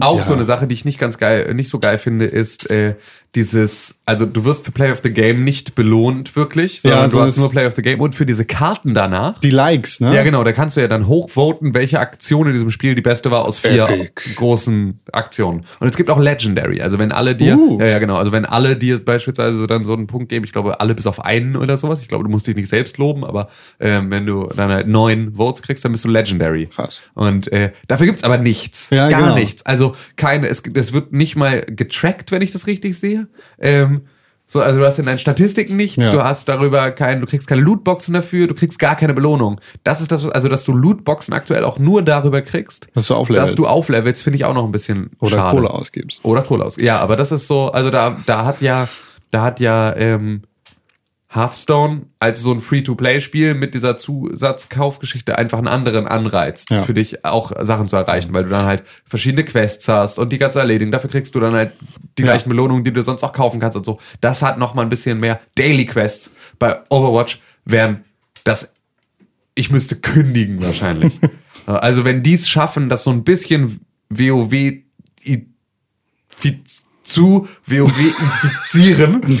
Auch 0.00 0.18
ja. 0.18 0.22
so 0.24 0.34
eine 0.34 0.44
Sache, 0.44 0.66
die 0.66 0.74
ich 0.74 0.84
nicht 0.84 0.98
ganz 0.98 1.18
geil, 1.18 1.54
nicht 1.54 1.70
so 1.70 1.78
geil 1.78 1.98
finde, 1.98 2.24
ist 2.24 2.68
äh, 2.68 2.96
dieses, 3.36 4.00
also 4.06 4.26
du 4.26 4.44
wirst 4.44 4.64
für 4.64 4.72
Play 4.72 4.90
of 4.90 5.00
the 5.04 5.10
Game 5.12 5.44
nicht 5.44 5.74
belohnt 5.74 6.34
wirklich, 6.34 6.80
sondern 6.80 7.02
Ja, 7.02 7.08
du 7.08 7.20
hast 7.20 7.36
nur 7.36 7.50
Play 7.50 7.66
of 7.66 7.74
the 7.76 7.82
Game 7.82 8.00
und 8.00 8.14
für 8.14 8.26
diese 8.26 8.44
Karten 8.44 8.94
danach. 8.94 9.38
Die 9.40 9.50
Likes, 9.50 10.00
ne? 10.00 10.14
Ja, 10.14 10.22
genau, 10.24 10.42
da 10.42 10.52
kannst 10.52 10.76
du 10.76 10.80
ja 10.80 10.88
dann 10.88 11.06
hochvoten, 11.06 11.74
welche 11.74 12.00
Aktion 12.00 12.46
in 12.46 12.54
diesem 12.54 12.70
Spiel 12.70 12.94
die 12.94 13.02
beste 13.02 13.30
war 13.30 13.44
aus 13.44 13.58
vier 13.58 13.88
Epic. 13.88 14.34
großen 14.34 14.98
Aktionen. 15.12 15.64
Und 15.78 15.88
es 15.88 15.96
gibt 15.96 16.08
auch 16.10 16.18
Legendary, 16.18 16.80
also 16.80 16.98
wenn 16.98 17.12
alle 17.12 17.36
dir, 17.36 17.56
Uh. 17.56 17.78
ja, 17.80 17.86
ja, 17.86 17.98
genau, 17.98 18.16
also 18.16 18.32
wenn 18.32 18.44
alle 18.44 18.74
dir 18.76 19.04
beispielsweise 19.04 19.66
dann 19.66 19.84
so 19.84 19.92
einen 19.92 20.06
Punkt 20.06 20.28
geben, 20.30 20.44
ich 20.44 20.52
glaube 20.52 20.80
alle 20.80 20.94
bis 20.94 21.06
auf 21.06 21.24
einen 21.24 21.54
oder 21.56 21.76
sowas, 21.76 22.00
ich 22.02 22.08
glaube, 22.08 22.24
du 22.24 22.30
musst 22.30 22.46
dich 22.46 22.56
nicht 22.56 22.68
selbst 22.68 22.98
loben, 22.98 23.22
aber 23.24 23.48
ähm, 23.78 24.10
wenn 24.10 24.24
du 24.26 24.48
dann 24.56 24.70
halt 24.70 24.88
neun 24.88 25.34
Votes 25.36 25.62
kriegst, 25.62 25.84
dann 25.84 25.92
bist 25.92 26.04
du 26.04 26.08
Legendary. 26.08 26.66
Krass. 26.66 27.02
Und 27.14 27.52
äh, 27.52 27.72
dafür 27.86 28.06
gibt's 28.06 28.24
aber 28.24 28.38
nichts, 28.38 28.90
Ja, 28.90 29.08
gar 29.10 29.20
genau. 29.22 29.34
nichts. 29.34 29.64
Also 29.66 29.94
keine, 30.16 30.48
es, 30.48 30.62
es 30.74 30.92
wird 30.92 31.12
nicht 31.12 31.36
mal 31.36 31.60
getrackt, 31.68 32.32
wenn 32.32 32.40
ich 32.42 32.52
das 32.52 32.66
richtig 32.66 32.98
sehe. 32.98 33.25
Ähm, 33.58 34.02
so, 34.48 34.60
also 34.60 34.78
du 34.78 34.86
hast 34.86 34.98
in 35.00 35.06
deinen 35.06 35.18
Statistiken 35.18 35.74
nichts, 35.76 35.96
Ja. 36.04 36.10
du 36.12 36.22
hast 36.22 36.48
darüber 36.48 36.92
kein, 36.92 37.18
du 37.20 37.26
kriegst 37.26 37.48
keine 37.48 37.62
Lootboxen 37.62 38.14
dafür, 38.14 38.46
du 38.46 38.54
kriegst 38.54 38.78
gar 38.78 38.94
keine 38.94 39.12
Belohnung. 39.12 39.60
Das 39.82 40.00
ist 40.00 40.12
das, 40.12 40.28
also 40.28 40.48
dass 40.48 40.62
du 40.62 40.72
Lootboxen 40.72 41.34
aktuell 41.34 41.64
auch 41.64 41.80
nur 41.80 42.02
darüber 42.02 42.42
kriegst, 42.42 42.86
Dass 42.94 43.08
du 43.08 43.14
auflevelst. 43.14 43.48
dass 43.48 43.56
du 43.56 43.66
auflevelst, 43.66 44.22
finde 44.22 44.36
ich 44.36 44.44
auch 44.44 44.54
noch 44.54 44.64
ein 44.64 44.70
bisschen 44.72 45.10
Oder 45.18 45.38
schade. 45.38 45.56
Kohle 45.56 45.70
ausgibst. 45.70 46.20
Oder 46.24 46.42
Kohle 46.42 46.64
aus. 46.64 46.76
Ja, 46.80 47.00
aber 47.00 47.16
das 47.16 47.32
ist 47.32 47.48
so, 47.48 47.72
also 47.72 47.90
da, 47.90 48.18
da 48.26 48.44
hat 48.44 48.60
ja, 48.62 48.86
da 49.32 49.42
hat 49.42 49.58
ja 49.58 49.94
ähm, 49.96 50.42
Hearthstone 51.36 52.06
als 52.18 52.40
so 52.42 52.52
ein 52.52 52.60
Free-to-Play-Spiel 52.60 53.54
mit 53.54 53.74
dieser 53.74 53.96
Zusatzkaufgeschichte 53.96 55.38
einfach 55.38 55.58
einen 55.58 55.68
anderen 55.68 56.06
Anreiz 56.08 56.64
Ja. 56.70 56.82
für 56.82 56.94
dich 56.94 57.24
auch 57.24 57.52
Sachen 57.60 57.86
zu 57.88 57.96
erreichen, 57.96 58.34
weil 58.34 58.44
du 58.44 58.50
dann 58.50 58.64
halt 58.66 58.82
verschiedene 59.04 59.44
Quests 59.44 59.86
hast 59.88 60.18
und 60.18 60.32
die 60.32 60.38
kannst 60.38 60.56
du 60.56 60.60
erledigen. 60.60 60.90
Dafür 60.90 61.10
kriegst 61.10 61.34
du 61.34 61.40
dann 61.40 61.54
halt 61.54 61.72
die 62.18 62.22
Ja. 62.22 62.28
gleichen 62.32 62.48
Belohnungen, 62.48 62.82
die 62.84 62.92
du 62.92 63.02
sonst 63.02 63.22
auch 63.22 63.32
kaufen 63.32 63.60
kannst 63.60 63.76
und 63.76 63.84
so. 63.86 64.00
Das 64.20 64.42
hat 64.42 64.58
noch 64.58 64.74
mal 64.74 64.82
ein 64.82 64.88
bisschen 64.88 65.20
mehr 65.20 65.40
Daily 65.54 65.86
Quests. 65.86 66.32
Bei 66.58 66.80
Overwatch 66.88 67.40
wären 67.64 68.04
das 68.44 68.74
ich 69.58 69.70
müsste 69.70 69.96
kündigen 69.96 70.60
wahrscheinlich. 70.62 71.18
also 71.66 72.04
wenn 72.04 72.22
die 72.22 72.34
es 72.34 72.48
schaffen, 72.48 72.88
das 72.90 73.04
so 73.04 73.10
ein 73.10 73.24
bisschen 73.24 73.80
WoW 74.10 74.74
zu 77.06 77.48
WoW 77.66 77.98
infizieren, 77.98 79.22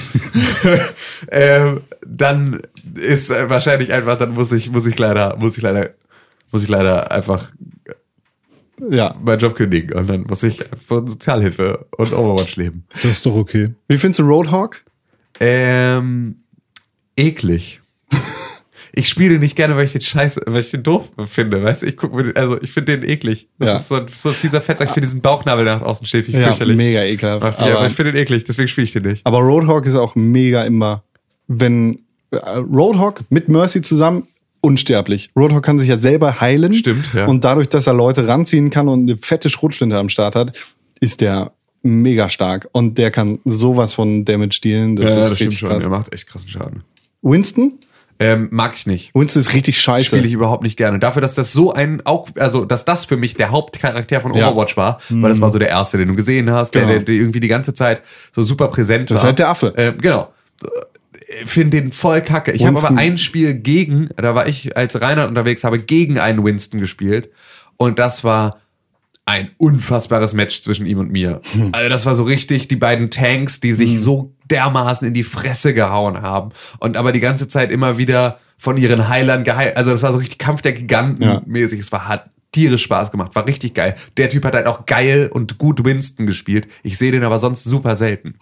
ähm, 1.30 1.80
dann 2.06 2.60
ist 2.94 3.30
wahrscheinlich 3.30 3.92
einfach, 3.92 4.18
dann 4.18 4.32
muss 4.34 4.52
ich, 4.52 4.70
muss 4.70 4.86
ich 4.86 4.98
leider, 4.98 5.36
muss 5.36 5.56
ich 5.56 5.62
leider, 5.62 5.90
muss 6.52 6.62
ich 6.62 6.68
leider 6.68 7.10
einfach 7.10 7.50
Ja. 8.90 9.14
meinen 9.22 9.40
Job 9.40 9.54
kündigen 9.56 9.92
und 9.94 10.08
dann 10.08 10.22
muss 10.22 10.42
ich 10.42 10.64
von 10.86 11.06
Sozialhilfe 11.06 11.86
und 11.96 12.12
Overwatch 12.12 12.56
leben. 12.56 12.84
Das 12.94 13.04
ist 13.06 13.26
doch 13.26 13.34
okay. 13.34 13.74
Wie 13.88 13.98
findest 13.98 14.20
du 14.20 14.24
Roadhog? 14.24 14.82
Ähm, 15.40 16.36
eklig. 17.16 17.80
Ich 18.98 19.10
spiele 19.10 19.38
nicht 19.38 19.56
gerne, 19.56 19.76
weil 19.76 19.84
ich 19.84 19.92
den 19.92 20.00
Scheiß, 20.00 20.40
weil 20.46 20.62
ich 20.62 20.70
den 20.70 20.82
doof 20.82 21.12
finde, 21.26 21.62
weißt 21.62 21.82
du? 21.82 21.86
Ich 21.86 21.98
guck 21.98 22.14
mir 22.14 22.24
den, 22.24 22.36
also 22.36 22.60
ich 22.62 22.72
finde 22.72 22.98
den 22.98 23.08
eklig. 23.10 23.46
Das 23.58 23.68
Ja. 23.68 23.76
ist 23.76 23.88
so 23.88 23.94
ein, 23.96 24.06
so 24.10 24.30
ein 24.30 24.34
fieser 24.34 24.62
Fetzer. 24.62 24.84
Ich 24.84 24.90
finde 24.90 25.06
diesen 25.06 25.20
Bauchnabel 25.20 25.66
nach 25.66 25.82
außen 25.82 26.06
steht, 26.06 26.26
Ja, 26.28 26.48
fürchterlich. 26.48 26.76
mega 26.78 27.02
ekelhaft. 27.04 27.42
Aber, 27.44 27.58
ja, 27.58 27.72
aber 27.72 27.78
Aber, 27.80 27.86
ich 27.88 27.92
finde 27.94 28.12
den 28.12 28.22
eklig, 28.22 28.44
deswegen 28.44 28.68
spiele 28.68 28.86
ich 28.86 28.92
den 28.92 29.02
nicht. 29.02 29.26
aber 29.26 29.38
Roadhog 29.40 29.84
ist 29.84 29.96
auch 29.96 30.14
mega 30.16 30.64
immer, 30.64 31.02
wenn 31.46 31.98
äh, 32.30 32.36
Roadhog 32.38 33.20
mit 33.28 33.48
Mercy 33.50 33.82
zusammen 33.82 34.22
unsterblich. 34.62 35.30
Roadhog 35.36 35.62
kann 35.62 35.78
sich 35.78 35.88
ja 35.88 35.98
selber 35.98 36.40
heilen. 36.40 36.72
Stimmt, 36.72 37.04
ja. 37.14 37.26
Und 37.26 37.44
dadurch, 37.44 37.68
dass 37.68 37.86
er 37.86 37.92
Leute 37.92 38.26
ranziehen 38.26 38.70
kann 38.70 38.88
und 38.88 39.02
eine 39.10 39.18
fette 39.18 39.50
Schrotflinte 39.50 39.96
am 39.98 40.08
Start 40.08 40.34
hat, 40.34 40.58
ist 41.00 41.20
der 41.20 41.52
mega 41.82 42.28
stark. 42.30 42.68
Und 42.72 42.96
der 42.98 43.10
kann 43.10 43.38
sowas 43.44 43.92
von 43.94 44.24
Damage 44.24 44.58
dealen. 44.64 44.96
Das 44.96 45.16
ist 45.16 45.30
richtig 45.38 45.60
krass. 45.60 45.80
Der 45.80 45.90
macht 45.90 46.12
echt 46.14 46.26
krassen 46.26 46.48
Schaden. 46.48 46.82
Winston? 47.22 47.74
Ähm, 48.18 48.48
mag 48.50 48.72
ich 48.74 48.86
nicht. 48.86 49.14
Winston 49.14 49.40
ist 49.42 49.52
richtig 49.52 49.78
scheiße. 49.80 50.06
Spiele 50.06 50.26
ich 50.26 50.32
überhaupt 50.32 50.62
nicht 50.62 50.76
gerne. 50.76 50.98
Dafür, 50.98 51.20
dass 51.22 51.34
das 51.34 51.52
so 51.52 51.72
ein, 51.72 52.00
auch, 52.06 52.28
also, 52.38 52.64
dass 52.64 52.84
das 52.84 53.04
für 53.04 53.16
mich 53.16 53.34
der 53.34 53.50
Hauptcharakter 53.50 54.20
von 54.22 54.32
Ja. 54.34 54.48
Overwatch 54.50 54.76
war, 54.76 55.00
weil 55.10 55.28
das 55.30 55.40
war 55.40 55.50
so 55.50 55.58
der 55.58 55.68
erste, 55.68 55.98
den 55.98 56.08
du 56.08 56.16
gesehen 56.16 56.50
hast, 56.50 56.72
Genau. 56.72 56.86
der, 56.88 57.00
der, 57.00 57.14
irgendwie 57.14 57.40
die 57.40 57.48
ganze 57.48 57.74
Zeit 57.74 58.00
so 58.34 58.42
super 58.42 58.68
präsent 58.68 59.10
Das 59.10 59.16
war. 59.16 59.22
ist 59.22 59.24
halt 59.26 59.38
der 59.38 59.48
Affe. 59.50 59.74
Ähm, 59.76 59.98
genau. 59.98 60.32
Finde 61.44 61.82
den 61.82 61.92
voll 61.92 62.20
kacke. 62.22 62.52
Ich 62.52 62.64
habe 62.64 62.78
aber 62.78 62.96
ein 62.96 63.18
Spiel 63.18 63.52
gegen, 63.54 64.08
da 64.16 64.34
war 64.34 64.46
ich 64.46 64.76
als 64.76 65.00
Reinhard 65.00 65.28
unterwegs, 65.28 65.64
habe 65.64 65.78
gegen 65.80 66.18
einen 66.18 66.44
Winston 66.44 66.80
gespielt. 66.80 67.30
Und 67.76 67.98
das 67.98 68.22
war 68.24 68.60
ein 69.24 69.50
unfassbares 69.58 70.34
Match 70.34 70.62
zwischen 70.62 70.86
ihm 70.86 70.98
und 70.98 71.10
mir. 71.10 71.40
Hm. 71.52 71.70
Also 71.72 71.88
das 71.88 72.06
war 72.06 72.14
so 72.14 72.22
richtig 72.22 72.68
die 72.68 72.76
beiden 72.76 73.10
Tanks, 73.10 73.58
die 73.58 73.72
sich 73.72 74.00
so 74.00 74.32
dermaßen 74.50 75.06
in 75.08 75.14
die 75.14 75.24
Fresse 75.24 75.74
gehauen 75.74 76.22
haben 76.22 76.50
und 76.78 76.96
aber 76.96 77.12
die 77.12 77.20
ganze 77.20 77.48
Zeit 77.48 77.70
immer 77.70 77.98
wieder 77.98 78.38
von 78.58 78.76
ihren 78.76 79.08
Heilern 79.08 79.44
geheilt. 79.44 79.76
Also 79.76 79.90
das 79.90 80.02
war 80.02 80.12
so 80.12 80.18
richtig 80.18 80.38
Kampf 80.38 80.62
der 80.62 80.72
Giganten 80.72 81.22
Ja. 81.22 81.42
mäßig. 81.46 81.80
Es 81.80 81.92
war 81.92 82.08
hat 82.08 82.30
tierisch 82.52 82.84
Spaß 82.84 83.10
gemacht, 83.10 83.34
war 83.34 83.46
richtig 83.46 83.74
geil. 83.74 83.96
Der 84.16 84.30
Typ 84.30 84.44
hat 84.46 84.54
halt 84.54 84.66
auch 84.66 84.86
geil 84.86 85.28
und 85.30 85.58
gut 85.58 85.84
Winston 85.84 86.26
gespielt. 86.26 86.66
Ich 86.82 86.96
sehe 86.96 87.12
den 87.12 87.22
aber 87.24 87.38
sonst 87.38 87.64
super 87.64 87.96
selten. 87.96 88.36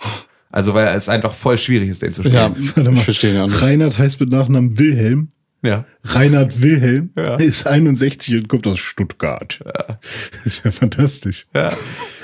Also 0.53 0.73
weil 0.75 0.87
es 0.95 1.09
einfach 1.09 1.33
voll 1.33 1.59
schwierig 1.59 1.89
ist, 1.89 2.03
den 2.03 2.13
zu 2.15 2.23
Ja, 2.23 2.49
spielen. 2.49 2.73
Warte 2.77 2.91
mal. 2.91 2.97
ich 2.99 3.05
verstehe 3.05 3.35
ja 3.35 3.47
nicht. 3.47 3.61
Reinhard 3.61 3.99
heißt 3.99 4.21
mit 4.21 4.31
Nachnamen 4.31 4.79
Wilhelm. 4.79 5.31
Ja. 5.65 5.85
Reinhard 6.05 6.61
Wilhelm 6.63 7.11
Ja. 7.17 7.37
ist 7.37 7.67
61 7.67 8.37
und 8.37 8.49
kommt 8.49 8.67
aus 8.67 8.79
Stuttgart. 8.79 9.61
Das 9.65 10.47
ist 10.47 10.65
ja 10.65 10.71
fantastisch. 10.71 11.47
Ja. 11.55 11.77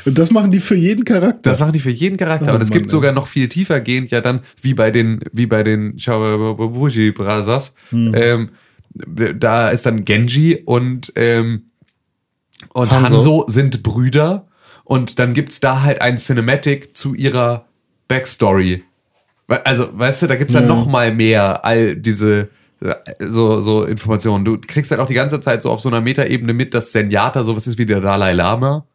Und 0.04 0.18
das 0.18 0.30
machen 0.30 0.50
die 0.50 0.60
für 0.60 0.74
jeden 0.74 1.04
Charakter. 1.04 1.50
Das 1.50 1.60
machen 1.60 1.72
die 1.72 1.80
für 1.80 1.90
jeden 1.90 2.16
Charakter. 2.18 2.52
Oh 2.52 2.54
und 2.54 2.62
es 2.62 2.68
Mann, 2.68 2.78
gibt 2.78 2.86
ey. 2.86 2.90
sogar 2.90 3.12
noch 3.12 3.26
viel 3.26 3.48
tiefer 3.48 3.80
gehend, 3.80 4.10
ja 4.10 4.20
dann, 4.20 4.40
wie 4.60 4.74
bei 4.74 4.90
den, 4.90 5.20
wie 5.32 5.46
bei 5.46 5.62
den 5.62 5.98
Shawabuji 5.98 7.12
Brothers. 7.12 7.74
Hm. 7.90 8.14
Ähm, 8.14 8.48
da 8.94 9.70
ist 9.70 9.86
dann 9.86 10.04
Genji 10.04 10.62
und, 10.64 11.12
ähm, 11.16 11.70
und 12.70 12.90
Hanso. 12.90 13.16
Hanzo. 13.16 13.44
sind 13.48 13.82
Brüder. 13.82 14.46
Und 14.84 15.18
dann 15.18 15.34
gibt's 15.34 15.60
da 15.60 15.82
halt 15.82 16.00
ein 16.02 16.18
Cinematic 16.18 16.96
zu 16.96 17.14
ihrer 17.14 17.66
Backstory. 18.08 18.82
Also, 19.46 19.88
weißt 19.92 20.22
du, 20.22 20.26
da 20.26 20.36
gibt's 20.36 20.54
dann 20.54 20.66
noch 20.66 20.86
mal 20.86 21.14
mehr 21.14 21.64
all 21.64 21.96
diese 21.96 22.50
so, 23.18 23.60
so 23.60 23.84
Informationen. 23.84 24.44
Du 24.44 24.58
kriegst 24.58 24.90
halt 24.90 25.00
auch 25.00 25.06
die 25.06 25.14
ganze 25.14 25.40
Zeit 25.40 25.62
so 25.62 25.70
auf 25.70 25.80
so 25.80 25.88
einer 25.88 26.00
Metaebene 26.00 26.52
mit, 26.52 26.74
dass 26.74 26.92
Zenyatta 26.92 27.42
sowas 27.42 27.66
ist 27.66 27.78
wie 27.78 27.86
der 27.86 28.00
Dalai 28.00 28.32
Lama. 28.32 28.86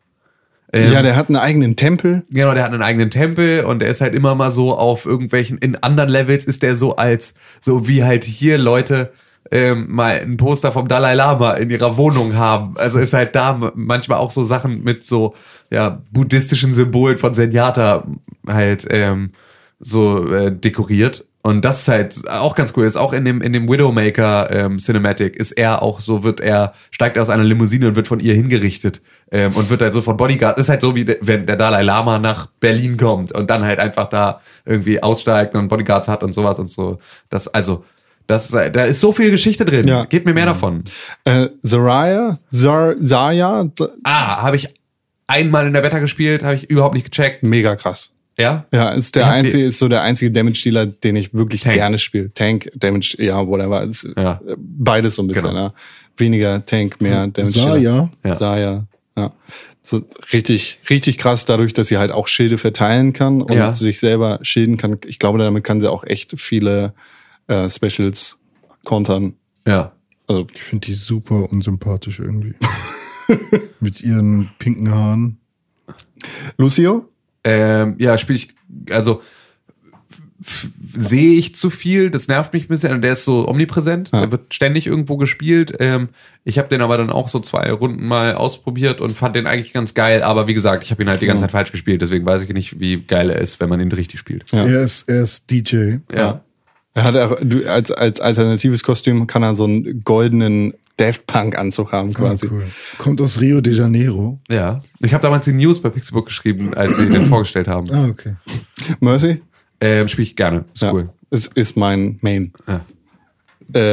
Ähm, 0.73 0.91
Ja, 0.91 1.01
der 1.01 1.15
hat 1.15 1.29
einen 1.29 1.37
eigenen 1.37 1.75
Tempel. 1.75 2.23
Genau, 2.31 2.53
der 2.53 2.63
hat 2.63 2.73
einen 2.73 2.81
eigenen 2.81 3.11
Tempel 3.11 3.63
und 3.63 3.79
der 3.79 3.89
ist 3.89 4.01
halt 4.01 4.15
immer 4.15 4.33
mal 4.35 4.51
so 4.51 4.75
auf 4.75 5.05
irgendwelchen, 5.05 5.57
in 5.59 5.75
anderen 5.75 6.09
Levels 6.09 6.45
ist 6.45 6.63
der 6.63 6.75
so 6.75 6.95
als, 6.95 7.35
so 7.61 7.87
wie 7.87 8.03
halt 8.03 8.23
hier 8.23 8.57
Leute 8.57 9.11
ähm, 9.51 9.85
mal 9.89 10.19
ein 10.19 10.37
Poster 10.37 10.71
vom 10.71 10.87
Dalai 10.87 11.13
Lama 11.13 11.51
in 11.53 11.69
ihrer 11.69 11.97
Wohnung 11.97 12.35
haben. 12.35 12.75
Also 12.77 12.97
ist 12.97 13.13
halt 13.13 13.35
da 13.35 13.71
manchmal 13.75 14.17
auch 14.17 14.31
so 14.31 14.43
Sachen 14.43 14.83
mit 14.83 15.03
so, 15.03 15.35
ja, 15.69 16.01
buddhistischen 16.11 16.73
Symbolen 16.73 17.19
von 17.19 17.35
Zenyatta 17.35 18.05
halt 18.47 18.87
ähm, 18.89 19.31
so 19.79 20.33
äh, 20.33 20.51
dekoriert. 20.51 21.25
Und 21.45 21.63
das 21.63 21.81
ist 21.81 21.87
halt 21.89 22.27
auch 22.27 22.55
ganz 22.55 22.73
cool. 22.75 22.85
Ist 22.87 22.95
auch 22.97 23.13
in 23.13 23.23
dem, 23.23 23.39
in 23.41 23.53
dem 23.53 23.69
Widowmaker 23.69 24.49
ähm, 24.51 24.79
Cinematic 24.79 25.35
ist 25.35 25.51
er 25.51 25.83
auch 25.83 25.99
so, 25.99 26.23
wird 26.23 26.39
er, 26.39 26.73
steigt 26.89 27.19
aus 27.19 27.29
einer 27.29 27.43
Limousine 27.43 27.87
und 27.89 27.95
wird 27.95 28.07
von 28.07 28.19
ihr 28.19 28.33
hingerichtet. 28.33 29.01
Ähm, 29.31 29.53
und 29.53 29.69
wird 29.69 29.81
halt 29.83 29.93
so 29.93 30.01
von 30.01 30.17
Bodyguard, 30.17 30.57
ist 30.57 30.69
halt 30.69 30.81
so 30.81 30.95
wie 30.95 31.05
wenn 31.21 31.45
der 31.45 31.55
Dalai 31.55 31.83
Lama 31.83 32.17
nach 32.17 32.47
Berlin 32.59 32.97
kommt 32.97 33.31
und 33.31 33.47
dann 33.51 33.63
halt 33.63 33.77
einfach 33.79 34.09
da 34.09 34.41
irgendwie 34.65 35.03
aussteigt 35.03 35.53
und 35.53 35.67
Bodyguards 35.67 36.07
hat 36.07 36.23
und 36.23 36.33
sowas 36.33 36.57
und 36.57 36.69
so. 36.71 36.97
Das, 37.29 37.47
also, 37.47 37.85
das, 38.25 38.47
da 38.49 38.63
ist 38.85 38.99
so 38.99 39.11
viel 39.11 39.29
Geschichte 39.29 39.65
drin. 39.65 39.87
Ja. 39.87 40.05
Gebt 40.05 40.25
mir 40.25 40.33
mehr 40.33 40.47
davon. 40.47 40.81
Äh, 41.25 41.49
Zaraya, 41.63 42.39
Zar, 42.51 42.95
Zaya, 43.03 43.67
Z- 43.77 43.91
Ah, 44.03 44.41
habe 44.41 44.55
ich 44.55 44.73
einmal 45.27 45.67
in 45.67 45.73
der 45.73 45.81
Beta 45.81 45.99
gespielt, 45.99 46.43
habe 46.43 46.55
ich 46.55 46.71
überhaupt 46.71 46.95
nicht 46.95 47.11
gecheckt. 47.11 47.43
mega 47.43 47.75
krass. 47.75 48.13
Ja? 48.37 48.65
Ja, 48.73 48.89
ist 48.89 49.15
der 49.15 49.23
Ja, 49.23 49.29
einzige, 49.31 49.63
ist 49.65 49.79
so 49.79 49.87
der 49.87 50.01
einzige 50.01 50.31
Damage-Dealer, 50.31 50.87
den 50.87 51.15
ich 51.15 51.33
wirklich 51.33 51.61
Tank. 51.61 51.75
gerne 51.75 51.99
spiele. 51.99 52.33
Tank, 52.33 52.69
Damage, 52.75 53.15
ja, 53.19 53.45
whatever. 53.47 53.81
Ist, 53.83 54.07
Ja. 54.17 54.41
äh, 54.45 54.55
Beides 54.57 55.15
so 55.15 55.23
ein 55.23 55.27
bisschen, 55.27 55.49
Genau. 55.49 55.59
ja. 55.67 55.73
Weniger 56.17 56.63
Tank, 56.65 56.99
mehr 57.01 57.27
Damage. 57.27 57.51
Saya. 57.53 58.09
Ja. 58.25 58.35
Saya, 58.35 58.87
ja. 59.17 59.33
So 59.81 60.01
richtig, 60.33 60.79
richtig 60.89 61.17
krass 61.17 61.45
dadurch, 61.45 61.73
dass 61.73 61.87
sie 61.89 61.97
halt 61.97 62.11
auch 62.11 62.27
Schilde 62.27 62.57
verteilen 62.57 63.13
kann 63.13 63.41
und 63.41 63.53
Ja. 63.53 63.73
sich 63.73 63.99
selber 63.99 64.39
schilden 64.41 64.77
kann. 64.77 64.97
Ich 65.05 65.19
glaube, 65.19 65.37
damit 65.39 65.63
kann 65.63 65.79
sie 65.79 65.89
auch 65.91 66.03
echt 66.03 66.37
viele 66.39 66.93
äh, 67.47 67.69
Specials 67.69 68.39
kontern. 68.83 69.35
Ja. 69.67 69.91
Also, 70.27 70.47
Ich 70.53 70.61
finde 70.63 70.87
die 70.87 70.93
super 70.95 71.51
unsympathisch 71.51 72.19
irgendwie. 72.19 72.55
Mit 73.79 74.01
ihren 74.01 74.49
pinken 74.57 74.91
Haaren. 74.91 75.37
Lucio? 76.57 77.07
Ähm, 77.45 77.95
ja, 77.99 78.17
spiele 78.17 78.37
ich, 78.37 78.49
also 78.91 79.21
sehe 80.93 81.37
ich 81.37 81.55
zu 81.55 81.69
viel, 81.69 82.09
das 82.09 82.27
nervt 82.27 82.53
mich 82.53 82.65
ein 82.65 82.67
bisschen. 82.67 82.91
Und 82.91 83.01
Der 83.01 83.13
ist 83.13 83.25
so 83.25 83.47
omnipräsent, 83.47 84.09
Ja. 84.13 84.21
der 84.21 84.31
wird 84.31 84.53
ständig 84.53 84.85
irgendwo 84.87 85.17
gespielt. 85.17 85.73
Ähm, 85.79 86.09
ich 86.43 86.57
habe 86.57 86.67
den 86.67 86.81
aber 86.81 86.97
dann 86.97 87.09
auch 87.09 87.29
so 87.29 87.39
zwei 87.39 87.71
Runden 87.71 88.05
mal 88.05 88.35
ausprobiert 88.35 89.01
und 89.01 89.11
fand 89.11 89.35
den 89.35 89.47
eigentlich 89.47 89.73
ganz 89.73 89.93
geil. 89.93 90.21
Aber 90.23 90.47
wie 90.47 90.53
gesagt, 90.53 90.83
ich 90.83 90.91
habe 90.91 91.01
ihn 91.03 91.09
halt 91.09 91.21
die 91.21 91.25
ganze 91.25 91.43
Zeit 91.43 91.51
falsch 91.51 91.71
gespielt, 91.71 92.01
deswegen 92.01 92.25
weiß 92.25 92.43
ich 92.43 92.49
nicht, 92.49 92.79
wie 92.79 93.01
geil 93.01 93.29
er 93.29 93.39
ist, 93.39 93.59
wenn 93.59 93.69
man 93.69 93.79
ihn 93.79 93.91
richtig 93.91 94.19
spielt. 94.19 94.51
Ja. 94.51 94.65
Er 94.65 94.81
ist, 94.81 95.09
er 95.09 95.23
ist 95.23 95.49
DJ. 95.49 95.95
Ja. 96.13 96.41
Er 96.93 97.03
hat 97.03 97.15
auch, 97.17 97.37
als, 97.67 97.91
als 97.91 98.21
alternatives 98.21 98.83
Kostüm 98.83 99.27
kann 99.27 99.43
er 99.43 99.55
so 99.55 99.65
einen 99.65 100.03
goldenen 100.03 100.73
Daft 100.97 101.27
Punk 101.27 101.57
Anzug 101.57 101.91
haben 101.91 102.13
quasi. 102.13 102.47
Ah, 102.47 102.49
cool. 102.53 102.63
Kommt 102.97 103.19
aus 103.21 103.41
Rio 103.41 103.59
de 103.61 103.73
Janeiro. 103.73 104.39
Ja. 104.49 104.81
Ich 104.99 105.13
habe 105.13 105.21
damals 105.21 105.45
die 105.45 105.51
News 105.53 105.81
bei 105.81 105.89
Pixelbook 105.89 106.27
geschrieben, 106.27 106.73
als 106.73 106.95
sie 106.95 107.09
den 107.09 107.25
vorgestellt 107.29 107.67
haben. 107.67 107.91
Ah, 107.91 108.07
okay. 108.07 108.35
Mercy? 109.01 109.41
Ähm, 109.81 110.07
Spiele 110.07 110.27
ich 110.27 110.35
gerne. 110.35 110.65
Ist 110.73 110.83
cool. 110.83 111.09
Ist, 111.31 111.53
ist 111.53 111.75
mein 111.75 112.17
Main. 112.21 112.53
Ja. 112.67 112.85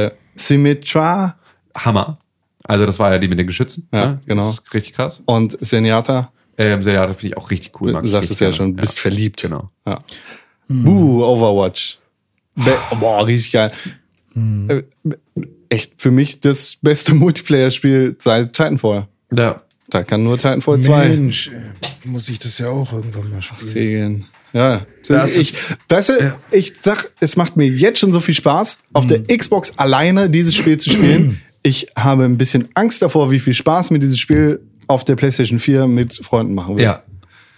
Äh, 0.05 0.11
Symmetra 0.35 1.35
Hammer. 1.75 2.19
Also 2.65 2.85
das 2.85 2.97
war 2.99 3.11
ja 3.11 3.17
die 3.19 3.27
mit 3.27 3.37
den 3.37 3.47
Geschützen. 3.47 3.89
Ja, 3.91 4.05
ne? 4.05 4.21
genau. 4.25 4.47
Das 4.47 4.59
ist 4.59 4.73
richtig 4.73 4.93
krass. 4.93 5.21
und 5.25 5.57
Senjata, 5.59 6.31
Ähm, 6.57 6.81
ja, 6.83 7.05
das 7.05 7.17
finde 7.17 7.35
ich 7.35 7.37
auch 7.37 7.51
richtig 7.51 7.81
cool. 7.81 7.91
du 7.93 8.07
sagtest 8.07 8.31
richtig 8.31 8.47
ja 8.47 8.53
schon, 8.53 8.75
bist 8.75 8.99
verliebt. 8.99 9.41
Genau. 9.41 9.69
Ja. 9.85 9.99
Uh, 10.69 11.23
Overwatch. 11.23 11.99
Be 12.55 12.77
boah, 12.99 13.25
richtig 13.25 13.51
geil. 13.51 13.71
Äh, 14.35 14.83
echt 15.69 16.01
für 16.01 16.11
mich 16.11 16.39
das 16.41 16.77
beste 16.81 17.13
Multiplayer-Spiel 17.15 18.15
seit 18.19 18.53
Titanfall. 18.53 19.07
Ja. 19.35 19.61
Da 19.89 20.03
kann 20.03 20.23
nur 20.23 20.37
Titanfall 20.37 20.79
2 20.79 21.09
Mensch, 21.09 21.51
muss 22.05 22.27
ich 22.29 22.39
das 22.39 22.57
ja 22.57 22.69
auch 22.69 22.91
irgendwann 22.93 23.29
mal 23.29 23.41
spielen. 23.41 24.25
Ja, 24.53 24.85
Das 25.07 25.35
ich, 25.35 25.51
ist- 25.53 25.61
weißt 25.89 26.09
du, 26.09 26.37
ich 26.51 26.73
sag, 26.79 27.11
es 27.19 27.35
macht 27.35 27.57
mir 27.57 27.67
jetzt 27.67 27.99
schon 27.99 28.11
so 28.13 28.19
viel 28.19 28.33
Spaß, 28.35 28.77
auf 28.93 29.05
der 29.07 29.23
Xbox 29.37 29.77
alleine 29.77 30.29
dieses 30.29 30.55
Spiel 30.55 30.77
zu 30.77 30.89
spielen. 30.89 31.41
Ich 31.65 31.87
habe 31.97 32.25
ein 32.25 32.37
bisschen 32.37 32.67
Angst 32.73 33.01
davor, 33.01 33.31
wie 33.31 33.39
viel 33.39 33.53
Spaß 33.53 33.91
mir 33.91 33.99
dieses 33.99 34.19
Spiel 34.19 34.59
auf 34.87 35.05
der 35.05 35.15
PlayStation 35.15 35.59
4 35.59 35.87
mit 35.87 36.13
Freunden 36.21 36.53
machen 36.55 36.75
wird. 36.77 36.81
Ja. 36.81 37.03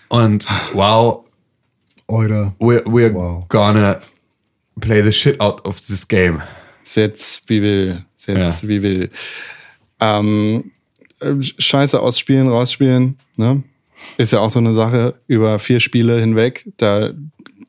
Und 0.09 0.45
wow, 0.73 1.25
Oder. 2.07 2.53
we're, 2.59 2.83
we're 2.85 3.11
Wow. 3.15 3.47
gonna 3.47 3.99
play 4.79 5.03
the 5.03 5.11
shit 5.11 5.39
out 5.39 5.65
of 5.65 5.81
this 5.81 6.07
game. 6.07 6.43
Setz 6.87 7.41
wie 7.47 7.61
will, 7.63 8.05
setz 8.15 8.61
Ja. 8.61 8.69
wie 8.69 8.81
will. 8.83 9.09
Ähm, 9.99 10.71
äh, 11.19 11.31
Scheiße 11.41 11.99
ausspielen, 11.99 12.47
rausspielen, 12.47 13.17
ne? 13.37 13.63
Ist 14.17 14.33
ja 14.33 14.39
auch 14.39 14.49
so 14.51 14.59
eine 14.59 14.73
Sache 14.73 15.15
über 15.27 15.57
vier 15.57 15.79
Spiele 15.79 16.19
hinweg. 16.19 16.67
Da, 16.77 17.11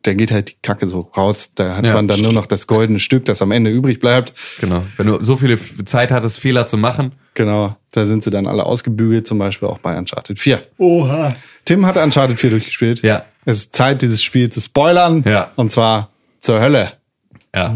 da 0.02 0.12
geht 0.12 0.30
halt 0.32 0.50
die 0.50 0.56
Kacke 0.60 0.86
so 0.88 1.00
raus. 1.16 1.54
Da 1.54 1.76
hat 1.76 1.84
Ja. 1.86 1.94
man 1.94 2.08
dann 2.08 2.20
nur 2.20 2.32
noch 2.32 2.46
das 2.46 2.66
goldene 2.66 2.98
Stück, 3.00 3.24
das 3.24 3.40
am 3.40 3.52
Ende 3.52 3.70
übrig 3.70 4.00
bleibt. 4.00 4.34
Genau. 4.60 4.84
Wenn 4.98 5.06
du 5.06 5.20
so 5.22 5.36
viele 5.38 5.58
Zeit 5.86 6.10
hattest, 6.10 6.38
Fehler 6.38 6.66
zu 6.66 6.76
machen. 6.76 7.12
Genau, 7.34 7.76
da 7.92 8.04
sind 8.06 8.22
sie 8.22 8.30
dann 8.30 8.46
alle 8.46 8.66
ausgebügelt, 8.66 9.26
zum 9.26 9.38
Beispiel 9.38 9.68
auch 9.68 9.78
bei 9.78 9.96
Uncharted 9.96 10.38
4. 10.38 10.60
Oha. 10.78 11.34
Tim 11.64 11.86
hat 11.86 11.96
Uncharted 11.96 12.38
4 12.38 12.50
durchgespielt. 12.50 13.02
Ja. 13.02 13.24
Es 13.46 13.58
ist 13.58 13.74
Zeit, 13.76 14.02
dieses 14.02 14.22
Spiel 14.22 14.50
zu 14.50 14.60
spoilern. 14.60 15.22
Ja. 15.26 15.52
Und 15.56 15.70
zwar 15.72 16.10
zur 16.40 16.60
Hölle. 16.60 16.92
Ja. 17.54 17.74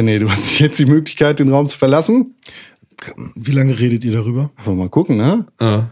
René, 0.00 0.18
du 0.18 0.30
hast 0.30 0.58
jetzt 0.58 0.78
die 0.78 0.86
Möglichkeit, 0.86 1.38
den 1.38 1.48
Raum 1.50 1.66
zu 1.66 1.76
verlassen. 1.78 2.34
Wie 3.34 3.52
lange 3.52 3.78
redet 3.78 4.04
ihr 4.04 4.12
darüber? 4.12 4.50
Wollen 4.64 4.76
wir 4.78 4.84
mal 4.84 4.88
gucken, 4.90 5.16
ne? 5.16 5.46
Äh, 5.58 5.82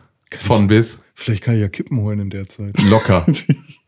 von 0.45 0.67
bis. 0.67 0.99
Vielleicht 1.15 1.43
kann 1.43 1.55
ich 1.55 1.61
ja 1.61 1.69
Kippen 1.69 1.99
holen 2.01 2.21
in 2.21 2.31
der 2.31 2.49
Zeit. 2.49 2.75
Locker. 2.83 3.27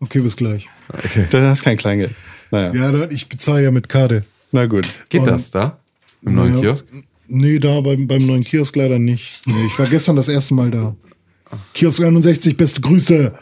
Okay, 0.02 0.20
bis 0.20 0.34
gleich. 0.34 0.66
Okay. 0.88 1.26
Da 1.28 1.46
hast 1.50 1.62
kein 1.62 1.76
Kleingeld. 1.76 2.12
Naja, 2.50 2.72
Ja, 2.90 3.10
ich 3.10 3.28
bezahle 3.28 3.62
ja 3.64 3.70
mit 3.70 3.90
Karte. 3.90 4.24
na 4.50 4.64
gut. 4.64 4.88
Geht 5.10 5.20
Und- 5.20 5.26
das 5.26 5.50
da? 5.50 5.78
Im 6.22 6.36
neuen 6.36 6.54
Ja. 6.54 6.60
Kiosk? 6.60 6.86
Nee, 7.28 7.58
da 7.58 7.82
beim, 7.82 8.06
beim 8.08 8.24
neuen 8.26 8.42
Kiosk 8.42 8.74
leider 8.76 8.98
nicht. 8.98 9.42
Nee, 9.46 9.66
ich 9.66 9.78
war 9.78 9.86
gestern 9.86 10.16
das 10.16 10.28
erste 10.28 10.54
Mal 10.54 10.70
da. 10.70 10.96
Kiosk 11.74 12.00
61, 12.02 12.56
beste 12.56 12.80
Grüße. 12.80 13.34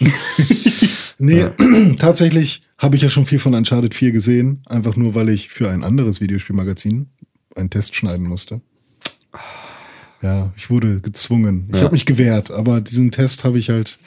Nee, 1.18 1.46
tatsächlich 1.98 2.62
habe 2.78 2.96
ich 2.96 3.02
ja 3.02 3.10
schon 3.10 3.26
viel 3.26 3.38
von 3.40 3.54
Uncharted 3.54 3.94
4 3.94 4.12
gesehen, 4.12 4.62
einfach 4.66 4.96
nur 4.96 5.14
weil 5.14 5.28
ich 5.30 5.48
für 5.48 5.68
ein 5.70 5.82
anderes 5.84 6.20
Videospielmagazin 6.20 7.08
einen 7.56 7.70
Test 7.70 7.94
schneiden 7.96 8.26
musste. 8.26 8.60
Ja, 10.22 10.52
ich 10.56 10.70
wurde 10.70 11.00
gezwungen. 11.00 11.68
Ich 11.70 11.76
Ja. 11.78 11.82
habe 11.84 11.92
mich 11.92 12.06
gewehrt, 12.06 12.50
aber 12.50 12.80
diesen 12.80 13.10
Test 13.10 13.44
habe 13.44 13.58
ich 13.58 13.70
halt. 13.70 13.98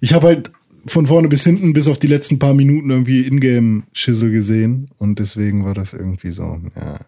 Ich 0.00 0.12
habe 0.12 0.26
halt 0.28 0.50
von 0.86 1.06
vorne 1.06 1.28
bis 1.28 1.44
hinten, 1.44 1.72
bis 1.72 1.88
auf 1.88 1.98
die 1.98 2.06
letzten 2.08 2.38
paar 2.38 2.54
Minuten 2.54 2.90
irgendwie 2.90 3.26
Ingame-Schissel 3.26 4.30
gesehen 4.30 4.90
und 4.98 5.18
deswegen 5.18 5.64
war 5.64 5.74
das 5.74 5.92
irgendwie 5.92 6.30
so. 6.30 6.60
Ja. 6.76 7.00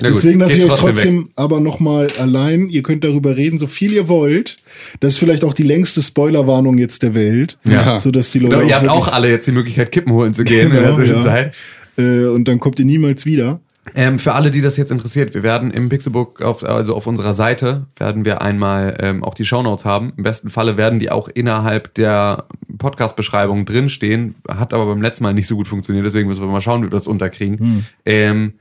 Na 0.00 0.08
gut, 0.08 0.18
Deswegen 0.18 0.40
lasse 0.40 0.56
ich 0.56 0.64
euch 0.64 0.70
trotzdem 0.70 0.86
trotzdem 0.86 1.28
aber 1.36 1.60
nochmal 1.60 2.08
allein. 2.18 2.68
Ihr 2.68 2.82
könnt 2.82 3.04
darüber 3.04 3.36
reden, 3.36 3.58
so 3.58 3.66
viel 3.66 3.92
ihr 3.92 4.08
wollt. 4.08 4.56
Das 5.00 5.12
ist 5.12 5.18
vielleicht 5.18 5.44
auch 5.44 5.54
die 5.54 5.62
längste 5.62 6.02
Spoilerwarnung 6.02 6.78
jetzt 6.78 7.02
der 7.02 7.14
Welt. 7.14 7.58
Ja. 7.64 7.98
So 7.98 8.10
dass 8.10 8.30
die 8.30 8.40
Leute. 8.40 8.56
Genau, 8.56 8.68
ihr 8.68 8.76
habt 8.76 8.88
auch 8.88 9.12
alle 9.12 9.30
jetzt 9.30 9.46
die 9.46 9.52
Möglichkeit, 9.52 9.92
Kippen 9.92 10.12
holen 10.12 10.34
zu 10.34 10.44
gehen 10.44 10.66
in 10.66 10.72
der 10.72 10.80
Genau, 10.82 10.90
ja. 10.90 10.96
Zwischenzeit. 10.96 11.56
Äh, 11.96 12.26
und 12.26 12.48
dann 12.48 12.58
kommt 12.58 12.78
ihr 12.78 12.84
niemals 12.84 13.26
wieder. 13.26 13.60
Ähm, 13.94 14.18
für 14.18 14.34
alle, 14.34 14.50
die 14.50 14.62
das 14.62 14.76
jetzt 14.76 14.90
interessiert, 14.90 15.34
wir 15.34 15.42
werden 15.42 15.70
im 15.70 15.90
Pixelbook, 15.90 16.40
auf, 16.40 16.64
also 16.64 16.96
auf 16.96 17.06
unserer 17.06 17.34
Seite, 17.34 17.86
werden 17.96 18.24
wir 18.24 18.40
einmal 18.40 18.96
ähm, 19.00 19.22
auch 19.22 19.34
die 19.34 19.44
Shownotes 19.44 19.84
haben. 19.84 20.14
Im 20.16 20.24
besten 20.24 20.48
Falle 20.48 20.76
werden 20.76 21.00
die 21.00 21.10
auch 21.10 21.28
innerhalb 21.28 21.92
der 21.94 22.44
Podcast-Beschreibung 22.78 23.66
drinstehen. 23.66 24.36
Hat 24.48 24.72
aber 24.72 24.86
beim 24.86 25.02
letzten 25.02 25.24
Mal 25.24 25.34
nicht 25.34 25.46
so 25.46 25.56
gut 25.56 25.68
funktioniert, 25.68 26.06
deswegen 26.06 26.28
müssen 26.28 26.40
wir 26.40 26.48
mal 26.48 26.62
schauen, 26.62 26.80
wie 26.80 26.86
wir 26.86 26.90
das 26.90 27.06
unterkriegen. 27.06 27.86
Ähm, 28.06 28.54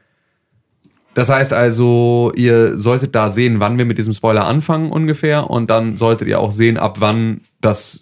das 1.13 1.29
heißt 1.29 1.53
also, 1.53 2.31
ihr 2.35 2.77
solltet 2.77 3.15
da 3.15 3.29
sehen, 3.29 3.59
wann 3.59 3.77
wir 3.77 3.85
mit 3.85 3.97
diesem 3.97 4.13
Spoiler 4.13 4.45
anfangen 4.45 4.91
ungefähr 4.91 5.49
und 5.49 5.69
dann 5.69 5.97
solltet 5.97 6.27
ihr 6.27 6.39
auch 6.39 6.51
sehen, 6.51 6.77
ab 6.77 6.97
wann 6.99 7.41
das 7.61 7.99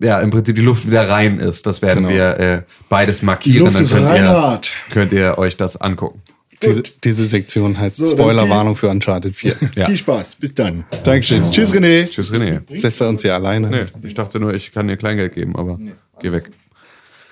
ja 0.00 0.20
im 0.20 0.30
Prinzip 0.30 0.56
die 0.56 0.62
Luft 0.62 0.86
wieder 0.86 1.08
rein 1.08 1.38
ist. 1.38 1.66
Das 1.66 1.80
werden 1.80 2.04
Genau. 2.04 2.14
wir 2.14 2.40
äh, 2.40 2.62
beides 2.88 3.20
Die 3.20 3.26
markieren. 3.26 3.64
Luft 3.64 3.76
dann 3.76 3.82
ist 3.84 3.92
könnt 3.92 4.02
ihr, 4.04 4.08
Reinhard. 4.10 4.72
könnt 4.90 5.12
ihr 5.12 5.38
euch 5.38 5.56
das 5.56 5.76
angucken. 5.80 6.20
Diese, 6.62 6.82
diese 7.04 7.26
Sektion 7.26 7.78
heißt 7.78 7.96
So, 7.98 8.06
Spoilerwarnung 8.06 8.74
für 8.74 8.88
Uncharted 8.88 9.36
4. 9.36 9.54
Ja. 9.76 9.86
Viel 9.86 9.96
Spaß. 9.98 10.36
Bis 10.36 10.54
dann. 10.54 10.84
Dankeschön. 11.04 11.50
Tschüss, 11.50 11.72
René. 11.74 12.08
Tschüss, 12.08 12.32
René. 12.32 12.60
Lässt 12.68 13.00
er 13.00 13.08
uns 13.08 13.22
hier 13.22 13.34
alleine. 13.34 13.68
Nee, 13.70 13.84
ich 14.06 14.14
dachte 14.14 14.40
nur, 14.40 14.54
ich 14.54 14.72
kann 14.72 14.88
dir 14.88 14.96
Kleingeld 14.96 15.34
geben, 15.34 15.56
aber 15.56 15.78
geh 16.20 16.32
weg. 16.32 16.50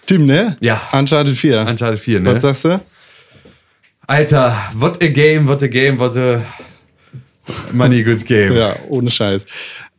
Tim, 0.06 0.26
ne? 0.26 0.56
Ja. 0.60 0.80
Uncharted 0.92 1.36
4. 1.36 1.66
Uncharted 1.66 1.98
4, 2.00 2.20
ne? 2.20 2.34
Was 2.34 2.42
sagst 2.42 2.64
du? 2.66 2.80
Alter, 4.12 4.54
what 4.74 5.02
a 5.02 5.08
game, 5.08 5.48
what 5.48 5.62
a 5.62 5.68
game, 5.68 5.98
what 5.98 6.14
a 6.18 6.44
money 7.72 8.02
good 8.02 8.26
game. 8.26 8.52
Ja, 8.52 8.76
ohne 8.90 9.10
Scheiß. 9.10 9.46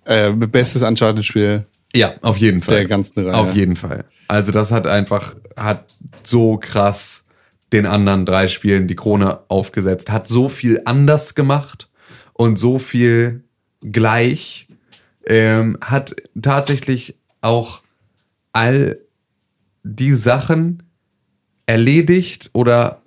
Äh, 0.05 0.29
bestes 0.29 0.83
Uncharted-Spiel. 0.83 1.65
Ja, 1.95 2.13
auf 2.21 2.37
jeden 2.37 2.61
Fall. 2.61 2.75
Der 2.75 2.85
ganzen 2.85 3.25
Reihe. 3.25 3.35
Auf 3.35 3.55
jeden 3.55 3.75
Fall. 3.75 4.05
Also 4.27 4.51
das 4.51 4.71
hat 4.71 4.85
einfach, 4.85 5.33
hat 5.57 5.95
so 6.21 6.57
krass 6.57 7.25
den 7.71 7.87
anderen 7.87 8.27
drei 8.27 8.47
Spielen 8.47 8.87
die 8.87 8.95
Krone 8.95 9.39
aufgesetzt, 9.47 10.11
hat 10.11 10.27
so 10.27 10.47
viel 10.47 10.79
anders 10.85 11.33
gemacht 11.33 11.89
und 12.33 12.59
so 12.59 12.77
viel 12.77 13.43
gleich, 13.81 14.67
ähm, 15.25 15.75
hat 15.83 16.15
tatsächlich 16.39 17.17
auch 17.41 17.81
all 18.51 18.99
die 19.81 20.13
Sachen 20.13 20.83
erledigt 21.65 22.51
oder 22.53 23.02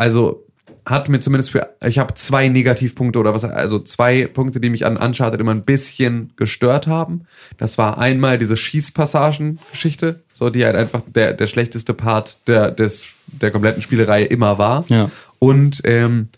also 0.00 0.46
hat 0.86 1.10
mir 1.10 1.20
zumindest 1.20 1.50
für 1.50 1.76
ich 1.86 1.98
habe 1.98 2.14
zwei 2.14 2.48
Negativpunkte 2.48 3.18
oder 3.18 3.34
was 3.34 3.44
also 3.44 3.78
zwei 3.78 4.26
Punkte, 4.26 4.58
die 4.58 4.70
mich 4.70 4.86
an 4.86 4.96
Uncharted 4.96 5.38
immer 5.38 5.52
ein 5.52 5.62
bisschen 5.62 6.32
gestört 6.36 6.86
haben. 6.86 7.26
Das 7.58 7.76
war 7.76 7.98
einmal 7.98 8.38
diese 8.38 8.56
Schießpassagen-Geschichte, 8.56 10.22
so 10.32 10.48
die 10.48 10.64
halt 10.64 10.76
einfach 10.76 11.02
der 11.06 11.34
der 11.34 11.46
schlechteste 11.46 11.92
Part 11.92 12.38
der 12.46 12.70
des 12.70 13.08
der 13.26 13.50
kompletten 13.50 13.82
Spielereihe 13.82 14.24
immer 14.24 14.56
war. 14.56 14.84
Ja. 14.88 15.10
Und 15.38 15.82
ähm, 15.84 16.28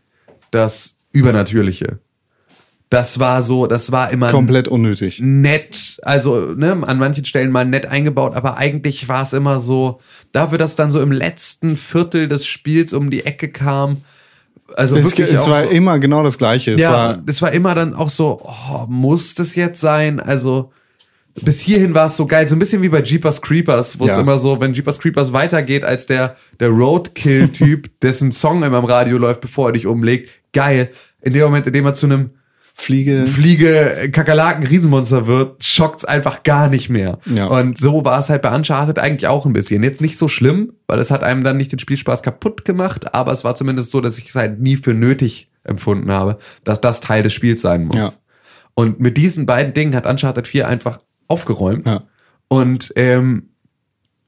das 0.51 0.99
Übernatürliche. 1.13 1.99
Das 2.93 3.19
war 3.19 3.43
so, 3.43 3.67
das 3.67 3.91
war 3.91 4.11
immer 4.11 4.31
Komplett 4.31 4.69
unnötig. 4.69 5.19
nett, 5.19 5.97
also 6.03 6.53
ne, 6.55 6.73
an 6.87 6.99
manchen 6.99 7.25
Stellen 7.25 7.51
mal 7.51 7.65
nett 7.65 7.87
eingebaut, 7.87 8.35
aber 8.35 8.59
eigentlich 8.59 9.09
war 9.09 9.23
es 9.23 9.33
immer 9.33 9.61
so, 9.61 10.01
dafür, 10.33 10.59
dass 10.59 10.77
dann 10.77 10.91
so 10.91 11.01
im 11.01 11.11
letzten 11.11 11.79
Viertel 11.79 12.29
des 12.29 12.45
Spiels 12.45 12.93
um 12.93 13.11
die 13.11 13.25
Ecke 13.25 13.49
kam, 13.49 14.03
also 14.77 14.97
Es, 14.97 15.07
wirklich 15.07 15.33
es 15.33 15.47
war 15.49 15.65
so, 15.65 15.71
immer 15.71 15.99
genau 16.01 16.23
das 16.23 16.37
Gleiche. 16.37 16.73
Es 16.73 16.83
ja, 16.83 16.93
war, 16.93 17.23
es 17.25 17.41
war 17.41 17.53
immer 17.53 17.75
dann 17.75 17.95
auch 17.95 18.11
so, 18.11 18.43
oh, 18.45 18.85
muss 18.89 19.37
das 19.37 19.55
jetzt 19.55 19.81
sein? 19.81 20.21
Also 20.21 20.71
bis 21.41 21.61
hierhin 21.63 21.95
war 21.95 22.07
es 22.09 22.17
so 22.17 22.27
geil, 22.27 22.47
so 22.47 22.55
ein 22.55 22.59
bisschen 22.59 22.83
wie 22.83 22.91
bei 22.91 23.01
Jeepers 23.03 23.41
Creepers, 23.41 23.99
wo 23.99 24.05
es 24.05 24.11
Ja. 24.11 24.21
immer 24.21 24.39
so, 24.39 24.61
wenn 24.61 24.75
Jeepers 24.75 24.99
Creepers 24.99 25.33
weitergeht 25.33 25.83
als 25.83 26.05
der, 26.05 26.37
der 26.61 26.69
Roadkill-Typ, 26.69 27.89
dessen 28.03 28.33
Song 28.33 28.63
immer 28.63 28.81
im 28.81 28.85
Radio 28.85 29.17
läuft, 29.17 29.41
bevor 29.41 29.71
er 29.71 29.73
dich 29.73 29.87
umlegt, 29.87 30.29
geil. 30.53 30.91
In 31.23 31.33
dem 31.33 31.43
Moment, 31.45 31.67
in 31.67 31.73
dem 31.73 31.87
er 31.87 31.95
zu 31.95 32.05
einem 32.05 32.31
Fliege. 32.75 33.27
Fliege, 33.27 34.11
Kakerlaken, 34.13 34.67
Riesenmonster 34.67 35.27
wird, 35.27 35.63
schockt's 35.63 36.05
einfach 36.05 36.43
gar 36.43 36.69
nicht 36.69 36.89
mehr. 36.89 37.19
Ja. 37.27 37.47
Und 37.47 37.79
so 37.79 38.05
war 38.05 38.19
es 38.19 38.31
halt 38.31 38.43
bei 38.43 38.55
Uncharted 38.55 38.99
eigentlich 38.99 39.29
auch 39.29 39.47
ein 39.47 39.53
bisschen. 39.53 39.83
Jetzt 39.83 40.01
nicht 40.01 40.19
so 40.19 40.29
schlimm, 40.29 40.73
weil 40.87 40.99
es 40.99 41.11
hat 41.11 41.23
einem 41.23 41.45
dann 41.45 41.57
nicht 41.57 41.73
den 41.73 41.79
Spielspaß 41.79 42.23
kaputt 42.23 42.65
gemacht, 42.65 43.15
aber 43.15 43.33
es 43.33 43.45
war 43.45 43.55
zumindest 43.55 43.91
so, 43.91 44.01
dass 44.01 44.19
ich 44.19 44.31
es 44.31 44.35
halt 44.35 44.61
nie 44.61 44.77
für 44.77 44.95
nötig 44.95 45.49
empfunden 45.65 46.11
habe, 46.11 46.39
dass 46.65 46.81
das 46.81 47.01
Teil 47.01 47.23
des 47.23 47.33
Spiels 47.33 47.63
sein 47.63 47.85
muss. 47.85 47.97
Ja. 47.97 48.13
Und 48.75 49.01
mit 49.01 49.17
diesen 49.17 49.47
beiden 49.47 49.75
Dingen 49.75 49.95
hat 49.95 50.07
Uncharted 50.07 50.49
4 50.49 50.67
einfach 50.67 51.01
aufgeräumt. 51.29 51.87
Ja. 51.87 52.03
Und 52.49 52.93
ähm, 52.97 53.51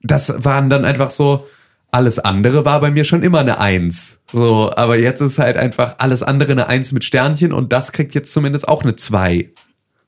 das 0.03 0.45
waren 0.45 0.71
dann 0.71 0.85
einfach 0.85 1.11
so, 1.11 1.47
alles 1.95 2.19
andere 2.19 2.65
war 2.65 2.81
bei 2.81 2.91
mir 2.91 3.05
schon 3.05 3.23
immer 3.23 3.39
eine 3.39 3.61
Eins. 3.61 4.19
So, 4.33 4.73
aber 4.75 4.99
jetzt 4.99 5.21
ist 5.21 5.39
halt 5.39 5.57
einfach 5.57 5.95
alles 5.99 6.25
andere 6.25 6.51
eine 6.51 6.67
Eins 6.67 6.91
mit 6.91 7.05
Sternchen 7.05 7.53
und 7.53 7.73
das 7.73 7.93
kriegt 7.93 8.17
jetzt 8.17 8.33
zumindest 8.33 8.67
auch 8.67 8.83
eine 8.83 8.97
Zwei. 8.97 9.53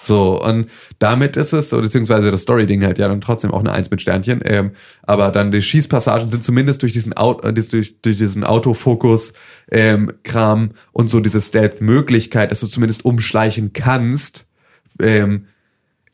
So, 0.02 0.42
und 0.42 0.68
damit 0.98 1.36
ist 1.36 1.52
es, 1.52 1.70
beziehungsweise 1.70 2.32
das 2.32 2.42
Story-Ding 2.42 2.84
halt 2.84 2.98
ja 2.98 3.06
dann 3.06 3.20
trotzdem 3.20 3.52
auch 3.52 3.60
eine 3.60 3.70
Eins 3.70 3.88
mit 3.90 4.02
Sternchen. 4.02 4.40
Ähm, 4.44 4.72
aber 5.04 5.30
dann 5.30 5.52
die 5.52 5.62
Schießpassagen 5.62 6.28
sind 6.28 6.42
zumindest 6.42 6.82
durch 6.82 6.92
diesen, 6.92 7.12
Auto, 7.12 7.46
äh, 7.46 7.54
durch, 7.54 7.94
durch 8.02 8.18
diesen 8.18 8.42
Autofokus-Kram 8.42 10.70
und 10.92 11.08
so 11.08 11.20
diese 11.20 11.40
Stealth-Möglichkeit, 11.40 12.50
dass 12.50 12.58
du 12.60 12.66
zumindest 12.66 13.04
umschleichen 13.04 13.72
kannst, 13.72 14.48
ähm, 15.00 15.46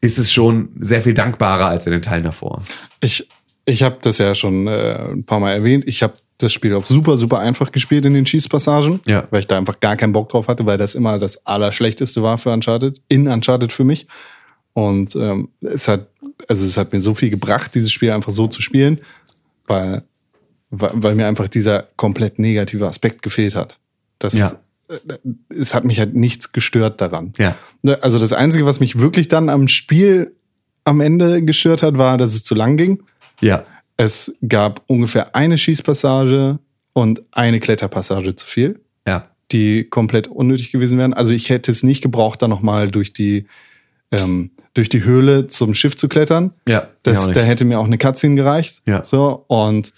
ist 0.02 0.18
es 0.18 0.32
schon 0.32 0.68
sehr 0.78 1.00
viel 1.00 1.14
dankbarer 1.14 1.68
als 1.68 1.86
in 1.86 1.92
den 1.92 2.02
Teilen 2.02 2.24
davor. 2.24 2.62
Ich, 3.00 3.26
ich 3.64 3.82
habe 3.82 3.98
das 4.02 4.18
ja 4.18 4.34
schon 4.34 4.66
äh, 4.66 5.08
ein 5.12 5.24
paar 5.24 5.40
Mal 5.40 5.52
erwähnt. 5.52 5.84
Ich 5.86 6.02
habe 6.02 6.14
das 6.38 6.52
Spiel 6.52 6.74
auf 6.74 6.86
super, 6.86 7.16
super 7.16 7.38
einfach 7.38 7.70
gespielt 7.70 8.04
in 8.04 8.14
den 8.14 8.26
Schießpassagen, 8.26 9.00
Ja. 9.06 9.24
weil 9.30 9.40
ich 9.40 9.46
da 9.46 9.56
einfach 9.56 9.78
gar 9.78 9.96
keinen 9.96 10.12
Bock 10.12 10.28
drauf 10.30 10.48
hatte, 10.48 10.66
weil 10.66 10.78
das 10.78 10.94
immer 10.96 11.18
das 11.18 11.46
Allerschlechteste 11.46 12.22
war 12.22 12.38
für 12.38 12.50
Uncharted, 12.52 13.00
in 13.08 13.28
Uncharted 13.28 13.72
für 13.72 13.84
mich. 13.84 14.08
Und 14.72 15.14
ähm, 15.16 15.50
es 15.60 15.86
hat, 15.86 16.08
also 16.48 16.64
es 16.66 16.76
hat 16.76 16.92
mir 16.92 17.00
so 17.00 17.14
viel 17.14 17.30
gebracht, 17.30 17.74
dieses 17.74 17.92
Spiel 17.92 18.10
einfach 18.10 18.32
so 18.32 18.48
zu 18.48 18.62
spielen, 18.62 19.00
weil, 19.66 20.02
weil, 20.70 20.90
weil 20.94 21.14
mir 21.14 21.26
einfach 21.28 21.46
dieser 21.48 21.84
komplett 21.96 22.38
negative 22.38 22.88
Aspekt 22.88 23.22
gefehlt 23.22 23.54
hat. 23.54 23.78
Das, 24.18 24.36
Ja. 24.36 24.52
äh, 24.88 24.98
es 25.50 25.74
hat 25.74 25.84
mich 25.84 25.98
halt 26.00 26.14
nichts 26.16 26.50
gestört 26.52 27.00
daran. 27.00 27.32
Ja. 27.38 27.54
Ne, 27.82 28.02
Also 28.02 28.18
das 28.18 28.32
Einzige, 28.32 28.66
was 28.66 28.80
mich 28.80 28.98
wirklich 28.98 29.28
dann 29.28 29.48
am 29.48 29.68
Spiel 29.68 30.34
am 30.84 31.00
Ende 31.00 31.42
gestört 31.44 31.82
hat, 31.84 31.96
war, 31.98 32.18
dass 32.18 32.34
es 32.34 32.42
zu 32.42 32.56
lang 32.56 32.76
ging. 32.76 33.04
Ja. 33.42 33.64
Es 33.96 34.32
gab 34.48 34.82
ungefähr 34.86 35.34
eine 35.36 35.58
Schießpassage 35.58 36.58
und 36.94 37.22
eine 37.32 37.60
Kletterpassage 37.60 38.34
zu 38.36 38.46
viel, 38.46 38.80
Ja. 39.06 39.28
die 39.52 39.84
komplett 39.84 40.28
unnötig 40.28 40.72
gewesen 40.72 40.98
wären. 40.98 41.12
Also 41.14 41.30
ich 41.30 41.50
hätte 41.50 41.70
es 41.70 41.82
nicht 41.82 42.02
gebraucht, 42.02 42.40
da 42.42 42.48
nochmal 42.48 42.90
durch 42.90 43.12
die, 43.12 43.46
ähm, 44.10 44.50
durch 44.74 44.88
die 44.88 45.04
Höhle 45.04 45.46
zum 45.48 45.74
Schiff 45.74 45.96
zu 45.96 46.08
klettern. 46.08 46.52
Ja, 46.66 46.88
Das, 47.02 47.30
da 47.30 47.40
hätte 47.42 47.64
mir 47.66 47.78
auch 47.78 47.84
eine 47.84 47.98
Cutscene 47.98 48.34
gereicht. 48.36 48.80
Ja. 48.86 49.04
So, 49.04 49.44
und 49.48 49.92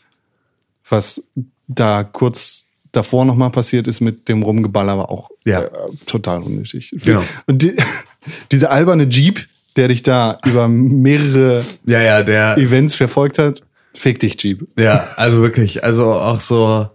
was 0.88 1.22
da 1.68 2.02
kurz 2.04 2.66
davor 2.92 3.24
nochmal 3.24 3.50
passiert 3.50 3.86
ist 3.88 4.00
mit 4.00 4.28
dem 4.28 4.42
Rumgeballer, 4.42 4.98
war 4.98 5.08
auch 5.10 5.30
Ja. 5.44 5.62
äh, 5.62 5.70
total 6.06 6.42
unnötig. 6.42 6.90
Genau. 7.04 7.22
Und 7.46 7.62
die, 7.62 7.74
diese 8.52 8.70
alberne 8.70 9.04
Jeep, 9.04 9.46
der 9.76 9.88
dich 9.88 10.02
da 10.02 10.38
über 10.44 10.68
mehrere 10.68 11.64
Ja, 11.86 12.00
ja, 12.00 12.22
der, 12.22 12.56
Events 12.58 12.94
verfolgt 12.94 13.38
hat, 13.38 13.62
fick 13.94 14.18
dich, 14.18 14.40
Jeep. 14.42 14.66
ja, 14.78 15.08
also 15.16 15.40
wirklich, 15.42 15.84
also 15.84 16.12
auch 16.12 16.40
so 16.40 16.88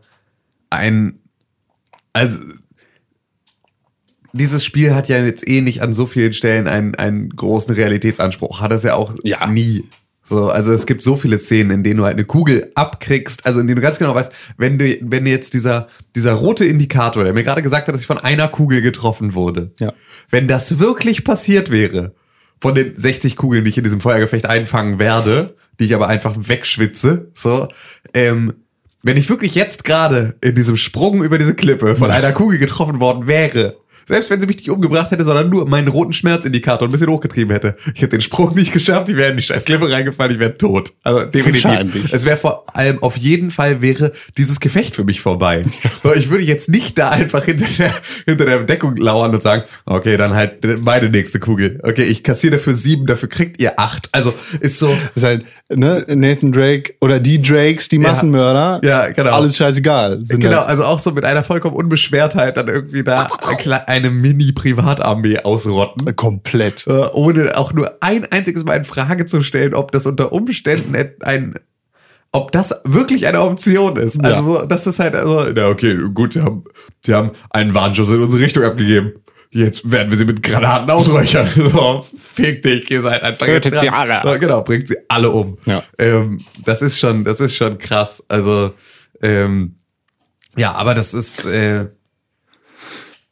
ein, 0.70 1.20
also 2.14 2.40
dieses 4.34 4.64
Spiel 4.64 4.94
hat 4.94 5.10
ja 5.10 5.18
jetzt 5.24 5.48
eh 5.48 5.62
nicht 5.62 5.82
an 5.82 5.94
so 5.94 6.06
vielen 6.06 6.34
Stellen 6.34 6.68
einen, 6.68 6.94
einen 6.96 7.30
großen 7.32 7.74
Realitätsanspruch. 7.74 8.62
Hat 8.62 8.72
es 8.72 8.84
ja 8.84 8.94
auch 8.96 9.16
Ja. 9.24 9.48
nie. 9.48 9.86
So, 10.24 10.50
also 10.52 10.72
es 10.72 10.86
gibt 10.86 11.02
so 11.02 11.18
viele 11.18 11.40
Szenen, 11.40 11.72
in 11.72 11.84
denen 11.84 11.98
du 11.98 12.06
halt 12.06 12.14
eine 12.18 12.26
Kugel 12.26 12.72
abkriegst, 12.76 13.48
also 13.48 13.60
in 13.62 13.66
denen 13.66 13.78
du 13.78 13.82
ganz 13.82 13.98
genau 13.98 14.14
weißt, 14.14 14.32
wenn 14.58 14.78
du, 14.78 14.96
wenn 15.02 15.26
jetzt 15.26 15.56
dieser, 15.56 15.88
dieser 16.16 16.34
rote 16.34 16.66
Indikator, 16.66 17.24
der 17.24 17.34
mir 17.34 17.44
gerade 17.44 17.64
gesagt 17.64 17.88
hat, 17.88 17.96
dass 17.96 18.02
ich 18.02 18.06
von 18.08 18.20
einer 18.20 18.48
Kugel 18.48 18.84
getroffen 18.84 19.34
wurde, 19.34 19.72
Ja. 19.80 19.92
wenn 20.30 20.48
das 20.48 20.78
wirklich 20.78 21.24
passiert 21.24 21.72
wäre, 21.72 22.14
von 22.60 22.76
den 22.76 22.96
60 22.96 23.36
Kugeln, 23.36 23.64
die 23.64 23.72
ich 23.72 23.78
in 23.78 23.84
diesem 23.84 24.02
Feuergefecht 24.02 24.46
einfangen 24.46 25.00
werde, 25.00 25.56
die 25.80 25.86
ich 25.86 25.96
aber 25.96 26.08
einfach 26.08 26.36
wegschwitze. 26.38 27.32
So, 27.34 27.70
ähm, 28.14 28.54
wenn 29.02 29.18
ich 29.18 29.30
wirklich 29.30 29.56
jetzt 29.56 29.86
gerade 29.86 30.36
in 30.42 30.56
diesem 30.56 30.76
Sprung 30.76 31.24
über 31.24 31.38
diese 31.38 31.56
Klippe 31.56 31.96
von 31.96 32.12
einer 32.12 32.34
Kugel 32.34 32.60
getroffen 32.60 33.00
worden 33.00 33.28
wäre, 33.28 33.78
selbst 34.10 34.30
wenn 34.30 34.42
sie 34.42 34.48
mich 34.48 34.58
nicht 34.58 34.70
umgebracht 34.70 35.12
hätte, 35.12 35.24
sondern 35.24 35.50
nur 35.50 35.66
meinen 35.70 35.88
roten 35.88 36.12
Schmerzindikator 36.12 36.88
ein 36.88 36.92
bisschen 36.92 37.08
hochgetrieben 37.10 37.52
hätte. 37.54 37.76
Ich 37.96 38.02
hätte 38.02 38.18
den 38.18 38.22
Sprung 38.22 38.54
nicht 38.56 38.74
geschafft, 38.74 39.08
ich 39.10 39.16
wäre 39.16 39.32
in 39.32 39.38
die 39.38 39.44
scheiß 39.44 39.64
Klippe 39.64 39.90
reingefallen, 39.90 40.34
ich 40.34 40.40
wäre 40.40 40.54
tot. 40.56 40.92
Also 41.04 41.24
definitiv. 41.26 41.62
Es 42.12 42.26
wäre 42.26 42.36
vor 42.38 42.66
allem, 42.76 43.02
auf 43.02 43.16
jeden 43.16 43.52
Fall 43.52 43.82
wäre 43.82 44.12
dieses 44.38 44.60
Gefecht 44.60 44.96
für 44.96 45.04
mich 45.06 45.22
vorbei. 45.22 45.64
So, 46.04 46.14
ich 46.14 46.30
würde 46.30 46.44
jetzt 46.46 46.70
nicht 46.70 46.98
da 46.98 47.10
einfach 47.10 47.44
hinter 47.44 47.66
der, 47.78 47.94
hinter 48.26 48.46
der 48.46 48.60
Deckung 48.64 48.96
lauern 48.96 49.34
und 49.34 49.44
sagen, 49.44 49.64
okay, 49.86 50.16
dann 50.18 50.34
halt 50.34 50.64
meine 50.84 51.10
nächste 51.10 51.40
Kugel. 51.40 51.80
Okay, 51.84 52.04
ich 52.04 52.24
kassiere 52.24 52.56
dafür 52.56 52.74
sieben, 52.74 53.06
dafür 53.06 53.28
kriegt 53.28 53.62
ihr 53.62 53.80
acht. 53.80 54.08
Also 54.14 54.34
ist 54.62 54.80
so, 54.80 54.96
ist 55.16 55.24
halt, 55.26 55.44
ne, 55.68 56.06
Nathan 56.08 56.52
Drake 56.54 56.94
oder 57.02 57.20
die 57.20 57.42
Drakes, 57.42 57.90
die 57.90 57.98
Massenmörder. 58.00 58.80
Ja, 58.84 59.08
genau. 59.12 59.32
Alles 59.32 59.58
scheißegal. 59.58 60.22
Genau, 60.30 60.58
halt, 60.60 60.68
also 60.70 60.84
auch 60.86 61.00
so 61.00 61.12
mit 61.12 61.26
einer 61.26 61.44
vollkommen 61.44 61.76
Unbeschwertheit 61.76 62.56
dann 62.56 62.68
irgendwie 62.70 63.04
da 63.04 63.28
kle- 63.28 63.86
eine 64.00 64.10
Mini-Privatarmee 64.10 65.40
ausrotten. 65.40 66.16
komplett. 66.16 66.88
Äh, 66.88 67.08
ohne 67.14 67.58
auch 67.58 67.74
nur 67.74 67.98
ein 68.02 68.26
einziges 68.32 68.64
Mal 68.64 68.78
in 68.78 68.86
Frage 68.86 69.26
zu 69.26 69.42
stellen, 69.42 69.74
ob 69.74 69.92
das 69.92 70.06
unter 70.06 70.32
Umständen 70.32 70.96
ein, 71.22 71.56
ob 72.32 72.52
das 72.52 72.82
wirklich 72.86 73.28
eine 73.28 73.42
Option 73.42 73.98
ist. 73.98 74.24
Also 74.24 74.42
so, 74.42 74.66
das 74.66 74.88
ist 74.88 75.00
halt, 75.00 75.16
also, 75.16 75.46
na 75.54 75.68
okay, 75.68 75.98
gut, 76.14 76.34
sie 76.34 76.42
haben, 76.42 76.64
sie 77.02 77.14
haben 77.14 77.32
einen 77.50 77.74
Warnschuss 77.74 78.10
in 78.10 78.22
unsere 78.22 78.42
Richtung 78.42 78.64
abgegeben. 78.64 79.14
Jetzt 79.52 79.92
werden 79.92 80.12
wir 80.12 80.18
sie 80.18 80.26
mit 80.26 80.44
Granaten 80.44 80.90
ausräuchern. 80.92 81.50
So, 81.56 82.06
fick 82.20 82.62
dich, 82.62 82.90
ihr 82.92 83.02
seid 83.02 83.24
einfach 83.24 83.48
Tötet 83.48 83.74
jetzt 83.74 83.82
sie 83.82 83.90
alle. 83.90 84.22
So, 84.24 84.40
genau, 84.40 84.62
bringt 84.62 84.88
sie 84.88 84.98
alle 85.08 85.32
um. 85.32 85.58
Ja. 85.66 85.84
Ähm, 85.98 86.42
das 86.66 86.84
ist 86.84 87.00
schon, 87.00 87.24
das 87.24 87.40
ist 87.40 87.56
schon 87.56 87.80
krass. 87.80 88.24
Also, 88.28 88.74
ähm, 89.22 89.76
ja, 90.56 90.74
aber 90.74 90.94
das 90.94 91.16
ist, 91.16 91.46
äh, 91.46 91.88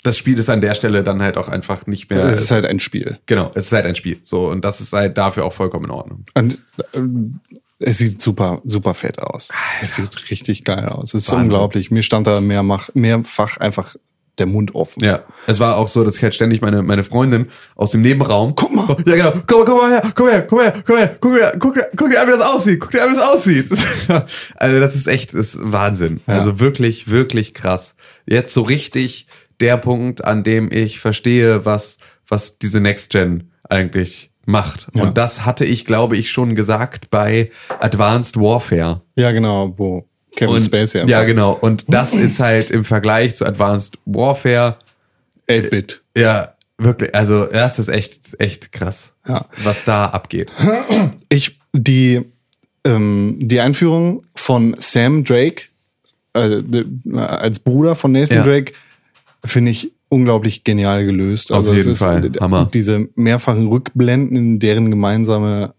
das 0.03 0.17
Spiel 0.17 0.37
ist 0.37 0.49
an 0.49 0.61
der 0.61 0.75
Stelle 0.75 1.03
dann 1.03 1.21
halt 1.21 1.37
auch 1.37 1.47
einfach 1.47 1.85
nicht 1.87 2.09
mehr. 2.09 2.25
Es 2.25 2.41
ist 2.41 2.51
halt 2.51 2.65
ein 2.65 2.79
Spiel. 2.79 3.19
Genau, 3.25 3.51
es 3.55 3.67
ist 3.67 3.71
halt 3.73 3.85
ein 3.85 3.95
Spiel. 3.95 4.19
So, 4.23 4.49
und 4.49 4.63
das 4.63 4.79
ist 4.79 4.93
halt 4.93 5.17
dafür 5.17 5.45
auch 5.45 5.53
vollkommen 5.53 5.85
in 5.85 5.91
Ordnung. 5.91 6.25
Und 6.33 6.61
ähm, 6.93 7.39
es 7.79 7.99
sieht 7.99 8.21
super, 8.21 8.61
super 8.63 8.93
fett 8.93 9.19
aus. 9.19 9.49
Es 9.81 9.95
sieht 9.95 10.31
richtig 10.31 10.63
geil 10.63 10.85
aus. 10.85 11.13
Es 11.13 11.23
ist 11.23 11.31
Wahnsinn. 11.31 11.45
unglaublich. 11.45 11.91
Mir 11.91 12.03
stand 12.03 12.27
da 12.27 12.41
mehrmach, 12.41 12.89
mehrfach 12.93 13.57
einfach 13.57 13.95
der 14.37 14.45
Mund 14.45 14.75
offen. 14.75 15.03
Ja, 15.03 15.23
es 15.47 15.59
war 15.59 15.77
auch 15.77 15.87
so, 15.87 16.03
dass 16.03 16.17
ich 16.17 16.23
halt 16.23 16.35
ständig 16.35 16.61
meine, 16.61 16.83
meine 16.83 17.03
Freundin 17.03 17.49
aus 17.75 17.91
dem 17.91 18.01
Nebenraum. 18.01 18.53
Guck 18.55 18.73
mal. 18.73 18.95
Ja, 19.05 19.15
genau. 19.15 19.33
Komm 19.47 19.59
mal, 19.59 19.65
komm 19.65 19.77
mal 19.77 19.89
her, 19.89 20.11
komm 20.13 20.27
her, 20.29 20.47
komm 20.47 20.59
her, 20.59 20.73
komm 20.85 20.97
her, 20.97 21.17
guck 21.19 21.33
dir, 21.33 21.51
guck 21.59 21.75
guck 21.95 22.09
dir 22.11 22.21
an, 22.21 22.27
wie 22.27 22.31
das 22.31 22.41
aussieht. 22.41 22.79
Guck 22.79 22.91
dir 22.91 23.03
an, 23.03 23.11
wie 23.11 23.15
das 23.15 23.23
aussieht. 23.23 23.67
also, 24.55 24.79
das 24.79 24.95
ist 24.95 25.07
echt, 25.07 25.33
das 25.33 25.55
ist 25.55 25.59
Wahnsinn. 25.61 26.21
Ja. 26.27 26.35
Also 26.35 26.59
wirklich, 26.59 27.09
wirklich 27.09 27.53
krass. 27.53 27.95
Jetzt 28.25 28.53
so 28.53 28.61
richtig 28.61 29.27
der 29.59 29.77
Punkt, 29.77 30.23
an 30.23 30.43
dem 30.43 30.71
ich 30.71 30.99
verstehe, 30.99 31.65
was, 31.65 31.97
was 32.27 32.59
diese 32.59 32.79
Next 32.79 33.11
Gen 33.11 33.51
eigentlich 33.69 34.29
macht. 34.45 34.87
Ja. 34.93 35.03
Und 35.03 35.17
das 35.17 35.45
hatte 35.45 35.65
ich, 35.65 35.85
glaube 35.85 36.15
ich, 36.17 36.31
schon 36.31 36.55
gesagt 36.55 37.09
bei 37.09 37.51
Advanced 37.79 38.37
Warfare. 38.37 39.01
Ja, 39.15 39.31
genau, 39.31 39.73
wo 39.77 40.07
Kevin 40.35 40.55
Und, 40.55 40.61
Spacey 40.63 41.07
ja, 41.09 41.23
genau. 41.23 41.53
Und 41.53 41.85
das 41.91 42.13
ist 42.15 42.39
halt 42.39 42.71
im 42.71 42.85
Vergleich 42.85 43.35
zu 43.35 43.45
Advanced 43.45 43.97
Warfare 44.05 44.77
8-Bit. 45.49 46.03
ja, 46.15 46.53
wirklich, 46.77 47.13
also 47.15 47.45
das 47.45 47.79
ist 47.79 47.87
echt, 47.89 48.39
echt 48.39 48.71
krass, 48.71 49.13
Ja. 49.27 49.45
was 49.63 49.83
da 49.85 50.05
abgeht. 50.05 50.51
Ich, 51.29 51.59
die, 51.73 52.21
ähm, 52.85 53.37
die 53.41 53.59
Einführung 53.59 54.21
von 54.35 54.75
Sam 54.79 55.23
Drake, 55.25 55.63
äh, 56.33 56.61
als 57.17 57.59
Bruder 57.59 57.95
von 57.95 58.11
Nathan 58.13 58.37
Ja. 58.37 58.43
Drake, 58.43 58.73
finde 59.45 59.71
ich 59.71 59.93
unglaublich 60.09 60.63
genial 60.63 61.05
gelöst. 61.05 61.51
Auf 61.51 61.59
Also 61.59 61.71
es 61.71 61.77
jeden 61.79 61.91
ist 61.91 61.99
Fall. 61.99 62.29
d- 62.29 62.39
Hammer. 62.39 62.69
diese 62.73 63.09
mehrfachen 63.15 63.67
Rückblenden 63.67 64.35
in 64.37 64.59
deren 64.59 64.89
gemeinsame 64.89 65.73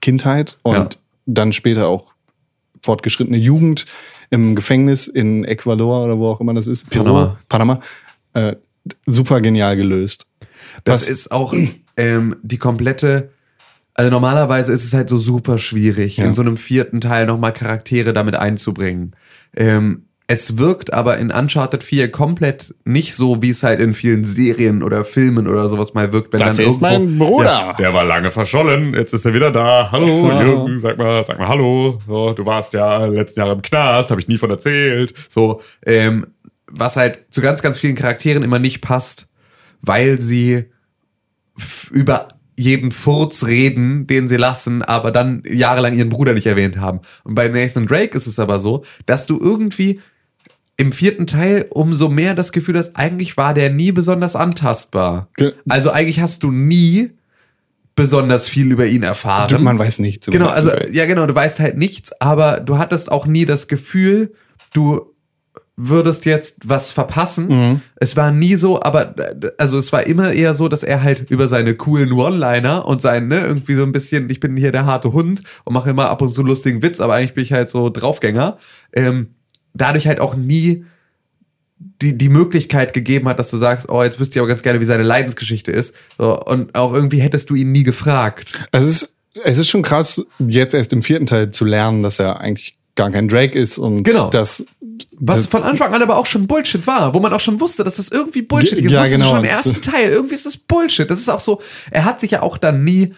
Kindheit 0.00 0.58
und 0.62 0.74
Ja. 0.74 0.88
dann 1.26 1.52
später 1.52 1.88
auch 1.88 2.12
fortgeschrittene 2.82 3.38
Jugend 3.38 3.86
im 4.30 4.54
Gefängnis 4.56 5.06
in 5.06 5.44
Ecuador 5.44 6.04
oder 6.04 6.18
wo 6.18 6.28
auch 6.28 6.40
immer 6.40 6.54
das 6.54 6.66
ist. 6.66 6.88
Peru, 6.90 7.04
Panama. 7.04 7.38
Panama. 7.48 7.80
Äh, 8.34 8.56
super 9.06 9.40
genial 9.40 9.76
gelöst. 9.76 10.26
Das 10.84 11.02
Was- 11.02 11.08
ist 11.08 11.30
auch 11.30 11.54
ähm, 11.96 12.36
die 12.42 12.58
komplette, 12.58 13.30
also 13.94 14.10
normalerweise 14.10 14.72
ist 14.72 14.84
es 14.84 14.92
halt 14.92 15.08
so 15.08 15.18
super 15.18 15.58
schwierig, 15.58 16.16
Ja. 16.16 16.24
in 16.24 16.34
so 16.34 16.42
einem 16.42 16.56
vierten 16.56 17.00
Teil 17.00 17.26
nochmal 17.26 17.52
Charaktere 17.52 18.12
damit 18.12 18.34
einzubringen. 18.34 19.12
Ähm, 19.56 20.06
es 20.26 20.56
wirkt 20.56 20.94
aber 20.94 21.18
in 21.18 21.30
Uncharted 21.30 21.82
4 21.82 22.10
komplett 22.10 22.74
nicht 22.84 23.14
so, 23.14 23.42
wie 23.42 23.50
es 23.50 23.62
halt 23.62 23.78
in 23.78 23.92
vielen 23.92 24.24
Serien 24.24 24.82
oder 24.82 25.04
Filmen 25.04 25.46
oder 25.46 25.68
sowas 25.68 25.92
mal 25.92 26.12
wirkt. 26.12 26.32
Wenn 26.32 26.40
Das 26.40 26.56
dann 26.56 26.66
ist 26.66 26.80
mein 26.80 27.18
Bruder. 27.18 27.44
Ja, 27.44 27.72
der 27.74 27.92
war 27.92 28.04
lange 28.04 28.30
verschollen, 28.30 28.94
jetzt 28.94 29.12
ist 29.12 29.26
er 29.26 29.34
wieder 29.34 29.50
da. 29.50 29.90
Hallo, 29.92 30.30
Ja. 30.30 30.42
Jürgen, 30.42 30.78
sag 30.78 30.96
mal, 30.96 31.24
sag 31.26 31.38
mal 31.38 31.48
Hallo. 31.48 31.98
So, 32.06 32.32
du 32.32 32.46
warst 32.46 32.72
ja 32.72 33.04
letzten 33.04 33.40
Jahre 33.40 33.52
im 33.52 33.60
Knast, 33.62 34.10
habe 34.10 34.20
ich 34.20 34.28
nie 34.28 34.38
von 34.38 34.50
erzählt. 34.50 35.12
So, 35.28 35.60
ähm, 35.84 36.26
was 36.66 36.96
halt 36.96 37.26
zu 37.30 37.42
ganz, 37.42 37.60
ganz 37.60 37.78
vielen 37.78 37.94
Charakteren 37.94 38.42
immer 38.42 38.58
nicht 38.58 38.80
passt, 38.80 39.28
weil 39.82 40.18
sie 40.18 40.64
über 41.90 42.28
jeden 42.56 42.92
Furz 42.92 43.44
reden, 43.44 44.06
den 44.06 44.28
sie 44.28 44.36
lassen, 44.36 44.82
aber 44.82 45.10
dann 45.10 45.42
jahrelang 45.46 45.96
ihren 45.96 46.08
Bruder 46.08 46.32
nicht 46.32 46.46
erwähnt 46.46 46.78
haben. 46.78 47.00
Und 47.24 47.34
bei 47.34 47.48
Nathan 47.48 47.86
Drake 47.86 48.16
ist 48.16 48.26
es 48.26 48.38
aber 48.38 48.58
so, 48.60 48.84
dass 49.06 49.26
du 49.26 49.38
irgendwie 49.38 50.00
im 50.76 50.92
vierten 50.92 51.26
Teil 51.26 51.66
umso 51.70 52.08
mehr 52.08 52.34
das 52.34 52.52
Gefühl 52.52 52.78
hast, 52.78 52.96
eigentlich 52.96 53.36
war 53.36 53.54
der 53.54 53.70
nie 53.70 53.92
besonders 53.92 54.34
antastbar. 54.36 55.28
Also 55.68 55.90
eigentlich 55.90 56.20
hast 56.20 56.42
du 56.42 56.50
nie 56.50 57.12
besonders 57.94 58.48
viel 58.48 58.72
über 58.72 58.86
ihn 58.86 59.04
erfahren. 59.04 59.62
Man 59.62 59.78
weiß 59.78 60.00
nichts. 60.00 60.26
Genau, 60.26 60.48
also 60.48 60.70
ja 60.90 61.06
genau, 61.06 61.26
du 61.26 61.34
weißt 61.34 61.60
halt 61.60 61.76
nichts, 61.76 62.10
aber 62.20 62.60
du 62.60 62.78
hattest 62.78 63.12
auch 63.12 63.26
nie 63.26 63.46
das 63.46 63.68
Gefühl, 63.68 64.32
du 64.72 65.14
würdest 65.76 66.24
jetzt 66.24 66.68
was 66.68 66.92
verpassen. 66.92 67.48
Mhm. 67.48 67.80
Es 67.96 68.16
war 68.16 68.30
nie 68.30 68.54
so, 68.54 68.80
aber 68.80 69.14
also 69.58 69.78
es 69.78 69.92
war 69.92 70.06
immer 70.06 70.32
eher 70.32 70.54
so, 70.54 70.68
dass 70.68 70.82
er 70.82 71.02
halt 71.02 71.30
über 71.30 71.48
seine 71.48 71.74
coolen 71.74 72.12
One-Liner 72.12 72.86
und 72.86 73.00
sein, 73.00 73.28
ne, 73.28 73.46
irgendwie 73.46 73.74
so 73.74 73.82
ein 73.82 73.92
bisschen, 73.92 74.30
ich 74.30 74.40
bin 74.40 74.56
hier 74.56 74.72
der 74.72 74.86
harte 74.86 75.12
Hund 75.12 75.42
und 75.64 75.72
mache 75.72 75.90
immer 75.90 76.10
ab 76.10 76.22
und 76.22 76.34
zu 76.34 76.42
lustigen 76.42 76.82
Witz, 76.82 77.00
aber 77.00 77.14
eigentlich 77.14 77.34
bin 77.34 77.44
ich 77.44 77.52
halt 77.52 77.68
so 77.68 77.90
Draufgänger. 77.90 78.58
Ähm, 78.92 79.34
dadurch 79.74 80.06
halt 80.06 80.20
auch 80.20 80.34
nie 80.36 80.84
die, 82.00 82.16
die 82.16 82.28
Möglichkeit 82.28 82.94
gegeben 82.94 83.28
hat, 83.28 83.38
dass 83.38 83.50
du 83.50 83.56
sagst, 83.56 83.88
oh, 83.88 84.02
jetzt 84.02 84.18
wüsste 84.18 84.36
ich 84.36 84.40
aber 84.40 84.48
ganz 84.48 84.62
gerne, 84.62 84.80
wie 84.80 84.84
seine 84.84 85.02
Leidensgeschichte 85.02 85.70
ist. 85.72 85.94
So, 86.18 86.40
und 86.40 86.74
auch 86.74 86.92
irgendwie 86.92 87.20
hättest 87.20 87.50
du 87.50 87.54
ihn 87.54 87.72
nie 87.72 87.82
gefragt. 87.82 88.58
Es 88.72 88.84
ist, 88.84 89.14
es 89.42 89.58
ist 89.58 89.68
schon 89.68 89.82
krass, 89.82 90.24
jetzt 90.38 90.74
erst 90.74 90.92
im 90.92 91.02
vierten 91.02 91.26
Teil 91.26 91.50
zu 91.50 91.64
lernen, 91.64 92.02
dass 92.02 92.18
er 92.18 92.40
eigentlich 92.40 92.76
gar 92.94 93.10
kein 93.10 93.28
Drake 93.28 93.58
ist 93.58 93.76
und 93.78 94.04
Genau. 94.04 94.30
dass 94.30 94.64
Was 95.18 95.42
das, 95.42 95.46
von 95.46 95.64
Anfang 95.64 95.92
an 95.92 96.02
aber 96.02 96.16
auch 96.16 96.26
schon 96.26 96.46
Bullshit 96.46 96.86
war, 96.86 97.12
wo 97.12 97.20
man 97.20 97.32
auch 97.32 97.40
schon 97.40 97.60
wusste, 97.60 97.82
dass 97.82 97.96
das 97.96 98.10
irgendwie 98.10 98.42
Bullshit 98.42 98.78
ist. 98.78 98.92
Ja, 98.92 99.00
das 99.00 99.10
ist 99.10 99.16
genau. 99.16 99.30
schon 99.30 99.38
im 99.38 99.44
ersten 99.44 99.82
Teil. 99.82 100.10
Irgendwie 100.10 100.34
ist 100.34 100.46
das 100.46 100.56
Bullshit. 100.56 101.10
Das 101.10 101.18
ist 101.18 101.28
auch 101.28 101.40
so, 101.40 101.60
er 101.90 102.04
hat 102.04 102.20
sich 102.20 102.30
ja 102.30 102.42
auch 102.42 102.56
dann 102.56 102.84
nie 102.84 103.14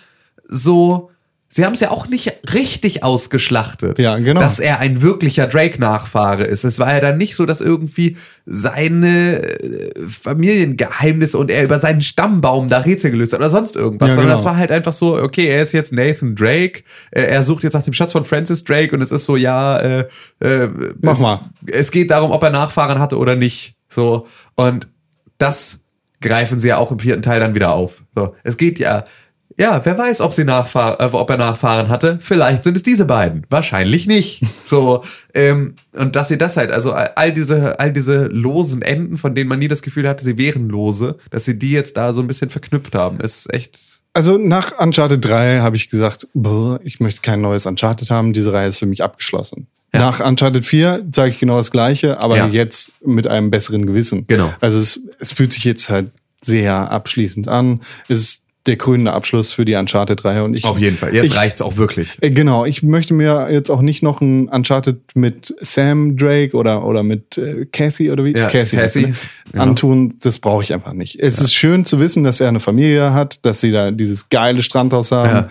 so, 0.48 1.10
sie 1.48 1.64
haben 1.64 1.74
es 1.74 1.80
ja 1.80 1.90
auch 1.90 2.08
nicht 2.08 2.32
richtig 2.52 3.04
ausgeschlachtet. 3.04 3.98
Ja, 3.98 4.18
genau. 4.18 4.40
Dass 4.40 4.58
er 4.58 4.80
ein 4.80 5.00
wirklicher 5.02 5.46
Drake-Nachfahre 5.46 6.44
ist. 6.44 6.64
Es 6.64 6.78
war 6.78 6.92
ja 6.92 7.00
dann 7.00 7.18
nicht 7.18 7.36
so, 7.36 7.46
dass 7.46 7.60
irgendwie 7.60 8.16
seine 8.46 9.42
äh, 9.42 9.92
Familiengeheimnisse 10.08 11.38
und 11.38 11.50
er 11.50 11.64
über 11.64 11.78
seinen 11.78 12.00
Stammbaum 12.00 12.68
da 12.68 12.78
Rätsel 12.78 13.10
gelöst 13.10 13.32
hat 13.32 13.40
oder 13.40 13.50
sonst 13.50 13.76
irgendwas, 13.76 14.08
Ja, 14.08 14.14
sondern 14.14 14.30
genau. 14.32 14.36
das 14.38 14.44
war 14.44 14.56
halt 14.56 14.70
einfach 14.72 14.92
so, 14.92 15.20
okay, 15.20 15.46
er 15.46 15.62
ist 15.62 15.72
jetzt 15.72 15.92
Nathan 15.92 16.34
Drake, 16.34 16.82
äh, 17.10 17.22
er 17.22 17.42
sucht 17.42 17.62
jetzt 17.62 17.74
nach 17.74 17.82
dem 17.82 17.92
Schatz 17.92 18.12
von 18.12 18.24
Francis 18.24 18.64
Drake 18.64 18.94
und 18.94 19.02
es 19.02 19.12
ist 19.12 19.26
so, 19.26 19.36
ja, 19.36 19.78
äh, 19.78 20.08
äh, 20.40 20.68
Mach 21.00 21.12
es, 21.12 21.18
mal. 21.20 21.40
es 21.66 21.90
geht 21.90 22.10
darum, 22.10 22.30
ob 22.32 22.42
er 22.42 22.50
Nachfahren 22.50 22.98
hatte 22.98 23.18
oder 23.18 23.36
nicht. 23.36 23.76
So. 23.88 24.26
Und 24.56 24.88
das 25.38 25.80
greifen 26.20 26.58
sie 26.58 26.68
ja 26.68 26.78
auch 26.78 26.90
im 26.90 26.98
vierten 26.98 27.22
Teil 27.22 27.40
dann 27.40 27.54
wieder 27.54 27.72
auf. 27.72 28.02
So. 28.14 28.34
Es 28.42 28.56
geht 28.56 28.78
ja, 28.78 29.04
ja, 29.58 29.84
wer 29.84 29.96
weiß, 29.96 30.20
ob 30.20 30.34
sie 30.34 30.44
Nachfahren, 30.44 30.96
äh, 31.00 31.10
ob 31.14 31.30
er 31.30 31.36
Nachfahren 31.38 31.88
hatte. 31.88 32.18
Vielleicht 32.20 32.64
sind 32.64 32.76
es 32.76 32.82
diese 32.82 33.04
beiden. 33.06 33.44
Wahrscheinlich 33.50 34.06
nicht. 34.06 34.42
So. 34.64 35.04
Ähm, 35.32 35.76
und 35.92 36.16
dass 36.16 36.26
sie 36.26 36.38
das 36.38 36.56
halt, 36.56 36.72
also 36.72 36.92
all 36.92 37.32
diese, 37.32 37.78
all 37.78 37.92
diese 37.92 38.26
losen 38.26 38.82
Enden, 38.82 39.16
von 39.16 39.34
denen 39.36 39.48
man 39.48 39.60
nie 39.60 39.68
das 39.68 39.80
Gefühl 39.80 40.08
hatte, 40.08 40.24
sie 40.24 40.36
wären 40.38 40.68
lose, 40.68 41.18
dass 41.30 41.44
sie 41.44 41.56
die 41.56 41.70
jetzt 41.70 41.96
da 41.96 42.12
so 42.12 42.20
ein 42.20 42.26
bisschen 42.26 42.50
verknüpft 42.50 42.96
haben, 42.96 43.20
ist 43.20 43.52
echt. 43.54 43.78
Also 44.12 44.38
nach 44.38 44.80
Uncharted 44.80 45.24
3 45.24 45.60
habe 45.60 45.76
ich 45.76 45.88
gesagt, 45.88 46.26
boah, 46.34 46.80
ich 46.82 46.98
möchte 46.98 47.20
kein 47.20 47.40
neues 47.42 47.64
Uncharted 47.66 48.10
haben, 48.10 48.32
diese 48.32 48.52
Reihe 48.52 48.68
ist 48.68 48.78
für 48.78 48.86
mich 48.86 49.04
abgeschlossen. 49.04 49.68
Ja. 49.94 50.00
Nach 50.00 50.18
Uncharted 50.18 50.66
4 50.66 51.04
sage 51.14 51.30
ich 51.30 51.38
genau 51.38 51.58
das 51.58 51.70
gleiche, 51.70 52.18
aber 52.18 52.36
Ja. 52.36 52.46
jetzt 52.48 52.94
mit 53.06 53.28
einem 53.28 53.50
besseren 53.50 53.86
Gewissen. 53.86 54.26
Genau. 54.26 54.52
Also 54.60 54.78
es, 54.78 54.98
es 55.20 55.32
fühlt 55.32 55.52
sich 55.52 55.62
jetzt 55.62 55.88
halt 55.90 56.10
sehr 56.42 56.90
abschließend 56.90 57.46
an. 57.46 57.82
Es 58.08 58.18
ist 58.18 58.42
der 58.66 58.76
krönende 58.76 59.12
Abschluss 59.12 59.52
für 59.52 59.64
die 59.64 59.74
Uncharted-Reihe. 59.74 60.44
Und 60.44 60.58
ich, 60.58 60.64
Auf 60.64 60.78
jeden 60.78 60.96
Fall. 60.96 61.14
Jetzt 61.14 61.26
ich, 61.26 61.36
reicht's 61.36 61.62
auch 61.62 61.76
wirklich. 61.76 62.18
Äh, 62.20 62.30
Genau, 62.30 62.64
ich 62.64 62.82
möchte 62.82 63.14
mir 63.14 63.48
jetzt 63.50 63.70
auch 63.70 63.80
nicht 63.80 64.02
noch 64.02 64.20
ein 64.20 64.48
Uncharted 64.48 65.00
mit 65.14 65.54
Sam 65.60 66.16
Drake 66.16 66.56
oder, 66.56 66.84
oder 66.84 67.02
mit 67.02 67.38
äh, 67.38 67.66
Cassie 67.66 68.10
oder 68.10 68.24
wie? 68.24 68.32
Ja, 68.32 68.48
Cassie, 68.48 68.76
heißt 68.76 68.94
sie, 68.94 69.06
ne? 69.06 69.14
genau. 69.52 69.62
antun. 69.64 70.14
Das 70.20 70.38
brauche 70.38 70.62
ich 70.62 70.72
einfach 70.72 70.92
nicht. 70.92 71.18
Es 71.18 71.40
ist 71.40 71.54
schön 71.54 71.84
zu 71.84 71.98
wissen, 72.00 72.24
dass 72.24 72.40
er 72.40 72.48
eine 72.48 72.60
Familie 72.60 73.12
hat, 73.12 73.44
dass 73.44 73.60
sie 73.60 73.70
da 73.70 73.90
dieses 73.90 74.28
geile 74.28 74.62
Strandhaus 74.62 75.12
haben, 75.12 75.48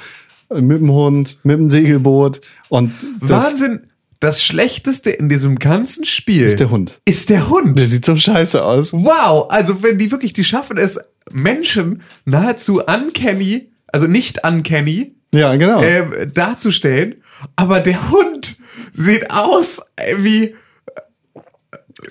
äh, 0.50 0.62
mit 0.62 0.80
dem 0.80 0.92
Hund, 0.92 1.40
mit 1.44 1.58
dem 1.58 1.70
Segelboot 1.70 2.42
und 2.70 2.92
das 3.22 3.52
Wahnsinn. 3.52 3.88
Das 4.22 4.44
Schlechteste 4.44 5.10
in 5.10 5.28
diesem 5.28 5.60
ganzen 5.60 6.06
Spiel 6.06 6.46
ist 6.46 6.60
der 6.60 6.72
Hund. 6.72 7.00
Ist 7.06 7.30
der 7.30 7.50
Hund. 7.50 7.78
Der 7.78 7.88
sieht 7.88 8.06
so 8.06 8.16
scheiße 8.16 8.64
aus. 8.64 8.94
Wow, 8.94 9.48
also 9.50 9.84
wenn 9.84 9.98
die 9.98 10.10
wirklich, 10.10 10.34
die 10.34 10.46
schaffen 10.46 10.78
es, 10.78 10.98
Menschen 11.32 12.02
nahezu 12.26 12.82
uncanny, 12.86 13.72
also 13.88 14.08
nicht 14.08 14.46
uncanny, 14.48 15.16
Ja, 15.34 15.56
genau. 15.56 15.82
ähm, 15.82 16.14
darzustellen, 16.34 17.16
aber 17.56 17.80
der 17.80 18.10
Hund 18.12 18.56
sieht 18.94 19.30
aus 19.32 19.82
äh, 19.96 20.16
wie, 20.20 20.56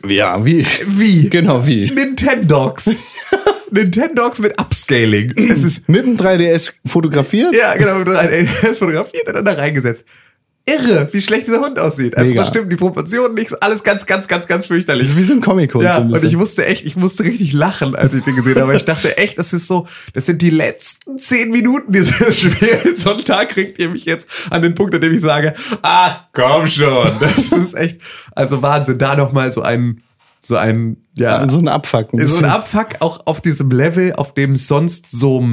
ja, 0.08 0.44
wie? 0.44 0.66
wie? 0.86 1.28
Genau, 1.30 1.66
wie? 1.66 1.90
Nintendogs. 1.90 2.90
Nintendogs 3.70 4.38
mit 4.38 4.60
Upscaling. 4.60 5.32
Es 5.36 5.62
ist, 5.62 5.88
Mit 5.88 6.04
dem 6.06 6.16
3DS 6.16 6.74
fotografiert? 6.86 7.54
ja, 7.56 7.74
genau, 7.76 8.00
er 8.00 8.30
ist 8.70 8.78
fotografiert 8.78 9.26
und 9.28 9.34
dann 9.34 9.44
da 9.44 9.52
reingesetzt. 9.54 10.04
Irre, 10.66 11.10
wie 11.12 11.20
schlecht 11.20 11.46
dieser 11.46 11.60
Hund 11.60 11.78
aussieht. 11.78 12.16
Also, 12.16 12.28
Mega. 12.28 12.40
das 12.40 12.48
stimmt, 12.48 12.72
die 12.72 12.76
Proportionen, 12.76 13.34
nichts, 13.34 13.52
alles 13.52 13.82
ganz, 13.84 14.06
ganz, 14.06 14.26
ganz, 14.28 14.46
ganz 14.46 14.64
fürchterlich. 14.64 15.02
Das 15.02 15.12
ist 15.12 15.18
wie 15.18 15.24
so 15.24 15.34
ein 15.34 15.42
Comic-Con. 15.42 15.82
Ja, 15.82 15.96
so 15.96 16.00
ein 16.00 16.12
und 16.12 16.24
ich 16.24 16.36
musste 16.36 16.64
echt, 16.64 16.86
ich 16.86 16.96
musste 16.96 17.24
richtig 17.24 17.52
lachen, 17.52 17.94
als 17.94 18.14
ich 18.14 18.24
den 18.24 18.34
gesehen 18.34 18.58
habe. 18.58 18.74
Ich 18.74 18.86
dachte 18.86 19.18
echt, 19.18 19.38
das 19.38 19.52
ist 19.52 19.66
so, 19.66 19.86
das 20.14 20.24
sind 20.24 20.40
die 20.40 20.48
letzten 20.48 21.18
zehn 21.18 21.50
Minuten 21.50 21.92
dieses 21.92 22.40
Spiels. 22.40 23.02
So 23.02 23.10
einen 23.10 23.24
Tag 23.24 23.50
kriegt 23.50 23.78
ihr 23.78 23.90
mich 23.90 24.06
jetzt 24.06 24.26
an 24.48 24.62
den 24.62 24.74
Punkt, 24.74 24.94
an 24.94 25.02
dem 25.02 25.12
ich 25.12 25.20
sage, 25.20 25.52
ach 25.82 26.28
komm 26.32 26.66
schon. 26.66 27.12
Das 27.20 27.52
ist 27.52 27.74
echt, 27.74 28.00
also 28.34 28.62
Wahnsinn. 28.62 28.96
Da 28.96 29.16
noch 29.16 29.32
mal 29.32 29.52
so 29.52 29.60
ein, 29.60 30.02
so 30.40 30.56
ein, 30.56 30.96
ja, 31.12 31.46
so 31.46 31.58
ein 31.58 31.68
Abfuck. 31.68 32.14
ein 32.14 32.26
so 32.26 32.38
ein. 32.38 32.46
Abfuck 32.46 32.88
auch 33.00 33.20
auf 33.26 33.42
diesem 33.42 33.70
Level, 33.70 34.14
auf 34.14 34.32
dem 34.32 34.56
sonst 34.56 35.10
so, 35.10 35.44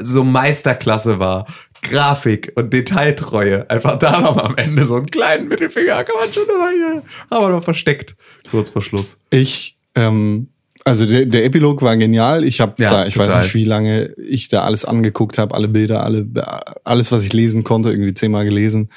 so 0.00 0.24
Meisterklasse 0.24 1.18
war. 1.18 1.46
Grafik 1.82 2.52
und 2.56 2.72
Detailtreue. 2.72 3.68
Einfach 3.70 3.98
da 3.98 4.20
noch 4.20 4.36
am 4.36 4.56
Ende 4.56 4.86
so 4.86 4.96
einen 4.96 5.06
kleinen 5.06 5.48
Mittelfinger 5.48 6.04
kann 6.04 6.16
man 6.20 6.32
schon 6.32 6.44
hier, 6.44 7.02
aber 7.30 7.48
noch 7.48 7.64
versteckt. 7.64 8.16
Kurz 8.50 8.68
vor 8.70 8.82
Schluss. 8.82 9.16
Ich, 9.30 9.76
ähm, 9.94 10.48
also 10.84 11.06
der, 11.06 11.24
der 11.26 11.44
Epilog 11.44 11.80
war 11.82 11.96
genial. 11.96 12.44
Ich 12.44 12.60
habe 12.60 12.74
Ja, 12.78 12.90
da, 12.90 13.06
ich 13.06 13.16
weiß 13.16 13.28
total. 13.28 13.42
nicht, 13.44 13.54
wie 13.54 13.64
lange 13.64 14.14
ich 14.16 14.48
da 14.48 14.62
alles 14.62 14.84
angeguckt 14.84 15.38
habe, 15.38 15.54
alle 15.54 15.68
Bilder, 15.68 16.04
alle, 16.04 16.26
alles, 16.84 17.10
was 17.12 17.24
ich 17.24 17.32
lesen 17.32 17.64
konnte, 17.64 17.90
irgendwie 17.90 18.12
zehnmal 18.14 18.44
gelesen. 18.44 18.90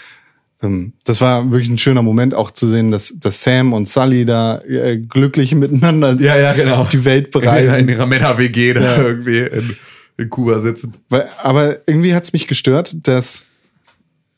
Ähm, 0.62 0.94
Das 1.06 1.22
war 1.22 1.52
wirklich 1.52 1.70
ein 1.70 1.78
schöner 1.78 2.02
Moment, 2.02 2.34
auch 2.36 2.52
zu 2.52 2.68
sehen, 2.68 2.92
dass, 2.92 3.14
dass 3.20 3.44
Sam 3.44 3.72
und 3.74 3.88
Sully 3.88 4.26
da 4.26 4.60
äh, 4.62 4.98
glücklich 4.98 5.56
miteinander 5.56 6.16
Ja, 6.20 6.38
ja, 6.38 6.52
genau. 6.54 6.84
die 6.92 7.06
Welt 7.06 7.26
in 7.36 7.42
bereisen. 7.42 7.88
ihrer 7.90 8.06
Männer-WG 8.08 8.74
da 8.74 8.82
Ja. 8.82 8.98
irgendwie 9.02 9.40
in, 9.40 9.78
in 10.18 10.30
Kuba 10.30 10.60
sitzen. 10.60 10.94
Weil, 11.10 11.28
aber 11.42 11.88
irgendwie 11.88 12.14
hat's 12.14 12.34
mich 12.34 12.48
gestört, 12.48 12.96
dass 13.08 13.46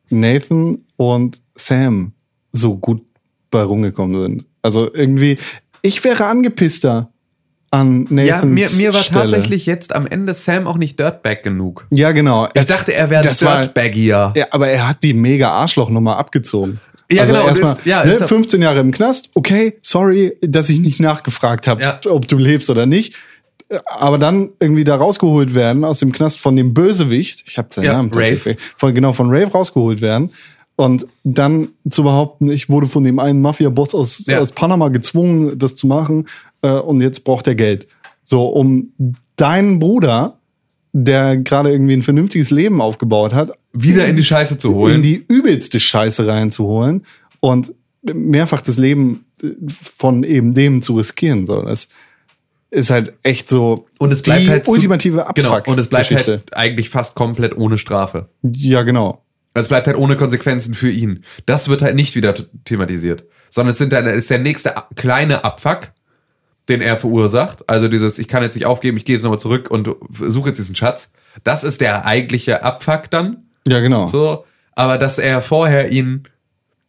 Nathan 0.10 0.80
und 0.98 1.42
Sam 1.56 2.14
so 2.52 2.76
gut 2.78 3.02
bei 3.52 3.62
rumgekommen 3.64 4.22
sind. 4.22 4.46
Also 4.62 4.94
irgendwie, 4.94 5.38
ich 5.82 6.04
wäre 6.04 6.26
angepisster 6.26 7.12
an 7.72 8.04
Nathans 8.10 8.28
Ja, 8.28 8.46
mir, 8.46 8.70
mir 8.78 8.94
war 8.94 9.02
Stelle. 9.04 9.22
tatsächlich 9.22 9.66
jetzt 9.66 9.94
am 9.94 10.08
Ende 10.08 10.34
Sam 10.34 10.68
auch 10.68 10.78
nicht 10.78 11.00
Dirtbag 11.00 11.44
genug. 11.44 11.86
Ja, 11.90 12.12
genau. 12.12 12.48
Ich 12.54 12.66
dachte, 12.66 12.94
er 12.94 13.10
wäre 13.10 13.24
Dirtbaggier. 13.24 14.34
Ja, 14.36 14.48
aber 14.52 14.70
er 14.70 14.88
hat 14.88 15.04
die 15.04 15.14
mega 15.14 15.50
Arschlochnummer 15.52 16.18
abgezogen. 16.18 16.80
Ja, 17.12 17.22
also 17.24 17.34
genau, 17.34 17.48
Erstmal, 17.48 17.74
ist- 17.74 17.86
ja, 17.86 18.04
ne, 18.06 18.12
ist 18.14 18.22
doch- 18.22 18.28
15 18.28 18.62
Jahre 18.62 18.80
im 18.80 18.92
Knast. 18.92 19.30
Okay, 19.36 19.78
sorry, 19.82 20.38
dass 20.42 20.70
ich 20.70 20.80
nicht 20.80 21.00
nachgefragt 21.00 21.68
habe, 21.68 21.82
Ja. 21.82 22.00
ob 22.08 22.28
du 22.28 22.38
lebst 22.38 22.70
oder 22.70 22.86
nicht. 22.86 23.16
Aber 23.88 24.18
dann 24.18 24.50
irgendwie 24.60 24.84
da 24.84 24.96
rausgeholt 24.96 25.54
werden 25.56 25.84
aus 25.84 26.00
dem 26.00 26.12
Knast 26.12 26.40
von 26.40 26.56
dem 26.56 26.74
Bösewicht. 26.74 27.44
Ich 27.48 27.58
habe 27.58 27.70
seinen 27.72 27.86
Ja, 27.86 27.94
Namen 27.94 28.12
Rave. 28.14 28.58
Von, 28.78 28.94
genau, 28.94 29.14
von 29.14 29.30
Rave 29.30 29.52
rausgeholt 29.52 30.02
werden. 30.02 30.32
Und 30.76 31.08
dann 31.24 31.70
zu 31.90 32.04
behaupten, 32.04 32.50
ich 32.50 32.70
wurde 32.70 32.86
von 32.88 33.04
dem 33.04 33.18
einen 33.18 33.42
Mafia-Boss 33.42 33.96
aus, 33.96 34.26
Ja. 34.28 34.40
aus 34.42 34.52
Panama 34.52 34.90
gezwungen, 34.90 35.58
das 35.58 35.76
zu 35.76 35.88
machen. 35.88 36.28
Äh, 36.62 36.72
und 36.74 37.02
jetzt 37.02 37.24
braucht 37.24 37.48
er 37.48 37.56
Geld. 37.56 37.88
So, 38.24 38.46
um 38.48 38.92
deinen 39.38 39.80
Bruder, 39.80 40.38
der 40.92 41.38
gerade 41.38 41.72
irgendwie 41.72 41.94
ein 41.94 42.04
vernünftiges 42.04 42.52
Leben 42.52 42.82
aufgebaut 42.82 43.34
hat, 43.34 43.52
Wieder 43.74 44.06
in 44.06 44.16
die 44.16 44.24
Scheiße 44.24 44.58
zu 44.58 44.70
in 44.70 44.76
holen. 44.76 45.04
die 45.04 45.26
übelste 45.28 45.80
Scheiße 45.80 46.28
reinzuholen 46.28 47.06
und 47.40 47.74
mehrfach 48.04 48.62
das 48.62 48.78
Leben 48.78 49.26
von 49.98 50.24
eben 50.24 50.54
dem 50.54 50.82
zu 50.82 50.96
riskieren 50.98 51.46
soll. 51.46 51.66
Das 51.66 51.88
ist 52.76 52.90
halt 52.90 53.14
echt 53.24 53.50
so 53.50 53.88
Und 54.00 54.12
es 54.12 54.22
bleibt 54.22 54.42
die 54.44 54.50
halt 54.50 54.66
zu- 54.66 54.72
ultimative 54.72 55.28
Abfuck 55.28 55.36
Genau, 55.36 55.62
und 55.72 55.80
es 55.80 55.88
bleibt 55.88 56.10
Geschichte. 56.10 56.32
halt 56.46 56.56
eigentlich 56.56 56.90
fast 56.90 57.16
komplett 57.16 57.58
ohne 57.58 57.78
Strafe. 57.78 58.30
Ja, 58.44 58.84
genau. 58.84 59.24
Es 59.54 59.70
bleibt 59.70 59.88
halt 59.88 59.96
ohne 59.98 60.18
Konsequenzen 60.18 60.74
für 60.74 60.90
ihn. 60.92 61.24
Das 61.46 61.70
wird 61.70 61.82
halt 61.82 61.96
nicht 61.96 62.16
wieder 62.16 62.36
thematisiert. 62.66 63.24
Sondern 63.50 63.72
es 63.72 63.78
sind 63.78 63.94
dann, 63.94 64.06
es 64.06 64.16
ist 64.18 64.30
der 64.30 64.40
nächste 64.40 64.74
kleine 64.96 65.46
Abfuck, 65.46 65.92
den 66.68 66.82
er 66.82 66.98
verursacht. 66.98 67.70
Also 67.70 67.88
dieses, 67.88 68.20
ich 68.20 68.28
kann 68.28 68.44
jetzt 68.44 68.56
nicht 68.56 68.66
aufgeben, 68.66 68.98
ich 68.98 69.06
gehe 69.06 69.16
jetzt 69.16 69.24
nochmal 69.24 69.40
zurück 69.40 69.72
und 69.72 69.90
suche 70.12 70.50
jetzt 70.50 70.58
diesen 70.58 70.76
Schatz. 70.76 71.14
Das 71.46 71.64
ist 71.64 71.80
der 71.80 72.06
eigentliche 72.06 72.64
Abfuck 72.64 73.10
dann. 73.10 73.46
Ja, 73.68 73.80
genau. 73.80 74.08
So. 74.08 74.44
Aber 74.74 74.98
dass 74.98 75.18
er 75.20 75.42
vorher 75.42 75.90
ihn, 75.92 76.24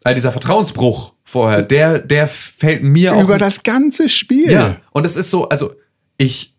also 0.06 0.14
dieser 0.14 0.32
Vertrauensbruch 0.32 1.12
vorher, 1.24 1.62
der, 1.62 1.98
der 1.98 2.28
fällt 2.28 2.82
mir 2.82 3.14
auch. 3.14 3.22
Über 3.22 3.38
das 3.38 3.62
ganze 3.62 4.08
Spiel. 4.08 4.50
Ja. 4.50 4.76
Und 4.92 5.04
es 5.06 5.16
ist 5.16 5.30
so, 5.30 5.48
also 5.48 5.72
ich, 6.18 6.54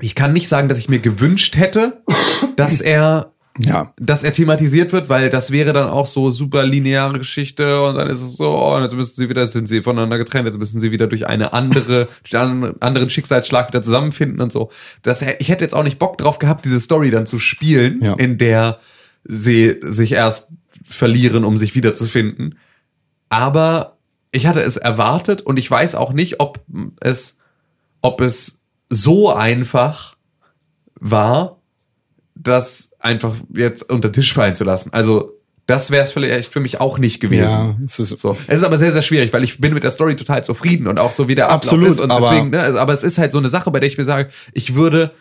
ich 0.00 0.14
kann 0.14 0.32
nicht 0.32 0.48
sagen, 0.48 0.68
dass 0.68 0.78
ich 0.78 0.88
mir 0.88 0.98
gewünscht 0.98 1.56
hätte, 1.56 2.02
dass 2.56 2.80
er 2.80 3.32
Ja. 3.60 3.92
dass 3.96 4.24
er 4.24 4.32
thematisiert 4.32 4.92
wird, 4.92 5.08
weil 5.08 5.30
das 5.30 5.52
wäre 5.52 5.72
dann 5.72 5.88
auch 5.88 6.08
so 6.08 6.30
super 6.32 6.64
lineare 6.64 7.18
Geschichte 7.18 7.84
und 7.84 7.94
dann 7.94 8.08
ist 8.10 8.20
es 8.20 8.36
so, 8.36 8.50
oh, 8.50 8.74
und 8.74 8.82
jetzt 8.82 8.94
müssen 8.94 9.14
sie 9.14 9.28
wieder, 9.28 9.46
sind 9.46 9.68
sie 9.68 9.80
voneinander 9.82 10.18
getrennt, 10.18 10.46
jetzt 10.46 10.58
müssen 10.58 10.80
sie 10.80 10.90
wieder 10.90 11.06
durch 11.06 11.28
eine 11.28 11.52
andere, 11.52 12.08
durch 12.28 12.36
einen 12.42 12.82
anderen 12.82 13.10
Schicksalsschlag 13.10 13.68
wieder 13.68 13.82
zusammenfinden 13.82 14.40
und 14.40 14.50
so. 14.50 14.70
Das, 15.02 15.22
ich 15.22 15.48
hätte 15.50 15.62
jetzt 15.64 15.74
auch 15.74 15.84
nicht 15.84 16.00
Bock 16.00 16.18
drauf 16.18 16.40
gehabt, 16.40 16.64
diese 16.64 16.80
Story 16.80 17.10
dann 17.10 17.26
zu 17.26 17.38
spielen, 17.38 18.00
Ja. 18.02 18.14
in 18.14 18.38
der 18.38 18.80
sie 19.24 19.76
sich 19.80 20.12
erst 20.12 20.50
verlieren, 20.84 21.44
um 21.44 21.58
sich 21.58 21.74
wiederzufinden. 21.74 22.58
Aber 23.28 23.96
ich 24.30 24.46
hatte 24.46 24.60
es 24.60 24.76
erwartet 24.76 25.42
und 25.42 25.58
ich 25.58 25.70
weiß 25.70 25.94
auch 25.94 26.12
nicht, 26.12 26.40
ob 26.40 26.60
es, 27.00 27.38
ob 28.00 28.20
es 28.20 28.62
so 28.90 29.32
einfach 29.32 30.16
war, 31.00 31.58
das 32.34 32.92
einfach 32.98 33.34
jetzt 33.54 33.90
unter 33.90 34.08
den 34.08 34.14
Tisch 34.14 34.32
fallen 34.34 34.54
zu 34.54 34.64
lassen. 34.64 34.92
Also 34.92 35.32
das 35.66 35.90
wäre 35.90 36.04
es 36.04 36.12
vielleicht 36.12 36.52
für 36.52 36.60
mich 36.60 36.80
auch 36.80 36.98
nicht 36.98 37.20
gewesen. 37.20 37.42
Ja, 37.50 37.76
es 37.84 37.98
ist 37.98 38.18
So. 38.18 38.36
Es 38.46 38.58
ist 38.58 38.64
aber 38.64 38.76
sehr, 38.76 38.92
sehr 38.92 39.02
schwierig, 39.02 39.32
weil 39.32 39.44
ich 39.44 39.60
bin 39.60 39.72
mit 39.72 39.82
der 39.82 39.90
Story 39.90 40.14
total 40.16 40.44
zufrieden 40.44 40.86
und 40.86 41.00
auch 41.00 41.12
so 41.12 41.26
wie 41.28 41.34
der 41.34 41.46
Ablauf 41.46 41.72
Absolut, 41.72 41.88
ist. 41.88 42.00
Und 42.00 42.10
aber- 42.10 42.28
deswegen, 42.28 42.50
ne, 42.50 42.60
also, 42.60 42.78
aber 42.78 42.92
es 42.92 43.02
ist 43.02 43.16
halt 43.18 43.32
so 43.32 43.38
eine 43.38 43.48
Sache, 43.48 43.70
bei 43.70 43.80
der 43.80 43.88
ich 43.88 43.96
mir 43.96 44.04
sage, 44.04 44.28
ich 44.52 44.74
würde 44.74 45.12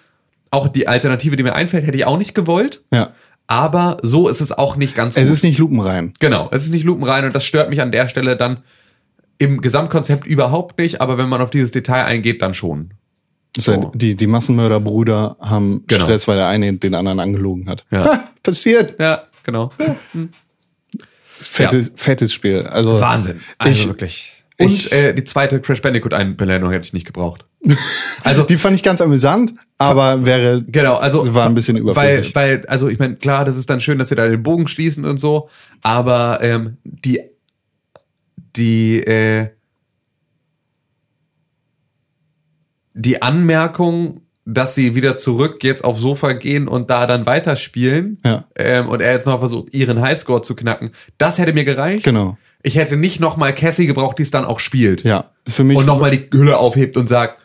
auch 0.51 0.67
die 0.67 0.88
Alternative, 0.88 1.35
die 1.38 1.43
mir 1.43 1.55
einfällt, 1.55 1.85
hätte 1.85 1.97
ich 1.97 2.05
auch 2.05 2.17
nicht 2.17 2.35
gewollt. 2.35 2.84
Ja. 2.91 3.11
Aber 3.47 3.97
so 4.01 4.29
ist 4.29 4.41
es 4.41 4.51
auch 4.51 4.75
nicht 4.77 4.95
ganz 4.95 5.15
Es 5.17 5.23
gut. 5.27 5.33
ist 5.33 5.43
nicht 5.43 5.57
lupenrein. 5.57 6.13
Genau, 6.19 6.49
es 6.51 6.63
ist 6.63 6.71
nicht 6.71 6.85
lupenrein 6.85 7.25
und 7.25 7.35
das 7.35 7.45
stört 7.45 7.69
mich 7.69 7.81
an 7.81 7.91
der 7.91 8.07
Stelle 8.07 8.37
dann 8.37 8.63
im 9.37 9.61
Gesamtkonzept 9.61 10.25
überhaupt 10.25 10.77
nicht, 10.77 11.01
aber 11.01 11.17
wenn 11.17 11.27
man 11.27 11.41
auf 11.41 11.49
dieses 11.49 11.71
Detail 11.71 12.05
eingeht, 12.05 12.41
dann 12.41 12.53
schon. 12.53 12.93
Es 13.57 13.65
So. 13.65 13.91
die, 13.93 14.15
die 14.15 14.27
Massenmörderbrüder 14.27 15.37
haben 15.41 15.83
Genau. 15.87 16.05
Stress, 16.05 16.27
weil 16.27 16.37
der 16.37 16.47
eine 16.47 16.73
den 16.73 16.95
anderen 16.95 17.19
angelogen 17.19 17.69
hat. 17.69 17.85
Ja. 17.91 18.05
Ha, 18.05 18.23
passiert. 18.41 18.99
Ja, 18.99 19.23
genau. 19.43 19.71
Fettes, 21.25 21.91
fettes 21.95 22.33
Spiel. 22.33 22.61
Also 22.61 22.99
Wahnsinn. 23.01 23.41
Also 23.57 23.71
ich, 23.81 23.87
wirklich. 23.87 24.32
Und 24.59 24.69
ich- 24.69 24.91
äh, 24.91 25.13
die 25.13 25.23
zweite 25.23 25.59
Crash 25.61 25.81
Bandicoot 25.81 26.13
Einblendung 26.13 26.71
hätte 26.71 26.85
ich 26.85 26.93
nicht 26.93 27.05
gebraucht. 27.07 27.45
Also 28.25 28.43
Die 28.43 28.57
fand 28.57 28.75
ich 28.75 28.84
ganz 28.84 29.01
amüsant, 29.01 29.53
aber 29.77 30.23
wäre 30.25 30.63
Genau, 30.67 30.95
also 30.95 31.34
war 31.34 31.45
ein 31.45 31.55
bisschen 31.55 31.75
überflüssig. 31.75 32.34
Weil, 32.35 32.59
weil, 32.59 32.65
also 32.67 32.88
ich 32.88 32.99
meine, 32.99 33.15
klar, 33.17 33.43
das 33.43 33.57
ist 33.57 33.69
dann 33.69 33.81
schön, 33.81 33.97
dass 33.99 34.09
sie 34.09 34.15
da 34.15 34.25
den 34.27 34.43
Bogen 34.43 34.67
schließen 34.69 35.03
und 35.03 35.17
so, 35.17 35.49
aber 35.81 36.39
ähm, 36.41 36.77
die, 36.85 37.19
die, 38.55 39.01
äh, 39.03 39.47
die 42.93 43.21
Anmerkung, 43.21 44.21
dass 44.45 44.75
sie 44.75 44.93
wieder 44.95 45.15
zurück 45.15 45.63
jetzt 45.63 45.84
aufs 45.84 46.01
Sofa 46.01 46.34
gehen 46.34 46.67
und 46.67 46.89
da 46.89 47.07
dann 47.07 47.25
weiterspielen 47.25 48.19
Ja. 48.25 48.45
ähm, 48.55 48.88
und 48.89 49.01
er 49.01 49.13
jetzt 49.13 49.25
noch 49.25 49.39
versucht, 49.39 49.73
ihren 49.73 50.01
Highscore 50.01 50.41
zu 50.41 50.55
knacken, 50.55 50.91
das 51.17 51.39
hätte 51.39 51.53
mir 51.53 51.65
gereicht. 51.65 52.03
Genau. 52.03 52.38
Ich 52.64 52.76
hätte 52.77 52.95
nicht 52.98 53.19
nochmal 53.19 53.53
Cassie 53.53 53.85
gebraucht, 53.88 54.18
die 54.18 54.23
es 54.23 54.31
dann 54.31 54.45
auch 54.45 54.60
spielt. 54.60 55.03
ja, 55.03 55.26
für 55.48 55.64
mich 55.64 55.77
Und 55.77 55.85
nochmal 55.85 56.11
die 56.11 56.30
Hülle 56.34 56.57
aufhebt 56.57 56.95
und 56.98 57.07
sagt, 57.10 57.41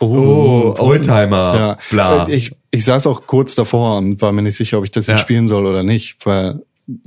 oh, 0.00 0.74
oh, 0.78 0.82
Oldtimer, 0.82 1.54
ja. 1.56 1.78
bla. 1.90 2.28
Ich, 2.28 2.52
ich 2.70 2.84
saß 2.84 3.06
auch 3.06 3.26
kurz 3.26 3.54
davor 3.54 3.98
und 3.98 4.20
war 4.22 4.32
mir 4.32 4.42
nicht 4.42 4.56
sicher, 4.56 4.78
ob 4.78 4.84
ich 4.84 4.90
das 4.90 5.06
jetzt 5.06 5.18
Ja. 5.18 5.22
spielen 5.22 5.48
soll 5.48 5.66
oder 5.66 5.82
nicht, 5.82 6.16
weil 6.24 6.60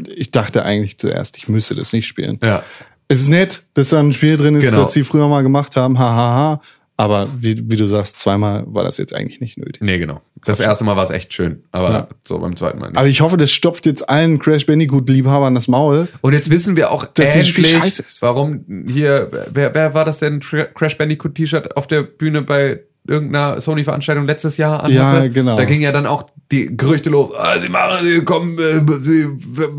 ich 0.08 0.32
dachte 0.32 0.64
eigentlich 0.64 0.98
zuerst, 0.98 1.38
ich 1.38 1.48
müsste 1.48 1.76
das 1.76 1.92
nicht 1.94 2.08
spielen. 2.08 2.40
Ja. 2.44 2.64
Es 3.08 3.22
ist 3.22 3.30
nett, 3.30 3.64
dass 3.74 3.90
da 3.90 4.00
ein 4.00 4.14
Spiel 4.14 4.38
drin 4.38 4.56
ist, 4.56 4.70
Genau. 4.70 4.84
das 4.84 4.94
sie 4.94 5.04
früher 5.04 5.28
mal 5.28 5.42
gemacht 5.42 5.76
haben, 5.76 5.98
hahaha. 5.98 6.62
Aber 7.00 7.30
wie, 7.40 7.70
wie 7.70 7.78
du 7.78 7.88
sagst, 7.88 8.20
zweimal 8.20 8.66
war 8.68 8.84
das 8.84 8.98
jetzt 8.98 9.16
eigentlich 9.16 9.40
nicht 9.40 9.58
nötig. 9.58 9.82
Nee, 9.82 10.00
genau. 10.00 10.20
Das 10.44 10.60
erste 10.60 10.84
Mal 10.84 10.98
war 10.98 11.04
es 11.06 11.12
echt 11.12 11.34
schön, 11.34 11.64
aber 11.72 11.90
Ja. 11.92 12.08
so 12.28 12.40
beim 12.40 12.58
zweiten 12.58 12.78
Mal 12.78 12.88
nicht. 12.90 12.98
Aber 12.98 13.08
ich 13.08 13.22
hoffe, 13.22 13.38
das 13.38 13.52
stopft 13.54 13.86
jetzt 13.86 14.10
allen 14.10 14.38
Crash 14.40 14.66
Bandicoot-Liebhabern 14.66 15.56
das 15.56 15.70
Maul. 15.70 16.10
Und 16.20 16.34
jetzt 16.34 16.50
wissen 16.50 16.76
wir 16.76 16.92
auch 16.92 17.06
Dass 17.06 17.38
endlich, 17.38 17.70
scheiße 17.72 18.02
ist. 18.06 18.22
warum 18.22 18.66
hier, 18.90 19.32
wer, 19.54 19.74
wer 19.74 19.94
war 19.94 20.04
das 20.04 20.20
denn, 20.20 20.42
Crash 20.42 20.98
Bandicoot 20.98 21.36
T-Shirt 21.36 21.78
auf 21.78 21.88
der 21.88 22.04
Bühne 22.04 22.42
bei 22.42 22.82
irgendeiner 23.08 23.60
Sony-Veranstaltung 23.60 24.26
letztes 24.28 24.58
Jahr 24.58 24.84
anhatte? 24.84 25.26
Ja, 25.26 25.28
genau. 25.28 25.58
Da 25.58 25.66
ging 25.66 25.82
ja 25.82 25.92
dann 25.92 26.06
auch 26.06 26.26
die 26.52 26.76
Gerüchte 26.76 27.10
los, 27.10 27.32
ah, 27.36 27.60
sie 27.60 27.70
machen, 27.70 28.04
sie 28.06 28.24
kommen, 28.24 28.58
äh, 28.58 28.92
sie 29.00 29.26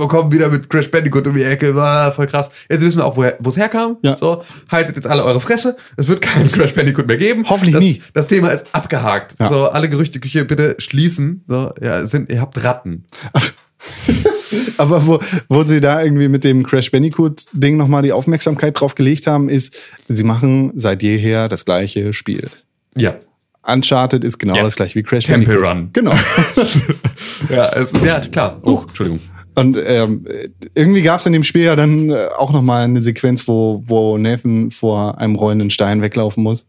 kommen 0.09 0.33
wieder 0.33 0.49
mit 0.49 0.69
Crash 0.71 0.91
Bandicoot 0.91 1.27
um 1.27 1.35
die 1.35 1.43
Ecke, 1.43 1.75
ah, 1.77 2.11
voll 2.13 2.27
krass. 2.27 2.51
Jetzt 2.69 2.83
wissen 2.83 2.99
wir 2.99 3.05
auch, 3.07 3.17
woher- 3.17 3.37
wo 3.41 3.51
es 3.51 3.57
herkam. 3.57 3.97
Ja. 4.03 4.17
So, 4.19 4.43
haltet 4.71 4.97
jetzt 4.97 5.07
alle 5.07 5.25
eure 5.25 5.41
Fresse. 5.41 5.77
Es 5.97 6.09
wird 6.09 6.21
keinen 6.21 6.49
Crash 6.53 6.75
Bandicoot 6.75 7.07
mehr 7.07 7.17
geben. 7.19 7.45
Hoffentlich 7.49 7.75
das, 7.75 7.83
nie. 7.85 8.03
Das 8.15 8.27
Thema 8.27 8.49
ist 8.51 8.67
abgehakt. 8.73 9.35
Ja. 9.39 9.49
So, 9.49 9.69
alle 9.69 9.89
Gerüchteküche 9.89 10.45
bitte 10.45 10.77
schließen. 10.79 11.45
So, 11.49 11.73
ja, 11.81 12.07
sind, 12.07 12.31
ihr 12.31 12.41
habt 12.41 12.63
Ratten. 12.63 13.05
Aber 14.79 15.07
wo, 15.07 15.21
wo 15.49 15.63
sie 15.65 15.81
da 15.81 16.03
irgendwie 16.03 16.29
mit 16.29 16.45
dem 16.45 16.65
Crash 16.67 16.91
Bandicoot-Ding 16.91 17.77
nochmal 17.77 18.03
die 18.03 18.13
Aufmerksamkeit 18.13 18.79
drauf 18.79 18.95
gelegt 18.95 19.27
haben, 19.27 19.49
ist, 19.49 19.77
sie 20.09 20.25
machen 20.25 20.73
seit 20.75 21.03
jeher 21.03 21.49
das 21.49 21.65
gleiche 21.65 22.13
Spiel. 22.13 22.49
Ja. 22.97 23.15
Uncharted 23.62 24.25
ist 24.25 24.39
genau 24.39 24.57
Ja. 24.57 24.62
das 24.62 24.77
gleiche 24.77 24.95
wie 24.97 25.03
Crash 25.03 25.25
Temple 25.25 25.61
Bandicoot. 25.61 25.77
Run. 25.77 25.91
Genau. 25.93 26.12
ja, 27.51 27.69
es, 27.75 27.93
ja, 28.05 28.21
klar. 28.21 28.59
Oh, 28.62 28.83
Entschuldigung. 28.87 29.21
Und 29.55 29.77
ähm, 29.85 30.27
irgendwie 30.75 31.03
gab 31.03 31.21
es 31.21 31.27
in 31.27 31.33
dem 31.33 31.45
Spiel 31.45 31.65
ja 31.65 31.77
dann 31.77 32.11
äh, 32.11 32.29
auch 32.39 32.53
nochmal 32.53 32.85
eine 32.85 33.03
Sequenz, 33.03 33.47
wo, 33.47 33.83
wo 33.87 34.17
Nathan 34.17 34.71
vor 34.71 35.19
einem 35.19 35.35
rollenden 35.35 35.71
Stein 35.71 36.01
weglaufen 36.03 36.43
muss. 36.43 36.67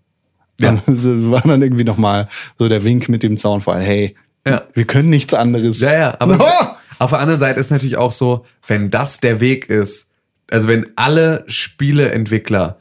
Ja. 0.59 0.81
Das 0.85 1.05
war 1.05 1.41
dann 1.41 1.61
irgendwie 1.61 1.83
nochmal 1.85 2.27
so 2.57 2.67
der 2.67 2.83
Wink 2.83 3.07
mit 3.09 3.23
dem 3.23 3.37
Zaunfall. 3.37 3.81
Hey, 3.81 4.15
Ja. 4.45 4.63
wir 4.73 4.85
können 4.85 5.09
nichts 5.09 5.33
anderes. 5.33 5.79
Ja, 5.79 5.93
ja, 5.93 6.15
aber 6.19 6.39
Ah! 6.45 6.77
auf 6.99 7.11
der 7.11 7.19
anderen 7.19 7.39
Seite 7.39 7.59
ist 7.59 7.71
natürlich 7.71 7.97
auch 7.97 8.11
so, 8.11 8.45
wenn 8.67 8.91
das 8.91 9.19
der 9.21 9.39
Weg 9.39 9.69
ist, 9.69 10.09
also 10.51 10.67
wenn 10.67 10.87
alle 10.97 11.45
Spieleentwickler 11.47 12.77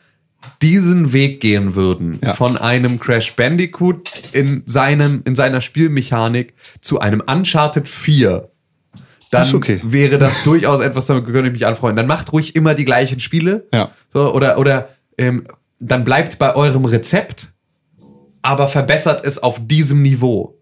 diesen 0.63 1.13
Weg 1.13 1.41
gehen 1.41 1.75
würden, 1.75 2.19
Ja. 2.23 2.35
von 2.35 2.57
einem 2.57 2.99
Crash 2.99 3.35
Bandicoot 3.35 4.11
in 4.33 4.63
seinem, 4.67 5.23
in 5.27 5.35
seiner 5.35 5.61
Spielmechanik 5.61 6.55
zu 6.81 7.01
einem 7.01 7.21
Uncharted 7.21 7.89
4, 7.89 8.49
dann 9.31 9.43
Ist 9.43 9.55
okay. 9.55 9.81
wäre 9.85 10.19
das 10.19 10.43
durchaus 10.45 10.83
etwas, 10.83 11.07
damit 11.07 11.27
könnte 11.27 11.47
ich 11.47 11.53
mich 11.53 11.67
anfreunden. 11.67 11.97
Dann 11.97 12.07
macht 12.07 12.33
ruhig 12.33 12.57
immer 12.57 12.75
die 12.75 12.85
gleichen 12.85 13.21
Spiele. 13.21 13.67
Ja. 13.73 13.93
So, 14.13 14.35
oder, 14.35 14.59
oder, 14.59 14.89
ähm, 15.19 15.47
dann 15.79 16.05
bleibt 16.05 16.39
bei 16.39 16.55
eurem 16.57 16.85
Rezept, 16.85 17.53
aber 18.43 18.69
verbessert 18.69 19.25
es 19.25 19.43
auf 19.43 19.59
diesem 19.67 20.03
Niveau 20.03 20.57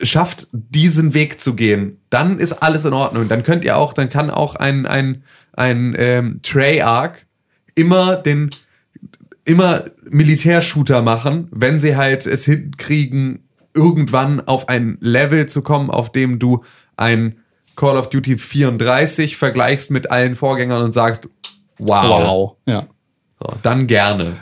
schafft, 0.00 0.46
diesen 0.52 1.14
Weg 1.14 1.40
zu 1.40 1.54
gehen, 1.54 2.00
dann 2.10 2.38
ist 2.38 2.52
alles 2.62 2.84
in 2.84 2.92
Ordnung. 2.92 3.28
Dann 3.28 3.42
könnt 3.42 3.64
ihr 3.64 3.76
auch, 3.76 3.92
dann 3.92 4.08
kann 4.08 4.30
auch 4.30 4.54
ein, 4.54 4.86
ein, 4.86 5.24
ein 5.52 5.94
ähm, 5.98 6.40
Treyarch 6.42 7.16
immer 7.74 8.16
den 8.16 8.50
immer 9.44 9.84
Militärshooter 10.08 11.02
machen, 11.02 11.48
wenn 11.50 11.78
sie 11.78 11.96
halt 11.96 12.26
es 12.26 12.44
hinkriegen, 12.44 13.48
irgendwann 13.74 14.40
auf 14.46 14.68
ein 14.68 14.98
Level 15.00 15.46
zu 15.46 15.62
kommen, 15.62 15.90
auf 15.90 16.12
dem 16.12 16.38
du 16.38 16.62
ein 16.96 17.36
Call 17.76 17.96
of 17.96 18.08
Duty 18.08 18.38
34 18.38 19.36
vergleichst 19.36 19.90
mit 19.90 20.10
allen 20.10 20.36
Vorgängern 20.36 20.82
und 20.82 20.92
sagst, 20.92 21.28
wow, 21.78 22.04
Wow. 22.24 22.56
Ja. 22.66 22.86
So, 23.42 23.52
dann 23.62 23.86
gerne. 23.88 24.36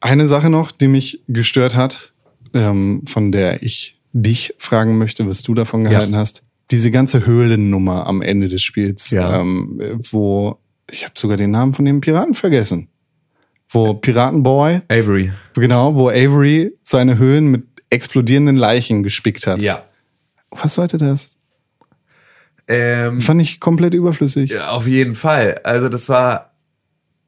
Eine 0.00 0.26
Sache 0.26 0.50
noch, 0.50 0.72
die 0.72 0.88
mich 0.88 1.22
gestört 1.28 1.74
hat, 1.76 2.12
ähm, 2.52 3.02
von 3.06 3.32
der 3.32 3.62
ich 3.62 3.98
dich 4.12 4.54
fragen 4.58 4.98
möchte, 4.98 5.28
was 5.28 5.42
du 5.42 5.54
davon 5.54 5.84
gehalten 5.84 6.16
hast. 6.16 6.42
Diese 6.70 6.90
ganze 6.90 7.26
Höhlennummer 7.26 8.06
am 8.06 8.22
Ende 8.22 8.48
des 8.48 8.62
Spiels, 8.62 9.10
Ja. 9.10 9.40
ähm, 9.40 9.80
wo 10.10 10.58
ich 10.90 11.04
habe 11.04 11.14
sogar 11.16 11.36
den 11.36 11.50
Namen 11.52 11.74
von 11.74 11.84
dem 11.84 12.00
Piraten 12.00 12.34
vergessen. 12.34 12.88
Wo 13.76 13.94
Piratenboy, 13.94 14.80
Avery. 14.88 15.32
genau, 15.54 15.94
wo 15.94 16.08
Avery 16.08 16.72
seine 16.82 17.18
Höhlen 17.18 17.46
mit 17.48 17.64
explodierenden 17.90 18.56
Leichen 18.56 19.02
gespickt 19.02 19.46
hat. 19.46 19.60
Ja. 19.60 19.84
Was 20.50 20.74
sollte 20.74 20.96
das? 20.98 21.36
Ähm, 22.68 23.20
Fand 23.20 23.40
ich 23.42 23.60
komplett 23.60 23.94
überflüssig. 23.94 24.50
Ja, 24.50 24.70
auf 24.70 24.86
jeden 24.86 25.14
Fall. 25.14 25.60
Also 25.64 25.88
das 25.88 26.08
war, 26.08 26.54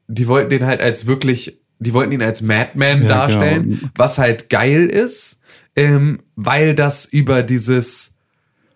die 0.07 0.27
wollten 0.27 0.49
den 0.49 0.65
halt 0.65 0.81
als 0.81 1.05
wirklich, 1.05 1.59
die 1.79 1.93
wollten 1.93 2.11
ihn 2.11 2.21
als 2.21 2.41
Madman 2.41 3.03
Ja, 3.03 3.07
darstellen, 3.07 3.69
genau. 3.69 3.81
was 3.95 4.17
halt 4.17 4.49
geil 4.49 4.87
ist, 4.87 5.41
ähm, 5.75 6.19
weil 6.35 6.75
das 6.75 7.05
über 7.05 7.41
dieses, 7.43 8.17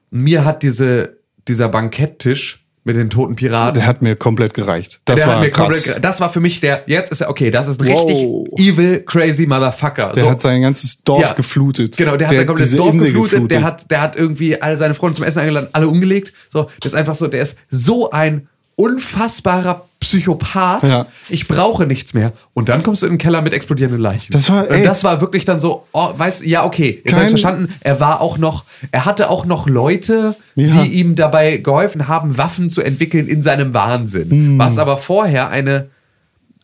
mir 0.10 0.46
hat 0.46 0.64
diese, 0.64 1.18
dieser 1.48 1.68
Banketttisch 1.70 2.63
mit 2.86 2.96
den 2.98 3.10
toten 3.10 3.36
Piraten, 3.36 3.76
Der 3.76 3.86
hat 3.88 4.02
mir 4.02 4.16
komplett 4.16 4.54
gereicht. 4.54 5.00
Das 5.06 5.16
der 5.18 5.28
war 5.28 5.40
mir 5.40 5.50
krass. 5.52 5.84
komplett, 5.84 6.04
das 6.04 6.20
war 6.20 6.30
für 6.30 6.40
mich 6.42 6.60
der, 6.60 6.84
jetzt 6.88 7.12
ist 7.12 7.22
er, 7.22 7.30
okay, 7.30 7.50
das 7.50 7.68
ist 7.68 7.82
ein 7.82 7.88
Wow. 7.88 8.06
richtig 8.10 8.60
evil, 8.68 9.00
crazy 9.06 9.46
Motherfucker. 9.46 10.12
der 10.14 10.24
so. 10.26 10.30
hat 10.32 10.42
sein 10.42 10.62
ganzes 10.62 11.02
Dorf 11.04 11.22
Ja. 11.22 11.34
geflutet. 11.34 11.96
Genau, 11.96 12.18
der 12.18 12.28
hat 12.28 12.36
sein 12.36 12.46
komplettes 12.48 12.76
Dorf 12.76 12.94
Insel 12.94 13.14
geflutet, 13.14 13.52
der 13.52 13.64
hat, 13.64 13.90
der 13.90 14.02
hat 14.02 14.16
irgendwie 14.18 14.62
alle 14.62 14.76
seine 14.78 14.94
Freunde 14.96 15.16
zum 15.16 15.26
Essen 15.26 15.40
eingeladen, 15.40 15.70
alle 15.72 15.88
umgelegt. 15.88 16.34
So, 16.52 16.70
das 16.82 16.92
ist 16.94 16.98
einfach 16.98 17.16
so, 17.16 17.28
der 17.28 17.42
ist 17.44 17.58
so 17.70 18.12
ein 18.12 18.48
unfassbarer 18.76 19.84
Psychopath. 20.00 20.84
Ja. 20.84 21.06
Ich 21.30 21.48
brauche 21.48 21.86
nichts 21.86 22.14
mehr. 22.14 22.34
Und 22.54 22.70
dann 22.70 22.82
kommst 22.84 23.02
du 23.02 23.06
in 23.06 23.14
den 23.14 23.18
Keller 23.20 23.42
mit 23.42 23.54
explodierenden 23.54 24.02
Leichen. 24.02 24.32
Das 24.34 24.50
war- 24.50 24.70
ey. 24.70 24.78
Und 24.80 24.84
das 24.86 25.04
war 25.04 25.22
wirklich 25.22 25.46
dann 25.46 25.60
so, 25.60 25.86
oh, 25.92 26.10
weißt, 26.18 26.46
ja, 26.46 26.66
okay, 26.66 27.02
jetzt 27.04 27.14
habe 27.14 27.24
ich 27.26 27.30
verstanden. 27.32 27.74
Er 27.82 28.00
war 28.00 28.22
auch 28.22 28.38
noch, 28.38 28.66
er 28.92 29.06
hatte 29.06 29.30
auch 29.30 29.46
noch 29.46 29.68
Leute, 29.68 30.36
Ja. 30.56 30.72
die 30.84 30.94
ihm 30.94 31.16
dabei 31.16 31.58
geholfen 31.58 32.08
haben, 32.08 32.38
Waffen 32.38 32.70
zu 32.70 32.82
entwickeln 32.82 33.28
in 33.28 33.42
seinem 33.42 33.74
Wahnsinn. 33.74 34.30
Hm. 34.30 34.60
Was 34.60 34.78
aber 34.78 34.98
vorher 34.98 35.50
eine, 35.50 35.90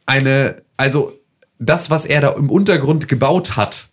eine, 0.06 0.56
also 0.78 1.14
das, 1.60 1.90
was 1.92 2.06
er 2.06 2.22
da 2.22 2.30
im 2.32 2.50
Untergrund 2.50 3.08
gebaut 3.08 3.56
hat 3.58 3.88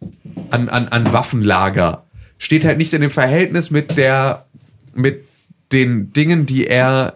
an, 0.51 0.68
an, 0.68 0.88
an 0.88 1.12
Waffenlager, 1.12 2.05
steht 2.38 2.64
halt 2.64 2.78
nicht 2.78 2.94
in 2.94 3.01
dem 3.02 3.10
Verhältnis 3.10 3.70
mit 3.70 3.97
der, 3.98 4.47
mit 4.94 5.24
den 5.72 6.12
Dingen, 6.12 6.47
die 6.47 6.66
er 6.66 7.12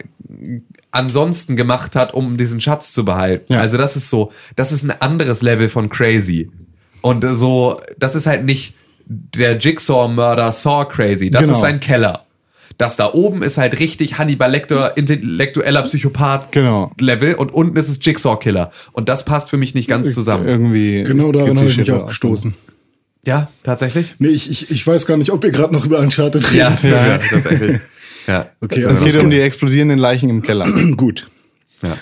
ansonsten 0.91 1.55
gemacht 1.55 1.95
hat, 1.95 2.13
um 2.13 2.37
diesen 2.37 2.59
Schatz 2.61 2.93
zu 2.93 3.05
behalten. 3.05 3.53
Ja. 3.53 3.61
Also 3.61 3.77
das 3.77 3.95
ist 3.95 4.09
so, 4.09 4.31
das 4.55 4.71
ist 4.71 4.83
ein 4.83 4.91
anderes 5.01 5.41
Level 5.41 5.69
von 5.69 5.89
crazy. 5.89 6.51
Und 7.01 7.25
so, 7.27 7.79
das 7.97 8.15
ist 8.15 8.27
halt 8.27 8.45
nicht 8.45 8.75
der 9.05 9.57
Jigsaw-Mörder 9.57 10.51
Saw 10.51 10.85
crazy. 10.85 11.31
Das 11.31 11.43
Genau. 11.43 11.53
ist 11.55 11.61
sein 11.61 11.79
Keller. 11.79 12.25
Das 12.77 12.95
da 12.95 13.13
oben 13.13 13.43
ist 13.43 13.57
halt 13.57 13.79
richtig 13.79 14.17
Hannibal 14.17 14.49
Lecter, 14.49 14.95
intellektueller 14.97 15.83
Psychopath 15.83 16.51
Genau. 16.51 16.91
Level 16.99 17.35
und 17.35 17.53
unten 17.53 17.75
ist 17.77 17.89
es 17.89 17.99
Jigsaw 18.01 18.37
Killer. 18.39 18.71
Und 18.91 19.09
das 19.09 19.25
passt 19.25 19.49
für 19.49 19.57
mich 19.57 19.75
nicht 19.75 19.87
ganz 19.87 20.13
zusammen. 20.13 20.47
Irgendwie. 20.47 21.03
Genau 21.03 21.31
daran 21.31 21.57
habe 21.57 21.67
ich 21.69 21.77
mich 21.77 21.91
auch 21.91 22.07
gestoßen. 22.07 22.53
Ja, 23.25 23.49
tatsächlich? 23.63 24.15
Nee, 24.17 24.29
ich, 24.29 24.49
ich, 24.49 24.71
ich 24.71 24.87
weiß 24.87 25.05
gar 25.05 25.15
nicht, 25.17 25.31
ob 25.31 25.43
ihr 25.43 25.51
gerade 25.51 25.73
noch 25.73 25.85
über 25.85 25.99
Uncharted 25.99 26.43
redet. 26.53 26.83
Ja, 26.83 26.89
ja, 27.07 27.17
tatsächlich. 27.19 27.79
Ja. 28.27 28.49
Okay, 28.61 28.79
Es 28.81 28.85
also 28.87 29.05
geht 29.05 29.15
das 29.15 29.23
um 29.23 29.29
die 29.29 29.39
explodierenden 29.39 29.99
Leichen 29.99 30.29
im 30.29 30.41
Keller. 30.41 30.67
gut. 30.97 31.27
ja, 31.81 31.95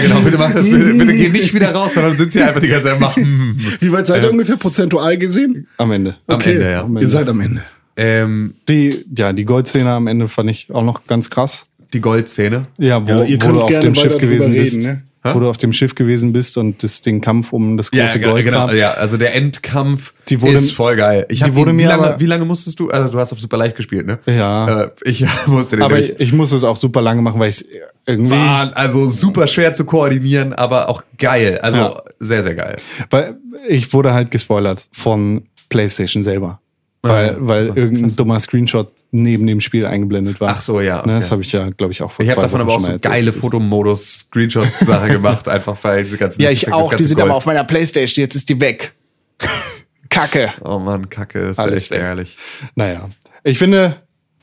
genau. 0.00 0.20
Bitte 0.20 0.38
mach 0.38 0.52
das, 0.54 0.64
bitte, 0.64 0.94
bitte 0.94 1.14
geh 1.14 1.28
nicht 1.28 1.52
wieder 1.54 1.72
raus, 1.72 1.94
sondern 1.94 2.16
sind 2.16 2.32
sie 2.32 2.40
einfach 2.42 2.60
die 2.60 2.68
ganze 2.68 2.86
Zeit 2.88 3.00
machen. 3.00 3.58
Wie 3.80 3.92
weit 3.92 4.06
seid 4.06 4.22
ihr 4.22 4.30
ungefähr 4.30 4.56
prozentual 4.56 5.16
gesehen? 5.18 5.66
Am 5.76 5.92
Ende. 5.92 6.16
Am 6.26 6.40
Ende, 6.40 6.70
ja. 6.70 6.82
Am 6.82 6.96
Ihr 6.96 7.08
seid 7.08 7.28
am 7.28 7.40
Ende. 7.40 7.62
Ähm, 7.96 8.54
Die, 8.68 9.04
ja, 9.16 9.32
die 9.32 9.44
Goldszene 9.44 9.90
am 9.90 10.06
Ende 10.06 10.28
fand 10.28 10.50
ich 10.50 10.70
auch 10.72 10.84
noch 10.84 11.04
ganz 11.06 11.30
krass. 11.30 11.66
die 11.92 12.00
Goldszene. 12.00 12.66
Ja, 12.78 13.02
wo, 13.06 13.10
Ja, 13.10 13.24
ihr 13.24 13.36
wo 13.36 13.40
könnt 13.46 13.56
du 13.56 13.60
auf 13.62 13.70
gerne 13.70 13.84
dem 13.86 13.94
Schiff 13.94 14.18
gewesen 14.18 14.52
drüber 14.52 14.62
bist. 14.64 14.76
reden, 14.76 15.02
ne? 15.28 15.34
Wo 15.34 15.40
du 15.40 15.48
auf 15.48 15.58
dem 15.58 15.72
Schiff 15.72 15.94
gewesen 15.94 16.32
bist 16.32 16.56
und 16.58 16.82
das, 16.82 17.02
den 17.02 17.20
Kampf 17.20 17.52
um 17.52 17.76
das 17.76 17.90
große 17.90 18.18
Ja, 18.18 18.28
Gold 18.30 18.44
genau. 18.44 18.70
Ja, 18.70 18.92
also 18.92 19.16
der 19.16 19.34
Endkampf 19.34 20.12
Die 20.28 20.40
wurde- 20.42 20.54
ist 20.56 20.72
voll 20.72 20.96
geil. 20.96 21.26
Ich 21.28 21.42
die 21.42 21.54
wurde 21.54 21.70
ihn, 21.70 21.78
wie, 21.78 21.82
mir 21.82 21.88
lange, 21.88 22.06
aber- 22.08 22.20
wie 22.20 22.26
lange 22.26 22.44
musstest 22.44 22.78
du? 22.80 22.88
Also 22.90 23.08
du 23.10 23.18
hast 23.18 23.32
auf 23.32 23.40
super 23.40 23.56
leicht 23.56 23.76
gespielt, 23.76 24.06
ne? 24.06 24.18
Ja. 24.26 24.82
Äh, 24.84 24.90
ich 25.04 25.24
musste 25.46 25.76
den 25.76 25.82
Aber 25.82 25.98
ich, 25.98 26.18
ich 26.18 26.32
muss 26.32 26.52
es 26.52 26.64
auch 26.64 26.76
super 26.76 27.02
lange 27.02 27.22
machen, 27.22 27.38
weil 27.40 27.50
ich 27.50 27.64
irgendwie, 28.06 28.30
War 28.32 28.76
also 28.76 29.08
super 29.10 29.46
schwer 29.46 29.74
zu 29.74 29.84
koordinieren, 29.84 30.52
aber 30.52 30.88
auch 30.88 31.02
geil. 31.18 31.58
Also 31.62 31.78
Ja. 31.78 32.02
sehr, 32.20 32.42
sehr 32.42 32.54
geil. 32.54 32.76
weil 33.10 33.36
ich 33.68 33.92
wurde 33.92 34.12
halt 34.14 34.30
gespoilert 34.30 34.88
von 34.92 35.42
PlayStation 35.68 36.22
selber. 36.22 36.60
Weil, 37.08 37.26
ja, 37.26 37.36
weil 37.38 37.66
irgendein 37.74 38.16
dummer 38.16 38.38
Screenshot 38.40 38.90
neben 39.10 39.46
dem 39.46 39.60
Spiel 39.60 39.86
eingeblendet 39.86 40.40
war. 40.40 40.50
Ach 40.56 40.60
so, 40.60 40.80
ja, 40.80 40.96
Ne, 40.96 41.02
okay. 41.02 41.12
das 41.20 41.30
habe 41.30 41.42
ich 41.42 41.52
ja, 41.52 41.70
glaube 41.70 41.92
ich, 41.92 42.02
auch 42.02 42.10
vor 42.10 42.24
Ich 42.24 42.30
habe 42.30 42.42
davon 42.42 42.60
Wochen 42.60 42.68
aber 42.68 42.74
auch 42.76 42.80
so 42.80 42.98
geile 43.00 43.32
Fotomodus-Screenshot-Sache 43.32 45.08
gemacht, 45.12 45.48
einfach 45.48 45.76
weil 45.82 46.04
diese 46.04 46.18
ganzen. 46.18 46.42
Ja, 46.42 46.50
ich 46.50 46.62
das 46.62 46.72
auch. 46.72 46.94
Die 46.94 47.02
sind 47.04 47.16
Gold- 47.16 47.28
aber 47.28 47.36
auf 47.36 47.46
meiner 47.46 47.64
Playstation. 47.64 48.22
Jetzt 48.22 48.34
ist 48.34 48.48
die 48.48 48.60
weg. 48.60 48.92
Kacke. 50.08 50.50
Oh 50.64 50.78
Mann, 50.78 51.08
Kacke, 51.10 51.40
ist 51.40 51.58
Alles 51.58 51.84
echt 51.84 51.90
weg. 51.90 52.00
ärgerlich. 52.00 52.36
Naja. 52.74 53.08
Ich 53.44 53.58
finde, 53.58 53.96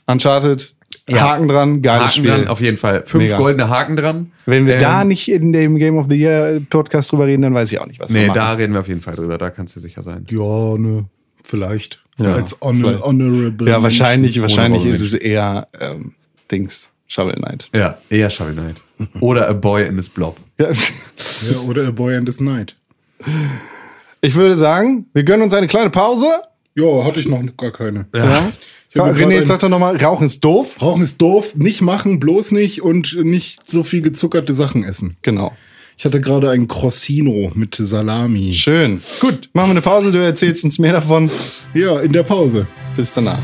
Uncharted, 0.06 0.76
Haken 1.11 1.48
dran, 1.48 1.81
geiles 1.81 2.02
Haken 2.03 2.11
Spiel. 2.11 2.30
dran, 2.31 2.48
auf 2.48 2.61
jeden 2.61 2.77
Fall. 2.77 3.03
Fünf 3.06 3.23
Mega. 3.23 3.38
goldene 3.38 3.69
Haken 3.69 3.95
dran. 3.95 4.31
Wenn 4.45 4.65
wir 4.65 4.73
Ähm, 4.73 4.80
da 4.80 5.03
nicht 5.03 5.30
in 5.31 5.52
dem 5.53 5.77
Game 5.77 5.98
of 5.98 6.07
the 6.10 6.15
Year 6.15 6.61
Podcast 6.69 7.11
drüber 7.11 7.26
reden, 7.26 7.41
dann 7.41 7.53
weiß 7.53 7.72
ich 7.72 7.80
auch 7.80 7.88
nicht, 7.88 7.99
was 7.99 8.14
wir 8.14 8.22
Nee, 8.22 8.27
machen. 8.27 8.35
da 8.38 8.53
reden 8.53 8.73
wir 8.73 8.81
auf 8.81 8.88
jeden 8.88 9.02
Fall 9.02 9.15
drüber, 9.15 9.38
da 9.38 9.49
kannst 9.49 9.76
du 9.76 9.80
sicher 9.80 10.03
sein. 10.03 10.26
Ja, 10.30 10.77
ne, 10.77 11.06
vielleicht. 11.44 12.03
Ja, 12.19 12.34
Als 12.35 12.60
honor, 12.61 13.02
honorable. 13.02 13.68
ja, 13.69 13.81
wahrscheinlich, 13.81 14.40
wahrscheinlich 14.40 14.84
Ohne 14.84 14.91
ist 14.94 15.02
es 15.02 15.14
eher 15.14 15.68
ähm, 15.80 16.14
Dings, 16.52 16.90
Shovel 17.07 17.34
Knight. 17.35 17.69
Ja, 17.73 17.98
eher 18.10 18.30
Shovel 18.30 18.53
Knight. 18.53 18.76
Oder 19.19 19.49
A 19.49 19.53
Boy 19.53 19.88
in 19.88 19.95
His 19.98 20.10
Blob. 20.10 20.38
Ja. 20.60 20.72
Ja, 20.72 21.60
oder 21.68 21.88
A 21.88 21.91
Boy 21.91 22.15
and 22.15 22.27
His 22.27 22.40
Night. 22.40 22.76
Ich 24.22 24.35
würde 24.35 24.57
sagen, 24.57 25.07
wir 25.14 25.23
gönnen 25.23 25.44
uns 25.44 25.53
eine 25.53 25.68
kleine 25.68 25.90
Pause. 25.90 26.27
Ja, 26.76 27.03
hatte 27.03 27.19
ich 27.19 27.27
noch 27.27 27.41
gar 27.57 27.72
keine. 27.72 28.06
Ja. 28.15 28.52
Grad 28.94 29.18
René, 29.18 29.45
sag 29.45 29.60
doch 29.60 29.69
nochmal, 29.69 29.98
Rauchen 29.98 30.27
ist 30.27 30.41
doof. 30.41 30.76
Rauchen 30.81 31.02
ist 31.02 31.19
doof, 31.22 31.56
nicht 31.56 31.81
machen, 31.81 32.19
bloß 32.19 32.52
nicht 32.52 32.84
und 32.84 33.18
nicht 33.23 33.69
so 33.69 33.84
viel 33.84 34.02
gezuckerte 34.02 34.53
Sachen 34.53 34.84
essen. 34.84 35.18
Genau. 35.23 35.53
Ich 35.98 36.06
hatte 36.06 36.22
gerade 36.22 36.49
ein 36.49 36.68
Crossino 36.68 37.52
mit 37.56 37.76
Salami. 37.76 38.53
Schön. 38.53 39.02
Gut, 39.20 39.49
machen 39.53 39.70
wir 39.70 39.72
eine 39.72 39.82
Pause. 39.82 40.11
Du 40.11 40.18
erzählst 40.18 40.64
uns 40.64 40.80
mehr 40.80 40.94
davon. 40.94 41.30
Ja, 41.74 41.99
in 41.99 42.11
der 42.11 42.24
Pause. 42.24 42.68
Bis 42.95 43.14
danach. 43.14 43.40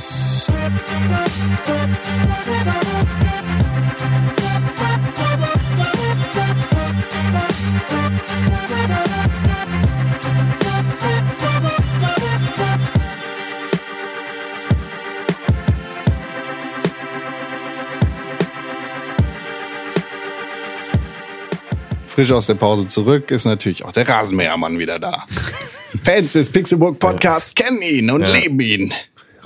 Frisch 22.19 22.31
aus 22.33 22.47
der 22.47 22.55
Pause 22.55 22.85
zurück 22.85 23.31
ist 23.31 23.45
natürlich 23.45 23.85
auch 23.85 23.93
der 23.93 24.05
Rasenmähermann 24.05 24.77
wieder 24.77 24.99
da. 24.99 25.23
Fans 26.03 26.33
des 26.33 26.49
Pixelburg 26.49 26.99
Podcasts 26.99 27.55
kennen 27.55 27.81
ihn 27.81 28.11
und 28.11 28.23
Ja. 28.23 28.27
leben 28.33 28.59
ihn. 28.59 28.93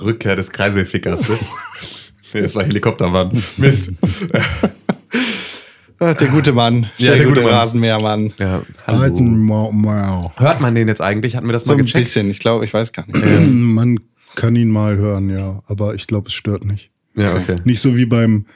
Rückkehr 0.02 0.34
des 0.34 0.50
Kreiselfickers, 0.50 1.28
ne? 1.28 1.38
nee, 2.34 2.40
das 2.42 2.56
war 2.56 2.64
Helikoptermann. 2.64 3.30
Mist. 3.58 3.92
Ach, 6.00 6.14
der 6.14 6.26
gute 6.26 6.52
Mann. 6.52 6.90
Ja, 6.98 7.10
der, 7.10 7.18
der 7.18 7.26
gute 7.26 7.40
gute 7.42 7.42
Mann. 7.52 7.60
Rasenmähermann. 7.60 8.32
Ja, 8.38 8.62
hallo. 8.88 10.32
Hört 10.36 10.60
man 10.60 10.74
den 10.74 10.88
jetzt 10.88 11.00
eigentlich? 11.00 11.36
Hatten 11.36 11.46
wir 11.46 11.52
das 11.52 11.62
So 11.66 11.74
mal 11.74 11.78
ein 11.78 11.84
gecheckt? 11.86 12.06
bisschen. 12.06 12.28
Ich 12.28 12.40
glaube, 12.40 12.64
ich 12.64 12.74
weiß 12.74 12.92
gar 12.92 13.06
nicht. 13.06 13.24
Man 13.24 14.00
kann 14.34 14.56
ihn 14.56 14.70
mal 14.70 14.96
hören, 14.96 15.30
ja. 15.30 15.62
Aber 15.68 15.94
ich 15.94 16.08
glaube, 16.08 16.26
es 16.26 16.34
stört 16.34 16.64
nicht. 16.64 16.90
Ja, 17.14 17.36
okay. 17.36 17.54
Nicht 17.62 17.80
so 17.80 17.96
wie 17.96 18.06
beim 18.06 18.46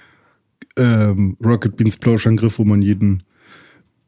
ähm, 0.77 1.37
Rocket 1.45 1.77
Beans 1.77 1.99
Plauschangriff, 1.99 2.59
wo 2.59 2.65
man 2.65 2.83
jeden, 2.83 3.23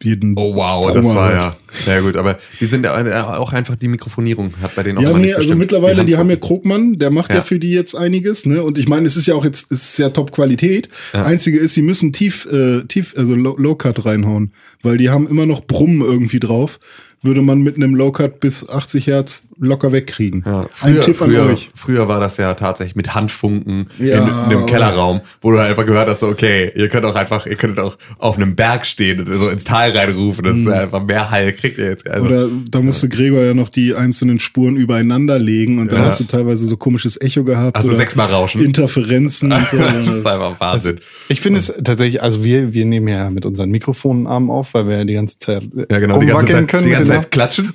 jeden 0.02 0.34
Oh 0.36 0.54
wow, 0.54 0.92
das 0.92 1.04
war 1.04 1.32
ja. 1.32 1.56
Ja 1.86 2.00
gut, 2.00 2.16
aber 2.16 2.38
die 2.58 2.66
sind 2.66 2.84
ja 2.84 3.38
auch 3.38 3.52
einfach 3.52 3.76
die 3.76 3.88
Mikrofonierung 3.88 4.54
hat 4.60 4.74
bei 4.74 4.82
denen 4.82 4.98
auch 4.98 5.02
Ja, 5.02 5.12
nee, 5.12 5.34
also 5.34 5.54
mittlerweile, 5.54 6.04
die, 6.04 6.16
haben 6.16 6.30
ja 6.30 6.36
Krugmann, 6.36 6.98
der 6.98 7.10
macht 7.10 7.30
ja. 7.30 7.36
Ja. 7.36 7.42
für 7.42 7.58
die 7.58 7.72
jetzt 7.72 7.94
einiges, 7.94 8.46
ne? 8.46 8.62
Und 8.62 8.78
ich 8.78 8.88
meine, 8.88 9.06
es 9.06 9.16
ist 9.16 9.26
ja 9.26 9.34
auch 9.34 9.44
jetzt, 9.44 9.70
es 9.70 9.90
ist 9.90 9.98
ja 9.98 10.10
Top-Qualität. 10.10 10.88
Ja. 11.12 11.24
Einzige 11.24 11.58
ist, 11.58 11.74
sie 11.74 11.82
müssen 11.82 12.12
tief, 12.12 12.46
äh, 12.50 12.82
tief, 12.84 13.14
also 13.16 13.34
Low- 13.34 13.56
Low-Cut 13.58 14.04
reinhauen, 14.04 14.52
weil 14.82 14.96
die 14.98 15.10
haben 15.10 15.28
immer 15.28 15.46
noch 15.46 15.64
Brummen 15.66 16.00
irgendwie 16.00 16.40
drauf. 16.40 16.80
Würde 17.22 17.42
man 17.42 17.60
mit 17.60 17.76
einem 17.76 17.94
Low-Cut 17.94 18.40
bis 18.40 18.66
80 18.66 19.06
Hertz 19.06 19.42
locker 19.58 19.92
wegkriegen. 19.92 20.42
Ja, 20.46 20.60
Ein 20.62 20.66
früher, 20.94 21.00
Tipp 21.02 21.16
früher, 21.18 21.42
an 21.42 21.50
euch. 21.50 21.70
früher 21.74 22.08
war 22.08 22.18
das 22.18 22.38
ja 22.38 22.54
tatsächlich 22.54 22.96
mit 22.96 23.14
Handfunken 23.14 23.88
Ja, 23.98 24.22
in, 24.22 24.28
in 24.28 24.34
einem 24.58 24.66
Kellerraum, 24.66 25.20
wo 25.42 25.50
du 25.50 25.58
halt 25.58 25.68
einfach 25.68 25.84
gehört 25.84 26.08
hast, 26.08 26.22
okay, 26.22 26.72
ihr 26.74 26.88
könnt 26.88 27.04
auch 27.04 27.14
einfach, 27.16 27.44
ihr 27.46 27.56
könnt 27.56 27.78
auch 27.78 27.98
auf 28.18 28.36
einem 28.36 28.56
Berg 28.56 28.86
stehen 28.86 29.20
und 29.20 29.34
so 29.34 29.50
ins 29.50 29.64
Tal 29.64 29.90
reinrufen. 29.90 30.44
Das 30.46 30.56
ist 30.56 30.68
einfach 30.68 31.04
mehr 31.04 31.30
Hall 31.30 31.52
kriegt 31.52 31.76
ihr 31.76 31.90
jetzt. 31.90 32.08
Also. 32.08 32.24
Oder 32.24 32.48
da 32.70 32.80
musste 32.80 33.10
Gregor 33.10 33.42
ja 33.42 33.52
noch 33.52 33.68
die 33.68 33.94
einzelnen 33.94 34.38
Spuren 34.38 34.76
übereinander 34.76 35.38
legen 35.38 35.78
und 35.78 35.92
dann 35.92 36.00
Ja. 36.00 36.06
hast 36.06 36.20
du 36.20 36.24
teilweise 36.24 36.66
so 36.66 36.78
komisches 36.78 37.20
Echo 37.20 37.44
gehabt. 37.44 37.76
Also 37.76 37.88
oder 37.88 37.98
sechsmal 37.98 38.28
rauschen. 38.28 38.62
Interferenzen 38.62 39.52
und 39.52 39.68
so. 39.68 39.76
das 39.78 40.08
ist 40.08 40.26
einfach 40.26 40.58
Wahnsinn. 40.58 41.00
Ich 41.28 41.42
finde 41.42 41.58
es 41.58 41.66
tatsächlich, 41.84 42.22
also 42.22 42.42
wir, 42.44 42.72
wir 42.72 42.86
nehmen 42.86 43.08
ja 43.08 43.28
mit 43.28 43.44
unseren 43.44 43.68
Mikrofonarmen 43.70 44.48
auf, 44.48 44.72
weil 44.72 44.88
wir 44.88 44.96
ja 44.98 45.04
die 45.04 45.14
ganze 45.14 45.36
Zeit 45.36 45.68
Ja, 45.90 45.98
genau, 45.98 46.18
die 46.18 46.26
ganze 46.26 46.46
rumwackeln 46.46 46.58
Zeit, 46.60 46.68
können. 46.68 46.84
die 46.86 46.92
ganze 46.92 47.09
genau. 47.10 47.22
Zeit 47.22 47.30
klatschen. 47.30 47.72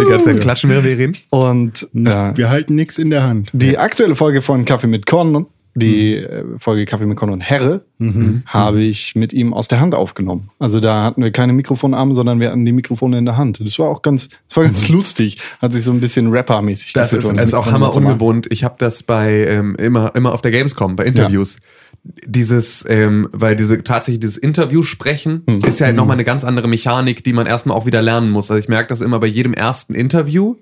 Die 0.00 0.08
ganze 0.10 0.26
Zeit 0.26 0.40
klatschen, 0.40 0.70
während 0.70 0.84
wir 0.86 0.98
reden. 0.98 1.16
Und 1.30 1.88
äh, 1.94 2.36
Wir 2.36 2.50
halten 2.50 2.74
nichts 2.74 2.98
in 2.98 3.10
der 3.10 3.24
Hand. 3.24 3.50
die 3.52 3.78
aktuelle 3.78 4.14
Folge 4.14 4.42
von 4.42 4.64
Kaffee 4.64 4.86
mit 4.86 5.06
Con, 5.06 5.46
die 5.74 6.16
äh, 6.16 6.44
Folge 6.58 6.84
Kaffee 6.84 7.06
mit 7.06 7.16
Con 7.16 7.30
und 7.30 7.40
Herre, 7.40 7.84
habe 8.46 8.82
ich 8.82 9.14
mit 9.14 9.32
ihm 9.32 9.54
aus 9.54 9.68
der 9.68 9.80
Hand 9.80 9.94
aufgenommen. 9.94 10.50
Also 10.58 10.80
da 10.80 11.04
hatten 11.04 11.22
wir 11.22 11.30
keine 11.30 11.52
Mikrofonarme, 11.52 12.14
sondern 12.14 12.40
wir 12.40 12.50
hatten 12.50 12.64
die 12.64 12.72
Mikrofone 12.72 13.16
in 13.18 13.24
der 13.24 13.36
Hand. 13.36 13.60
Das 13.64 13.78
war 13.78 13.88
auch 13.88 14.02
ganz, 14.02 14.28
das 14.48 14.56
war 14.56 14.64
ganz 14.64 14.88
lustig. 14.88 15.38
Hat 15.60 15.72
sich 15.72 15.84
so 15.84 15.92
ein 15.92 16.00
bisschen 16.00 16.30
Rapper-mäßig 16.30 16.92
Das 16.94 17.12
ist, 17.12 17.30
ist 17.30 17.54
auch 17.54 17.70
hammer 17.70 17.94
ungewohnt. 17.94 18.46
Ich 18.50 18.64
habe 18.64 18.74
das 18.78 19.02
bei 19.02 19.46
ähm, 19.46 19.76
immer 19.76 20.14
immer 20.14 20.32
auf 20.32 20.42
der 20.42 20.50
Gamescom 20.50 20.96
bei 20.96 21.04
Interviews. 21.06 21.58
Dieses, 22.04 22.84
ähm, 22.88 23.28
weil 23.32 23.54
diese 23.54 23.84
tatsächlich 23.84 24.20
dieses 24.20 24.36
Interview 24.36 24.82
sprechen 24.82 25.42
Hm. 25.48 25.60
ist 25.60 25.78
ja 25.78 25.86
halt 25.86 25.96
nochmal 25.96 26.16
eine 26.16 26.24
ganz 26.24 26.42
andere 26.44 26.66
Mechanik, 26.68 27.22
die 27.22 27.32
man 27.32 27.46
erstmal 27.46 27.76
auch 27.76 27.86
wieder 27.86 28.02
lernen 28.02 28.30
muss. 28.30 28.50
Also 28.50 28.60
ich 28.60 28.68
merke 28.68 28.88
das 28.88 29.00
immer 29.00 29.20
bei 29.20 29.28
jedem 29.28 29.54
ersten 29.54 29.94
Interview 29.94 30.56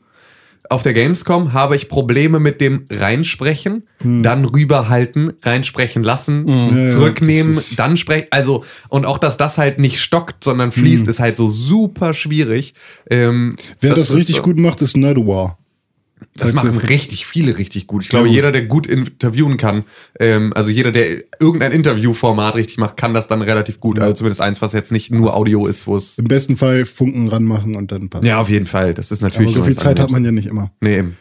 auf 0.69 0.83
der 0.83 0.93
Gamescom 0.93 1.53
habe 1.53 1.75
ich 1.75 1.89
Probleme 1.89 2.39
mit 2.39 2.61
dem 2.61 2.85
Reinsprechen, 2.91 3.85
dann 3.99 4.45
rüberhalten, 4.45 5.33
reinsprechen 5.43 6.05
lassen, 6.05 6.47
Ja, 6.47 6.77
ja, 6.85 6.89
zurücknehmen, 6.91 7.55
das 7.57 7.75
dann 7.75 7.97
sprechen. 7.97 8.29
Also, 8.31 8.65
und 8.89 9.05
auch, 9.05 9.19
dass 9.19 9.37
das 9.37 9.59
halt 9.59 9.81
nicht 9.81 10.01
stockt, 10.01 10.45
sondern 10.45 10.71
fließt, 10.71 11.09
ist 11.09 11.19
halt 11.19 11.35
so 11.37 11.49
super 11.49 12.15
schwierig. 12.15 12.75
Ähm, 13.11 13.57
Wer 13.81 13.95
das, 13.95 14.11
ist 14.11 14.15
richtig 14.17 14.37
so- 14.37 14.43
gut 14.43 14.59
macht, 14.59 14.81
ist 14.83 14.97
Nerdwar. 14.97 15.59
Das 16.37 16.53
machen 16.55 16.77
richtig 16.79 17.27
viele 17.27 17.59
richtig 17.59 17.87
gut. 17.87 18.03
Ich 18.05 18.09
glaube, 18.09 18.29
Ja. 18.29 18.35
jeder, 18.35 18.53
der 18.53 18.65
gut 18.65 18.87
interviewen 18.87 19.57
kann, 19.57 19.85
ähm, 20.19 20.53
also 20.55 20.71
jeder, 20.71 20.93
der 20.93 21.23
irgendein 21.41 21.73
Interviewformat 21.73 22.55
richtig 22.55 22.79
macht, 22.79 22.97
kann 22.97 23.13
das 23.15 23.29
dann 23.29 23.43
relativ 23.43 23.81
gut. 23.81 23.99
Also 23.99 24.15
zumindest 24.15 24.41
eins, 24.41 24.63
was 24.63 24.73
jetzt 24.73 24.93
nicht 24.93 25.11
nur 25.11 25.35
Audio 25.37 25.67
ist, 25.67 25.87
wo 25.87 25.97
es. 25.97 26.19
Im 26.19 26.25
besten 26.27 26.57
Fall 26.57 26.85
Funken 26.87 27.29
ranmachen 27.29 27.75
und 27.77 27.93
dann 27.93 28.09
passt. 28.09 28.25
Ja, 28.25 28.41
auf 28.41 28.49
jeden 28.49 28.67
Fall. 28.67 28.95
Das 28.95 29.11
ist 29.11 29.23
Aber 29.23 29.31
natürlich. 29.33 29.53
so 29.55 29.59
immer 29.61 29.67
viel 29.67 29.77
Zeit 29.77 29.99
hat 29.99 30.09
anderes. 30.09 30.13
man 30.13 30.25
ja 30.25 30.31
nicht 30.33 30.47
immer. 30.47 30.71
Nee, 30.81 30.99
eben. 30.99 31.17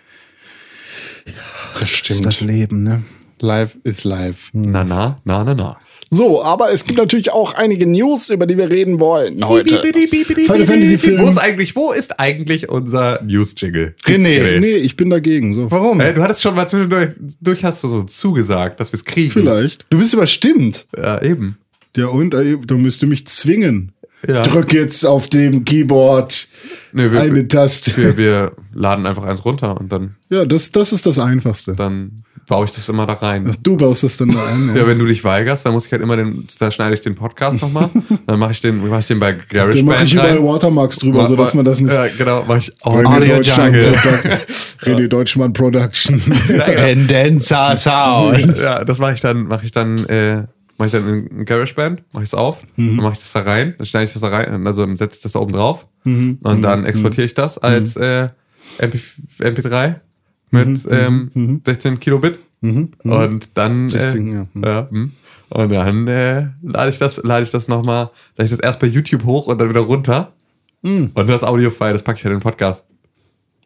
Das 1.26 1.80
Das 1.82 1.90
stimmt. 1.90 2.20
ist 2.20 2.26
das 2.26 2.42
Leben, 2.42 2.84
ne? 2.84 3.04
Live 3.42 3.78
ist 3.84 4.04
live. 4.04 4.50
Na, 4.54 4.84
na, 4.84 5.20
na, 5.24 5.44
na, 5.44 5.54
na. 5.54 5.78
So, 6.12 6.42
aber 6.42 6.72
es 6.72 6.86
gibt 6.86 6.98
natürlich 6.98 7.32
auch 7.32 7.54
einige 7.54 7.86
News, 7.86 8.30
über 8.32 8.48
die 8.48 8.58
wir 8.58 8.70
reden 8.70 9.00
wollen 9.00 9.46
heute. 9.48 9.80
Final 9.80 10.66
Fantasy 10.66 10.98
Film. 10.98 11.22
Wo 11.22 11.28
ist 11.28 11.38
eigentlich, 11.38 11.76
wo 11.76 11.92
ist 11.92 12.20
eigentlich 12.20 12.68
unser 12.70 13.22
News-Jingle? 13.24 13.94
René. 14.06 14.60
Nee, 14.60 14.76
ich 14.78 14.96
bin 14.96 15.10
dagegen. 15.12 15.54
So. 15.54 15.70
Warum? 15.70 16.00
Äh, 16.02 16.14
du 16.14 16.24
hattest 16.24 16.42
schon 16.42 16.56
mal 16.56 16.68
zwischendurch 16.68 17.10
durch 17.40 17.64
hast 17.64 17.84
du 17.84 17.90
so 17.90 18.04
zugesagt, 18.04 18.80
dass 18.80 18.92
wir 18.92 18.98
es 18.98 19.06
kriegen. 19.06 19.30
Vielleicht. 19.32 19.86
Du 19.92 20.00
bist 20.00 20.14
überstimmt. 20.14 20.88
Ja, 20.98 21.22
eben. 21.22 21.58
Ja, 21.96 22.08
und 22.08 22.34
äh, 22.34 22.58
du 22.58 22.78
müsst 22.78 23.04
mich 23.04 23.28
zwingen. 23.28 23.92
Ja. 24.28 24.42
Drück 24.44 24.74
jetzt 24.74 25.06
auf 25.06 25.30
dem 25.30 25.64
Keyboard 25.64 26.50
Nee, 26.92 27.10
wir, 27.12 27.22
eine 27.22 27.48
Taste. 27.48 27.96
wir, 27.96 28.18
wir 28.18 28.52
laden 28.74 29.06
einfach 29.06 29.24
eins 29.24 29.46
runter 29.46 29.80
und 29.80 29.92
dann, 29.92 30.16
Ja, 30.30 30.44
das, 30.44 30.72
das 30.74 30.92
ist 30.92 31.06
das 31.06 31.20
Einfachste. 31.20 31.74
dann 31.76 32.24
baue 32.50 32.66
ich 32.66 32.72
das 32.72 32.90
immer 32.90 33.06
da 33.06 33.14
rein. 33.14 33.56
Du 33.64 33.78
baust 33.78 34.04
das 34.04 34.18
dann 34.18 34.30
da 34.30 34.46
ein. 34.48 34.74
Ja, 34.76 34.86
wenn 34.86 35.00
du 35.00 35.06
dich 35.06 35.24
weigerst, 35.24 35.66
dann 35.66 35.74
muss 35.74 35.86
ich 35.86 35.92
halt 35.92 36.02
immer 36.02 36.18
den, 36.18 36.46
da 36.60 36.70
schneide 36.72 36.96
ich 36.96 37.02
den 37.02 37.16
Podcast 37.16 37.62
nochmal. 37.62 37.90
dann 38.28 38.40
mache 38.40 38.52
ich 38.52 38.62
den, 38.62 38.86
mache 38.90 39.00
ich 39.00 39.08
den 39.08 39.20
bei 39.20 39.34
Den 39.34 39.42
GarageBand 39.50 39.86
mache 39.86 40.04
ich 40.06 40.14
überall 40.14 40.36
rein. 40.38 40.44
Watermarks 40.46 40.98
drüber, 40.98 41.22
Ma- 41.22 41.28
sodass 41.28 41.54
man 41.54 41.64
das 41.64 41.80
nicht. 41.80 41.94
Ja, 41.94 42.08
genau, 42.08 42.44
mache 42.46 42.58
ich 42.60 42.74
oh, 42.84 42.90
René 42.90 43.26
Deutschmann, 43.26 43.74
René 44.82 45.08
Deutschmann 45.08 45.54
Production. 45.54 46.20
Tendenza 46.20 47.76
Sound. 47.78 48.60
Ja, 48.62 48.84
das 48.84 48.98
mache 49.00 49.14
ich 49.14 49.22
dann, 49.22 49.44
mache 49.44 49.66
ich 49.66 49.72
dann, 49.72 50.06
äh, 50.08 50.44
mache 50.78 50.88
ich 50.88 50.92
dann 50.92 51.08
in 51.08 51.46
GarageBand, 51.46 52.04
mache 52.14 52.24
ich 52.24 52.30
es 52.30 52.34
auf, 52.34 52.58
dann 52.78 52.96
mache 52.96 53.14
ich 53.14 53.20
das 53.20 53.34
da 53.34 53.42
rein, 53.42 53.76
dann 53.78 53.86
schneide 53.86 54.06
ich 54.06 54.14
das 54.14 54.22
da 54.22 54.30
rein, 54.30 54.66
also 54.66 54.86
dann 54.86 54.96
setze 54.96 55.18
ich 55.18 55.22
das 55.24 55.34
da 55.34 55.40
oben 55.40 55.54
drauf 55.54 55.86
und 56.06 56.62
dann 56.62 56.86
exportiere 56.86 57.26
ich 57.26 57.34
das 57.36 57.58
als 57.60 57.96
äh, 57.96 58.30
MP, 58.80 59.00
MP3 59.40 59.96
mit 60.52 60.88
ähm, 60.90 61.62
16 61.66 62.00
Kilobit 62.00 62.40
und 63.04 63.50
dann 63.54 63.90
16, 63.90 64.28
äh, 64.64 64.68
ja. 64.68 64.90
hm. 64.90 65.12
und 65.50 65.70
dann 65.72 66.08
äh, 66.08 66.48
lade 66.62 66.92
ich 66.92 66.98
das, 67.00 67.22
lade 67.24 67.44
ich 67.44 67.52
das 67.52 67.68
nochmal, 67.68 68.10
lade 68.38 68.46
ich 68.46 68.52
das 68.52 68.60
erst 68.60 68.80
bei 68.80 68.88
YouTube 68.88 69.24
hoch 69.26 69.48
und 69.48 69.60
dann 69.60 69.70
wieder 69.70 69.82
runter 69.82 70.32
und 71.14 71.30
das 71.30 71.44
Audio-File, 71.44 71.94
das 71.94 72.04
packe 72.04 72.18
ich 72.18 72.24
dann 72.24 72.32
in 72.34 72.38
den 72.40 72.44
Podcast. 72.44 72.86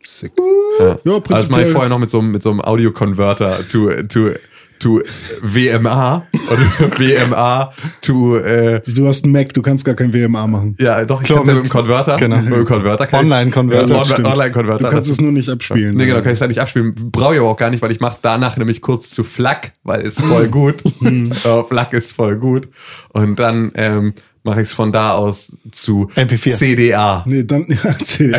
Sick. 0.03 0.34
Ja, 0.80 0.85
Ja, 1.05 1.14
also 1.14 1.22
das 1.30 1.49
mache 1.49 1.61
ich 1.64 1.72
vorher 1.72 1.89
noch 1.89 1.99
mit 1.99 2.10
so, 2.10 2.19
einem- 2.19 2.31
mit 2.31 2.43
so 2.43 2.49
einem 2.51 2.60
Audio-Converter 2.61 3.60
to, 3.69 3.89
to 4.10 4.30
to 4.79 5.01
WMA 5.41 6.25
und 6.49 6.99
WMA 6.99 7.71
to 8.01 8.37
äh, 8.37 8.81
Du 8.85 9.07
hast 9.07 9.23
einen 9.23 9.33
Mac, 9.33 9.53
du 9.53 9.61
kannst 9.61 9.85
gar 9.85 9.95
kein 9.95 10.13
WMA 10.13 10.47
machen. 10.47 10.75
ja 10.79 11.03
doch 11.05 11.21
ich 11.21 11.27
kann 11.29 11.45
ja 11.45 11.53
mit 11.53 11.65
dem 11.65 11.69
Converter 11.69 12.17
genau. 12.17 12.37
mit 12.41 12.51
dem 12.53 12.65
Converter 12.65 13.07
Online-Converter, 13.17 13.95
Online-. 14.01 14.25
Online-Converter 14.29 14.83
Du 14.83 14.89
kannst 14.89 15.09
das- 15.09 15.17
es 15.17 15.21
nur 15.21 15.31
nicht 15.31 15.49
abspielen. 15.49 15.95
Nee, 15.95 16.05
genau, 16.05 16.21
kann 16.21 16.33
ich 16.33 16.39
da 16.39 16.47
nicht 16.47 16.59
abspielen. 16.61 16.93
Brauche 17.11 17.35
ich 17.35 17.39
aber 17.39 17.49
auch 17.49 17.57
gar 17.57 17.69
nicht, 17.69 17.81
weil 17.81 17.91
ich 17.91 17.99
mache 17.99 18.13
es 18.15 18.21
danach 18.21 18.57
nämlich 18.57 18.81
kurz 18.81 19.09
zu 19.09 19.23
FLAC, 19.23 19.73
weil 19.83 20.01
ist 20.01 20.19
voll 20.21 20.47
gut. 20.47 20.83
äh, 21.01 21.63
FLAC 21.63 21.93
ist 21.93 22.11
voll 22.13 22.35
gut. 22.37 22.67
Und 23.09 23.37
dann 23.39 23.71
ähm, 23.75 24.13
mache 24.43 24.61
ich 24.61 24.67
es 24.67 24.73
von 24.73 24.91
da 24.91 25.13
aus 25.13 25.55
zu 25.71 26.09
MP4. 26.15 26.57
CDA. 26.57 27.23
Nee, 27.27 27.43
dann 27.45 27.65
ja, 27.83 27.95
CD. 28.03 28.35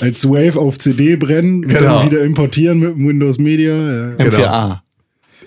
als 0.00 0.28
Wave 0.28 0.56
auf 0.58 0.78
CD 0.78 1.16
brennen, 1.16 1.62
Genau. 1.62 1.98
dann 2.00 2.10
wieder 2.10 2.22
importieren 2.22 2.78
mit 2.78 2.90
dem 2.96 3.08
Windows 3.08 3.38
Media. 3.38 3.72
Ja. 3.74 4.14
M4A. 4.18 4.78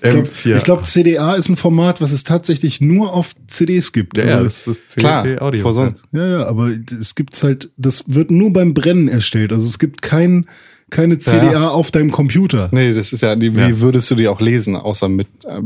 Ich 0.04 0.10
glaube, 0.10 0.28
M4. 0.30 0.64
glaub, 0.64 0.86
CDA 0.86 1.34
ist 1.36 1.50
ein 1.50 1.56
Format, 1.56 2.02
was 2.02 2.12
es 2.12 2.24
tatsächlich 2.24 2.82
nur 2.82 3.14
auf 3.14 3.34
CDs 3.48 3.92
gibt. 3.92 4.18
ja, 4.18 4.26
ja, 4.26 4.36
Also, 4.38 4.48
das 4.66 4.78
ist 4.78 4.96
Klar, 4.98 5.24
CD 5.24 5.40
Audio. 5.40 5.62
vor 5.62 5.74
sonst. 5.74 6.04
ja, 6.12 6.28
ja, 6.28 6.46
aber 6.48 6.72
es 7.00 7.16
gibt's 7.16 7.44
halt, 7.44 7.70
das 7.78 8.04
wird 8.08 8.32
nur 8.32 8.52
beim 8.54 8.74
Brennen 8.74 9.08
erstellt. 9.08 9.52
Also 9.52 9.66
es 9.68 9.80
gibt 9.80 10.02
kein, 10.02 10.46
keine 10.90 11.18
CDA 11.18 11.70
auf 11.70 11.92
deinem 11.92 12.12
Computer. 12.12 12.70
Nee, 12.72 12.94
das 12.94 13.12
ist 13.14 13.22
ja, 13.22 13.36
die, 13.36 13.56
wie 13.56 13.60
Ja. 13.60 13.80
würdest 13.80 14.10
du 14.12 14.16
die 14.16 14.28
auch 14.28 14.40
lesen, 14.40 14.76
außer 14.76 15.10
mit, 15.10 15.28
äh, 15.46 15.62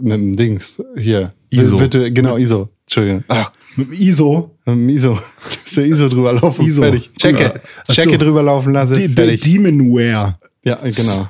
mit 0.00 0.12
dem 0.12 0.36
Dings 0.36 0.80
hier. 0.96 1.32
ISO. 1.50 1.76
Bitte, 1.78 2.10
genau, 2.12 2.36
ISO. 2.36 2.68
Entschuldigung. 2.86 3.24
Ach, 3.28 3.52
Mit 3.76 3.88
dem 3.88 3.92
ISO. 4.00 4.56
mit 4.64 4.74
dem 4.74 4.88
ISO. 4.88 5.18
Das 5.40 5.58
ist 5.66 5.76
der 5.76 5.86
ISO 5.86 6.08
drüber 6.08 6.32
laufen. 6.32 6.64
ISO. 6.66 6.82
Fertig. 6.82 7.10
Checke. 7.18 7.60
Ja. 7.88 7.94
Checke 7.94 8.12
so. 8.12 8.16
drüber 8.18 8.42
laufen 8.42 8.72
lassen. 8.72 8.96
Die, 8.96 9.08
fertig. 9.08 9.42
Demonware. 9.42 10.34
ja, 10.64 10.76
genau. 10.82 11.28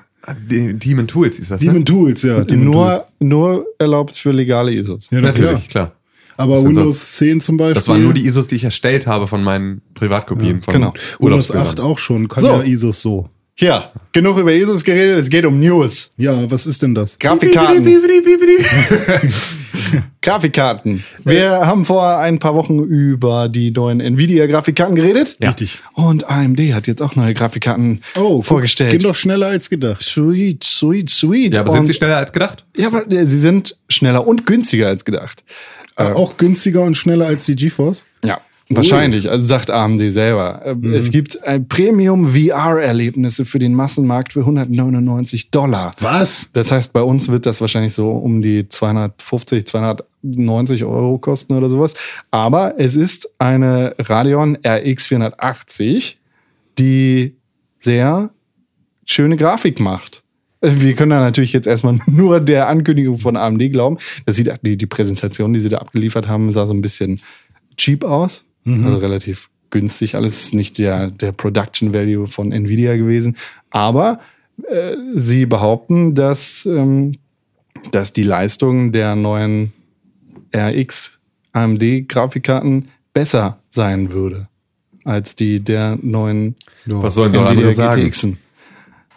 Die- 0.48 0.74
Demon 0.74 1.06
Tools 1.06 1.38
ist 1.38 1.50
das, 1.50 1.60
ne? 1.60 1.68
Demon 1.68 1.84
Tools, 1.84 2.22
ja. 2.22 2.44
Demon 2.44 2.72
Tools. 2.72 3.00
Nur, 3.20 3.56
nur 3.56 3.66
erlaubt 3.78 4.16
für 4.16 4.32
legale 4.32 4.72
ISOs. 4.72 5.08
Ja, 5.10 5.20
na 5.20 5.28
Natürlich, 5.28 5.68
klar. 5.68 5.86
klar. 5.88 5.92
Aber 6.36 6.54
Das 6.54 6.62
sind 6.62 6.74
so- 6.74 6.80
Windows 6.80 7.12
10 7.16 7.40
zum 7.40 7.56
Beispiel. 7.56 7.74
Das 7.74 7.88
waren 7.88 8.02
nur 8.02 8.14
die 8.14 8.26
ISOs, 8.26 8.46
die 8.46 8.56
ich 8.56 8.64
erstellt 8.64 9.06
habe 9.06 9.26
von 9.26 9.42
meinen 9.42 9.82
Privatkopien 9.94 10.62
von 10.62 10.72
genau. 10.74 10.86
Windows 10.88 11.20
Urlaubsbildern. 11.20 11.66
8 11.68 11.80
auch 11.80 11.98
schon. 11.98 12.28
Kann 12.28 12.42
So. 12.42 12.48
ja 12.48 12.62
ISOs 12.62 13.00
so. 13.02 13.28
Ja, 13.60 13.92
genug 14.12 14.38
über 14.38 14.52
ISOs 14.52 14.82
geredet, 14.84 15.18
es 15.20 15.28
geht 15.30 15.44
um 15.44 15.60
News. 15.60 16.12
Ja, 16.16 16.50
was 16.50 16.66
ist 16.66 16.80
denn 16.82 16.94
das? 16.94 17.18
Grafikkarten. 17.18 17.84
Grafikkarten. 20.22 21.04
Wir 21.24 21.50
haben 21.66 21.84
vor 21.84 22.18
ein 22.18 22.38
paar 22.38 22.54
Wochen 22.54 22.78
über 22.78 23.48
die 23.48 23.70
neuen 23.70 24.00
Nvidia-Grafikkarten 24.00 24.94
geredet. 24.96 25.36
Ja. 25.40 25.48
Richtig. 25.48 25.78
Und 25.94 26.28
AMD 26.28 26.58
hat 26.74 26.86
jetzt 26.86 27.02
auch 27.02 27.16
neue 27.16 27.34
Grafikkarten 27.34 28.02
Oh, 28.16 28.42
vorgestellt. 28.42 28.92
Geht 28.92 29.04
doch 29.04 29.14
schneller 29.14 29.48
als 29.48 29.70
gedacht. 29.70 30.02
Sweet, 30.02 30.62
sweet, 30.64 31.10
sweet. 31.10 31.54
Ja, 31.54 31.60
aber 31.60 31.70
sind 31.70 31.80
Und- 31.80 31.86
sie 31.86 31.92
schneller 31.94 32.16
als 32.18 32.32
gedacht? 32.32 32.64
Ja, 32.76 32.88
aber 32.88 33.10
äh, 33.10 33.26
sie 33.26 33.38
sind 33.38 33.76
schneller 33.88 34.26
und 34.26 34.46
günstiger 34.46 34.88
als 34.88 35.04
gedacht. 35.04 35.42
Äh, 35.96 36.04
auch 36.04 36.36
günstiger 36.36 36.82
und 36.82 36.96
schneller 36.96 37.26
als 37.26 37.44
die 37.44 37.56
GeForce. 37.56 38.04
Ja. 38.24 38.40
Wahrscheinlich, 38.72 39.28
also 39.30 39.44
sagt 39.46 39.68
AMD 39.70 40.12
selber. 40.12 40.62
Äh, 40.64 40.74
Mhm. 40.74 40.94
Es 40.94 41.10
gibt 41.10 41.42
ein 41.44 41.66
Premium 41.66 42.28
VR-Erlebnisse 42.28 43.44
für 43.44 43.58
den 43.58 43.74
Massenmarkt 43.74 44.32
für 44.32 44.40
199 44.40 45.50
Dollar. 45.50 45.92
Was? 46.00 46.50
Das 46.52 46.70
heißt, 46.70 46.92
bei 46.92 47.02
uns 47.02 47.28
wird 47.28 47.46
das 47.46 47.60
wahrscheinlich 47.60 47.94
so 47.94 48.10
um 48.12 48.42
die 48.42 48.68
250, 48.68 49.66
290 49.66 50.84
Euro 50.84 51.18
kosten 51.18 51.54
oder 51.54 51.68
sowas. 51.68 51.94
Aber 52.30 52.74
es 52.78 52.94
ist 52.96 53.32
eine 53.38 53.94
Radeon 53.98 54.56
RX 54.64 55.06
480, 55.08 56.18
die 56.78 57.34
sehr 57.80 58.30
schöne 59.04 59.36
Grafik 59.36 59.80
macht. 59.80 60.22
Äh, 60.60 60.70
Wir 60.78 60.94
können 60.94 61.10
da 61.10 61.20
natürlich 61.20 61.52
jetzt 61.52 61.66
erstmal 61.66 61.98
nur 62.06 62.38
der 62.40 62.68
Ankündigung 62.68 63.18
von 63.18 63.36
AMD 63.36 63.72
glauben. 63.72 63.98
Das 64.26 64.36
sieht 64.36 64.52
die, 64.62 64.76
die 64.76 64.86
Präsentation, 64.86 65.52
die 65.52 65.58
sie 65.60 65.68
da 65.70 65.78
abgeliefert 65.78 66.28
haben, 66.28 66.52
sah 66.52 66.66
so 66.66 66.72
ein 66.74 66.82
bisschen 66.82 67.20
cheap 67.76 68.04
aus. 68.04 68.44
Also 68.66 68.98
relativ 68.98 69.50
günstig. 69.70 70.14
Alles 70.14 70.44
ist 70.44 70.54
nicht 70.54 70.78
der, 70.78 71.10
der 71.10 71.32
Production 71.32 71.92
Value 71.92 72.26
von 72.26 72.52
Nvidia 72.52 72.96
gewesen. 72.96 73.36
Aber 73.70 74.20
äh, 74.68 74.96
sie 75.14 75.46
behaupten, 75.46 76.14
dass, 76.14 76.66
ähm, 76.66 77.16
dass 77.92 78.12
die 78.12 78.22
Leistung 78.22 78.92
der 78.92 79.16
neuen 79.16 79.72
RX 80.54 81.20
AMD 81.52 82.08
Grafikkarten 82.08 82.88
besser 83.12 83.58
sein 83.70 84.12
würde 84.12 84.48
als 85.04 85.36
die 85.36 85.60
der 85.60 85.98
neuen 86.00 86.56
Was 86.86 87.14
sollen 87.14 87.32
so 87.32 87.40
andere 87.40 87.72
sagen? 87.72 88.02
GTXen. 88.02 88.38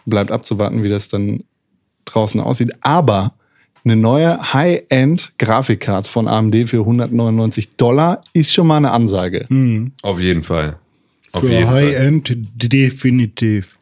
Bleibt 0.05 0.31
abzuwarten, 0.31 0.83
wie 0.83 0.89
das 0.89 1.07
dann 1.07 1.43
draußen 2.05 2.41
aussieht. 2.41 2.71
Aber 2.81 3.33
eine 3.85 3.95
neue 3.95 4.53
High-End-Grafikkarte 4.53 6.09
von 6.09 6.27
AMD 6.27 6.69
für 6.69 6.79
199 6.79 7.75
Dollar 7.75 8.23
ist 8.33 8.53
schon 8.53 8.67
mal 8.67 8.77
eine 8.77 8.91
Ansage. 8.91 9.45
Auf 10.01 10.19
jeden 10.19 10.43
Fall. 10.43 10.77
Auf 11.33 11.41
Für 11.41 11.51
jeden 11.51 11.65
Fall. 11.65 11.75
High-End 11.75 12.37
definitiv. 12.55 13.77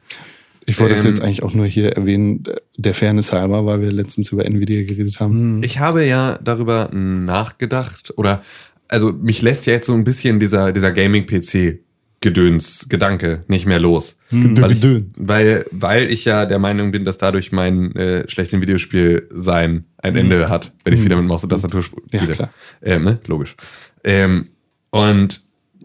Ich 0.65 0.79
wollte 0.79 0.95
das 0.95 1.05
Ähm, 1.05 1.11
jetzt 1.11 1.21
eigentlich 1.21 1.43
auch 1.43 1.53
nur 1.53 1.65
hier 1.65 1.91
erwähnen, 1.93 2.43
äh, 2.47 2.55
der 2.77 2.93
Fairness 2.93 3.33
halber, 3.33 3.65
weil 3.65 3.81
wir 3.81 3.91
letztens 3.91 4.31
über 4.31 4.45
Nvidia 4.45 4.83
geredet 4.83 5.19
haben. 5.19 5.61
Ich 5.63 5.79
habe 5.79 6.05
ja 6.05 6.39
darüber 6.41 6.89
nachgedacht 6.93 8.13
oder 8.17 8.41
also 8.87 9.11
mich 9.11 9.41
lässt 9.41 9.65
ja 9.67 9.73
jetzt 9.73 9.87
so 9.87 9.93
ein 9.93 10.03
bisschen 10.03 10.39
dieser 10.39 10.71
dieser 10.71 10.91
Gaming 10.91 11.25
PC 11.25 11.79
Gedöns 12.21 12.87
Gedanke 12.87 13.43
nicht 13.47 13.65
mehr 13.65 13.79
los, 13.79 14.19
weil, 14.29 14.71
ich, 14.73 14.83
weil 15.17 15.65
weil 15.71 16.11
ich 16.11 16.23
ja 16.25 16.45
der 16.45 16.59
Meinung 16.59 16.91
bin, 16.91 17.03
dass 17.03 17.17
dadurch 17.17 17.51
mein 17.51 17.95
äh, 17.95 18.29
schlechten 18.29 18.61
Videospiel 18.61 19.27
sein 19.33 19.85
ein 19.97 20.15
Ende 20.15 20.47
hat, 20.47 20.71
wenn 20.83 20.93
ich 20.93 21.03
wieder 21.03 21.15
mit 21.17 21.25
Maus 21.25 21.43
und 21.43 21.49
Tastatur 21.49 21.81
sp- 21.81 21.97
Ja, 22.11 22.19
spiele. 22.19 22.33
klar. 22.35 22.53
Ähm, 22.83 23.03
ne? 23.05 23.19
Logisch. 23.25 23.55
Ähm, 24.03 24.49
und 24.91 25.41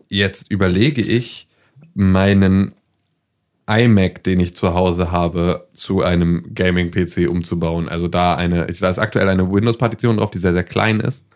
jetzt 0.09 0.51
überlege 0.53 1.01
ich 1.01 1.49
meinen 1.95 2.73
iMac, 3.69 4.23
den 4.23 4.39
ich 4.39 4.55
zu 4.55 4.75
Hause 4.75 5.11
habe, 5.11 5.67
zu 5.73 6.03
einem 6.03 6.55
Gaming-PC 6.55 7.29
umzubauen. 7.29 7.89
Also 7.89 8.09
da 8.09 8.35
eine, 8.37 8.67
da 8.67 8.89
ist 8.91 8.99
aktuell 8.99 9.29
eine 9.29 9.51
Windows-Partition 9.51 10.19
drauf, 10.19 10.31
die 10.31 10.39
sehr, 10.39 10.53
sehr 10.53 10.65
klein 10.65 11.01
ist. 11.01 11.27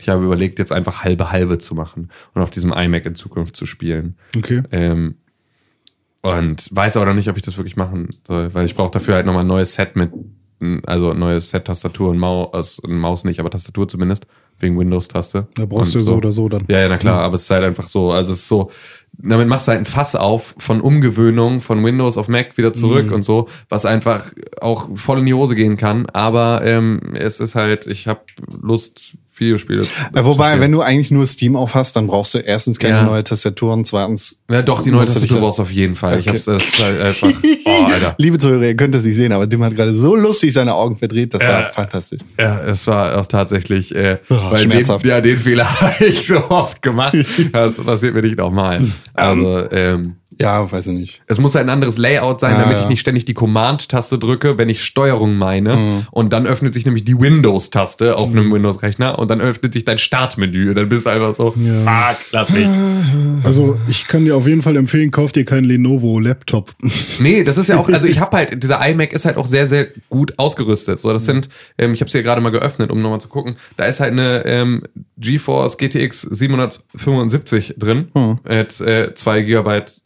Ich 0.00 0.08
habe 0.08 0.24
überlegt, 0.24 0.58
jetzt 0.58 0.72
einfach 0.72 1.04
halbe 1.04 1.30
halbe 1.30 1.58
zu 1.58 1.74
machen 1.74 2.10
und 2.34 2.42
auf 2.42 2.50
diesem 2.50 2.72
iMac 2.72 3.06
in 3.06 3.14
Zukunft 3.14 3.56
zu 3.56 3.66
spielen. 3.66 4.16
Okay. 4.36 4.62
Ähm, 4.72 5.16
und 6.22 6.68
weiß 6.70 6.96
aber 6.96 7.06
noch 7.06 7.14
nicht, 7.14 7.28
ob 7.30 7.36
ich 7.36 7.42
das 7.42 7.56
wirklich 7.56 7.76
machen 7.76 8.10
soll, 8.26 8.52
weil 8.54 8.66
ich 8.66 8.74
brauche 8.74 8.90
dafür 8.90 9.14
halt 9.14 9.26
nochmal 9.26 9.44
ein 9.44 9.48
neues 9.48 9.74
Set 9.74 9.96
mit, 9.96 10.10
also 10.86 11.12
ein 11.12 11.18
neues 11.18 11.48
Set 11.50 11.64
Tastatur 11.64 12.10
und 12.10 12.18
Maus, 12.18 12.82
Maus 12.86 13.24
nicht, 13.24 13.40
aber 13.40 13.48
Tastatur 13.48 13.88
zumindest, 13.88 14.26
wegen 14.58 14.78
Windows-Taste. 14.78 15.46
Da 15.54 15.64
brauchst 15.64 15.96
Und 15.96 16.02
du 16.02 16.04
so 16.04 16.16
oder 16.16 16.32
so 16.32 16.48
dann. 16.50 16.64
ja, 16.68 16.80
ja, 16.80 16.88
na 16.90 16.98
klar, 16.98 17.22
aber 17.22 17.36
es 17.36 17.44
ist 17.44 17.50
halt 17.50 17.64
einfach 17.64 17.86
so, 17.86 18.12
also 18.12 18.32
es 18.32 18.40
ist 18.40 18.48
so, 18.48 18.70
damit 19.14 19.48
machst 19.48 19.66
du 19.68 19.70
halt 19.72 19.80
ein 19.80 19.86
Fass 19.86 20.14
auf 20.14 20.54
von 20.58 20.82
Umgewöhnung 20.82 21.62
von 21.62 21.82
Windows 21.82 22.18
auf 22.18 22.28
Mac 22.28 22.58
wieder 22.58 22.74
zurück 22.74 23.06
Mhm. 23.06 23.12
und 23.14 23.22
so, 23.22 23.48
was 23.70 23.86
einfach 23.86 24.30
auch 24.60 24.90
voll 24.98 25.20
in 25.20 25.26
die 25.26 25.32
Hose 25.34 25.54
gehen 25.54 25.78
kann, 25.78 26.04
aber 26.12 26.60
ähm, 26.64 27.14
es 27.14 27.40
ist 27.40 27.54
halt, 27.54 27.86
ich 27.86 28.06
habe 28.06 28.20
Lust, 28.60 29.14
Videospiele 29.40 29.82
Äh, 30.14 30.24
wobei, 30.24 30.60
wenn 30.60 30.70
du 30.72 30.80
eigentlich 30.82 31.10
nur 31.10 31.26
Steam 31.26 31.56
aufhast, 31.56 31.96
dann 31.96 32.06
brauchst 32.06 32.34
du 32.34 32.38
erstens 32.38 32.78
keine 32.78 32.96
Ja. 32.98 33.02
neue 33.02 33.24
Tastatur 33.24 33.72
und 33.72 33.86
zweitens. 33.86 34.40
Ja, 34.50 34.62
doch, 34.62 34.82
die 34.82 34.90
neue 34.90 35.06
Tastatur 35.06 35.40
brauchst 35.40 35.58
du 35.58 35.62
auf 35.62 35.72
jeden 35.72 35.96
Fall. 35.96 36.18
Ich 36.20 36.26
Okay. 36.28 36.36
hab's 36.36 36.44
das 36.44 36.62
halt 36.84 37.00
einfach, 37.00 37.28
oh, 37.64 37.84
Alter. 37.86 38.14
Liebe 38.18 38.38
Zuhörer, 38.38 38.62
ihr 38.64 38.76
könnt 38.76 38.94
das 38.94 39.04
nicht 39.04 39.16
sehen, 39.16 39.32
aber 39.32 39.48
Tim 39.48 39.64
hat 39.64 39.74
gerade 39.74 39.94
so 39.94 40.14
lustig 40.16 40.52
seine 40.52 40.74
Augen 40.74 40.96
verdreht, 40.96 41.32
das 41.34 41.46
war 41.46 41.62
fantastisch. 41.64 42.20
Ja, 42.38 42.60
es 42.64 42.86
war 42.86 43.18
auch 43.18 43.26
tatsächlich, 43.26 43.94
äh, 43.94 44.18
Oh, 44.28 44.34
weil 44.50 44.62
den, 44.64 44.70
schmerzhaft. 44.72 45.04
ja, 45.06 45.20
den 45.20 45.38
Fehler 45.38 45.64
habe 45.80 46.04
ich 46.04 46.26
so 46.26 46.36
oft 46.50 46.82
gemacht. 46.82 47.16
Das 47.52 47.80
passiert 47.82 48.14
mir 48.14 48.22
nicht 48.22 48.36
nochmal. 48.38 48.82
Also, 49.14 49.70
ähm, 49.70 50.16
Ja, 50.38 50.70
weiß 50.70 50.86
ich 50.86 50.92
nicht. 50.94 51.22
Es 51.26 51.38
muss 51.38 51.54
halt 51.54 51.66
ein 51.66 51.70
anderes 51.70 51.98
Layout 51.98 52.40
sein, 52.40 52.52
Ja, 52.52 52.60
damit 52.60 52.76
ja. 52.78 52.82
ich 52.84 52.88
nicht 52.88 53.00
ständig 53.00 53.24
die 53.26 53.34
Command-Taste 53.34 54.18
drücke, 54.18 54.56
wenn 54.56 54.68
ich 54.70 54.82
Steuerung 54.84 55.36
meine. 55.36 56.06
Und 56.12 56.32
dann 56.32 56.46
öffnet 56.46 56.72
sich 56.74 56.86
nämlich 56.86 57.04
die 57.04 57.18
Windows-Taste 57.20 58.16
auf 58.16 58.30
einem 58.30 58.50
Windows-Rechner 58.52 59.18
und 59.18 59.29
dann 59.30 59.40
öffnet 59.40 59.72
sich 59.72 59.84
dein 59.84 59.98
Startmenü. 59.98 60.70
Und 60.70 60.74
dann 60.74 60.88
bist 60.88 61.06
du 61.06 61.10
einfach 61.10 61.34
so, 61.34 61.52
fuck, 61.52 62.16
lass 62.32 62.50
mich. 62.50 62.66
Also 63.44 63.78
ich 63.88 64.06
kann 64.08 64.24
dir 64.24 64.36
auf 64.36 64.46
jeden 64.46 64.62
Fall 64.62 64.76
empfehlen, 64.76 65.10
kauf 65.10 65.32
dir 65.32 65.44
keinen 65.44 65.64
Lenovo-Laptop. 65.64 66.72
Nee, 67.20 67.44
das 67.44 67.56
ist 67.56 67.68
ja 67.68 67.78
auch, 67.78 67.88
also 67.88 68.06
ich 68.06 68.18
habe 68.20 68.36
halt, 68.36 68.62
dieser 68.62 68.86
iMac 68.86 69.12
ist 69.12 69.24
halt 69.24 69.36
auch 69.36 69.46
sehr, 69.46 69.66
sehr 69.66 69.88
gut 70.08 70.38
ausgerüstet. 70.38 71.00
So, 71.00 71.12
das 71.12 71.24
sind, 71.24 71.48
ähm, 71.78 71.94
ich 71.94 72.00
habe 72.00 72.06
es 72.06 72.12
hier 72.12 72.22
gerade 72.22 72.40
mal 72.40 72.50
geöffnet, 72.50 72.90
um 72.90 73.00
nochmal 73.00 73.20
zu 73.20 73.28
gucken. 73.28 73.56
Da 73.76 73.84
ist 73.84 74.00
halt 74.00 74.12
eine 74.12 74.44
ähm, 74.44 74.82
GeForce 75.18 75.78
GTX 75.78 76.22
775 76.22 77.74
drin 77.78 78.08
mit 78.48 78.80
äh, 78.80 79.14
2 79.14 79.42
Gigabyte 79.42 80.00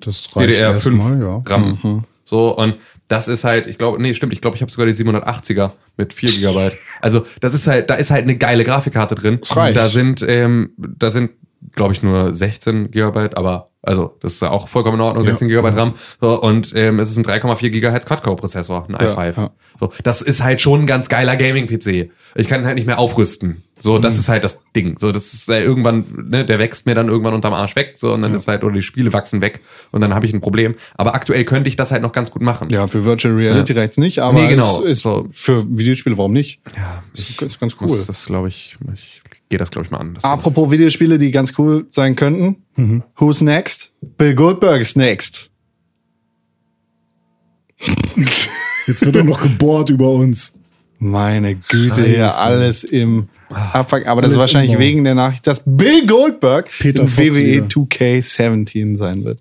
Das 0.00 0.28
DDR5 0.28 0.50
erstmal, 0.50 1.20
ja. 1.20 1.42
RAM. 1.46 2.04
So, 2.24 2.56
und 2.56 2.76
das 3.08 3.28
ist 3.28 3.44
halt, 3.44 3.66
ich 3.66 3.78
glaube, 3.78 4.02
nee, 4.02 4.14
stimmt, 4.14 4.32
ich 4.32 4.40
glaube, 4.40 4.56
ich 4.56 4.62
habe 4.62 4.70
sogar 4.70 4.86
die 4.86 4.92
780er 4.92 5.72
mit 5.96 6.12
4 6.12 6.30
Gigabyte. 6.30 6.76
Also, 7.00 7.26
das 7.40 7.54
ist 7.54 7.66
halt, 7.66 7.90
da 7.90 7.94
ist 7.94 8.10
halt 8.10 8.24
eine 8.24 8.36
geile 8.36 8.64
Grafikkarte 8.64 9.14
drin. 9.14 9.38
Das 9.40 9.56
reicht. 9.56 9.76
Da 9.76 9.88
sind, 9.88 10.24
ähm, 10.26 10.72
da 10.76 11.10
sind 11.10 11.30
glaube 11.72 11.92
ich, 11.92 12.02
nur 12.02 12.32
16 12.32 12.90
Gigabyte, 12.90 13.36
aber 13.36 13.70
also 13.82 14.16
das 14.20 14.34
ist 14.34 14.42
ja 14.42 14.50
auch 14.50 14.68
vollkommen 14.68 14.98
in 14.98 15.02
Ordnung, 15.02 15.24
16 15.24 15.48
Gigabyte 15.48 15.76
RAM. 15.76 15.94
So, 16.20 16.40
und 16.40 16.72
ähm, 16.74 16.98
es 16.98 17.10
ist 17.10 17.18
ein 17.18 17.24
3,4 17.24 17.70
Gigahertz 17.70 18.06
Quad-Core-Prozessor, 18.06 18.86
ein 18.88 18.96
i5. 18.96 19.36
ja. 19.36 19.50
So, 19.78 19.92
das 20.02 20.22
ist 20.22 20.42
halt 20.42 20.60
schon 20.60 20.82
ein 20.82 20.86
ganz 20.86 21.08
geiler 21.08 21.36
Gaming-PC. 21.36 22.10
Ich 22.34 22.48
kann 22.48 22.60
ihn 22.60 22.66
halt 22.66 22.76
nicht 22.76 22.86
mehr 22.86 22.98
aufrüsten. 22.98 23.62
So, 23.78 23.98
das 23.98 24.16
ist 24.18 24.28
halt 24.30 24.42
das 24.42 24.62
Ding. 24.74 24.98
So, 24.98 25.12
das 25.12 25.34
ist 25.34 25.50
äh, 25.50 25.62
irgendwann, 25.62 26.06
ne, 26.30 26.46
der 26.46 26.58
wächst 26.58 26.86
mir 26.86 26.94
dann 26.94 27.08
irgendwann 27.08 27.34
unterm 27.34 27.52
Arsch 27.52 27.76
weg, 27.76 27.94
so 27.96 28.14
und 28.14 28.22
dann 28.22 28.32
ist 28.34 28.48
halt, 28.48 28.64
oder 28.64 28.74
die 28.74 28.82
Spiele 28.82 29.12
wachsen 29.12 29.42
weg 29.42 29.60
und 29.92 30.00
dann 30.00 30.14
habe 30.14 30.24
ich 30.24 30.32
ein 30.32 30.40
Problem. 30.40 30.76
Aber 30.96 31.14
aktuell 31.14 31.44
könnte 31.44 31.68
ich 31.68 31.76
das 31.76 31.92
halt 31.92 32.00
noch 32.00 32.12
ganz 32.12 32.30
gut 32.30 32.40
machen. 32.40 32.70
Ja, 32.70 32.86
für 32.86 33.04
Virtual 33.04 33.34
Reality 33.34 33.74
Ja. 33.74 33.80
reicht's 33.80 33.98
nicht, 33.98 34.20
aber 34.20 34.40
Nee, 34.40 34.48
genau. 34.48 34.80
es 34.82 34.92
ist 34.92 35.02
So. 35.02 35.28
für 35.34 35.66
Videospiele, 35.68 36.16
warum 36.16 36.32
nicht? 36.32 36.60
Ja, 36.74 37.02
ist, 37.12 37.42
ist 37.42 37.60
ganz 37.60 37.76
cool. 37.80 37.88
Muss 37.88 38.06
das 38.06 38.24
glaube 38.24 38.48
ich, 38.48 38.76
ich 38.94 39.20
gehe 39.50 39.58
das 39.58 39.70
glaube 39.70 39.84
ich 39.84 39.90
mal 39.90 39.98
an. 39.98 40.18
Apropos 40.22 40.70
Videospiele, 40.70 41.18
die 41.18 41.30
ganz 41.30 41.52
cool 41.58 41.84
sein 41.90 42.16
könnten. 42.16 42.64
Mhm. 42.76 43.02
Who's 43.18 43.42
next? 43.42 43.92
Bill 44.16 44.34
Goldberg 44.34 44.80
ist 44.80 44.96
next. 44.96 45.50
Jetzt 48.86 49.04
wird 49.04 49.16
auch 49.18 49.24
noch 49.24 49.42
gebohrt 49.42 49.90
über 49.90 50.08
uns. 50.10 50.54
Meine 50.98 51.54
Güte, 51.54 51.96
Scheiße. 51.96 52.04
hier 52.04 52.36
alles 52.36 52.84
im 52.84 53.28
Abfuck. 53.50 54.06
Aber 54.06 54.22
das 54.22 54.30
ist 54.30 54.36
Alles 54.36 54.46
wahrscheinlich 54.54 54.74
im 54.74 54.80
wegen 54.80 55.04
der 55.04 55.14
Nachricht, 55.14 55.46
dass 55.46 55.62
Bill 55.64 56.06
Goldberg 56.06 56.68
Peter 56.78 57.02
in 57.02 57.08
Fox 57.08 57.26
WWE 57.28 57.38
wieder. 57.38 57.66
2K17 57.66 58.98
sein 58.98 59.24
wird. 59.24 59.40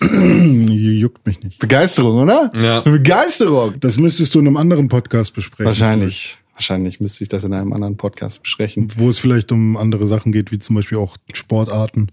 Juckt 0.00 1.26
mich 1.26 1.42
nicht. 1.42 1.58
Begeisterung, 1.58 2.18
oder? 2.18 2.52
Ja. 2.54 2.80
Begeisterung. 2.80 3.74
Das 3.80 3.98
müsstest 3.98 4.34
du 4.34 4.40
in 4.40 4.46
einem 4.46 4.56
anderen 4.56 4.88
Podcast 4.88 5.34
besprechen. 5.34 5.66
Wahrscheinlich. 5.66 6.38
Wahrscheinlich 6.54 7.00
müsste 7.00 7.22
ich 7.22 7.28
das 7.28 7.44
in 7.44 7.52
einem 7.52 7.72
anderen 7.72 7.96
Podcast 7.96 8.42
besprechen. 8.42 8.88
Wo 8.96 9.10
es 9.10 9.18
vielleicht 9.18 9.52
um 9.52 9.76
andere 9.76 10.06
Sachen 10.06 10.32
geht, 10.32 10.50
wie 10.52 10.58
zum 10.58 10.76
Beispiel 10.76 10.98
auch 10.98 11.16
Sportarten. 11.34 12.10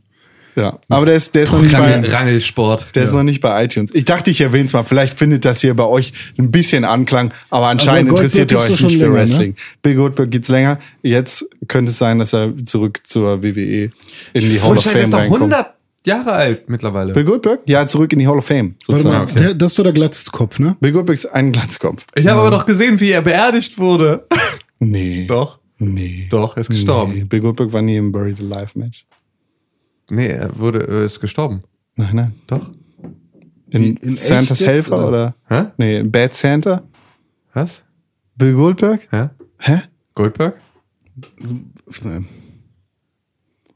Ja. 0.55 0.79
Aber 0.89 1.05
der 1.05 1.15
ist, 1.15 1.33
der 1.35 1.43
ist 1.43 1.51
noch 1.51 1.61
nicht 1.61 1.73
bei, 1.73 1.93
Rangel, 1.93 2.11
Rangelsport. 2.11 2.95
der 2.95 3.03
ist 3.05 3.13
noch 3.13 3.23
nicht 3.23 3.41
bei 3.41 3.63
iTunes. 3.63 3.93
Ich 3.93 4.05
dachte, 4.05 4.31
ich 4.31 4.41
erwähne 4.41 4.65
es 4.65 4.73
mal. 4.73 4.83
Vielleicht 4.83 5.17
findet 5.17 5.45
das 5.45 5.61
hier 5.61 5.73
bei 5.73 5.85
euch 5.85 6.13
ein 6.37 6.51
bisschen 6.51 6.85
Anklang, 6.85 7.33
aber 7.49 7.67
anscheinend 7.67 8.11
Aber 8.11 8.19
interessiert 8.19 8.51
ihr 8.51 8.59
euch 8.59 8.69
nicht 8.69 8.79
schon 8.79 8.89
für 8.89 8.97
länger, 8.97 9.09
ne? 9.11 9.15
Wrestling. 9.15 9.55
Bill 9.81 9.95
Goldberg 9.95 10.31
gibt's 10.31 10.49
länger. 10.49 10.79
Jetzt 11.01 11.45
könnte 11.67 11.91
es 11.91 11.97
sein, 11.97 12.19
dass 12.19 12.33
er 12.33 12.53
zurück 12.65 13.01
zur 13.05 13.41
WWE 13.41 13.91
in 13.91 13.91
die 14.33 14.61
Hall 14.61 14.77
of 14.77 14.83
Fame 14.83 14.97
ist 14.97 15.13
doch 15.13 15.19
reinkommt. 15.19 15.53
100 15.53 15.73
Jahre 16.05 16.33
alt 16.33 16.69
mittlerweile. 16.69 17.13
Bill 17.13 17.23
Goldberg? 17.23 17.61
Ja, 17.65 17.87
zurück 17.87 18.11
in 18.13 18.19
die 18.19 18.27
Hall 18.27 18.37
of 18.37 18.45
Fame. 18.45 18.75
Warte 18.87 19.03
Sozusagen. 19.03 19.33
mal, 19.33 19.41
der, 19.41 19.53
das 19.53 19.71
ist 19.71 19.79
doch 19.79 19.83
der 19.83 19.93
Glatzkopf, 19.93 20.59
ne? 20.59 20.75
Bill 20.79 20.91
Goldberg 20.91 21.17
ist 21.17 21.27
ein 21.27 21.51
Glatzkopf. 21.51 22.03
Ich 22.15 22.27
habe 22.27 22.41
aber 22.41 22.51
doch 22.51 22.65
gesehen, 22.65 22.99
wie 22.99 23.11
er 23.11 23.21
beerdigt 23.21 23.77
wurde. 23.77 24.25
Nee. 24.79 25.25
Doch. 25.27 25.59
Nee. 25.79 26.27
Doch, 26.29 26.55
er 26.55 26.61
ist 26.61 26.69
gestorben. 26.69 27.13
Nee. 27.13 27.23
Bill 27.23 27.39
Goldberg 27.39 27.71
war 27.73 27.81
nie 27.81 27.97
im 27.97 28.11
Buried 28.11 28.39
Alive 28.39 28.77
Match. 28.77 29.05
Nee, 30.09 30.27
er 30.27 30.57
wurde, 30.57 30.87
er 30.87 31.03
ist 31.03 31.19
gestorben. 31.19 31.63
Nein, 31.95 32.15
nein. 32.15 32.33
Doch. 32.47 32.71
In, 33.69 33.97
in 33.97 34.13
echt 34.13 34.19
Santas 34.25 34.59
jetzt, 34.59 34.69
Helfer 34.69 35.07
oder? 35.07 35.35
Hä? 35.49 35.65
Nee, 35.77 35.99
in 35.99 36.11
Bad 36.11 36.35
Santa? 36.35 36.83
Was? 37.53 37.83
Bill 38.35 38.53
Goldberg? 38.53 39.07
Hä? 39.11 39.29
Hä? 39.57 39.81
Goldberg? 40.15 40.55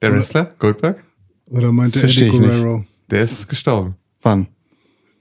Der 0.01 0.13
Wrestler? 0.13 0.53
Goldberg? 0.59 1.03
Oder 1.47 1.71
meinte 1.71 1.99
Eddie 1.99 2.07
ich 2.07 2.21
nicht. 2.21 2.31
Guerrero? 2.31 2.85
Der 3.09 3.21
ist 3.23 3.47
gestorben. 3.47 3.95
Wann? 4.21 4.47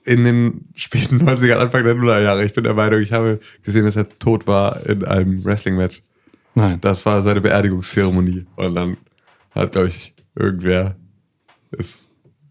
In 0.05 0.25
den 0.25 0.69
späten 0.75 1.21
90ern, 1.23 1.57
Anfang 1.57 1.85
der 1.85 1.95
Nullerjahre. 1.95 2.45
Ich 2.45 2.53
bin 2.53 2.65
der 2.65 2.75
Meinung, 2.75 3.01
ich 3.01 3.13
habe 3.13 3.41
gesehen, 3.63 3.85
dass 3.85 3.97
er 3.97 4.09
tot 4.19 4.47
war 4.47 4.85
in 4.87 5.05
einem 5.05 5.45
Wrestling-Match. 5.45 6.03
Nein. 6.55 6.81
Das 6.81 7.05
war 7.07 7.23
seine 7.23 7.41
Beerdigungszeremonie. 7.41 8.47
Und 8.57 8.75
dann 8.75 8.97
hat, 9.51 9.73
glaube 9.73 9.89
ich, 9.89 10.15
irgendwer 10.37 10.97
ist, 11.73 12.09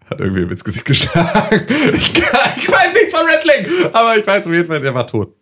hat 0.10 0.20
irgendwem 0.20 0.52
ins 0.52 0.64
Gesicht 0.64 0.86
geschlagen. 0.86 1.66
Ich, 1.96 2.14
kann, 2.14 2.52
ich 2.58 2.70
weiß 2.70 2.94
nichts 2.94 3.14
von 3.14 3.26
Wrestling, 3.28 3.68
aber 3.94 4.18
ich 4.18 4.28
weiß 4.28 4.48
auf 4.48 4.54
jeden 4.54 4.68
Fall, 4.68 4.82
der 4.82 4.94
war 4.94 5.08
tot. 5.08 5.36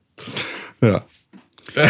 Ja. 0.82 1.06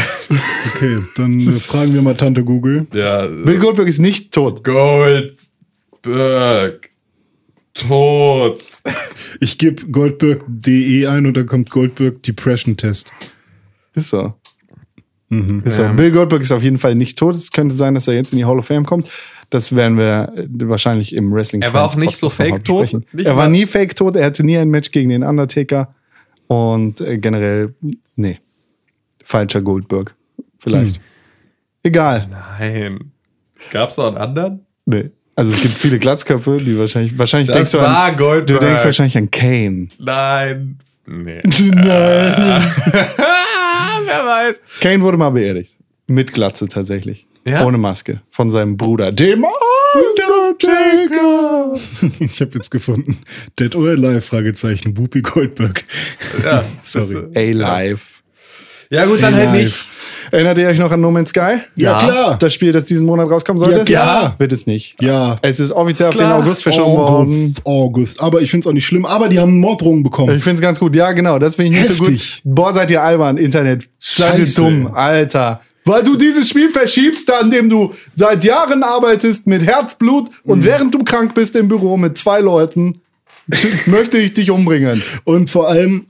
Okay, 0.75 0.99
dann 1.15 1.38
fragen 1.39 1.93
wir 1.93 2.01
mal 2.01 2.15
Tante 2.15 2.43
Google. 2.43 2.88
Ja, 2.93 3.27
Bill 3.27 3.59
Goldberg 3.59 3.88
ist 3.88 3.99
nicht 3.99 4.34
tot. 4.34 4.63
Goldberg. 4.63 5.35
Tot. 7.73 8.63
Ich 9.39 9.57
gebe 9.57 9.88
goldberg.de 9.88 11.07
ein 11.07 11.25
und 11.25 11.35
dann 11.35 11.47
kommt 11.47 11.71
Goldberg 11.71 12.21
Depression 12.23 12.77
Test. 12.77 13.11
Ist 13.93 14.09
so. 14.11 14.35
Ist 15.65 15.77
so. 15.77 15.89
Bill 15.89 16.11
Goldberg 16.11 16.43
ist 16.43 16.51
auf 16.51 16.61
jeden 16.61 16.77
Fall 16.77 16.93
nicht 16.95 17.17
tot. 17.17 17.35
Es 17.35 17.51
könnte 17.51 17.75
sein, 17.75 17.95
dass 17.95 18.07
er 18.07 18.13
jetzt 18.13 18.31
in 18.31 18.38
die 18.38 18.45
Hall 18.45 18.59
of 18.59 18.67
Fame 18.67 18.85
kommt. 18.85 19.09
Das 19.53 19.75
werden 19.75 19.99
wir 19.99 20.34
äh, 20.35 20.47
wahrscheinlich 20.67 21.13
im 21.13 21.31
Wrestling. 21.31 21.61
Er 21.61 21.75
war 21.75 21.85
auch 21.85 21.95
nicht 21.95 22.17
so 22.17 22.27
fake 22.31 22.65
tot? 22.65 22.91
Nicht 23.11 23.27
er 23.27 23.38
war 23.38 23.47
nie 23.47 23.67
fake 23.67 23.95
tot. 23.95 24.15
Er 24.15 24.25
hatte 24.25 24.43
nie 24.43 24.57
ein 24.57 24.67
Match 24.69 24.89
gegen 24.89 25.11
den 25.11 25.21
Undertaker. 25.21 25.93
Und 26.47 27.01
äh, 27.01 27.19
generell, 27.19 27.75
nee. 28.15 28.39
Falscher 29.23 29.61
Goldberg. 29.61 30.15
Vielleicht. 30.57 30.99
Egal. 31.84 32.27
Nein. 32.31 33.11
Gab's 33.69 33.95
noch 33.97 34.07
einen 34.07 34.17
anderen? 34.17 34.65
Nee. 34.88 35.11
Also 35.35 35.53
es 35.53 35.61
gibt 35.61 35.77
viele 35.77 35.99
Glatzköpfe, 35.99 36.57
die 36.57 36.75
wahrscheinlich, 36.75 37.15
wahrscheinlich 37.19 37.49
Das 37.49 37.55
denkst 37.57 37.71
du 37.73 37.77
war 37.77 38.05
an, 38.05 38.17
Goldberg. 38.17 38.59
du 38.59 38.65
denkst 38.65 38.85
wahrscheinlich 38.85 39.17
an 39.19 39.30
Kane. 39.30 39.89
Nein. 39.99 40.80
Nee. 41.05 41.41
Nein. 41.61 41.84
Wer 44.07 44.25
weiß. 44.25 44.61
Kane 44.80 45.03
wurde 45.03 45.17
mal 45.17 45.30
beerdigt. 45.30 45.77
Mit 46.07 46.34
Glatze 46.34 46.67
tatsächlich. 46.67 47.27
Ja? 47.45 47.65
Ohne 47.65 47.78
Maske. 47.78 48.22
Von 48.32 48.49
seinem 48.52 48.78
Bruder. 48.78 49.11
Dem 49.11 49.44
Undertaker. 49.44 51.78
Ich 52.20 52.40
habe 52.41 52.52
jetzt 52.56 52.70
gefunden. 52.72 53.18
Dead 53.60 53.76
or 53.76 53.90
Alive? 53.90 54.22
Fragezeichen. 54.22 54.98
Whoopi 54.98 55.22
Goldberg. 55.22 55.84
Ja, 56.44 56.64
Sorry. 56.84 57.24
A-Live. 57.36 58.22
Ja, 58.90 59.06
gut, 59.06 59.22
dann 59.24 59.36
halt 59.36 59.52
nicht. 59.53 59.76
Erinnert 60.32 60.57
ihr 60.57 60.68
euch 60.68 60.78
noch 60.78 60.91
an 60.91 61.02
No 61.02 61.11
Man's 61.11 61.30
Sky? 61.30 61.57
Ja, 61.76 61.99
klar. 61.99 62.38
Das 62.40 62.53
Spiel, 62.53 62.72
das 62.72 62.86
diesen 62.86 63.06
Monat 63.06 63.30
rauskommen 63.30 63.60
sollte? 63.60 63.80
Ja, 63.80 63.84
klar. 63.86 64.36
Wird 64.38 64.52
es 64.52 64.65
nicht. 64.68 65.02
Ja. 65.02 65.38
Es 65.41 65.60
ist 65.60 65.72
offiziell 65.72 66.10
auf 66.10 66.15
Klar. 66.15 66.38
den 66.38 66.44
August 66.44 66.64
verschoben 66.64 66.98
worden. 66.98 67.56
August. 67.65 68.22
Aber 68.22 68.41
ich 68.41 68.49
find's 68.52 68.65
auch 68.68 68.74
nicht 68.74 68.86
schlimm. 68.86 69.06
Aber 69.06 69.30
die 69.30 69.40
haben 69.40 69.60
Morddrohungen 69.60 70.03
bekommen. 70.03 70.36
Ich 70.38 70.44
finde 70.44 70.57
es 70.57 70.61
ganz 70.61 70.80
gut. 70.80 70.95
Ja, 70.95 71.11
genau. 71.11 71.40
Das 71.40 71.56
finde 71.56 71.72
ich 71.72 71.80
nicht 71.82 71.90
Heftig. 71.90 72.41
so 72.44 72.49
gut. 72.52 72.56
Boah, 72.56 72.74
seid 72.74 72.90
ihr 72.91 73.02
albern, 73.03 73.38
Internet. 73.38 73.90
Seid 73.99 74.38
ihr 74.40 74.45
Scheiße. 74.45 74.61
dumm, 74.61 74.88
Alter. 74.94 75.61
Weil 75.85 76.03
du 76.03 76.15
dieses 76.15 76.49
Spiel 76.49 76.69
verschiebst, 76.69 77.31
an 77.31 77.51
dem 77.51 77.69
du 77.69 77.91
seit 78.15 78.43
Jahren 78.43 78.84
arbeitest 78.84 79.47
mit 79.47 79.64
Herzblut 79.65 80.30
und 80.43 80.60
Mhm. 80.60 80.65
während 80.65 80.93
du 80.93 81.03
krank 81.03 81.34
bist 81.35 81.55
im 81.55 81.68
Büro 81.68 81.97
mit 81.97 82.18
zwei 82.18 82.39
Leuten, 82.41 83.01
möchte 83.88 84.18
ich 84.18 84.34
dich 84.34 84.49
umbringen. 84.51 85.01
Und 85.26 85.49
vor 85.49 85.68
allem 85.69 86.05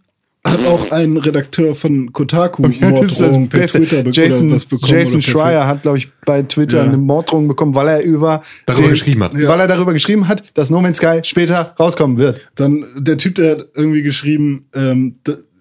hat 0.46 0.60
auch 0.68 0.92
ein 0.92 1.16
Redakteur 1.18 1.74
von 1.74 2.12
Kotaku 2.12 2.64
Das 2.68 2.72
ist 2.74 2.82
das 2.82 3.20
Morddrohungen 3.22 3.50
per 3.50 3.60
Beste. 3.62 3.80
Twitter 3.80 4.04
be 4.04 4.10
Jason, 4.12 4.48
oder 4.48 4.56
was 4.58 4.66
bekommen. 4.66 4.92
Jason 4.92 5.22
Schreier 5.22 5.66
hat, 5.66 5.82
glaube 5.84 5.98
ich, 5.98 6.10
bei 6.26 6.44
Twitter 6.44 6.80
Ja. 6.80 6.84
eine 6.84 6.98
Morddrohung 6.98 7.48
bekommen, 7.48 7.74
weil 7.74 7.88
er 7.88 8.02
über 8.04 8.44
Darüber 8.66 8.90
geschrieben 8.90 9.24
hat. 9.24 9.34
Weil 9.34 9.60
er 9.60 9.68
darüber 9.68 9.94
geschrieben 9.94 10.28
hat, 10.28 10.44
dass 10.54 10.70
No 10.70 10.82
Man's 10.82 10.98
Sky 10.98 11.22
später 11.24 11.74
rauskommen 11.80 12.18
wird. 12.18 12.42
Dann 12.56 12.86
der 12.98 13.18
Typ, 13.18 13.36
der 13.36 13.52
hat 13.52 13.68
irgendwie 13.74 14.04
geschrieben, 14.04 14.66
ähm, 14.76 15.14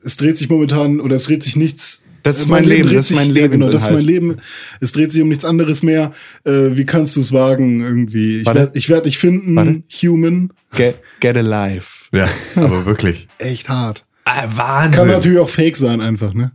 es 0.04 0.16
dreht 0.16 0.36
sich 0.36 0.50
momentan 0.50 1.00
oder 1.00 1.14
es 1.16 1.24
dreht 1.24 1.44
sich 1.44 1.54
nichts. 1.56 2.02
Das 2.22 2.38
ist 2.38 2.48
mein 2.48 2.64
Leben, 2.64 2.92
das 2.92 3.10
ist 3.10 3.16
mein 3.16 3.34
ja, 3.34 3.46
genau, 3.48 3.68
das 3.68 3.84
ist 3.84 3.90
mein 3.90 4.00
Lebensinhalt. 4.00 4.40
Leben. 4.40 4.78
Es 4.80 4.92
dreht 4.92 5.12
sich 5.12 5.22
um 5.22 5.28
nichts 5.28 5.44
anderes 5.44 5.82
mehr. 5.82 6.12
Äh, 6.44 6.76
wie 6.76 6.84
kannst 6.86 7.16
du 7.16 7.20
es 7.20 7.32
wagen 7.32 7.80
irgendwie? 7.82 8.40
Ich 8.40 8.46
werde 8.46 8.70
ich 8.74 8.88
werd 8.88 9.06
dich 9.06 9.18
finden, 9.18 9.56
Warte. 9.56 9.82
human. 10.02 10.52
Get, 10.76 11.00
get 11.20 11.36
alive. 11.36 11.86
Ja, 12.14 12.28
aber 12.56 12.84
wirklich. 12.84 13.26
Echt 13.38 13.68
hart. 13.70 14.04
Ah, 14.24 14.42
Kann 14.42 14.56
Wahnsinn. 14.56 15.08
natürlich 15.08 15.38
auch 15.38 15.48
fake 15.48 15.76
sein 15.76 16.00
einfach, 16.02 16.34
ne? 16.34 16.52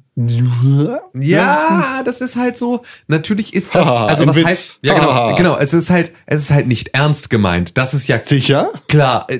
Ja, 1.14 2.02
das 2.06 2.22
ist 2.22 2.36
halt 2.36 2.58
so. 2.58 2.84
Natürlich 3.08 3.54
ist 3.54 3.74
das, 3.76 3.88
also 3.88 4.28
was 4.28 4.36
Witz. 4.36 4.46
heißt, 4.46 4.80
ja 4.84 4.94
genau, 4.96 5.36
genau, 5.36 5.58
es 5.58 5.74
ist 5.74 5.90
halt, 5.90 6.12
es 6.26 6.44
ist 6.44 6.52
halt 6.52 6.68
nicht 6.68 6.90
ernst 6.94 7.30
gemeint. 7.30 7.78
Das 7.78 7.94
ist 7.94 8.08
ja 8.08 8.20
Sicher? 8.20 8.72
klar, 8.88 9.28
äh, 9.30 9.40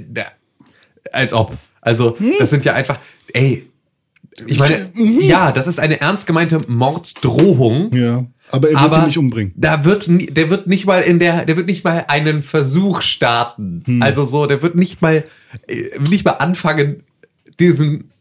als 1.12 1.34
ob. 1.34 1.56
Also, 1.82 2.18
das 2.40 2.50
sind 2.50 2.66
ja 2.66 2.74
einfach, 2.74 3.00
ey, 3.34 3.67
ich 4.46 4.60
meine, 4.60 4.92
ja, 5.22 5.52
das 5.52 5.68
ist 5.68 5.80
eine 5.80 6.00
ernst 6.00 6.28
gemeinte 6.28 6.60
Morddrohung. 6.68 7.94
Ja. 7.94 8.26
Aber 8.50 8.70
er 8.70 8.76
wird 8.76 8.84
aber 8.84 8.98
ihn 9.00 9.08
nicht 9.08 9.18
umbringen. 9.18 9.54
Da 9.56 9.84
wird, 9.84 10.06
der 10.08 10.50
wird 10.50 10.68
nicht 10.68 10.86
mal 10.86 11.02
in 11.02 11.20
der, 11.20 11.46
der 11.46 11.58
wird 11.58 11.68
nicht 11.68 11.84
mal 11.84 12.06
einen 12.08 12.44
Versuch 12.44 13.02
starten. 13.02 13.84
Hm. 13.86 14.02
Also 14.02 14.26
so, 14.26 14.46
der 14.46 14.62
wird 14.62 14.76
nicht 14.76 15.02
mal, 15.02 15.26
äh, 15.68 16.00
nicht 16.10 16.24
mal 16.24 16.32
anfangen, 16.32 17.04
diesen, 17.60 18.12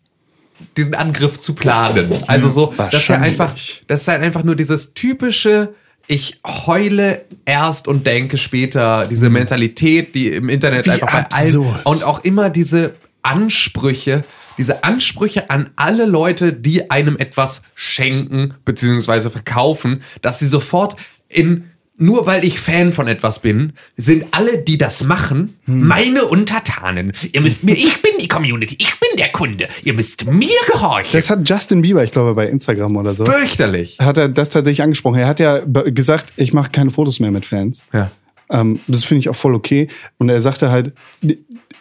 diesen 0.77 0.95
Angriff 0.95 1.39
zu 1.39 1.55
planen. 1.55 2.11
Also 2.27 2.51
so, 2.51 2.75
das 2.77 2.87
ist 2.87 3.09
ja 3.09 3.21
wahrscheinlich. 3.21 3.41
einfach, 3.41 3.55
das 3.87 4.03
ist 4.03 4.09
halt 4.09 4.23
einfach 4.23 4.43
nur 4.43 4.57
dieses 4.57 4.95
typische, 4.95 5.75
ich 6.09 6.41
heule 6.45 7.25
erst 7.45 7.87
und 7.87 8.07
denke 8.07 8.39
später, 8.39 9.07
diese 9.07 9.29
Mentalität, 9.31 10.15
die 10.15 10.29
im 10.29 10.49
Internet 10.49 10.87
Wie 10.87 10.91
einfach 10.91 11.13
bei 11.13 11.27
allen 11.31 11.47
absurd. 11.47 11.87
und 11.87 12.05
auch 12.05 12.25
immer 12.25 12.51
diese 12.51 12.95
Ansprüche, 13.23 14.23
diese 14.59 14.85
Ansprüche 14.85 15.51
an 15.51 15.71
alle 15.77 16.07
Leute, 16.07 16.53
die 16.53 16.91
einem 16.91 17.17
etwas 17.17 17.63
schenken 17.75 18.55
beziehungsweise 18.65 19.31
verkaufen, 19.31 20.03
dass 20.23 20.39
sie 20.39 20.49
sofort 20.49 20.97
in 21.29 21.65
nur 21.99 22.27
weil 22.27 22.45
ich 22.45 22.61
Fan 22.61 22.93
von 22.93 23.09
etwas 23.09 23.39
bin, 23.39 23.73
sind 23.97 24.27
alle, 24.33 24.59
die 24.59 24.77
das 24.77 25.05
machen, 25.05 25.59
meine 25.65 26.25
Untertanen. 26.27 27.13
Ihr 27.33 27.41
müsst 27.41 27.65
mir, 27.65 27.73
ich 27.73 28.03
bin 28.03 28.13
die 28.21 28.29
Community, 28.29 28.77
ich 28.79 29.01
bin 29.01 29.09
der 29.19 29.31
Kunde. 29.31 29.69
Ihr 29.83 29.95
müsst 29.95 30.27
mir 30.27 30.51
gehorchen. 30.71 31.13
Das 31.13 31.31
hat 31.31 31.49
Justin 31.49 31.81
Bieber, 31.81 32.05
ich 32.05 32.11
glaube, 32.11 32.35
bei 32.35 32.49
Instagram 32.49 32.97
oder 32.97 33.15
so. 33.15 33.25
Fürchterlich. 33.25 33.97
Hat 33.99 34.19
er 34.19 34.29
das 34.29 34.51
tatsächlich 34.51 34.83
angesprochen. 34.83 35.21
Er 35.21 35.27
hat 35.27 35.41
ja 35.41 35.61
gesagt, 35.65 36.33
ich 36.37 36.53
mache 36.53 36.71
keine 36.71 36.91
Fotos 36.91 37.19
mehr 37.19 37.31
mit 37.31 37.47
Fans. 37.47 37.83
Ja. 37.93 38.11
Ähm, 38.51 38.79
das 38.87 39.05
finde 39.05 39.21
ich 39.21 39.29
auch 39.29 39.37
voll 39.37 39.55
okay. 39.55 39.89
Und 40.19 40.29
er 40.29 40.41
sagte 40.41 40.71
halt, 40.71 40.93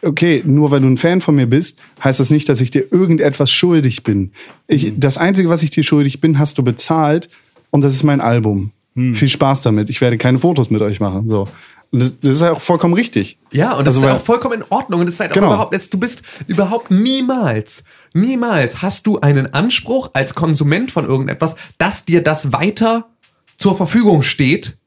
okay, 0.06 0.42
nur 0.46 0.72
weil 0.72 0.80
du 0.82 0.88
ein 0.88 0.98
Fan 0.98 1.22
von 1.22 1.36
mir 1.36 1.48
bist, 1.48 1.80
heißt 2.04 2.20
das 2.20 2.30
nicht, 2.30 2.48
dass 2.50 2.62
ich 2.62 2.72
dir 2.72 2.86
irgendetwas 2.92 3.52
schuldig 3.52 4.04
bin. 4.04 4.32
Ich, 4.68 4.94
Das 4.98 5.18
Einzige, 5.18 5.50
was 5.50 5.64
ich 5.64 5.70
dir 5.72 5.84
schuldig 5.84 6.22
bin, 6.22 6.40
hast 6.40 6.58
du 6.58 6.64
bezahlt 6.64 7.30
und 7.72 7.82
das 7.84 7.94
ist 7.94 8.04
mein 8.04 8.22
Album. 8.22 8.72
Viel 8.96 9.28
Spaß 9.28 9.62
damit. 9.64 9.90
Ich 9.90 10.00
werde 10.00 10.18
keine 10.18 10.40
Fotos 10.40 10.70
mit 10.70 10.82
euch 10.82 11.02
machen. 11.02 11.28
So. 11.28 11.50
Das, 11.92 12.18
das 12.22 12.32
ist 12.38 12.42
ja 12.42 12.54
auch 12.54 12.62
vollkommen 12.62 12.94
richtig. 12.94 13.38
Ja, 13.52 13.74
und 13.74 13.86
das 13.86 13.96
Also, 13.96 14.08
ist 14.08 14.14
weil- 14.14 14.20
auch 14.22 14.24
vollkommen 14.26 14.62
in 14.62 14.66
Ordnung. 14.70 15.02
Und 15.02 15.06
das 15.08 15.16
ist 15.16 15.20
halt 15.20 15.34
Genau. 15.34 15.48
auch 15.48 15.52
überhaupt, 15.52 15.74
jetzt, 15.74 15.94
du 15.94 15.98
bist 16.00 16.22
überhaupt 16.48 16.92
niemals, 16.92 17.84
niemals 18.14 18.82
hast 18.82 19.06
du 19.08 19.20
einen 19.20 19.54
Anspruch 19.54 20.12
als 20.14 20.34
Konsument 20.34 20.92
von 20.92 21.06
irgendetwas, 21.06 21.56
dass 21.78 22.06
dir 22.06 22.24
das 22.24 22.54
weiter 22.54 23.10
zur 23.58 23.76
Verfügung 23.76 24.22
steht, 24.22 24.78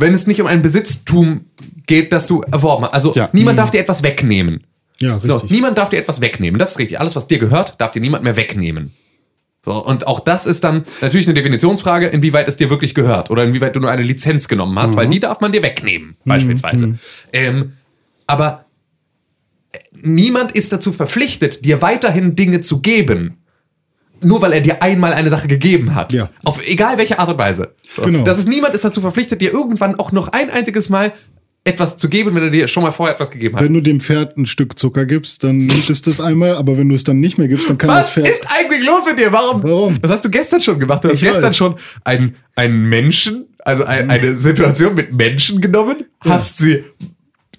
wenn 0.00 0.14
es 0.14 0.26
nicht 0.26 0.40
um 0.40 0.46
ein 0.46 0.62
Besitztum 0.62 1.46
geht, 1.86 2.12
das 2.12 2.26
du 2.26 2.42
erworben 2.42 2.84
hast. 2.84 2.94
Also 2.94 3.14
Ja. 3.14 3.28
niemand 3.32 3.58
darf 3.58 3.70
dir 3.70 3.80
etwas 3.80 4.02
wegnehmen. 4.02 4.64
Ja, 5.00 5.18
So, 5.24 5.32
richtig. 5.34 5.50
niemand 5.50 5.78
darf 5.78 5.88
dir 5.88 5.98
etwas 5.98 6.20
wegnehmen. 6.20 6.58
Das 6.58 6.72
ist 6.72 6.78
richtig. 6.78 7.00
Alles, 7.00 7.16
was 7.16 7.26
dir 7.26 7.38
gehört, 7.38 7.80
darf 7.80 7.92
dir 7.92 8.00
niemand 8.00 8.22
mehr 8.24 8.36
wegnehmen. 8.36 8.92
So, 9.64 9.72
und 9.72 10.06
auch 10.06 10.20
das 10.20 10.46
ist 10.46 10.64
dann 10.64 10.84
natürlich 11.02 11.26
eine 11.26 11.34
Definitionsfrage, 11.34 12.06
inwieweit 12.06 12.48
es 12.48 12.56
dir 12.56 12.70
wirklich 12.70 12.94
gehört 12.94 13.30
oder 13.30 13.44
inwieweit 13.44 13.76
du 13.76 13.80
nur 13.80 13.90
eine 13.90 14.02
Lizenz 14.02 14.48
genommen 14.48 14.78
hast, 14.78 14.96
weil 14.96 15.06
die 15.08 15.20
darf 15.20 15.40
man 15.40 15.52
dir 15.52 15.62
wegnehmen, 15.62 16.16
beispielsweise. 16.24 16.98
Ähm, 17.32 17.74
aber 18.26 18.64
äh, 19.72 19.78
niemand 20.00 20.52
ist 20.52 20.72
dazu 20.72 20.92
verpflichtet, 20.92 21.64
dir 21.66 21.82
weiterhin 21.82 22.36
Dinge 22.36 22.62
zu 22.62 22.80
geben, 22.80 23.36
nur 24.22 24.42
weil 24.42 24.52
er 24.52 24.60
dir 24.60 24.82
einmal 24.82 25.12
eine 25.12 25.30
Sache 25.30 25.48
gegeben 25.48 25.94
hat. 25.94 26.12
Ja. 26.12 26.30
Auf 26.44 26.66
egal 26.66 26.98
welche 26.98 27.18
Art 27.18 27.30
und 27.30 27.38
Weise. 27.38 27.74
So. 27.94 28.02
Genau. 28.02 28.24
Das 28.24 28.38
ist 28.38 28.48
niemand 28.48 28.74
ist 28.74 28.84
dazu 28.84 29.00
verpflichtet, 29.00 29.40
dir 29.40 29.52
irgendwann 29.52 29.98
auch 29.98 30.12
noch 30.12 30.28
ein 30.28 30.50
einziges 30.50 30.88
Mal 30.88 31.12
etwas 31.62 31.98
zu 31.98 32.08
geben, 32.08 32.34
wenn 32.34 32.42
er 32.42 32.50
dir 32.50 32.68
schon 32.68 32.82
mal 32.82 32.90
vorher 32.90 33.14
etwas 33.14 33.30
gegeben 33.30 33.56
hat. 33.56 33.62
Wenn 33.62 33.74
du 33.74 33.82
dem 33.82 34.00
Pferd 34.00 34.36
ein 34.38 34.46
Stück 34.46 34.78
Zucker 34.78 35.04
gibst, 35.04 35.44
dann 35.44 35.58
nimmt 35.66 35.90
es 35.90 36.00
das 36.00 36.18
einmal, 36.20 36.54
aber 36.56 36.78
wenn 36.78 36.88
du 36.88 36.94
es 36.94 37.04
dann 37.04 37.20
nicht 37.20 37.36
mehr 37.36 37.48
gibst, 37.48 37.68
dann 37.68 37.76
kann 37.76 37.88
das 37.88 38.06
Was 38.06 38.10
Pferd. 38.14 38.28
ist 38.28 38.46
eigentlich 38.48 38.82
los 38.82 39.02
mit 39.06 39.18
dir? 39.18 39.30
Warum? 39.30 39.62
Warum? 39.62 40.00
Das 40.00 40.10
hast 40.10 40.24
du 40.24 40.30
gestern 40.30 40.62
schon 40.62 40.78
gemacht. 40.80 41.04
Du 41.04 41.08
hast 41.08 41.16
Ich 41.16 41.20
gestern 41.20 41.44
weiß. 41.50 41.56
schon 41.56 41.74
einen, 42.04 42.36
einen 42.56 42.88
Menschen, 42.88 43.44
also 43.58 43.84
ein, 43.84 44.10
eine 44.10 44.34
Situation 44.34 44.94
mit 44.94 45.12
Menschen 45.12 45.60
genommen, 45.60 45.96
hast 46.20 46.56
sie 46.58 46.82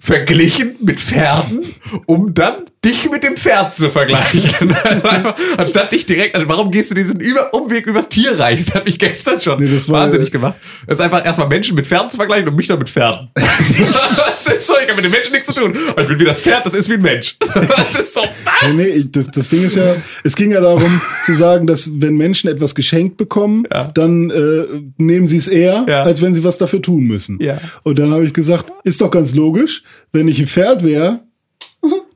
verglichen 0.00 0.74
mit 0.80 0.98
Pferden, 0.98 1.60
um 2.06 2.34
dann 2.34 2.64
dich 2.84 3.08
mit 3.10 3.22
dem 3.22 3.36
Pferd 3.36 3.74
zu 3.74 3.90
vergleichen. 3.90 4.76
Also 4.84 5.08
einfach, 5.08 5.36
Anstatt 5.56 5.92
dich 5.92 6.06
direkt, 6.06 6.34
also 6.34 6.48
warum 6.48 6.70
gehst 6.70 6.90
du 6.90 6.94
diesen 6.94 7.20
Über 7.20 7.54
Umweg 7.54 7.86
übers 7.86 8.08
Tierreich? 8.08 8.64
Das 8.64 8.74
hat 8.74 8.84
mich 8.84 8.98
gestern 8.98 9.40
schon 9.40 9.60
Nee, 9.62 9.70
das 9.72 9.88
war- 9.88 10.00
wahnsinnig 10.02 10.30
gemacht. 10.30 10.54
Das 10.86 10.98
ist 10.98 11.04
einfach 11.04 11.24
erstmal 11.24 11.48
Menschen 11.48 11.74
mit 11.76 11.86
Pferden 11.86 12.10
zu 12.10 12.16
vergleichen 12.16 12.48
und 12.48 12.56
mich 12.56 12.66
dann 12.66 12.78
mit 12.78 12.88
Pferden. 12.88 13.30
das 13.34 14.46
ist 14.56 14.66
so, 14.66 14.74
ich 14.82 14.88
habe 14.90 14.96
mit 14.96 15.04
dem 15.04 15.12
Menschen 15.12 15.32
nichts 15.32 15.46
zu 15.46 15.54
tun. 15.54 15.76
Aber 15.90 16.02
ich 16.02 16.08
bin 16.08 16.18
wie 16.18 16.24
das 16.24 16.40
Pferd, 16.40 16.66
das 16.66 16.74
ist 16.74 16.88
wie 16.88 16.94
ein 16.94 17.02
Mensch. 17.02 17.36
Das 17.54 17.94
ist 17.98 18.14
so, 18.14 18.20
was? 18.20 18.68
Nee, 18.68 18.82
nee, 18.96 19.04
das, 19.12 19.30
das 19.30 19.48
Ding 19.48 19.64
ist 19.64 19.76
ja, 19.76 19.96
es 20.24 20.34
ging 20.36 20.50
ja 20.52 20.60
darum 20.60 21.00
zu 21.24 21.34
sagen, 21.34 21.66
dass 21.66 21.88
wenn 22.00 22.16
Menschen 22.16 22.48
etwas 22.50 22.74
geschenkt 22.74 23.16
bekommen, 23.16 23.64
Ja. 23.72 23.90
dann 23.94 24.30
äh, 24.30 24.64
nehmen 24.98 25.26
sie 25.26 25.36
es 25.36 25.48
eher, 25.48 25.84
Ja. 25.88 26.02
als 26.02 26.22
wenn 26.22 26.34
sie 26.34 26.42
was 26.44 26.58
dafür 26.58 26.82
tun 26.82 27.04
müssen. 27.04 27.38
Ja. 27.40 27.58
Und 27.82 27.98
dann 27.98 28.10
habe 28.12 28.24
ich 28.24 28.32
gesagt, 28.32 28.72
ist 28.84 29.00
doch 29.00 29.10
ganz 29.10 29.34
logisch, 29.34 29.82
wenn 30.12 30.28
ich 30.28 30.38
ein 30.40 30.46
Pferd 30.46 30.84
wäre, 30.84 31.20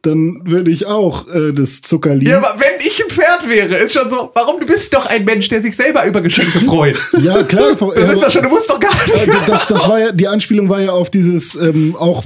dann 0.06 0.40
würde 0.44 0.70
ich 0.70 0.86
auch 0.86 1.26
äh, 1.28 1.52
das 1.52 1.82
Zucker 1.82 2.14
lieben. 2.14 2.30
Ja, 2.30 2.38
aber 2.38 2.48
wenn 2.58 2.78
ich 2.86 3.02
ein 3.04 3.10
Pferd 3.10 3.48
wäre, 3.48 3.74
ist 3.84 3.92
schon 3.92 4.08
so, 4.08 4.30
warum 4.34 4.60
du 4.60 4.66
bist 4.66 4.94
doch 4.94 5.06
ein 5.06 5.24
Mensch, 5.24 5.48
der 5.48 5.60
sich 5.60 5.74
selber 5.76 6.04
über 6.06 6.20
Geschenke 6.22 6.60
freut. 6.60 6.96
Ja, 7.20 7.42
klar. 7.42 7.76
Das 7.94 8.12
ist 8.12 8.22
doch 8.22 8.30
schon, 8.30 8.42
du 8.42 8.48
musst 8.48 8.70
doch 8.70 8.78
gar 8.80 8.92
Äh, 9.14 9.26
nicht. 9.26 9.48
das, 9.48 9.66
das 9.66 9.88
war 9.88 9.98
ja, 9.98 10.12
die 10.12 10.28
Anspielung 10.28 10.68
war 10.68 10.80
ja 10.80 10.92
auf 10.92 11.10
dieses 11.10 11.54
ähm, 11.56 11.96
auch, 11.98 12.24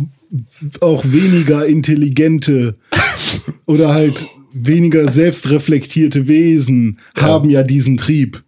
auch 0.81 1.03
weniger 1.07 1.65
intelligente 1.67 2.77
oder 3.67 3.95
halt 3.95 4.27
weniger 4.53 5.11
selbstreflektierte 5.11 6.29
Wesen 6.29 6.99
haben 7.17 7.51
ja 7.51 7.63
diesen 7.63 7.97
Trieb. 7.97 8.43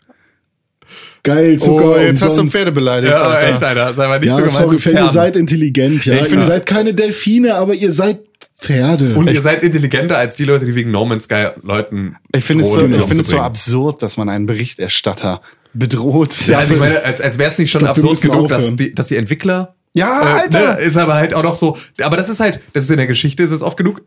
Geil, 1.23 1.59
Zucker 1.61 1.93
Oh, 1.95 1.97
jetzt 1.97 2.23
hast 2.25 2.37
du. 2.37 2.47
Pferde 2.49 2.73
beleidigt. 2.73 3.13
Ja, 3.13 3.23
Alter. 3.23 3.55
echt, 3.55 3.63
Alter. 3.63 3.95
Sei 3.95 4.09
mal 4.09 4.19
nicht 4.19 4.29
Ja, 4.29 4.35
so 4.35 4.43
gemein 4.43 4.79
sorry, 4.81 4.97
ihr 5.05 5.09
seid 5.09 5.37
intelligent, 5.37 6.05
ja. 6.05 6.15
ich 6.25 6.33
ihr 6.33 6.45
seid 6.45 6.67
keine 6.67 6.95
Delfine, 6.95 7.55
aber 7.55 7.75
ihr 7.75 7.93
seid 7.93 8.19
Pferde. 8.63 9.17
Und 9.17 9.29
ihr 9.29 9.43
seid 9.43 9.65
intelligenter 9.65 10.17
als 10.17 10.37
die 10.37 10.45
Leute, 10.45 10.67
die 10.67 10.75
wegen 10.77 10.93
No 10.93 11.05
Man's 11.05 11.25
Sky 11.25 11.49
Leuten 11.63 12.17
Ich 12.33 12.45
finde 12.45 12.63
es 12.63 12.71
so, 12.71 12.77
drohen, 12.77 12.95
ich 12.95 13.05
finde 13.07 13.23
es 13.23 13.29
so 13.29 13.39
absurd, 13.41 14.03
dass 14.03 14.17
man 14.17 14.29
einen 14.29 14.47
Berichterstatter 14.47 15.43
bedroht. 15.75 16.47
Ja, 16.47 16.59
also 16.59 16.75
ich 16.75 16.81
meine, 16.81 17.05
als, 17.05 17.21
als 17.21 17.39
wäre 17.39 17.51
es 17.51 17.59
nicht 17.59 17.73
schon 17.73 17.81
glaub, 17.81 17.97
absurd 17.97 18.21
genug, 18.21 18.49
dass 18.49 18.77
die, 18.77 18.95
dass 18.95 19.09
die 19.09 19.17
Entwickler. 19.17 19.75
Ja, 19.95 20.23
äh, 20.23 20.41
Alter. 20.43 20.75
Ne, 20.75 20.81
ist 20.81 20.97
aber 20.97 21.15
halt 21.15 21.35
auch 21.35 21.43
noch 21.43 21.57
so. 21.57 21.77
Aber 22.01 22.17
das 22.17 22.29
ist 22.29 22.39
halt, 22.39 22.61
das 22.73 22.85
ist 22.85 22.91
in 22.91 22.99
der 22.99 23.09
Geschichte, 23.09 23.43
ist 23.43 23.51
es 23.51 23.63
oft 23.63 23.77
genug. 23.77 24.03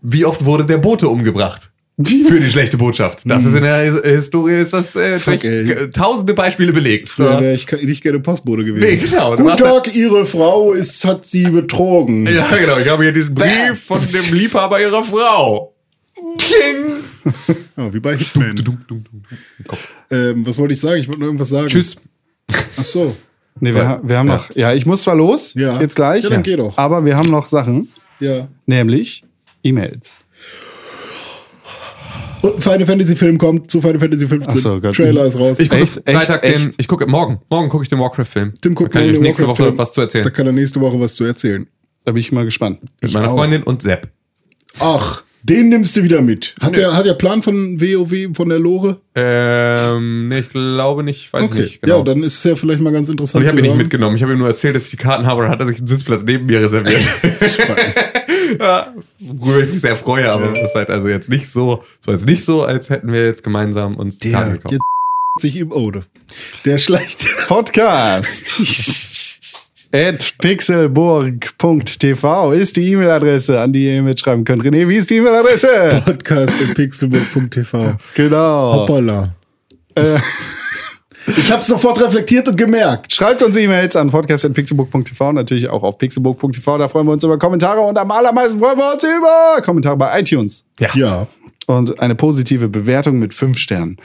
Wie 0.00 0.24
oft 0.24 0.44
wurde 0.44 0.64
der 0.64 0.78
Bote 0.78 1.08
umgebracht? 1.08 1.71
Für 1.98 2.40
die 2.40 2.50
schlechte 2.50 2.78
Botschaft. 2.78 3.20
Das 3.26 3.44
ist 3.44 3.54
in 3.54 3.62
der 3.62 3.78
His- 3.82 4.00
Historie, 4.02 4.54
ist 4.58 4.72
das 4.72 4.96
äh, 4.96 5.18
Fuck, 5.18 5.40
tausende 5.92 6.32
Beispiele 6.34 6.72
belegt. 6.72 7.10
Früher 7.10 7.38
wäre 7.40 7.52
ich 7.54 7.70
nicht 7.82 8.02
gerne 8.02 8.18
Postbote 8.20 8.64
gewesen. 8.64 8.88
Nee, 8.88 8.96
genau. 8.96 9.36
Guten 9.36 9.50
halt- 9.50 9.60
Tag, 9.60 9.94
Ihre 9.94 10.24
Frau 10.24 10.72
ist, 10.72 11.04
hat 11.04 11.26
Sie 11.26 11.44
betrogen. 11.44 12.26
Ja, 12.26 12.46
genau. 12.56 12.78
Ich 12.78 12.88
habe 12.88 13.02
hier 13.02 13.12
diesen 13.12 13.34
Brief 13.34 13.84
von 13.84 13.98
dem 14.00 14.34
Liebhaber 14.38 14.80
ihrer 14.80 15.02
Frau. 15.02 15.74
King. 16.38 17.04
Ja, 17.76 17.92
wie 17.92 18.00
bei 18.00 18.16
Hitman. 18.16 18.56
Ähm, 20.10 20.46
was 20.46 20.56
wollte 20.58 20.74
ich 20.74 20.80
sagen? 20.80 21.00
Ich 21.00 21.08
wollte 21.08 21.20
nur 21.20 21.28
irgendwas 21.28 21.50
sagen. 21.50 21.66
Tschüss. 21.68 21.96
Ach 22.76 22.84
so. 22.84 23.14
Nee, 23.60 23.74
wir, 23.74 24.00
wir 24.02 24.18
haben 24.18 24.28
noch, 24.28 24.50
ja, 24.56 24.72
ich 24.72 24.86
muss 24.86 25.02
zwar 25.02 25.14
los, 25.14 25.52
Ja. 25.54 25.78
jetzt 25.80 25.94
gleich, 25.94 26.24
Ja, 26.24 26.30
dann 26.30 26.42
geh 26.42 26.56
doch. 26.56 26.76
aber 26.78 27.04
wir 27.04 27.16
haben 27.16 27.30
noch 27.30 27.50
Sachen, 27.50 27.90
Ja. 28.18 28.48
nämlich 28.66 29.24
E-Mails. 29.62 30.20
Und 32.42 32.56
ein 32.56 32.60
Final 32.60 32.86
Fantasy 32.86 33.16
Film 33.16 33.38
kommt 33.38 33.70
zu 33.70 33.80
Final 33.80 33.98
Fantasy 34.00 34.26
15. 34.26 34.48
Ach 34.52 34.56
so, 34.58 34.80
Gott. 34.80 34.94
Trailer 34.96 35.24
ist 35.24 35.38
raus. 35.38 35.60
Ich 35.60 35.68
gucke 35.70 35.82
Echt, 35.82 35.96
echt, 36.08 36.16
Freitag 36.16 36.42
echt? 36.44 36.58
den, 36.66 36.74
ich 36.76 36.88
gucke 36.88 37.06
morgen. 37.06 37.40
Morgen 37.50 37.68
gucke 37.68 37.84
ich 37.84 37.88
den 37.88 38.00
Warcraft-Film. 38.00 38.54
Tim 38.60 38.74
Da 38.74 38.78
guckt 38.80 38.92
kann 38.92 39.08
ich 39.08 39.18
nächste 39.20 39.44
Woche 39.44 39.50
Warcraft-Film. 39.60 39.78
was 39.78 39.92
zu 39.92 40.00
Da 40.00 40.04
erzählen. 40.04 40.32
kann 40.32 40.46
er 40.46 40.52
nächste 40.52 40.80
Woche 40.80 41.00
was 41.00 41.14
zu 41.14 41.24
erzählen. 41.24 41.66
Da 42.04 42.12
bin 42.12 42.20
ich 42.20 42.32
mal 42.32 42.44
gespannt. 42.44 42.80
Mit 43.00 43.12
meiner 43.12 43.30
auch. 43.30 43.36
Freundin 43.36 43.62
und 43.62 43.82
Sepp. 43.82 44.08
Ach, 44.80 45.22
den 45.44 45.68
nimmst 45.68 45.96
du 45.96 46.04
wieder 46.04 46.22
mit. 46.22 46.54
Hat 46.60 46.76
der, 46.76 46.94
hat 46.94 47.04
der 47.04 47.14
Plan 47.14 47.42
von 47.42 47.80
WoW, 47.80 48.34
von 48.34 48.48
der 48.48 48.58
Lore? 48.58 49.00
Ähm, 49.14 50.28
nee, 50.28 50.38
ich 50.38 50.50
glaube 50.50 51.02
nicht, 51.02 51.32
weiß 51.32 51.46
ich 51.46 51.54
nicht. 51.54 51.82
Genau. 51.82 51.98
Ja, 51.98 52.04
dann 52.04 52.22
ist 52.22 52.38
es 52.38 52.44
ja 52.44 52.54
vielleicht 52.54 52.80
mal 52.80 52.92
ganz 52.92 53.08
interessant 53.08 53.40
und 53.40 53.46
ich 53.46 53.50
habe 53.50 53.60
ihn 53.60 53.66
nicht 53.66 53.76
mitgenommen. 53.76 54.16
Ich 54.16 54.22
habe 54.22 54.32
ihm 54.32 54.38
nur 54.38 54.48
erzählt, 54.48 54.76
dass 54.76 54.84
ich 54.84 54.90
die 54.90 54.96
Karten 54.96 55.26
habe 55.26 55.40
und 55.40 55.44
dann 55.44 55.52
hat 55.52 55.60
er 55.60 55.66
sich 55.66 55.78
einen 55.78 55.86
Sitzplatz 55.88 56.22
neben 56.24 56.46
mir 56.46 56.60
reserviert. 56.60 57.02
ja, 58.60 58.94
worüber 59.18 59.60
ich 59.64 59.70
mich 59.70 59.80
sehr 59.80 59.96
freue, 59.96 60.30
aber 60.30 60.48
das 60.48 60.62
ist 60.62 60.74
halt 60.74 60.90
also 60.90 61.08
jetzt 61.08 61.28
nicht 61.28 61.48
so, 61.48 61.82
so 62.00 62.12
jetzt 62.12 62.26
nicht 62.26 62.44
so, 62.44 62.62
als 62.62 62.90
hätten 62.90 63.12
wir 63.12 63.24
jetzt 63.24 63.42
gemeinsam 63.42 63.96
uns 63.96 64.18
die 64.18 64.30
Karten 64.30 64.50
Der, 64.50 64.56
gekauft. 64.56 64.72
der 64.72 64.78
sich 65.40 65.56
im 65.56 65.72
Ode. 65.72 66.02
Der 66.64 66.78
schleicht. 66.78 67.26
Podcast 67.48 68.52
at 69.92 70.34
pixelburg.tv 70.38 72.52
ist 72.52 72.76
die 72.76 72.90
E-Mail-Adresse, 72.92 73.60
an 73.60 73.72
die 73.72 73.86
ihr 73.94 74.02
mitschreiben 74.02 74.44
könnt. 74.44 74.62
René, 74.64 74.86
wie 74.88 74.96
ist 74.96 75.10
die 75.10 75.16
E-Mail-Adresse? 75.16 76.02
Podcast 76.04 76.60
in 76.60 76.74
pixelburg.tv. 76.74 77.94
genau. 78.14 78.72
Hoppala. 78.74 79.28
Äh, 79.94 80.18
Ich 81.36 81.52
habe 81.52 81.62
sofort 81.62 82.00
reflektiert 82.02 82.48
und 82.48 82.56
gemerkt. 82.56 83.12
schreibt 83.12 83.44
uns 83.44 83.56
E-Mails 83.56 83.94
an 83.94 84.10
podcast.pixelburg.tv, 84.10 85.32
natürlich 85.32 85.68
auch 85.68 85.84
auf 85.84 85.96
pixelburg.tv. 85.98 86.78
Da 86.78 86.88
freuen 86.88 87.06
wir 87.06 87.12
uns 87.12 87.22
über 87.22 87.38
Kommentare 87.38 87.80
und 87.80 87.96
am 87.96 88.10
allermeisten 88.10 88.58
freuen 88.58 88.76
wir 88.76 88.92
uns 88.94 89.04
über 89.04 89.62
Kommentare 89.62 89.96
bei 89.96 90.20
iTunes. 90.20 90.64
Ja. 90.94 91.28
Und 91.78 92.00
eine 92.00 92.14
positive 92.14 92.68
Bewertung 92.68 93.18
mit 93.18 93.34
fünf 93.34 93.58
Sternen. 93.58 93.96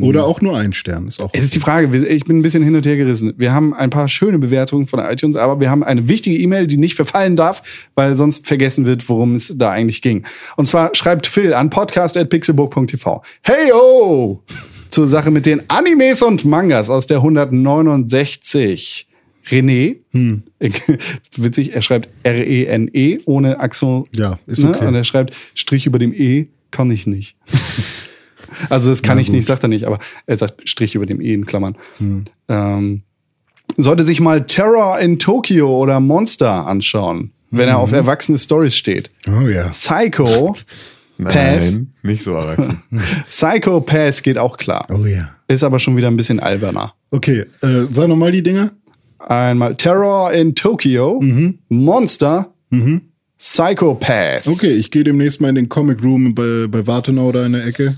Oder 0.00 0.24
auch 0.24 0.40
nur 0.40 0.56
ein 0.56 0.72
Stern. 0.72 1.06
Ist 1.06 1.20
auch. 1.20 1.30
Es 1.32 1.44
ist 1.44 1.54
die 1.54 1.60
Frage, 1.60 1.96
ich 2.06 2.24
bin 2.24 2.38
ein 2.38 2.42
bisschen 2.42 2.62
hin 2.62 2.74
und 2.74 2.84
her 2.84 2.96
gerissen. 2.96 3.34
Wir 3.36 3.52
haben 3.52 3.72
ein 3.72 3.90
paar 3.90 4.08
schöne 4.08 4.38
Bewertungen 4.38 4.88
von 4.88 4.98
iTunes, 4.98 5.36
aber 5.36 5.60
wir 5.60 5.70
haben 5.70 5.84
eine 5.84 6.08
wichtige 6.08 6.36
E-Mail, 6.36 6.66
die 6.66 6.76
nicht 6.76 6.94
verfallen 6.94 7.36
darf, 7.36 7.88
weil 7.94 8.16
sonst 8.16 8.48
vergessen 8.48 8.84
wird, 8.84 9.08
worum 9.08 9.36
es 9.36 9.54
da 9.56 9.70
eigentlich 9.70 10.02
ging. 10.02 10.24
Und 10.56 10.66
zwar 10.66 10.94
schreibt 10.94 11.28
Phil 11.28 11.54
an 11.54 11.70
podcast.pixelburg.tv. 11.70 13.22
Hey 13.42 13.72
oh! 13.72 14.42
Zur 14.88 15.06
Sache 15.06 15.30
mit 15.30 15.46
den 15.46 15.62
Animes 15.68 16.22
und 16.22 16.44
Mangas 16.44 16.90
aus 16.90 17.06
der 17.06 17.18
169. 17.18 19.06
René, 19.50 19.96
witzig, 21.36 21.72
er 21.72 21.82
schreibt 21.82 22.08
R-E-N-E 22.22 23.20
ohne 23.24 23.60
Akzent. 23.60 24.08
Ja, 24.16 24.38
ist 24.46 24.62
okay. 24.64 24.86
Und 24.86 24.94
er 24.94 25.04
schreibt 25.04 25.32
Strich 25.54 25.86
über 25.86 25.98
dem 25.98 26.12
E 26.12 26.48
kann 26.70 26.90
ich 26.90 27.06
nicht. 27.06 27.36
Also 28.70 28.90
das 28.90 29.02
kann 29.02 29.18
ich 29.18 29.30
nicht, 29.30 29.46
sagt 29.46 29.62
er 29.62 29.68
nicht, 29.68 29.84
aber 29.84 29.98
er 30.26 30.36
sagt 30.36 30.68
Strich 30.68 30.94
über 30.94 31.06
dem 31.06 31.20
E 31.20 31.32
in 31.32 31.46
Klammern. 31.46 31.76
Hm. 31.98 32.24
Ähm, 32.48 33.02
sollte 33.76 34.04
sich 34.04 34.20
mal 34.20 34.46
Terror 34.46 34.98
in 34.98 35.18
Tokyo 35.18 35.78
oder 35.78 36.00
Monster 36.00 36.66
anschauen, 36.66 37.32
wenn 37.50 37.68
er 37.68 37.78
auf 37.78 37.92
erwachsene 37.92 38.38
Stories 38.38 38.76
steht. 38.76 39.10
Oh 39.28 39.48
ja. 39.48 39.68
Psycho 39.68 40.56
Pass. 41.22 41.72
Nein, 41.72 41.92
nicht 42.02 42.22
so 42.22 42.34
erwachsen. 42.34 42.82
Psycho 43.28 43.80
Pass 43.80 44.22
geht 44.22 44.38
auch 44.38 44.56
klar. 44.56 44.86
Oh 44.90 45.04
ja. 45.04 45.30
Ist 45.48 45.64
aber 45.64 45.78
schon 45.78 45.96
wieder 45.96 46.08
ein 46.08 46.16
bisschen 46.16 46.40
alberner. 46.40 46.94
Okay, 47.10 47.44
äh, 47.62 47.86
sag 47.90 48.08
nochmal 48.08 48.32
die 48.32 48.42
Dinger. 48.42 48.72
Einmal 49.18 49.76
Terror 49.76 50.32
in 50.32 50.54
Tokyo, 50.54 51.20
Monster, 51.68 52.52
Psycho 52.70 53.00
Pass. 54.00 54.46
Okay, 54.48 54.72
ich 54.72 54.90
gehe 54.90 55.04
demnächst 55.04 55.40
mal 55.40 55.48
in 55.48 55.54
den 55.54 55.68
Comic 55.68 56.02
Room 56.02 56.34
bei, 56.34 56.66
bei 56.68 56.86
Wartenau 56.86 57.30
da 57.32 57.46
in 57.46 57.52
der 57.52 57.64
Ecke 57.66 57.96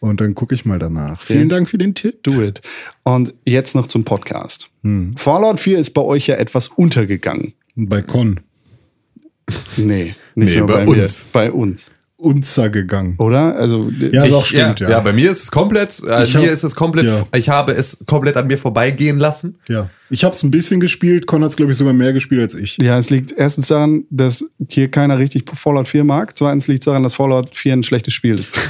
und 0.00 0.20
dann 0.20 0.34
gucke 0.34 0.54
ich 0.54 0.64
mal 0.64 0.78
danach. 0.78 1.20
Vielen 1.22 1.48
Dank 1.48 1.68
für 1.68 1.78
den 1.78 1.94
Tipp. 1.94 2.22
Do 2.22 2.40
it. 2.42 2.60
Und 3.02 3.34
jetzt 3.44 3.74
noch 3.74 3.88
zum 3.88 4.04
Podcast. 4.04 4.70
Fallout 5.16 5.58
4 5.60 5.78
ist 5.78 5.90
bei 5.90 6.02
euch 6.02 6.28
ja 6.28 6.36
etwas 6.36 6.68
untergegangen. 6.68 7.54
Bei 7.74 8.02
Con. 8.02 8.40
Nee, 9.76 10.14
nicht 10.34 10.52
Nee, 10.54 10.58
nur 10.58 10.66
bei 10.66 10.84
bei, 10.84 10.84
mir, 10.94 11.02
uns. 11.02 11.24
bei 11.32 11.50
uns. 11.52 11.94
Untergegangen. 12.18 13.14
Oder? 13.18 13.54
Also, 13.56 13.88
Ja, 14.10 14.24
Ich- 14.24 14.30
doch, 14.32 14.44
stimmt, 14.44 14.80
ja. 14.80 14.90
ja. 14.90 15.00
bei 15.00 15.12
mir 15.12 15.30
ist 15.30 15.44
es 15.44 15.50
komplett, 15.52 16.02
äh, 16.04 16.24
Ich 16.24 16.34
hab- 16.34 16.42
mir 16.42 16.50
ist 16.50 16.64
es 16.64 16.74
komplett, 16.74 17.06
ja. 17.06 17.22
ich 17.36 17.48
habe 17.48 17.72
es 17.72 17.98
komplett 18.06 18.36
an 18.36 18.48
mir 18.48 18.58
vorbeigehen 18.58 19.18
lassen. 19.18 19.56
Ja. 19.68 19.88
Ich 20.10 20.24
habe 20.24 20.34
es 20.34 20.42
ein 20.42 20.50
bisschen 20.50 20.80
gespielt, 20.80 21.26
Con 21.28 21.42
hat 21.44 21.50
es, 21.50 21.56
glaube 21.56 21.70
ich, 21.72 21.78
sogar 21.78 21.92
mehr 21.94 22.12
gespielt 22.12 22.40
als 22.40 22.54
ich. 22.54 22.76
ja, 22.78 22.98
es 22.98 23.10
liegt 23.10 23.32
erstens 23.36 23.68
daran, 23.68 24.04
dass 24.10 24.44
hier 24.68 24.90
keiner 24.90 25.18
richtig 25.18 25.44
Fallout 25.54 25.86
4 25.86 26.02
mag. 26.02 26.36
Zweitens 26.36 26.66
liegt 26.66 26.80
es 26.82 26.86
daran, 26.86 27.04
dass 27.04 27.14
Fallout 27.14 27.56
4 27.56 27.74
ein 27.74 27.82
schlechtes 27.84 28.14
Spiel 28.14 28.34
ist. 28.38 28.52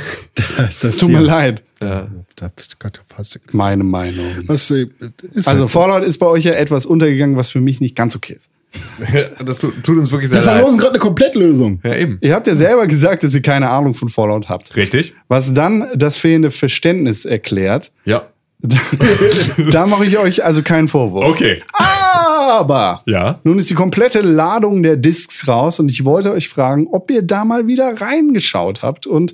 Das 0.82 0.98
Tut 0.98 1.10
mir 1.10 1.20
leid. 1.20 1.62
Ja. 1.80 2.06
Da 2.36 2.48
bist 2.54 2.72
du 2.74 2.76
gerade 2.78 3.00
fast. 3.08 3.40
Meine 3.52 3.82
Meinung. 3.84 4.24
Was 4.46 4.70
äh, 4.70 4.86
ist 5.32 5.48
Also 5.48 5.62
halt- 5.62 5.70
Fallout 5.70 6.04
ist 6.04 6.18
bei 6.18 6.26
euch 6.26 6.44
ja 6.44 6.52
etwas 6.52 6.86
untergegangen, 6.86 7.36
was 7.36 7.50
für 7.50 7.60
mich 7.60 7.80
nicht 7.80 7.96
ganz 7.96 8.14
okay 8.14 8.34
ist. 8.34 8.48
Das 9.44 9.58
tut, 9.58 9.82
tut 9.82 9.98
uns 9.98 10.10
wirklich 10.10 10.30
sehr 10.30 10.40
Wir 10.40 10.46
leid. 10.46 10.56
verlosen 10.56 10.78
gerade 10.78 10.92
eine 10.94 10.98
Komplettlösung. 11.00 11.80
Ja, 11.84 11.94
eben. 11.96 12.18
Ihr 12.20 12.34
habt 12.34 12.46
ja 12.46 12.54
selber 12.54 12.86
gesagt, 12.86 13.22
dass 13.24 13.34
ihr 13.34 13.42
keine 13.42 13.70
Ahnung 13.70 13.94
von 13.94 14.08
Fallout 14.08 14.48
habt. 14.48 14.76
Richtig? 14.76 15.14
Was 15.28 15.54
dann 15.54 15.86
das 15.94 16.16
fehlende 16.16 16.50
Verständnis 16.50 17.24
erklärt, 17.24 17.92
Ja. 18.04 18.22
da 19.70 19.86
mache 19.86 20.04
ich 20.04 20.18
euch 20.18 20.44
also 20.44 20.62
keinen 20.62 20.88
Vorwurf. 20.88 21.24
Okay. 21.24 21.62
Aber 21.72 23.02
Ja. 23.06 23.38
nun 23.44 23.58
ist 23.58 23.70
die 23.70 23.74
komplette 23.74 24.20
Ladung 24.20 24.82
der 24.82 24.96
Discs 24.96 25.46
raus 25.46 25.78
und 25.78 25.88
ich 25.90 26.04
wollte 26.04 26.32
euch 26.32 26.48
fragen, 26.48 26.88
ob 26.90 27.10
ihr 27.10 27.22
da 27.22 27.44
mal 27.44 27.66
wieder 27.68 28.00
reingeschaut 28.00 28.82
habt 28.82 29.06
und 29.06 29.32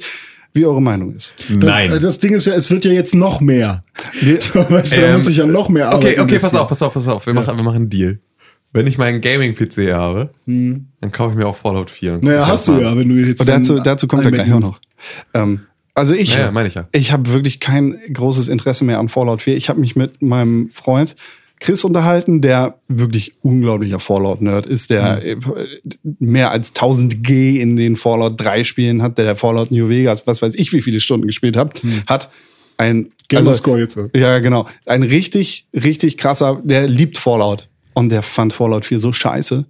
wie 0.53 0.67
eure 0.67 0.83
Meinung 0.83 1.17
ist. 1.17 1.33
Nein. 1.49 1.89
Das, 1.91 2.01
das 2.01 2.19
Ding 2.19 2.33
ist 2.35 2.47
ja, 2.47 2.55
es 2.55 2.71
wird 2.71 2.85
ja 2.85 2.93
jetzt 2.93 3.15
noch 3.15 3.41
mehr. 3.41 3.83
Wir- 4.21 4.41
So, 4.41 4.59
weißt 4.71 4.93
du, 4.93 5.01
da 5.01 5.07
Ähm, 5.09 5.15
muss 5.15 5.27
ich 5.29 5.39
ja 5.39 5.47
noch 5.47 5.69
mehr 5.69 5.89
Arbeit 5.89 6.13
Okay, 6.19 6.21
okay, 6.21 6.39
pass 6.39 6.55
auf, 6.55 6.69
pass 6.69 6.83
auf, 6.83 6.93
pass 6.95 7.09
auf. 7.09 7.27
Wir, 7.27 7.35
machen, 7.35 7.57
wir 7.57 7.65
machen 7.65 7.77
einen 7.77 7.89
Deal. 7.89 8.21
Wenn 8.75 8.89
ich 8.89 8.99
meinen 8.99 9.21
Gaming-PC 9.21 9.93
habe, 9.93 10.31
dann 11.01 11.13
kaufe 11.13 11.31
ich 11.31 11.39
mir 11.39 11.47
auch 11.47 11.57
Fallout 11.57 11.91
4. 11.91 12.15
und 12.15 12.21
guck 12.21 12.29
Naja, 12.29 12.47
hast 12.49 12.67
du 12.67 12.73
ja, 12.77 12.97
wenn 12.99 13.09
du 13.09 13.15
jetzt. 13.15 13.41
Und 13.41 13.49
dazu, 13.49 13.79
dazu 13.79 14.09
kommt 14.09 14.25
er 14.25 14.33
gleich 14.33 14.53
auch 14.53 14.61
noch. 14.61 14.81
Ähm, 15.33 15.61
also 15.95 16.13
ich, 16.13 16.35
Ja, 16.35 16.47
ja, 16.47 16.51
meine 16.51 16.67
ich 16.67 16.75
ja. 16.75 16.89
ich 16.91 17.13
habe 17.13 17.31
wirklich 17.31 17.61
kein 17.61 18.01
großes 18.13 18.49
Interesse 18.49 18.85
mehr 18.85 18.99
an 18.99 19.09
Fallout 19.09 19.43
4. 19.43 19.57
Ich 19.57 19.69
habe 19.69 19.79
mich 19.79 19.95
mit 19.95 20.23
meinem 20.23 20.71
Freund 20.71 21.15
Chris 21.61 21.85
unterhalten, 21.85 22.41
der 22.41 22.81
wirklich 22.89 23.35
unglaublicher 23.43 24.01
Fallout-Nerd 24.01 24.67
ist, 24.67 24.91
der 24.91 25.25
äh, 25.25 25.37
mehr 26.19 26.51
als 26.51 26.71
1000 26.71 27.23
G 27.23 27.61
in 27.61 27.77
den 27.77 27.95
Fallout 27.95 28.41
3 28.41 28.65
Spielen 28.65 29.03
hat, 29.03 29.19
der 29.19 29.37
Fallout 29.37 29.71
New 29.71 29.89
Vegas, 29.89 30.27
was 30.27 30.43
weiß 30.43 30.57
ich, 30.57 30.73
wie 30.73 30.83
viele 30.83 30.99
Stunden 30.99 31.29
gespielt 31.29 31.57
hat, 31.57 31.81
hat 32.09 32.29
ein 32.77 33.11
Gamerscore 33.29 33.79
jetzt. 33.79 33.99
ja, 34.17 34.41
genau. 34.41 34.67
Ein 34.85 35.05
richtig, 35.05 35.67
richtig 35.73 36.19
krasser, 36.19 36.61
der 36.65 36.89
liebt 36.89 37.19
Fallout. 37.19 37.69
Und 37.95 38.11
der 38.11 38.23
fand 38.23 38.53
Fallout 38.53 38.85
4 38.85 38.99
so 38.99 39.13
scheiße. 39.13 39.65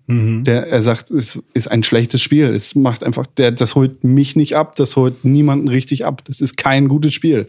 Der, 0.44 0.66
er 0.68 0.80
sagt, 0.82 1.10
es 1.10 1.38
ist 1.52 1.70
ein 1.70 1.82
schlechtes 1.82 2.22
Spiel. 2.22 2.46
Es 2.54 2.74
macht 2.74 3.04
einfach, 3.04 3.26
der, 3.26 3.52
das 3.52 3.74
holt 3.74 4.02
mich 4.02 4.34
nicht 4.34 4.56
ab, 4.56 4.76
das 4.76 4.96
holt 4.96 5.24
niemanden 5.24 5.68
richtig 5.68 6.06
ab. 6.06 6.22
Das 6.24 6.40
ist 6.40 6.56
kein 6.56 6.88
gutes 6.88 7.12
Spiel. 7.12 7.48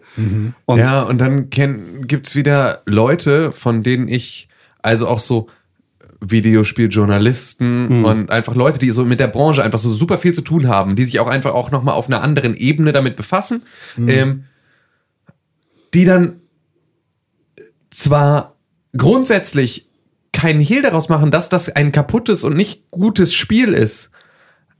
Und 0.65 0.79
Ja, 0.79 1.03
und 1.03 1.19
dann 1.19 1.49
kenn, 1.49 2.05
gibt's 2.07 2.35
wieder 2.35 2.81
Leute, 2.85 3.53
von 3.53 3.83
denen 3.83 4.09
ich, 4.09 4.49
also 4.81 5.07
auch 5.07 5.19
so 5.19 5.47
Videospieljournalisten 6.21 8.03
und 8.05 8.29
einfach 8.31 8.55
Leute, 8.55 8.79
die 8.79 8.91
so 8.91 9.05
mit 9.05 9.19
der 9.19 9.27
Branche 9.27 9.63
einfach 9.63 9.79
so 9.79 9.91
super 9.93 10.17
viel 10.17 10.33
zu 10.33 10.41
tun 10.41 10.67
haben, 10.67 10.95
die 10.95 11.05
sich 11.05 11.19
auch 11.19 11.27
einfach 11.27 11.53
auch 11.53 11.71
nochmal 11.71 11.93
auf 11.95 12.07
einer 12.07 12.21
anderen 12.21 12.55
Ebene 12.55 12.93
damit 12.93 13.15
befassen, 13.15 13.63
ähm, 13.97 14.45
die 15.93 16.05
dann 16.05 16.41
zwar 17.91 18.55
grundsätzlich 18.97 19.87
keinen 20.35 20.59
Hehl 20.59 20.81
daraus 20.83 21.09
machen, 21.09 21.31
dass 21.31 21.49
das 21.49 21.69
ein 21.69 21.91
kaputtes 21.91 22.43
und 22.43 22.55
nicht 22.55 22.91
gutes 22.91 23.33
Spiel 23.33 23.73
ist, 23.73 24.11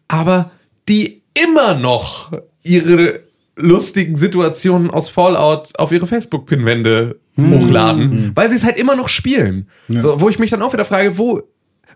aber 0.08 0.52
die 0.88 1.24
immer 1.34 1.74
noch 1.74 2.32
ihre 2.62 3.22
lustigen 3.56 4.18
Situationen 4.18 4.92
aus 4.92 5.10
Fallout 5.10 5.80
auf 5.80 5.92
ihre 5.92 6.08
Facebook-Pinwände 6.08 7.20
hochladen, 7.38 8.32
weil 8.36 8.50
sie 8.50 8.56
es 8.56 8.66
halt 8.66 8.78
immer 8.78 8.96
noch 8.96 9.10
spielen. 9.10 9.70
So, 10.02 10.20
wo 10.20 10.30
ich 10.30 10.40
mich 10.40 10.52
dann 10.52 10.62
auch 10.62 10.74
wieder 10.74 10.86
frage, 10.86 11.18
wo, 11.18 11.42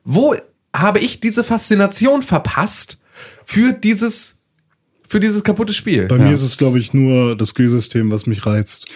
wo 0.04 0.36
habe 0.74 1.00
ich 1.00 1.20
diese 1.20 1.44
Faszination 1.44 2.24
verpasst 2.24 3.02
für 3.44 3.74
dieses, 3.74 4.39
für 5.10 5.20
dieses 5.20 5.44
kaputte 5.44 5.74
Spiel? 5.74 6.06
Bei 6.08 6.18
mir 6.18 6.32
ist 6.34 6.44
es, 6.44 6.58
glaube 6.58 6.80
ich, 6.80 6.94
nur 6.94 7.36
das 7.36 7.50
Spielsystem, 7.50 8.10
was 8.12 8.26
mich 8.28 8.46
reizt. 8.46 8.88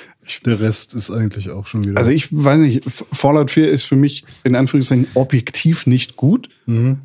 Der 0.45 0.60
Rest 0.61 0.94
ist 0.94 1.11
eigentlich 1.11 1.49
auch 1.49 1.68
schon 1.68 1.84
wieder. 1.84 1.98
also 1.98 2.11
ich 2.11 2.27
weiß 2.31 2.60
nicht, 2.60 2.84
Fallout 3.11 3.52
4 3.52 3.69
ist 3.69 3.84
für 3.84 3.98
mich 3.98 4.23
in 4.45 4.56
Anführungszeichen 4.56 5.07
objektiv 5.15 5.85
nicht 5.85 6.15
gut. 6.15 6.48
Ähm, 6.68 6.99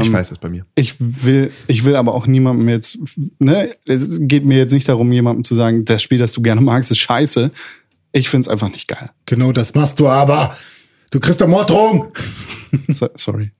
ich 0.00 0.12
weiß 0.12 0.30
es 0.30 0.38
bei 0.38 0.48
mir. 0.48 0.64
Ich 0.74 0.94
will, 0.98 1.50
ich 1.66 1.84
will 1.84 1.96
aber 1.96 2.14
auch 2.14 2.26
niemandem 2.26 2.68
jetzt, 2.68 2.98
ne, 3.38 3.74
es 3.84 4.08
geht 4.20 4.44
mir 4.46 4.56
jetzt 4.56 4.72
nicht 4.72 4.88
darum, 4.88 5.10
jemandem 5.12 5.44
zu 5.44 5.54
sagen, 5.54 5.84
das 5.84 6.02
Spiel, 6.02 6.18
das 6.18 6.32
du 6.32 6.40
gerne 6.40 6.60
magst, 6.62 6.90
ist 6.90 6.98
scheiße. 6.98 7.50
Ich 8.12 8.28
find's 8.30 8.48
einfach 8.48 8.70
nicht 8.70 8.88
geil. 8.88 9.10
genau 9.26 9.52
das 9.52 9.74
machst 9.74 9.98
du 9.98 10.06
aber. 10.08 10.56
Du 11.10 11.20
kriegst 11.20 11.40
Ermordung. 11.40 12.12
So, 12.88 13.08
sorry. 13.16 13.50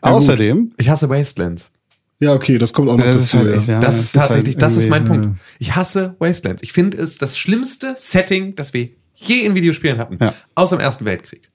Außerdem, 0.00 0.72
Ich 0.78 0.88
hasse 0.88 1.08
Wastelands. 1.08 1.70
Ja, 2.22 2.34
okay, 2.34 2.56
das 2.56 2.72
kommt 2.72 2.88
auch 2.88 2.96
noch 2.96 3.04
das 3.04 3.16
ist 3.16 3.34
dazu. 3.34 3.44
halt 3.44 3.58
echt, 3.58 3.66
ja. 3.66 3.74
ja, 3.74 3.80
Das 3.80 3.98
ist 3.98 4.12
tatsächlich, 4.12 4.56
das 4.56 4.76
ist 4.76 4.88
mein 4.88 5.04
Punkt. 5.04 5.40
Ich 5.58 5.74
hasse 5.74 6.14
Wastelands. 6.20 6.62
Ich 6.62 6.72
finde 6.72 6.96
es 6.96 7.18
das 7.18 7.36
schlimmste 7.36 7.94
Setting, 7.96 8.54
das 8.54 8.72
wir 8.72 8.90
je 9.16 9.40
in 9.40 9.56
Videospielen 9.56 9.98
hatten. 9.98 10.18
Ja. 10.20 10.32
Außer 10.54 10.76
im 10.76 10.80
Ersten 10.80 11.04
Weltkrieg. 11.04 11.50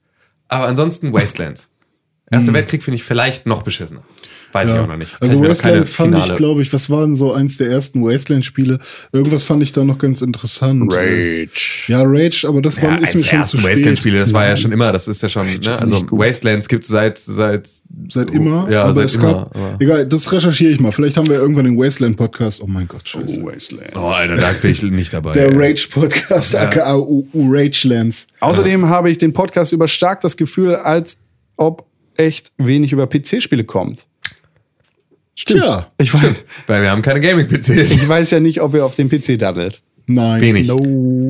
Aber 0.49 0.67
ansonsten 0.67 1.13
Wastelands. 1.13 1.69
Erster 2.31 2.51
Weltkrieg 2.51 2.83
finde 2.83 2.95
ich 2.97 3.05
vielleicht 3.05 3.45
noch 3.45 3.63
beschissener. 3.63 4.03
Weiß 4.53 4.69
ich 4.69 4.75
Ja. 4.75 4.83
auch 4.83 4.87
noch 4.87 4.97
nicht. 4.97 5.11
Kann 5.11 5.27
Also 5.29 5.43
ich 5.43 5.49
Wasteland 5.49 5.87
fand 5.89 6.15
ich, 6.15 6.21
finale- 6.23 6.37
glaube 6.37 6.61
ich, 6.61 6.71
was 6.73 6.89
war 6.89 7.01
denn 7.05 7.15
so 7.15 7.33
eins 7.33 7.57
der 7.57 7.69
ersten 7.69 8.03
Wasteland-Spiele? 8.03 8.79
Irgendwas 9.11 9.43
fand 9.43 9.61
ich 9.61 9.71
da 9.73 9.83
noch 9.83 9.97
ganz 9.97 10.21
interessant. 10.21 10.91
Rage. 10.93 11.49
Ja, 11.87 12.01
Rage, 12.03 12.45
aber 12.47 12.61
das 12.61 12.81
war, 12.81 12.91
ja, 12.91 12.95
ist 12.97 13.01
eins 13.03 13.13
mir 13.15 13.21
der 13.21 13.27
schon 13.29 13.39
ersten 13.39 13.57
zu 13.57 13.61
spät. 13.63 13.71
Wasteland-Spiele, 13.75 14.19
das 14.19 14.33
war 14.33 14.45
ja 14.47 14.55
schon 14.57 14.71
immer, 14.71 14.91
das 14.91 15.07
ist 15.07 15.21
ja 15.21 15.29
schon, 15.29 15.47
ne? 15.47 15.59
also. 15.79 16.05
Wastelands 16.11 16.67
gibt 16.67 16.83
es 16.83 16.89
seit, 16.89 17.19
seit, 17.19 17.69
Seit 18.09 18.31
immer, 18.31 18.69
Ja, 18.69 18.83
aber 18.83 18.93
seit 18.95 19.05
es 19.05 19.15
immer. 19.15 19.33
gab, 19.33 19.55
aber- 19.55 19.75
egal, 19.79 20.05
das 20.05 20.31
recherchiere 20.31 20.71
ich 20.71 20.79
mal. 20.79 20.91
Vielleicht 20.91 21.17
haben 21.17 21.27
wir 21.27 21.35
irgendwann 21.35 21.65
den 21.65 21.77
Wasteland-Podcast. 21.77 22.61
Oh 22.61 22.67
mein 22.67 22.87
Gott, 22.87 23.07
scheiße. 23.07 23.43
Wasteland. 23.43 23.91
Oh, 23.95 24.07
Alter, 24.07 24.35
da 24.37 24.51
bin 24.61 24.71
ich 24.71 24.81
nicht 24.83 25.13
dabei. 25.13 25.33
Der. 25.33 25.51
Rage-Podcast, 25.57 26.55
aka 26.55 26.95
U- 26.97 27.27
U- 27.33 27.47
Ragelands. 27.51 28.27
Außerdem 28.39 28.87
habe 28.87 29.09
ich 29.09 29.17
den 29.17 29.33
Podcast 29.33 29.73
über 29.73 29.87
stark 29.87 30.21
das 30.21 30.37
Gefühl, 30.37 30.75
als 30.75 31.17
ob 31.55 31.85
echt 32.15 32.51
wenig 32.57 32.91
über 32.91 33.07
PC-Spiele 33.07 33.63
kommt. 33.63 34.05
Tja, 35.45 35.85
Ich 35.97 36.13
weiß, 36.13 36.43
Weil 36.67 36.81
wir 36.81 36.91
haben 36.91 37.01
keine 37.01 37.21
Gaming-PCs. 37.21 37.91
ich 37.95 38.07
weiß 38.07 38.31
ja 38.31 38.39
nicht, 38.39 38.61
ob 38.61 38.73
ihr 38.73 38.83
auf 38.85 38.95
dem 38.95 39.09
PC 39.09 39.37
daddelt. 39.37 39.81
Nein. 40.07 40.41
Wenig. 40.41 40.71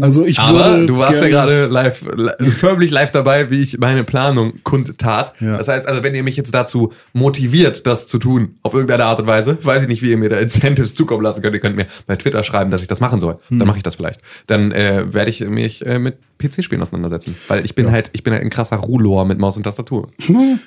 Also 0.01 0.25
ich 0.25 0.39
Aber 0.39 0.71
würde 0.71 0.85
du 0.85 0.97
warst 0.97 1.21
ja 1.21 1.27
gerade 1.27 1.65
live, 1.67 2.03
li- 2.15 2.51
förmlich 2.51 2.91
live 2.91 3.11
dabei, 3.11 3.49
wie 3.51 3.61
ich 3.61 3.77
meine 3.79 4.03
Planung 4.03 4.53
kundtat. 4.63 5.33
Ja. 5.39 5.57
Das 5.57 5.67
heißt 5.67 5.87
also, 5.87 6.03
wenn 6.03 6.15
ihr 6.15 6.23
mich 6.23 6.37
jetzt 6.37 6.53
dazu 6.53 6.93
motiviert, 7.13 7.85
das 7.87 8.07
zu 8.07 8.19
tun, 8.19 8.55
auf 8.61 8.73
irgendeine 8.73 9.05
Art 9.05 9.19
und 9.19 9.27
Weise, 9.27 9.57
weiß 9.61 9.83
ich 9.83 9.87
nicht, 9.87 10.01
wie 10.01 10.11
ihr 10.11 10.17
mir 10.17 10.29
da 10.29 10.37
Incentives 10.37 10.95
zukommen 10.95 11.23
lassen 11.23 11.41
könnt. 11.41 11.53
Ihr 11.55 11.59
könnt 11.59 11.75
mir 11.75 11.87
bei 12.05 12.15
Twitter 12.15 12.43
schreiben, 12.43 12.71
dass 12.71 12.81
ich 12.81 12.87
das 12.87 12.99
machen 12.99 13.19
soll. 13.19 13.39
Hm. 13.49 13.59
Dann 13.59 13.67
mache 13.67 13.77
ich 13.77 13.83
das 13.83 13.95
vielleicht. 13.95 14.21
Dann 14.47 14.71
äh, 14.71 15.13
werde 15.13 15.29
ich 15.29 15.41
mich 15.41 15.85
äh, 15.85 15.99
mit 15.99 16.17
PC-Spielen 16.37 16.81
auseinandersetzen. 16.81 17.35
Weil 17.47 17.65
ich 17.65 17.73
bin 17.75 17.91
halt, 17.91 18.11
ich 18.13 18.23
bin 18.23 18.31
halt 18.33 18.43
ein 18.43 18.49
krasser 18.49 18.77
Rulor 18.77 19.25
mit 19.25 19.39
Maus 19.39 19.57
und 19.57 19.63
Tastatur. 19.63 20.09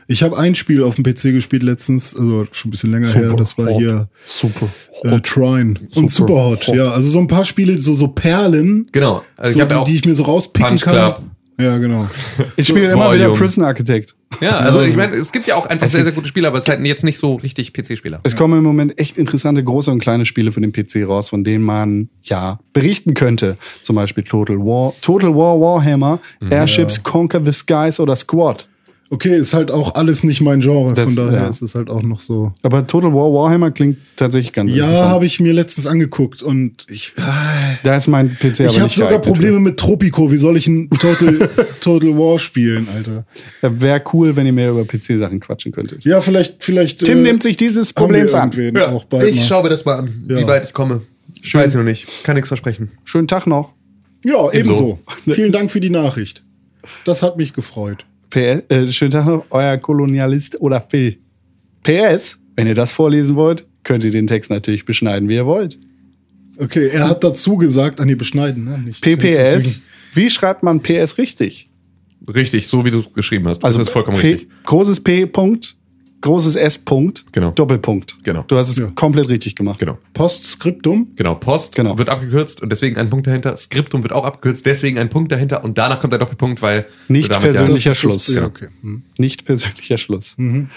Ich 0.08 0.22
habe 0.22 0.36
ein 0.36 0.54
Spiel 0.54 0.82
auf 0.82 0.96
dem 0.96 1.04
PC 1.04 1.22
gespielt 1.32 1.62
letztens, 1.62 2.14
also 2.16 2.44
schon 2.50 2.68
ein 2.68 2.70
bisschen 2.72 2.90
länger 2.90 3.08
her. 3.08 3.34
Das 3.36 3.56
war 3.56 3.68
hier 3.68 4.08
Super. 4.26 4.66
äh, 5.04 5.20
Trine 5.20 5.74
und 5.94 6.10
Superhot. 6.10 6.66
Ja, 6.68 6.90
also 6.90 7.08
so 7.10 7.18
ein 7.20 7.28
paar 7.28 7.44
Spiele, 7.44 7.78
so 7.78 7.94
so 8.00 8.08
Perlen, 8.08 8.88
Genau. 8.92 9.22
Also 9.36 9.58
so, 9.58 9.62
ich 9.62 9.68
die, 9.68 9.74
auch 9.74 9.84
die 9.84 9.96
ich 9.96 10.04
mir 10.04 10.14
so 10.14 10.24
rauspicken 10.24 10.68
Punch 10.68 10.82
kann. 10.82 10.94
Club. 10.94 11.22
Ja, 11.60 11.76
genau. 11.76 12.08
Ich 12.56 12.68
spiele 12.68 12.90
immer 12.90 13.12
wieder 13.12 13.24
Volume. 13.26 13.38
Prison 13.38 13.64
Architect. 13.64 14.16
Ja, 14.40 14.58
also 14.60 14.80
ich 14.80 14.96
meine, 14.96 15.14
es 15.14 15.30
gibt 15.30 15.46
ja 15.46 15.56
auch 15.56 15.66
einfach 15.66 15.90
sehr, 15.90 16.04
sehr 16.04 16.12
gute 16.12 16.26
Spieler, 16.28 16.48
aber 16.48 16.58
es 16.58 16.64
ist 16.64 16.70
halt 16.70 16.86
jetzt 16.86 17.04
nicht 17.04 17.18
so 17.18 17.34
richtig 17.34 17.74
PC-Spieler. 17.74 18.20
Es 18.22 18.34
kommen 18.34 18.56
im 18.56 18.64
Moment 18.64 18.98
echt 18.98 19.18
interessante 19.18 19.62
große 19.62 19.90
und 19.90 19.98
kleine 19.98 20.24
Spiele 20.24 20.52
für 20.52 20.62
den 20.62 20.72
PC 20.72 21.06
raus, 21.06 21.28
von 21.28 21.44
denen 21.44 21.62
man 21.62 22.08
ja 22.22 22.60
berichten 22.72 23.12
könnte. 23.12 23.58
Zum 23.82 23.96
Beispiel 23.96 24.24
Total 24.24 24.56
War, 24.56 24.94
Total 25.02 25.34
War 25.34 25.60
Warhammer, 25.60 26.20
Airships 26.48 27.02
Conquer 27.02 27.42
the 27.44 27.52
Skies 27.52 28.00
oder 28.00 28.16
Squad. 28.16 28.68
Okay, 29.12 29.36
ist 29.36 29.54
halt 29.54 29.72
auch 29.72 29.96
alles 29.96 30.22
nicht 30.22 30.40
mein 30.40 30.60
Genre, 30.60 30.94
Das- 30.94 31.04
von 31.04 31.16
daher 31.16 31.40
ja. 31.42 31.48
ist 31.48 31.62
es 31.62 31.74
halt 31.74 31.90
auch 31.90 32.02
noch 32.02 32.20
so. 32.20 32.52
Aber 32.62 32.86
Total 32.86 33.12
War 33.12 33.32
Warhammer 33.32 33.72
klingt 33.72 33.98
tatsächlich 34.14 34.52
ganz 34.52 34.70
Ja, 34.72 34.94
habe 35.08 35.26
ich 35.26 35.40
mir 35.40 35.52
letztens 35.52 35.88
angeguckt 35.88 36.44
und 36.44 36.86
ich, 36.88 37.12
ah, 37.16 37.74
Da 37.82 37.96
ist 37.96 38.06
mein 38.06 38.36
PC 38.36 38.60
aber 38.60 38.70
ich 38.70 38.80
habe 38.80 38.88
sogar 38.90 39.18
Probleme 39.18 39.58
mit 39.58 39.78
Tropico. 39.78 40.30
Wie 40.30 40.36
soll 40.36 40.56
ich 40.56 40.68
ein 40.68 40.88
Total, 40.90 41.50
Total 41.80 42.10
War 42.16 42.38
spielen, 42.38 42.88
Alter? 42.88 43.24
für. 43.62 43.80
Wäre 43.80 44.00
cool, 44.12 44.36
wenn 44.36 44.46
ihr 44.46 44.52
mehr 44.52 44.70
über 44.70 44.84
PC-Sachen 44.84 45.40
quatschen 45.40 45.72
könntet. 45.72 46.04
Ja, 46.04 46.20
vielleicht, 46.20 46.62
vielleicht. 46.62 47.04
Tim 47.04 47.18
äh, 47.18 47.22
nimmt 47.22 47.42
sich 47.42 47.56
dieses 47.56 47.92
Problems 47.92 48.32
an. 48.32 48.52
bald 49.06 49.24
ich 49.24 49.36
mal. 49.36 49.42
schaue 49.42 49.62
mir 49.64 49.68
das 49.70 49.84
mal 49.84 49.96
an, 49.98 50.24
Ja. 50.28 50.38
wie 50.38 50.46
weit 50.46 50.66
ich 50.68 50.72
komme. 50.72 51.02
Ich 51.42 51.52
weiß 51.52 51.74
noch 51.74 51.82
nicht. 51.82 52.06
Kann 52.22 52.36
nichts 52.36 52.46
versprechen. 52.48 52.92
Schönen 53.04 53.26
Tag 53.26 53.48
noch. 53.48 53.72
Ja, 54.24 54.52
Ebenso. 54.52 54.52
ebenso. 54.54 54.98
Vielen 55.34 55.50
Dank 55.50 55.70
für 55.72 55.80
die 55.80 55.90
Nachricht. 55.90 56.44
Das 57.04 57.24
hat 57.24 57.36
mich 57.38 57.52
gefreut. 57.54 58.04
PS, 58.30 58.62
äh, 58.68 58.92
schönen 58.92 59.10
Tag 59.10 59.26
noch, 59.26 59.44
euer 59.50 59.76
Kolonialist 59.78 60.60
oder 60.60 60.80
Phil. 60.80 61.18
PS, 61.82 62.38
wenn 62.56 62.66
ihr 62.66 62.74
das 62.74 62.92
vorlesen 62.92 63.36
wollt, 63.36 63.66
könnt 63.84 64.04
ihr 64.04 64.10
den 64.10 64.26
Text 64.26 64.50
natürlich 64.50 64.84
beschneiden, 64.84 65.28
wie 65.28 65.34
ihr 65.34 65.46
wollt. 65.46 65.78
Okay, 66.58 66.88
er 66.88 67.08
hat 67.08 67.24
dazu 67.24 67.56
gesagt, 67.56 68.00
an 68.00 68.08
die 68.08 68.14
beschneiden, 68.14 68.64
ne? 68.64 68.78
Nicht 68.78 69.02
PPS, 69.02 69.80
wie 70.14 70.28
schreibt 70.28 70.62
man 70.62 70.80
PS 70.80 71.16
richtig? 71.18 71.70
Richtig, 72.34 72.68
so 72.68 72.84
wie 72.84 72.90
du 72.90 73.00
es 73.00 73.12
geschrieben 73.12 73.48
hast. 73.48 73.64
Also 73.64 73.78
das 73.78 73.88
ist 73.88 73.92
vollkommen 73.92 74.18
P, 74.18 74.32
richtig. 74.32 74.48
Großes 74.64 75.00
P, 75.00 75.26
Punkt, 75.26 75.76
großes 76.20 76.56
S, 76.56 76.78
Punkt, 76.78 77.24
Genau. 77.32 77.50
Doppelpunkt. 77.52 78.18
Genau. 78.24 78.42
Du 78.46 78.56
hast 78.56 78.68
es 78.68 78.78
Ja. 78.78 78.90
komplett 78.94 79.28
richtig 79.28 79.56
gemacht. 79.56 79.78
Genau. 79.78 79.98
Postskriptum. 80.12 81.12
Genau, 81.16 81.34
Post 81.34 81.74
Genau. 81.74 81.96
wird 81.98 82.08
abgekürzt 82.08 82.62
und 82.62 82.70
deswegen 82.70 82.96
ein 82.98 83.08
Punkt 83.10 83.26
dahinter. 83.26 83.56
Skriptum 83.56 84.02
wird 84.02 84.12
auch 84.12 84.24
abgekürzt, 84.24 84.64
deswegen 84.66 84.98
ein 84.98 85.08
Punkt 85.08 85.32
dahinter 85.32 85.64
und 85.64 85.78
danach 85.78 86.00
kommt 86.00 86.12
der 86.12 86.20
Doppelpunkt, 86.20 86.62
weil 86.62 86.86
Nicht. 87.08 87.30
Persönlicher 87.30 87.90
das- 87.90 87.98
Schluss. 87.98 88.28
Ja, 88.34 88.44
okay. 88.46 88.68
Hm. 88.82 89.02
Nicht 89.18 89.44
persönlicher 89.44 89.98
Schluss. 89.98 90.34
Mhm. 90.36 90.68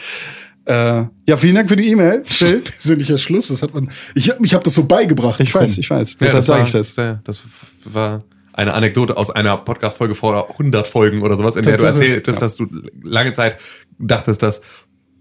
Äh, 0.65 1.03
ja, 1.28 1.36
vielen 1.38 1.56
Dank 1.56 1.68
für 1.68 1.76
die 1.76 1.90
E-Mail. 1.90 2.22
Persönlicher 2.30 3.18
Schluss, 3.18 3.49
das 3.49 3.61
hat 3.64 3.74
man. 3.74 3.90
Ich 4.15 4.30
habe 4.30 4.45
ich 4.45 4.53
hab 4.53 4.64
das 4.64 4.74
so 4.76 4.86
beigebracht. 4.86 5.40
Ich 5.41 5.53
weiß, 5.53 5.78
ich 5.78 5.90
weiß. 5.90 6.14
Ja, 6.14 6.18
Deshalb 6.28 6.40
das, 6.40 6.45
sage 6.48 6.60
war, 6.60 6.65
ich 6.68 6.72
das. 6.72 6.95
ja, 6.95 7.20
das 7.26 7.40
war 7.84 8.24
eine 8.53 8.74
Anekdote 8.74 9.18
aus 9.18 9.30
einer 9.30 9.57
Podcast-Folge 9.57 10.15
vor 10.15 10.52
100 10.57 10.88
Folgen 10.88 11.22
oder 11.22 11.36
sowas, 11.36 11.56
in 11.57 11.64
der 11.64 11.76
du 11.78 11.84
Tatsache. 11.84 12.03
erzähltest, 12.06 12.41
dass 12.41 12.56
du 12.56 12.68
lange 13.02 13.34
Zeit 13.34 13.57
dachtest, 13.99 14.41
dass 14.44 14.61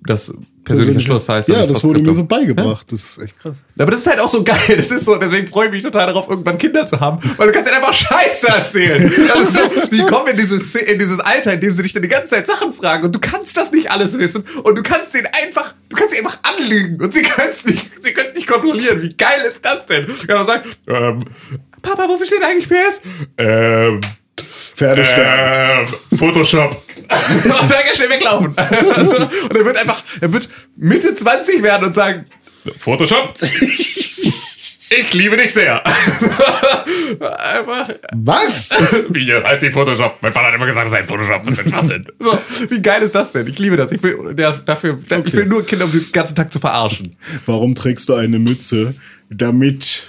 das 0.07 0.33
persönlicher 0.65 1.01
Schluss 1.01 1.29
heißt. 1.29 1.49
Ja, 1.49 1.67
das 1.67 1.83
wurde 1.83 2.01
mir 2.01 2.13
so 2.13 2.25
beigebracht. 2.25 2.87
Das 2.91 3.01
ist 3.01 3.19
echt 3.19 3.39
krass. 3.39 3.59
Aber 3.79 3.91
das 3.91 4.01
ist 4.01 4.07
halt 4.07 4.21
auch 4.21 4.29
so 4.29 4.43
geil. 4.45 4.59
Das 4.77 4.91
ist 4.91 5.05
so, 5.05 5.17
deswegen 5.17 5.49
freue 5.49 5.67
ich 5.67 5.73
mich 5.73 5.83
total 5.83 6.07
darauf, 6.07 6.29
irgendwann 6.29 6.59
Kinder 6.59 6.87
zu 6.87 7.01
haben, 7.01 7.19
weil 7.37 7.49
du 7.49 7.53
kannst 7.53 7.71
ihnen 7.71 7.79
einfach 7.79 7.95
Scheiße 7.95 8.49
erzählen. 8.49 9.13
Das 9.29 9.41
ist 9.41 9.55
so, 9.55 9.87
die 9.91 10.03
kommen 10.03 10.29
in 10.29 10.37
dieses, 10.37 10.75
in 10.75 10.99
dieses 10.99 11.21
Alter, 11.21 11.55
in 11.55 11.61
dem 11.61 11.73
sie 11.73 11.83
dich 11.83 11.93
dann 11.93 12.03
die 12.03 12.09
ganze 12.09 12.35
Zeit 12.35 12.47
Sachen 12.47 12.73
fragen 12.73 13.05
und 13.05 13.13
du 13.13 13.19
kannst 13.19 13.57
das 13.57 13.73
nicht 13.73 13.91
alles 13.91 14.17
wissen 14.19 14.45
und 14.63 14.77
du 14.77 14.83
kannst 14.83 15.15
den 15.15 15.27
einfach, 15.43 15.75
du 15.89 15.97
kannst 15.97 16.15
sie 16.15 16.21
einfach 16.21 16.39
anlügen 16.43 17.01
und 17.03 17.13
sie 17.13 17.23
können 17.23 17.51
es 17.51 17.65
nicht, 17.65 17.91
sie 18.01 18.13
können 18.13 18.33
nicht 18.35 18.47
kontrollieren. 18.47 19.03
Wie 19.03 19.15
geil 19.17 19.43
ist 19.49 19.65
das 19.65 19.87
denn? 19.87 20.07
Du 20.07 20.27
kannst 20.27 20.47
sagen, 20.47 20.63
ähm, 20.89 21.25
Papa, 21.83 22.09
wofür 22.09 22.27
steht 22.27 22.43
eigentlich 22.43 22.69
PS? 22.69 23.03
Ähm, 23.39 24.01
Pferdestern. 24.37 25.87
ähm, 26.11 26.19
Photoshop. 26.19 26.81
Und 27.45 27.71
er 27.71 27.97
schnell 27.97 28.11
weglaufen. 28.11 28.55
Also, 28.95 29.17
und 29.17 29.57
er 29.57 29.65
wird 29.65 29.77
einfach, 29.77 30.03
er 30.21 30.33
wird 30.33 30.49
Mitte 30.77 31.15
20 31.15 31.63
werden 31.63 31.87
und 31.87 31.95
sagen, 31.95 32.25
Photoshop? 32.79 33.35
Ich 34.95 35.15
liebe 35.15 35.37
dich 35.37 35.55
sehr. 35.55 35.83
einfach, 35.87 37.89
Was? 38.15 38.71
wie 39.09 39.25
hier 39.25 39.43
heißt 39.43 39.63
die 39.63 39.71
Photoshop? 39.71 40.19
Mein 40.21 40.33
Vater 40.33 40.49
hat 40.49 40.55
immer 40.55 40.67
gesagt, 40.67 40.87
das 40.87 40.93
sei 40.93 41.05
Photoshop. 41.05 41.47
Was 41.47 41.55
für 41.55 41.63
ein 41.63 41.71
Schwachsinn. 41.71 42.07
So, 42.19 42.39
wie 42.69 42.83
geil 42.83 43.03
ist 43.03 43.15
das 43.15 43.33
denn? 43.33 43.47
Ich 43.47 43.59
liebe 43.59 43.77
das. 43.77 43.91
Ich 43.91 44.03
will, 44.03 44.35
der, 44.35 44.53
dafür, 44.53 44.99
ich 45.25 45.33
will 45.33 45.47
nur 45.47 45.65
Kinder, 45.65 45.87
um 45.87 45.91
sie 45.91 46.01
den 46.01 46.13
ganzen 46.13 46.37
Tag 46.37 46.53
zu 46.53 46.61
verarschen. 46.61 47.17
Warum 47.47 47.75
trägst 47.75 48.09
du 48.09 48.15
eine 48.15 48.39
Mütze? 48.39 48.95
Damit 49.31 50.09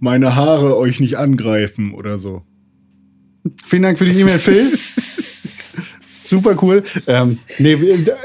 meine 0.00 0.34
Haare 0.34 0.76
euch 0.76 1.00
nicht 1.00 1.16
angreifen 1.16 1.94
oder 1.94 2.18
so. 2.18 2.42
Vielen 3.66 3.82
Dank 3.82 3.98
für 3.98 4.04
die 4.04 4.18
E-Mail, 4.18 4.38
Phil. 4.38 4.54
Super 6.28 6.56
cool. 6.62 6.82
Ähm, 7.06 7.38
nee, 7.58 7.76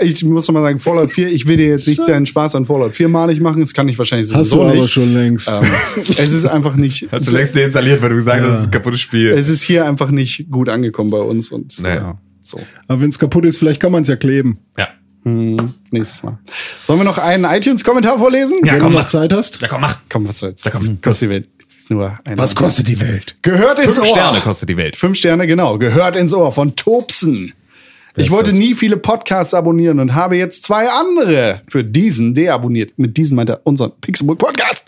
ich 0.01 0.23
muss 0.25 0.47
noch 0.47 0.53
mal 0.53 0.61
sagen, 0.61 0.79
Fallout 0.79 1.11
4, 1.11 1.29
ich 1.31 1.47
will 1.47 1.57
dir 1.57 1.67
jetzt 1.67 1.87
nicht 1.87 2.05
deinen 2.07 2.25
Spaß 2.25 2.55
an 2.55 2.65
Fallout 2.65 2.93
4 2.93 3.07
malig 3.07 3.39
machen, 3.39 3.61
das 3.61 3.73
kann 3.73 3.87
ich 3.87 3.97
wahrscheinlich 3.97 4.33
Hast 4.33 4.49
sowieso 4.49 4.63
du 4.65 4.69
aber 4.71 4.81
nicht. 4.81 4.91
schon 4.93 5.13
längst. 5.13 5.47
Ähm, 5.49 5.69
es 6.17 6.31
ist 6.33 6.45
einfach 6.45 6.75
nicht. 6.75 7.07
Hast 7.11 7.27
du 7.27 7.31
längst 7.31 7.55
deinstalliert, 7.55 8.01
weil 8.01 8.09
du 8.09 8.15
gesagt 8.15 8.41
hast, 8.41 8.49
das 8.49 8.59
ist 8.61 8.65
ein 8.65 8.71
kaputtes 8.71 8.99
Spiel. 9.01 9.31
Es 9.31 9.47
ist 9.49 9.63
hier 9.63 9.85
einfach 9.85 10.11
nicht 10.11 10.49
gut 10.51 10.69
angekommen 10.69 11.09
bei 11.11 11.19
uns 11.19 11.49
und 11.51 11.79
Nee. 11.81 11.95
ja, 11.95 12.17
so. 12.41 12.59
aber 12.87 13.01
wenn 13.01 13.09
es 13.09 13.19
kaputt 13.19 13.45
ist, 13.45 13.57
vielleicht 13.57 13.79
kann 13.79 13.91
man 13.91 14.01
es 14.03 14.09
ja 14.09 14.15
kleben. 14.15 14.57
Ja. 14.77 14.87
Hm, 15.25 15.55
nächstes 15.89 16.21
Mal. 16.21 16.37
Sollen 16.83 16.99
wir 16.99 17.05
noch 17.05 17.17
einen 17.17 17.45
iTunes-Kommentar 17.45 18.17
vorlesen? 18.19 18.57
Ja, 18.65 18.73
wenn 18.73 18.79
komm, 18.81 18.89
du 18.91 18.97
mach. 18.97 19.03
noch 19.03 19.09
Zeit 19.09 19.31
hast. 19.31 19.61
Ja, 19.61 19.69
komm, 19.69 19.79
mach. 19.79 19.99
Komm, 20.09 20.27
was 20.27 20.39
soll's? 20.39 20.61
Da 20.63 20.69
komm. 20.69 20.81
Das 20.81 21.01
kostet 21.01 21.27
die 21.27 21.29
Welt. 21.29 21.47
Es 21.65 21.75
ist 21.77 21.89
nur 21.89 22.19
ein 22.25 22.37
Was 22.37 22.53
kostet 22.55 22.89
die 22.89 22.99
Welt? 22.99 23.37
Gehört 23.41 23.79
ins 23.79 23.95
Fünf 23.95 24.09
Ohr. 24.09 24.13
Sterne 24.15 24.41
kostet 24.41 24.67
die 24.67 24.75
Welt. 24.75 24.97
Fünf 24.97 25.17
Sterne, 25.17 25.47
genau. 25.47 25.77
Gehört 25.77 26.17
ins 26.17 26.33
Ohr 26.33 26.51
von 26.51 26.75
Tobsen. 26.75 27.53
Ich 28.15 28.31
wollte 28.31 28.53
nie 28.53 28.75
viele 28.75 28.97
Podcasts 28.97 29.53
abonnieren 29.53 29.99
und 29.99 30.13
habe 30.13 30.35
jetzt 30.35 30.63
zwei 30.63 30.89
andere 30.89 31.61
für 31.67 31.83
diesen 31.83 32.35
deabonniert. 32.35 32.93
Mit 32.97 33.17
diesen 33.17 33.35
meint 33.35 33.49
er 33.49 33.61
unseren 33.63 33.91
Pixelbook 34.01 34.37
Podcast. 34.37 34.83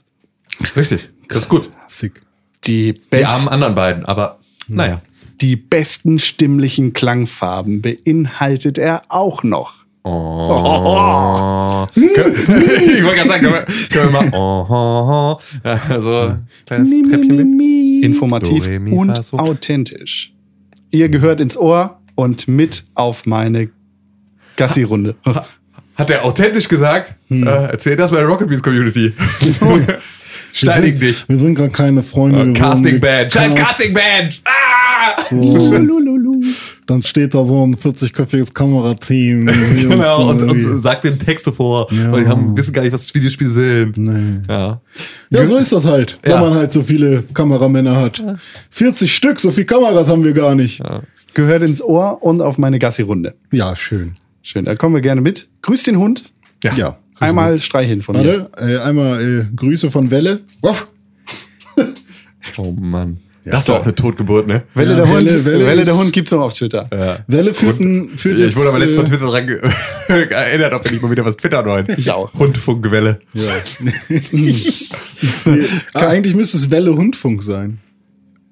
Richtig. 0.76 1.10
Das 1.28 1.40
ist 1.40 1.50
gut. 1.50 1.70
Sick. 1.88 2.22
Die, 2.66 2.94
Die 2.94 3.00
best 3.10 3.26
armen 3.26 3.48
anderen 3.48 3.76
beiden, 3.76 4.06
aber 4.06 4.40
naja. 4.68 5.02
die 5.42 5.56
besten 5.56 6.20
stimmlichen 6.20 6.94
Klangfarben 6.94 7.82
beinhaltet 7.82 8.78
er 8.78 9.04
auch 9.10 9.44
noch. 9.44 9.86
Oh. 10.04 11.88
ich 11.96 12.04
wollte 13.04 13.18
gerade 13.18 13.30
sagen, 13.30 13.42
können 13.42 13.54
wir, 13.54 13.66
können 13.90 14.14
wir 14.14 14.22
mal 14.22 14.30
oh, 14.34 14.66
oh, 14.70 15.10
oh. 15.10 15.40
Ja, 15.64 16.00
so 16.00 16.36
kleines 16.68 16.92
Treppchen 16.92 17.58
mit. 17.58 18.04
Informativ 18.06 18.66
Do, 18.66 18.72
re, 18.72 18.80
mi, 18.80 18.92
und 18.92 19.16
fa, 19.16 19.24
so. 19.24 19.38
authentisch. 19.38 20.32
Ihr 20.92 21.10
gehört 21.10 21.42
ins 21.42 21.58
Ohr 21.58 22.00
und 22.16 22.48
mit 22.48 22.86
auf 22.96 23.26
meine 23.26 23.70
Gassi-Runde. 24.58 25.16
Hat 25.96 26.10
er 26.10 26.24
authentisch 26.26 26.68
gesagt? 26.68 27.16
Hm. 27.30 27.46
Äh, 27.48 27.50
erzähl 27.72 27.96
das 27.96 28.12
bei 28.12 28.18
der 28.18 28.26
Rocket 28.28 28.48
Beans 28.48 28.64
Community. 28.64 29.14
Steinig 30.54 31.00
dich. 31.00 31.26
Wir 31.28 31.38
sind 31.38 31.56
gar 31.56 31.68
keine 31.70 32.02
Freunde. 32.02 32.38
geworden. 32.40 32.54
Casting 32.54 33.00
Band. 33.00 33.32
Scheiß 33.34 33.56
Casting 33.56 33.94
Band. 33.94 34.42
Ah! 34.46 35.22
Und 35.32 36.46
dann 36.88 37.04
steht 37.04 37.34
da 37.34 37.44
so 37.44 37.66
ein 37.66 37.76
40-köpfiges 37.76 38.54
Kamerateam. 38.54 39.46
Genau, 39.46 40.30
und, 40.30 40.42
und 40.44 40.62
sagt 40.82 41.04
den 41.04 41.18
Texte 41.20 41.52
vor, 41.52 41.88
Ja. 41.92 42.12
weil 42.12 42.24
die 42.24 42.30
haben, 42.30 42.56
wissen 42.58 42.74
gar 42.74 42.84
nicht, 42.84 42.94
was 42.94 43.14
Videospiele 43.14 43.50
sind. 43.50 43.98
Nee. 43.98 44.42
Ja. 44.48 44.82
Ja, 45.30 45.46
so 45.46 45.58
ist 45.58 45.72
das 45.72 45.86
halt, 45.86 46.20
wenn 46.22 46.32
Ja. 46.32 46.42
man 46.42 46.54
halt 46.54 46.72
so 46.72 46.84
viele 46.84 47.24
Kameramänner 47.34 47.96
hat. 47.96 48.24
40 48.70 49.14
Stück, 49.16 49.40
so 49.40 49.52
viele 49.52 49.66
Kameras 49.66 50.10
haben 50.10 50.24
wir 50.24 50.34
gar 50.34 50.56
nicht. 50.56 50.80
Ja, 50.80 51.02
Gehört 51.36 51.62
ins 51.64 51.82
Ohr 51.84 52.24
und 52.24 52.42
auf 52.42 52.58
meine 52.58 52.80
Gassi-Runde. 52.80 53.36
schön. 53.76 54.16
Schön, 54.42 54.66
da 54.66 54.76
kommen 54.76 54.96
wir 54.96 55.02
gerne 55.02 55.22
mit. 55.22 55.48
Grüß 55.62 55.84
den 55.84 55.98
Hund. 55.98 56.32
Ja. 56.64 56.98
Einmal 57.20 57.60
streicheln 57.60 58.02
von 58.02 58.16
mir. 58.18 58.50
Warte, 58.52 58.74
äh, 58.74 58.78
einmal 58.80 59.22
äh, 59.22 59.46
Grüße 59.56 59.92
von 59.92 60.10
Welle. 60.12 60.42
Wuff. 60.62 60.88
Oh 62.58 62.72
Mann. 62.72 63.18
das 63.44 63.68
war 63.68 63.80
auch 63.80 63.84
eine 63.84 63.94
Totgeburt, 63.96 64.48
ne? 64.48 64.64
Welle, 64.76 64.92
Ja, 64.92 64.96
der 64.98 65.10
Hund, 65.10 65.26
Welle- 65.26 65.44
Welle, 65.46 65.66
Welle 65.66 65.84
der 65.84 65.98
Hund 65.98 66.14
gibt's 66.14 66.32
noch 66.32 66.40
auf 66.42 66.54
Twitter. 66.54 66.88
Welle 67.28 67.54
führt, 67.54 67.80
ein, 67.82 68.10
führt 68.18 68.38
ich 68.40 68.46
jetzt. 68.46 68.56
wurde 68.56 68.70
aber 68.70 68.80
letztes 68.80 68.98
Mal 68.98 69.04
äh, 69.06 69.10
Twitter 69.10 69.26
dran 69.26 69.50
erinnert, 70.32 70.74
ob 70.74 70.86
wir 70.86 70.92
nicht 70.92 71.02
mal 71.02 71.12
wieder 71.12 71.26
was 71.26 71.36
twittern 71.38 71.66
wollen. 71.66 71.88
Ich 71.98 72.10
auch. 72.12 72.32
Hundfunkwelle. 72.36 73.20
Ja. 73.34 73.50
ah, 75.94 76.08
eigentlich 76.08 76.36
müsste 76.36 76.58
es 76.58 76.70
Welle 76.72 76.96
Hundfunk 76.96 77.44
sein. 77.44 77.80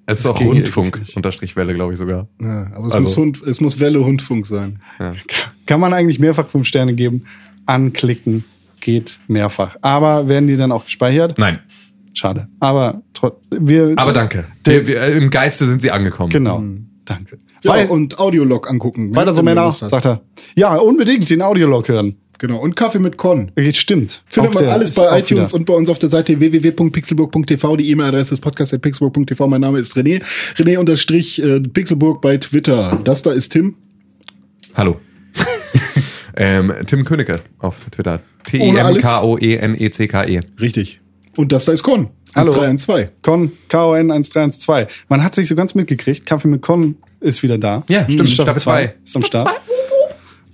Es 0.05 0.19
ist 0.19 0.25
auch 0.27 0.39
Rundfunk, 0.41 1.01
unterstrich 1.15 1.55
Welle, 1.55 1.73
glaube 1.73 1.93
ich 1.93 1.99
sogar. 1.99 2.27
Ja, 2.41 2.71
aber 2.75 2.87
es, 2.87 2.93
Also- 2.93 3.03
muss 3.03 3.17
Hund, 3.17 3.41
es 3.43 3.61
muss 3.61 3.79
Welle 3.79 4.03
Hundfunk 4.03 4.45
sein. 4.45 4.81
Kann 5.65 5.79
man 5.79 5.93
eigentlich 5.93 6.19
mehrfach 6.19 6.49
fünf 6.49 6.67
Sterne 6.67 6.93
geben. 6.93 7.23
Anklicken 7.65 8.43
geht 8.81 9.19
mehrfach. 9.27 9.77
Aber 9.81 10.27
werden 10.27 10.47
die 10.47 10.57
dann 10.57 10.71
auch 10.71 10.83
gespeichert? 10.85 11.37
Nein. 11.37 11.59
Schade. 12.13 12.47
Aber 12.59 13.01
wir. 13.49 13.93
Aber 13.95 14.13
danke. 14.13 14.45
Wir, 14.65 14.85
wir, 14.85 15.05
Im 15.07 15.29
Geiste 15.29 15.65
sind 15.65 15.81
sie 15.81 15.91
angekommen. 15.91 16.29
Genau. 16.29 16.61
Danke. 17.05 17.39
Ja, 17.63 17.85
und 17.85 18.19
Audiolog 18.19 18.69
angucken. 18.69 19.15
weiter 19.15 19.33
so, 19.33 19.41
Männer, 19.41 19.71
sagt 19.71 20.05
er. 20.05 20.21
Ja, 20.55 20.75
unbedingt 20.75 21.29
den 21.29 21.41
Audiolog 21.41 21.87
hören. 21.87 22.17
Genau. 22.39 22.57
Und 22.57 22.75
Kaffee 22.75 22.99
mit 22.99 23.17
Con. 23.17 23.51
Stimmt. 23.73 24.21
Findet 24.25 24.55
Auch 24.55 24.61
man 24.61 24.69
alles 24.69 24.95
bei 24.95 25.19
iTunes 25.19 25.51
wieder- 25.51 25.55
und 25.55 25.65
bei 25.65 25.73
uns 25.73 25.89
auf 25.89 25.99
der 25.99 26.09
Seite 26.09 26.39
www.pixelburg.tv. 26.39 27.77
Die 27.77 27.89
E-Mail-Adresse 27.91 28.33
ist 28.33 28.41
podcast.pixelburg.tv. 28.41 29.47
Mein 29.47 29.61
Name 29.61 29.79
ist 29.79 29.95
René. 29.95 30.21
René 30.55 30.77
unterstrich 30.77 31.41
äh, 31.41 31.59
Pixelburg 31.61 32.21
bei 32.21 32.37
Twitter. 32.37 32.99
Das 33.03 33.21
da 33.21 33.31
ist 33.31 33.49
Tim. 33.49 33.75
Hallo. 34.75 34.99
Ähm, 36.35 36.73
Tim 36.87 37.05
Königke 37.05 37.41
auf 37.59 37.75
Twitter. 37.91 38.19
E 38.51 38.59
Ohne 38.59 38.83
alles? 38.83 39.03
T-I-M-K-O-E-N-E-C-K-E. 39.03 40.41
Richtig. 40.59 40.99
Und 41.35 41.51
das 41.51 41.65
da 41.65 41.73
ist 41.73 41.83
Con. 41.83 42.09
Hallo. 42.35 42.51
1312. 42.53 43.11
Con, 43.21 43.51
KON 43.69 44.11
1312. 44.11 45.05
Man 45.09 45.23
hat 45.23 45.35
sich 45.35 45.47
so 45.47 45.55
ganz 45.55 45.75
mitgekriegt. 45.75 46.25
Kaffee 46.25 46.47
mit 46.47 46.61
Con 46.63 46.95
ist 47.19 47.43
wieder 47.43 47.57
da. 47.57 47.83
Ja, 47.87 48.09
stimmt. 48.09 48.29
Staffel 48.29 48.55
zwei 48.55 48.87
zwei. 48.87 48.95
Ist 49.03 49.15
am 49.15 49.23
Start. 49.23 49.61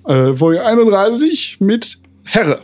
Äh, 0.09 0.33
Folge 0.33 0.65
31 0.65 1.57
mit 1.59 1.99
Herre. 2.25 2.61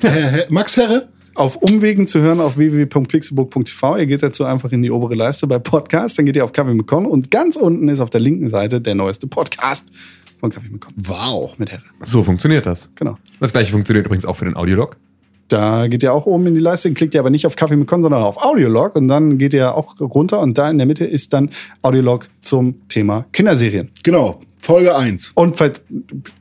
Herr, 0.00 0.10
Herr, 0.10 0.46
Max 0.50 0.76
Herre? 0.76 1.10
Auf 1.36 1.54
Umwegen 1.54 2.08
zu 2.08 2.18
hören 2.18 2.40
auf 2.40 2.56
www.pixelbook.tv. 2.56 3.98
Ihr 3.98 4.06
geht 4.06 4.24
dazu 4.24 4.44
einfach 4.44 4.72
in 4.72 4.82
die 4.82 4.90
obere 4.90 5.14
Leiste 5.14 5.46
bei 5.46 5.60
Podcast. 5.60 6.18
Dann 6.18 6.26
geht 6.26 6.34
ihr 6.34 6.44
auf 6.44 6.52
Kaffee 6.52 6.74
mit 6.74 6.88
Con. 6.88 7.06
Und 7.06 7.30
ganz 7.30 7.54
unten 7.54 7.86
ist 7.86 8.00
auf 8.00 8.10
der 8.10 8.20
linken 8.20 8.48
Seite 8.48 8.80
der 8.80 8.96
neueste 8.96 9.28
Podcast 9.28 9.92
von 10.40 10.50
Kaffee 10.50 10.70
mit 10.70 10.80
Con. 10.80 10.92
Wow. 10.96 11.56
Mit 11.56 11.70
Herre. 11.70 11.84
So 12.02 12.24
funktioniert 12.24 12.66
das. 12.66 12.90
Genau. 12.96 13.16
Das 13.38 13.52
gleiche 13.52 13.70
funktioniert 13.70 14.06
übrigens 14.06 14.26
auch 14.26 14.34
für 14.34 14.44
den 14.44 14.56
Audiolog. 14.56 14.96
Da 15.46 15.86
geht 15.86 16.02
ihr 16.02 16.12
auch 16.12 16.26
oben 16.26 16.48
in 16.48 16.54
die 16.54 16.60
Leiste, 16.60 16.92
klickt 16.94 17.14
ihr 17.14 17.20
aber 17.20 17.30
nicht 17.30 17.46
auf 17.46 17.54
Kaffee 17.54 17.76
mit 17.76 17.86
Con, 17.86 18.02
sondern 18.02 18.24
auf 18.24 18.42
Audiolog 18.42 18.96
und 18.96 19.06
dann 19.06 19.38
geht 19.38 19.54
ihr 19.54 19.76
auch 19.76 20.00
runter 20.00 20.40
und 20.40 20.58
da 20.58 20.68
in 20.68 20.78
der 20.78 20.86
Mitte 20.88 21.04
ist 21.04 21.32
dann 21.32 21.50
Audiolog 21.80 22.28
zum 22.40 22.88
Thema 22.88 23.26
Kinderserien. 23.30 23.92
Genau. 24.02 24.40
Folge 24.62 24.96
1. 24.96 25.32
Und 25.34 25.56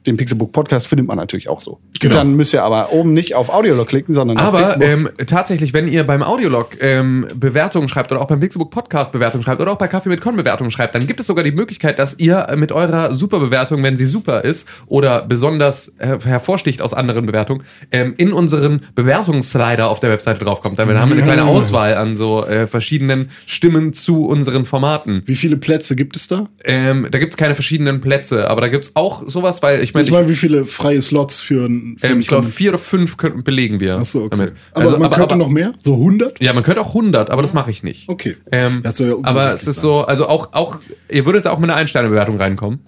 den 0.06 0.18
Pixelbook 0.18 0.52
Podcast 0.52 0.88
findet 0.88 1.08
man 1.08 1.18
natürlich 1.18 1.50
auch 1.50 1.60
so. 1.60 1.80
Genau. 2.00 2.16
Dann 2.16 2.36
müsst 2.36 2.54
ihr 2.54 2.64
aber 2.64 2.94
oben 2.94 3.14
nicht 3.14 3.36
auf 3.36 3.50
Audiolog 3.50 3.88
klicken, 3.88 4.14
sondern 4.14 4.38
auf 4.38 4.46
Aber 4.46 4.60
Pixelbook. 4.60 4.88
ähm, 4.88 5.10
tatsächlich, 5.28 5.74
wenn 5.74 5.88
ihr 5.88 6.04
beim 6.04 6.24
Audiolog 6.24 6.70
ähm, 6.82 7.28
Bewertungen 7.36 7.90
schreibt 7.90 8.12
oder 8.12 8.22
auch 8.22 8.28
beim 8.28 8.40
Pixelbook 8.40 8.72
Podcast 8.72 9.12
Bewertungen 9.12 9.44
schreibt 9.44 9.62
oder 9.62 9.72
auch 9.72 9.78
bei 9.78 9.88
Kaffee 9.88 10.10
mit 10.10 10.22
Con 10.22 10.36
Bewertungen 10.36 10.72
schreibt, 10.72 10.96
dann 10.96 11.06
gibt 11.06 11.20
es 11.20 11.28
sogar 11.28 11.44
die 11.44 11.52
Möglichkeit, 11.52 12.00
dass 12.00 12.18
ihr 12.20 12.48
mit 12.56 12.72
eurer 12.72 13.14
Superbewertung, 13.14 13.84
wenn 13.84 13.98
sie 13.98 14.06
super 14.06 14.44
ist 14.44 14.68
oder 14.88 15.24
besonders 15.24 15.96
her 16.00 16.20
hervorsticht 16.24 16.82
aus 16.82 16.94
anderen 16.94 17.26
Bewertungen, 17.26 17.64
ähm, 17.92 18.14
in 18.18 18.34
unseren 18.34 18.82
Bewertungsslider 18.96 19.90
auf 19.90 20.00
der 20.00 20.10
Webseite 20.10 20.44
draufkommt. 20.44 20.80
Damit 20.80 20.98
haben 20.98 21.10
wir 21.10 21.18
eine 21.18 21.26
kleine. 21.26 21.44
Auswahl 21.44 21.96
an 21.96 22.16
so 22.16 22.46
äh, 22.46 22.68
verschiedenen 22.68 23.30
Stimmen 23.46 23.94
zu 23.94 24.26
unseren 24.26 24.66
Formaten. 24.66 25.24
Wie 25.26 25.36
viele 25.36 25.58
Plätze 25.58 25.96
gibt 25.96 26.16
es 26.16 26.28
da? 26.28 26.48
Ähm, 26.64 27.08
da 27.12 27.20
gibt's 27.20 27.38
keine 27.38 27.56
verschiedenen 27.56 28.02
Plätze, 28.02 28.11
aber 28.50 28.62
da 28.62 28.68
gibt's 28.68 28.96
auch 28.96 29.28
sowas, 29.28 29.62
weil 29.64 29.82
ich 29.84 29.94
meine, 29.94 30.06
Ich 30.06 30.12
meine, 30.12 30.28
wie 30.30 30.36
viele 30.36 30.66
freie 30.66 31.02
Slots 31.02 31.40
für 31.42 31.66
ein 31.66 31.98
für 32.00 32.06
ähm, 32.08 32.12
einen 32.14 32.22
ich 32.22 32.28
glaube 32.28 32.48
vier 32.48 32.70
oder 32.72 32.80
fünf 32.80 33.18
könnten 33.18 33.44
belegen 33.44 33.80
wir. 33.80 33.98
Achso, 33.98 34.20
okay. 34.26 34.30
damit. 34.32 34.54
Aber 34.74 34.82
Also, 34.84 34.98
man 34.98 35.06
aber, 35.08 35.16
könnte 35.16 35.36
aber, 35.36 35.44
noch 35.44 35.50
mehr? 35.50 35.74
So 35.84 35.94
100? 35.96 36.42
Ja, 36.42 36.54
man 36.54 36.64
könnte 36.64 36.82
auch 36.82 36.90
100, 36.90 37.30
aber 37.30 37.42
das 37.42 37.54
mache 37.54 37.72
ich 37.72 37.84
nicht. 37.84 38.08
Okay. 38.10 38.38
Ähm, 38.52 38.82
Das 38.84 38.98
soll 38.98 39.08
ja 39.10 39.16
aber 39.24 39.54
es 39.54 39.66
ist 39.68 39.76
sein. 39.78 39.82
so, 39.84 40.02
also 40.02 40.28
auch, 40.28 40.54
auch, 40.54 40.80
ihr 41.10 41.26
würdet 41.26 41.46
da 41.46 41.52
auch 41.52 41.60
mit 41.60 41.70
einer 41.70 41.78
Ein-Sterne-Bewertung 41.80 42.38
reinkommen, 42.38 42.80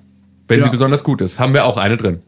wenn 0.48 0.60
Ja. 0.60 0.66
sie 0.66 0.72
besonders 0.72 1.04
gut 1.04 1.22
ist. 1.22 1.40
Haben 1.40 1.54
wir 1.54 1.66
auch 1.66 1.78
eine 1.78 1.98
drin. 1.98 2.20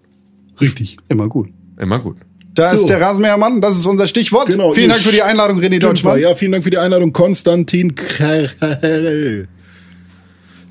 Richtig. 0.61 0.97
Immer 1.09 1.27
gut. 1.27 1.49
Immer 1.79 1.99
gut. 1.99 2.17
Da 2.53 2.69
So. 2.69 2.77
ist 2.77 2.85
der 2.89 3.01
Rasenmähermann, 3.01 3.59
das 3.59 3.75
ist 3.75 3.85
unser 3.85 4.07
Stichwort. 4.07 4.47
Genau, 4.47 4.71
Vielen 4.71 4.89
Dank 4.89 5.01
für 5.01 5.11
die 5.11 5.21
Einladung, 5.21 5.59
René 5.59 5.77
Deutschmann. 5.79 6.19
Ja, 6.19 6.33
vielen 6.35 6.53
Dank 6.53 6.63
für 6.63 6.69
die 6.69 6.77
Einladung, 6.77 7.11
Konstantin 7.11 7.95
Krell. 7.95 9.47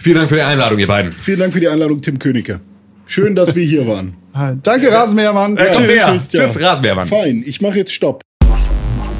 Vielen 0.04 0.16
Dank 0.16 0.28
für 0.28 0.34
die 0.34 0.42
Einladung, 0.42 0.78
ihr 0.78 0.86
beiden. 0.86 1.12
Vielen 1.12 1.38
Dank 1.38 1.54
für 1.54 1.60
die 1.60 1.68
Einladung, 1.68 2.02
Tim 2.02 2.18
Königke. 2.18 2.60
Schön, 3.06 3.34
dass 3.34 3.54
wir 3.54 3.64
hier 3.64 3.86
waren. 3.88 4.14
Danke, 4.62 4.92
Rasenmähermann. 4.92 5.56
Ja, 5.56 5.64
komm 5.72 5.84
Tschüss. 5.84 5.94
her. 5.94 6.12
tschüss, 6.12 6.32
ja. 6.32 6.40
Tschüss, 6.44 6.60
Rasenmähermann. 6.60 7.08
Fein, 7.08 7.42
ich 7.46 7.62
mache 7.62 7.78
jetzt 7.78 7.92
Stopp. 7.92 8.20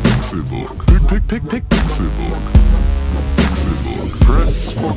Pixelbook. 0.03 0.85
Pick, 0.85 1.07
pick, 1.07 1.27
pick, 1.27 1.49
pick, 1.49 1.69
Pixelbook. 1.71 2.37
Pixelbook. 3.39 4.21
Press 4.21 4.73
for 4.73 4.95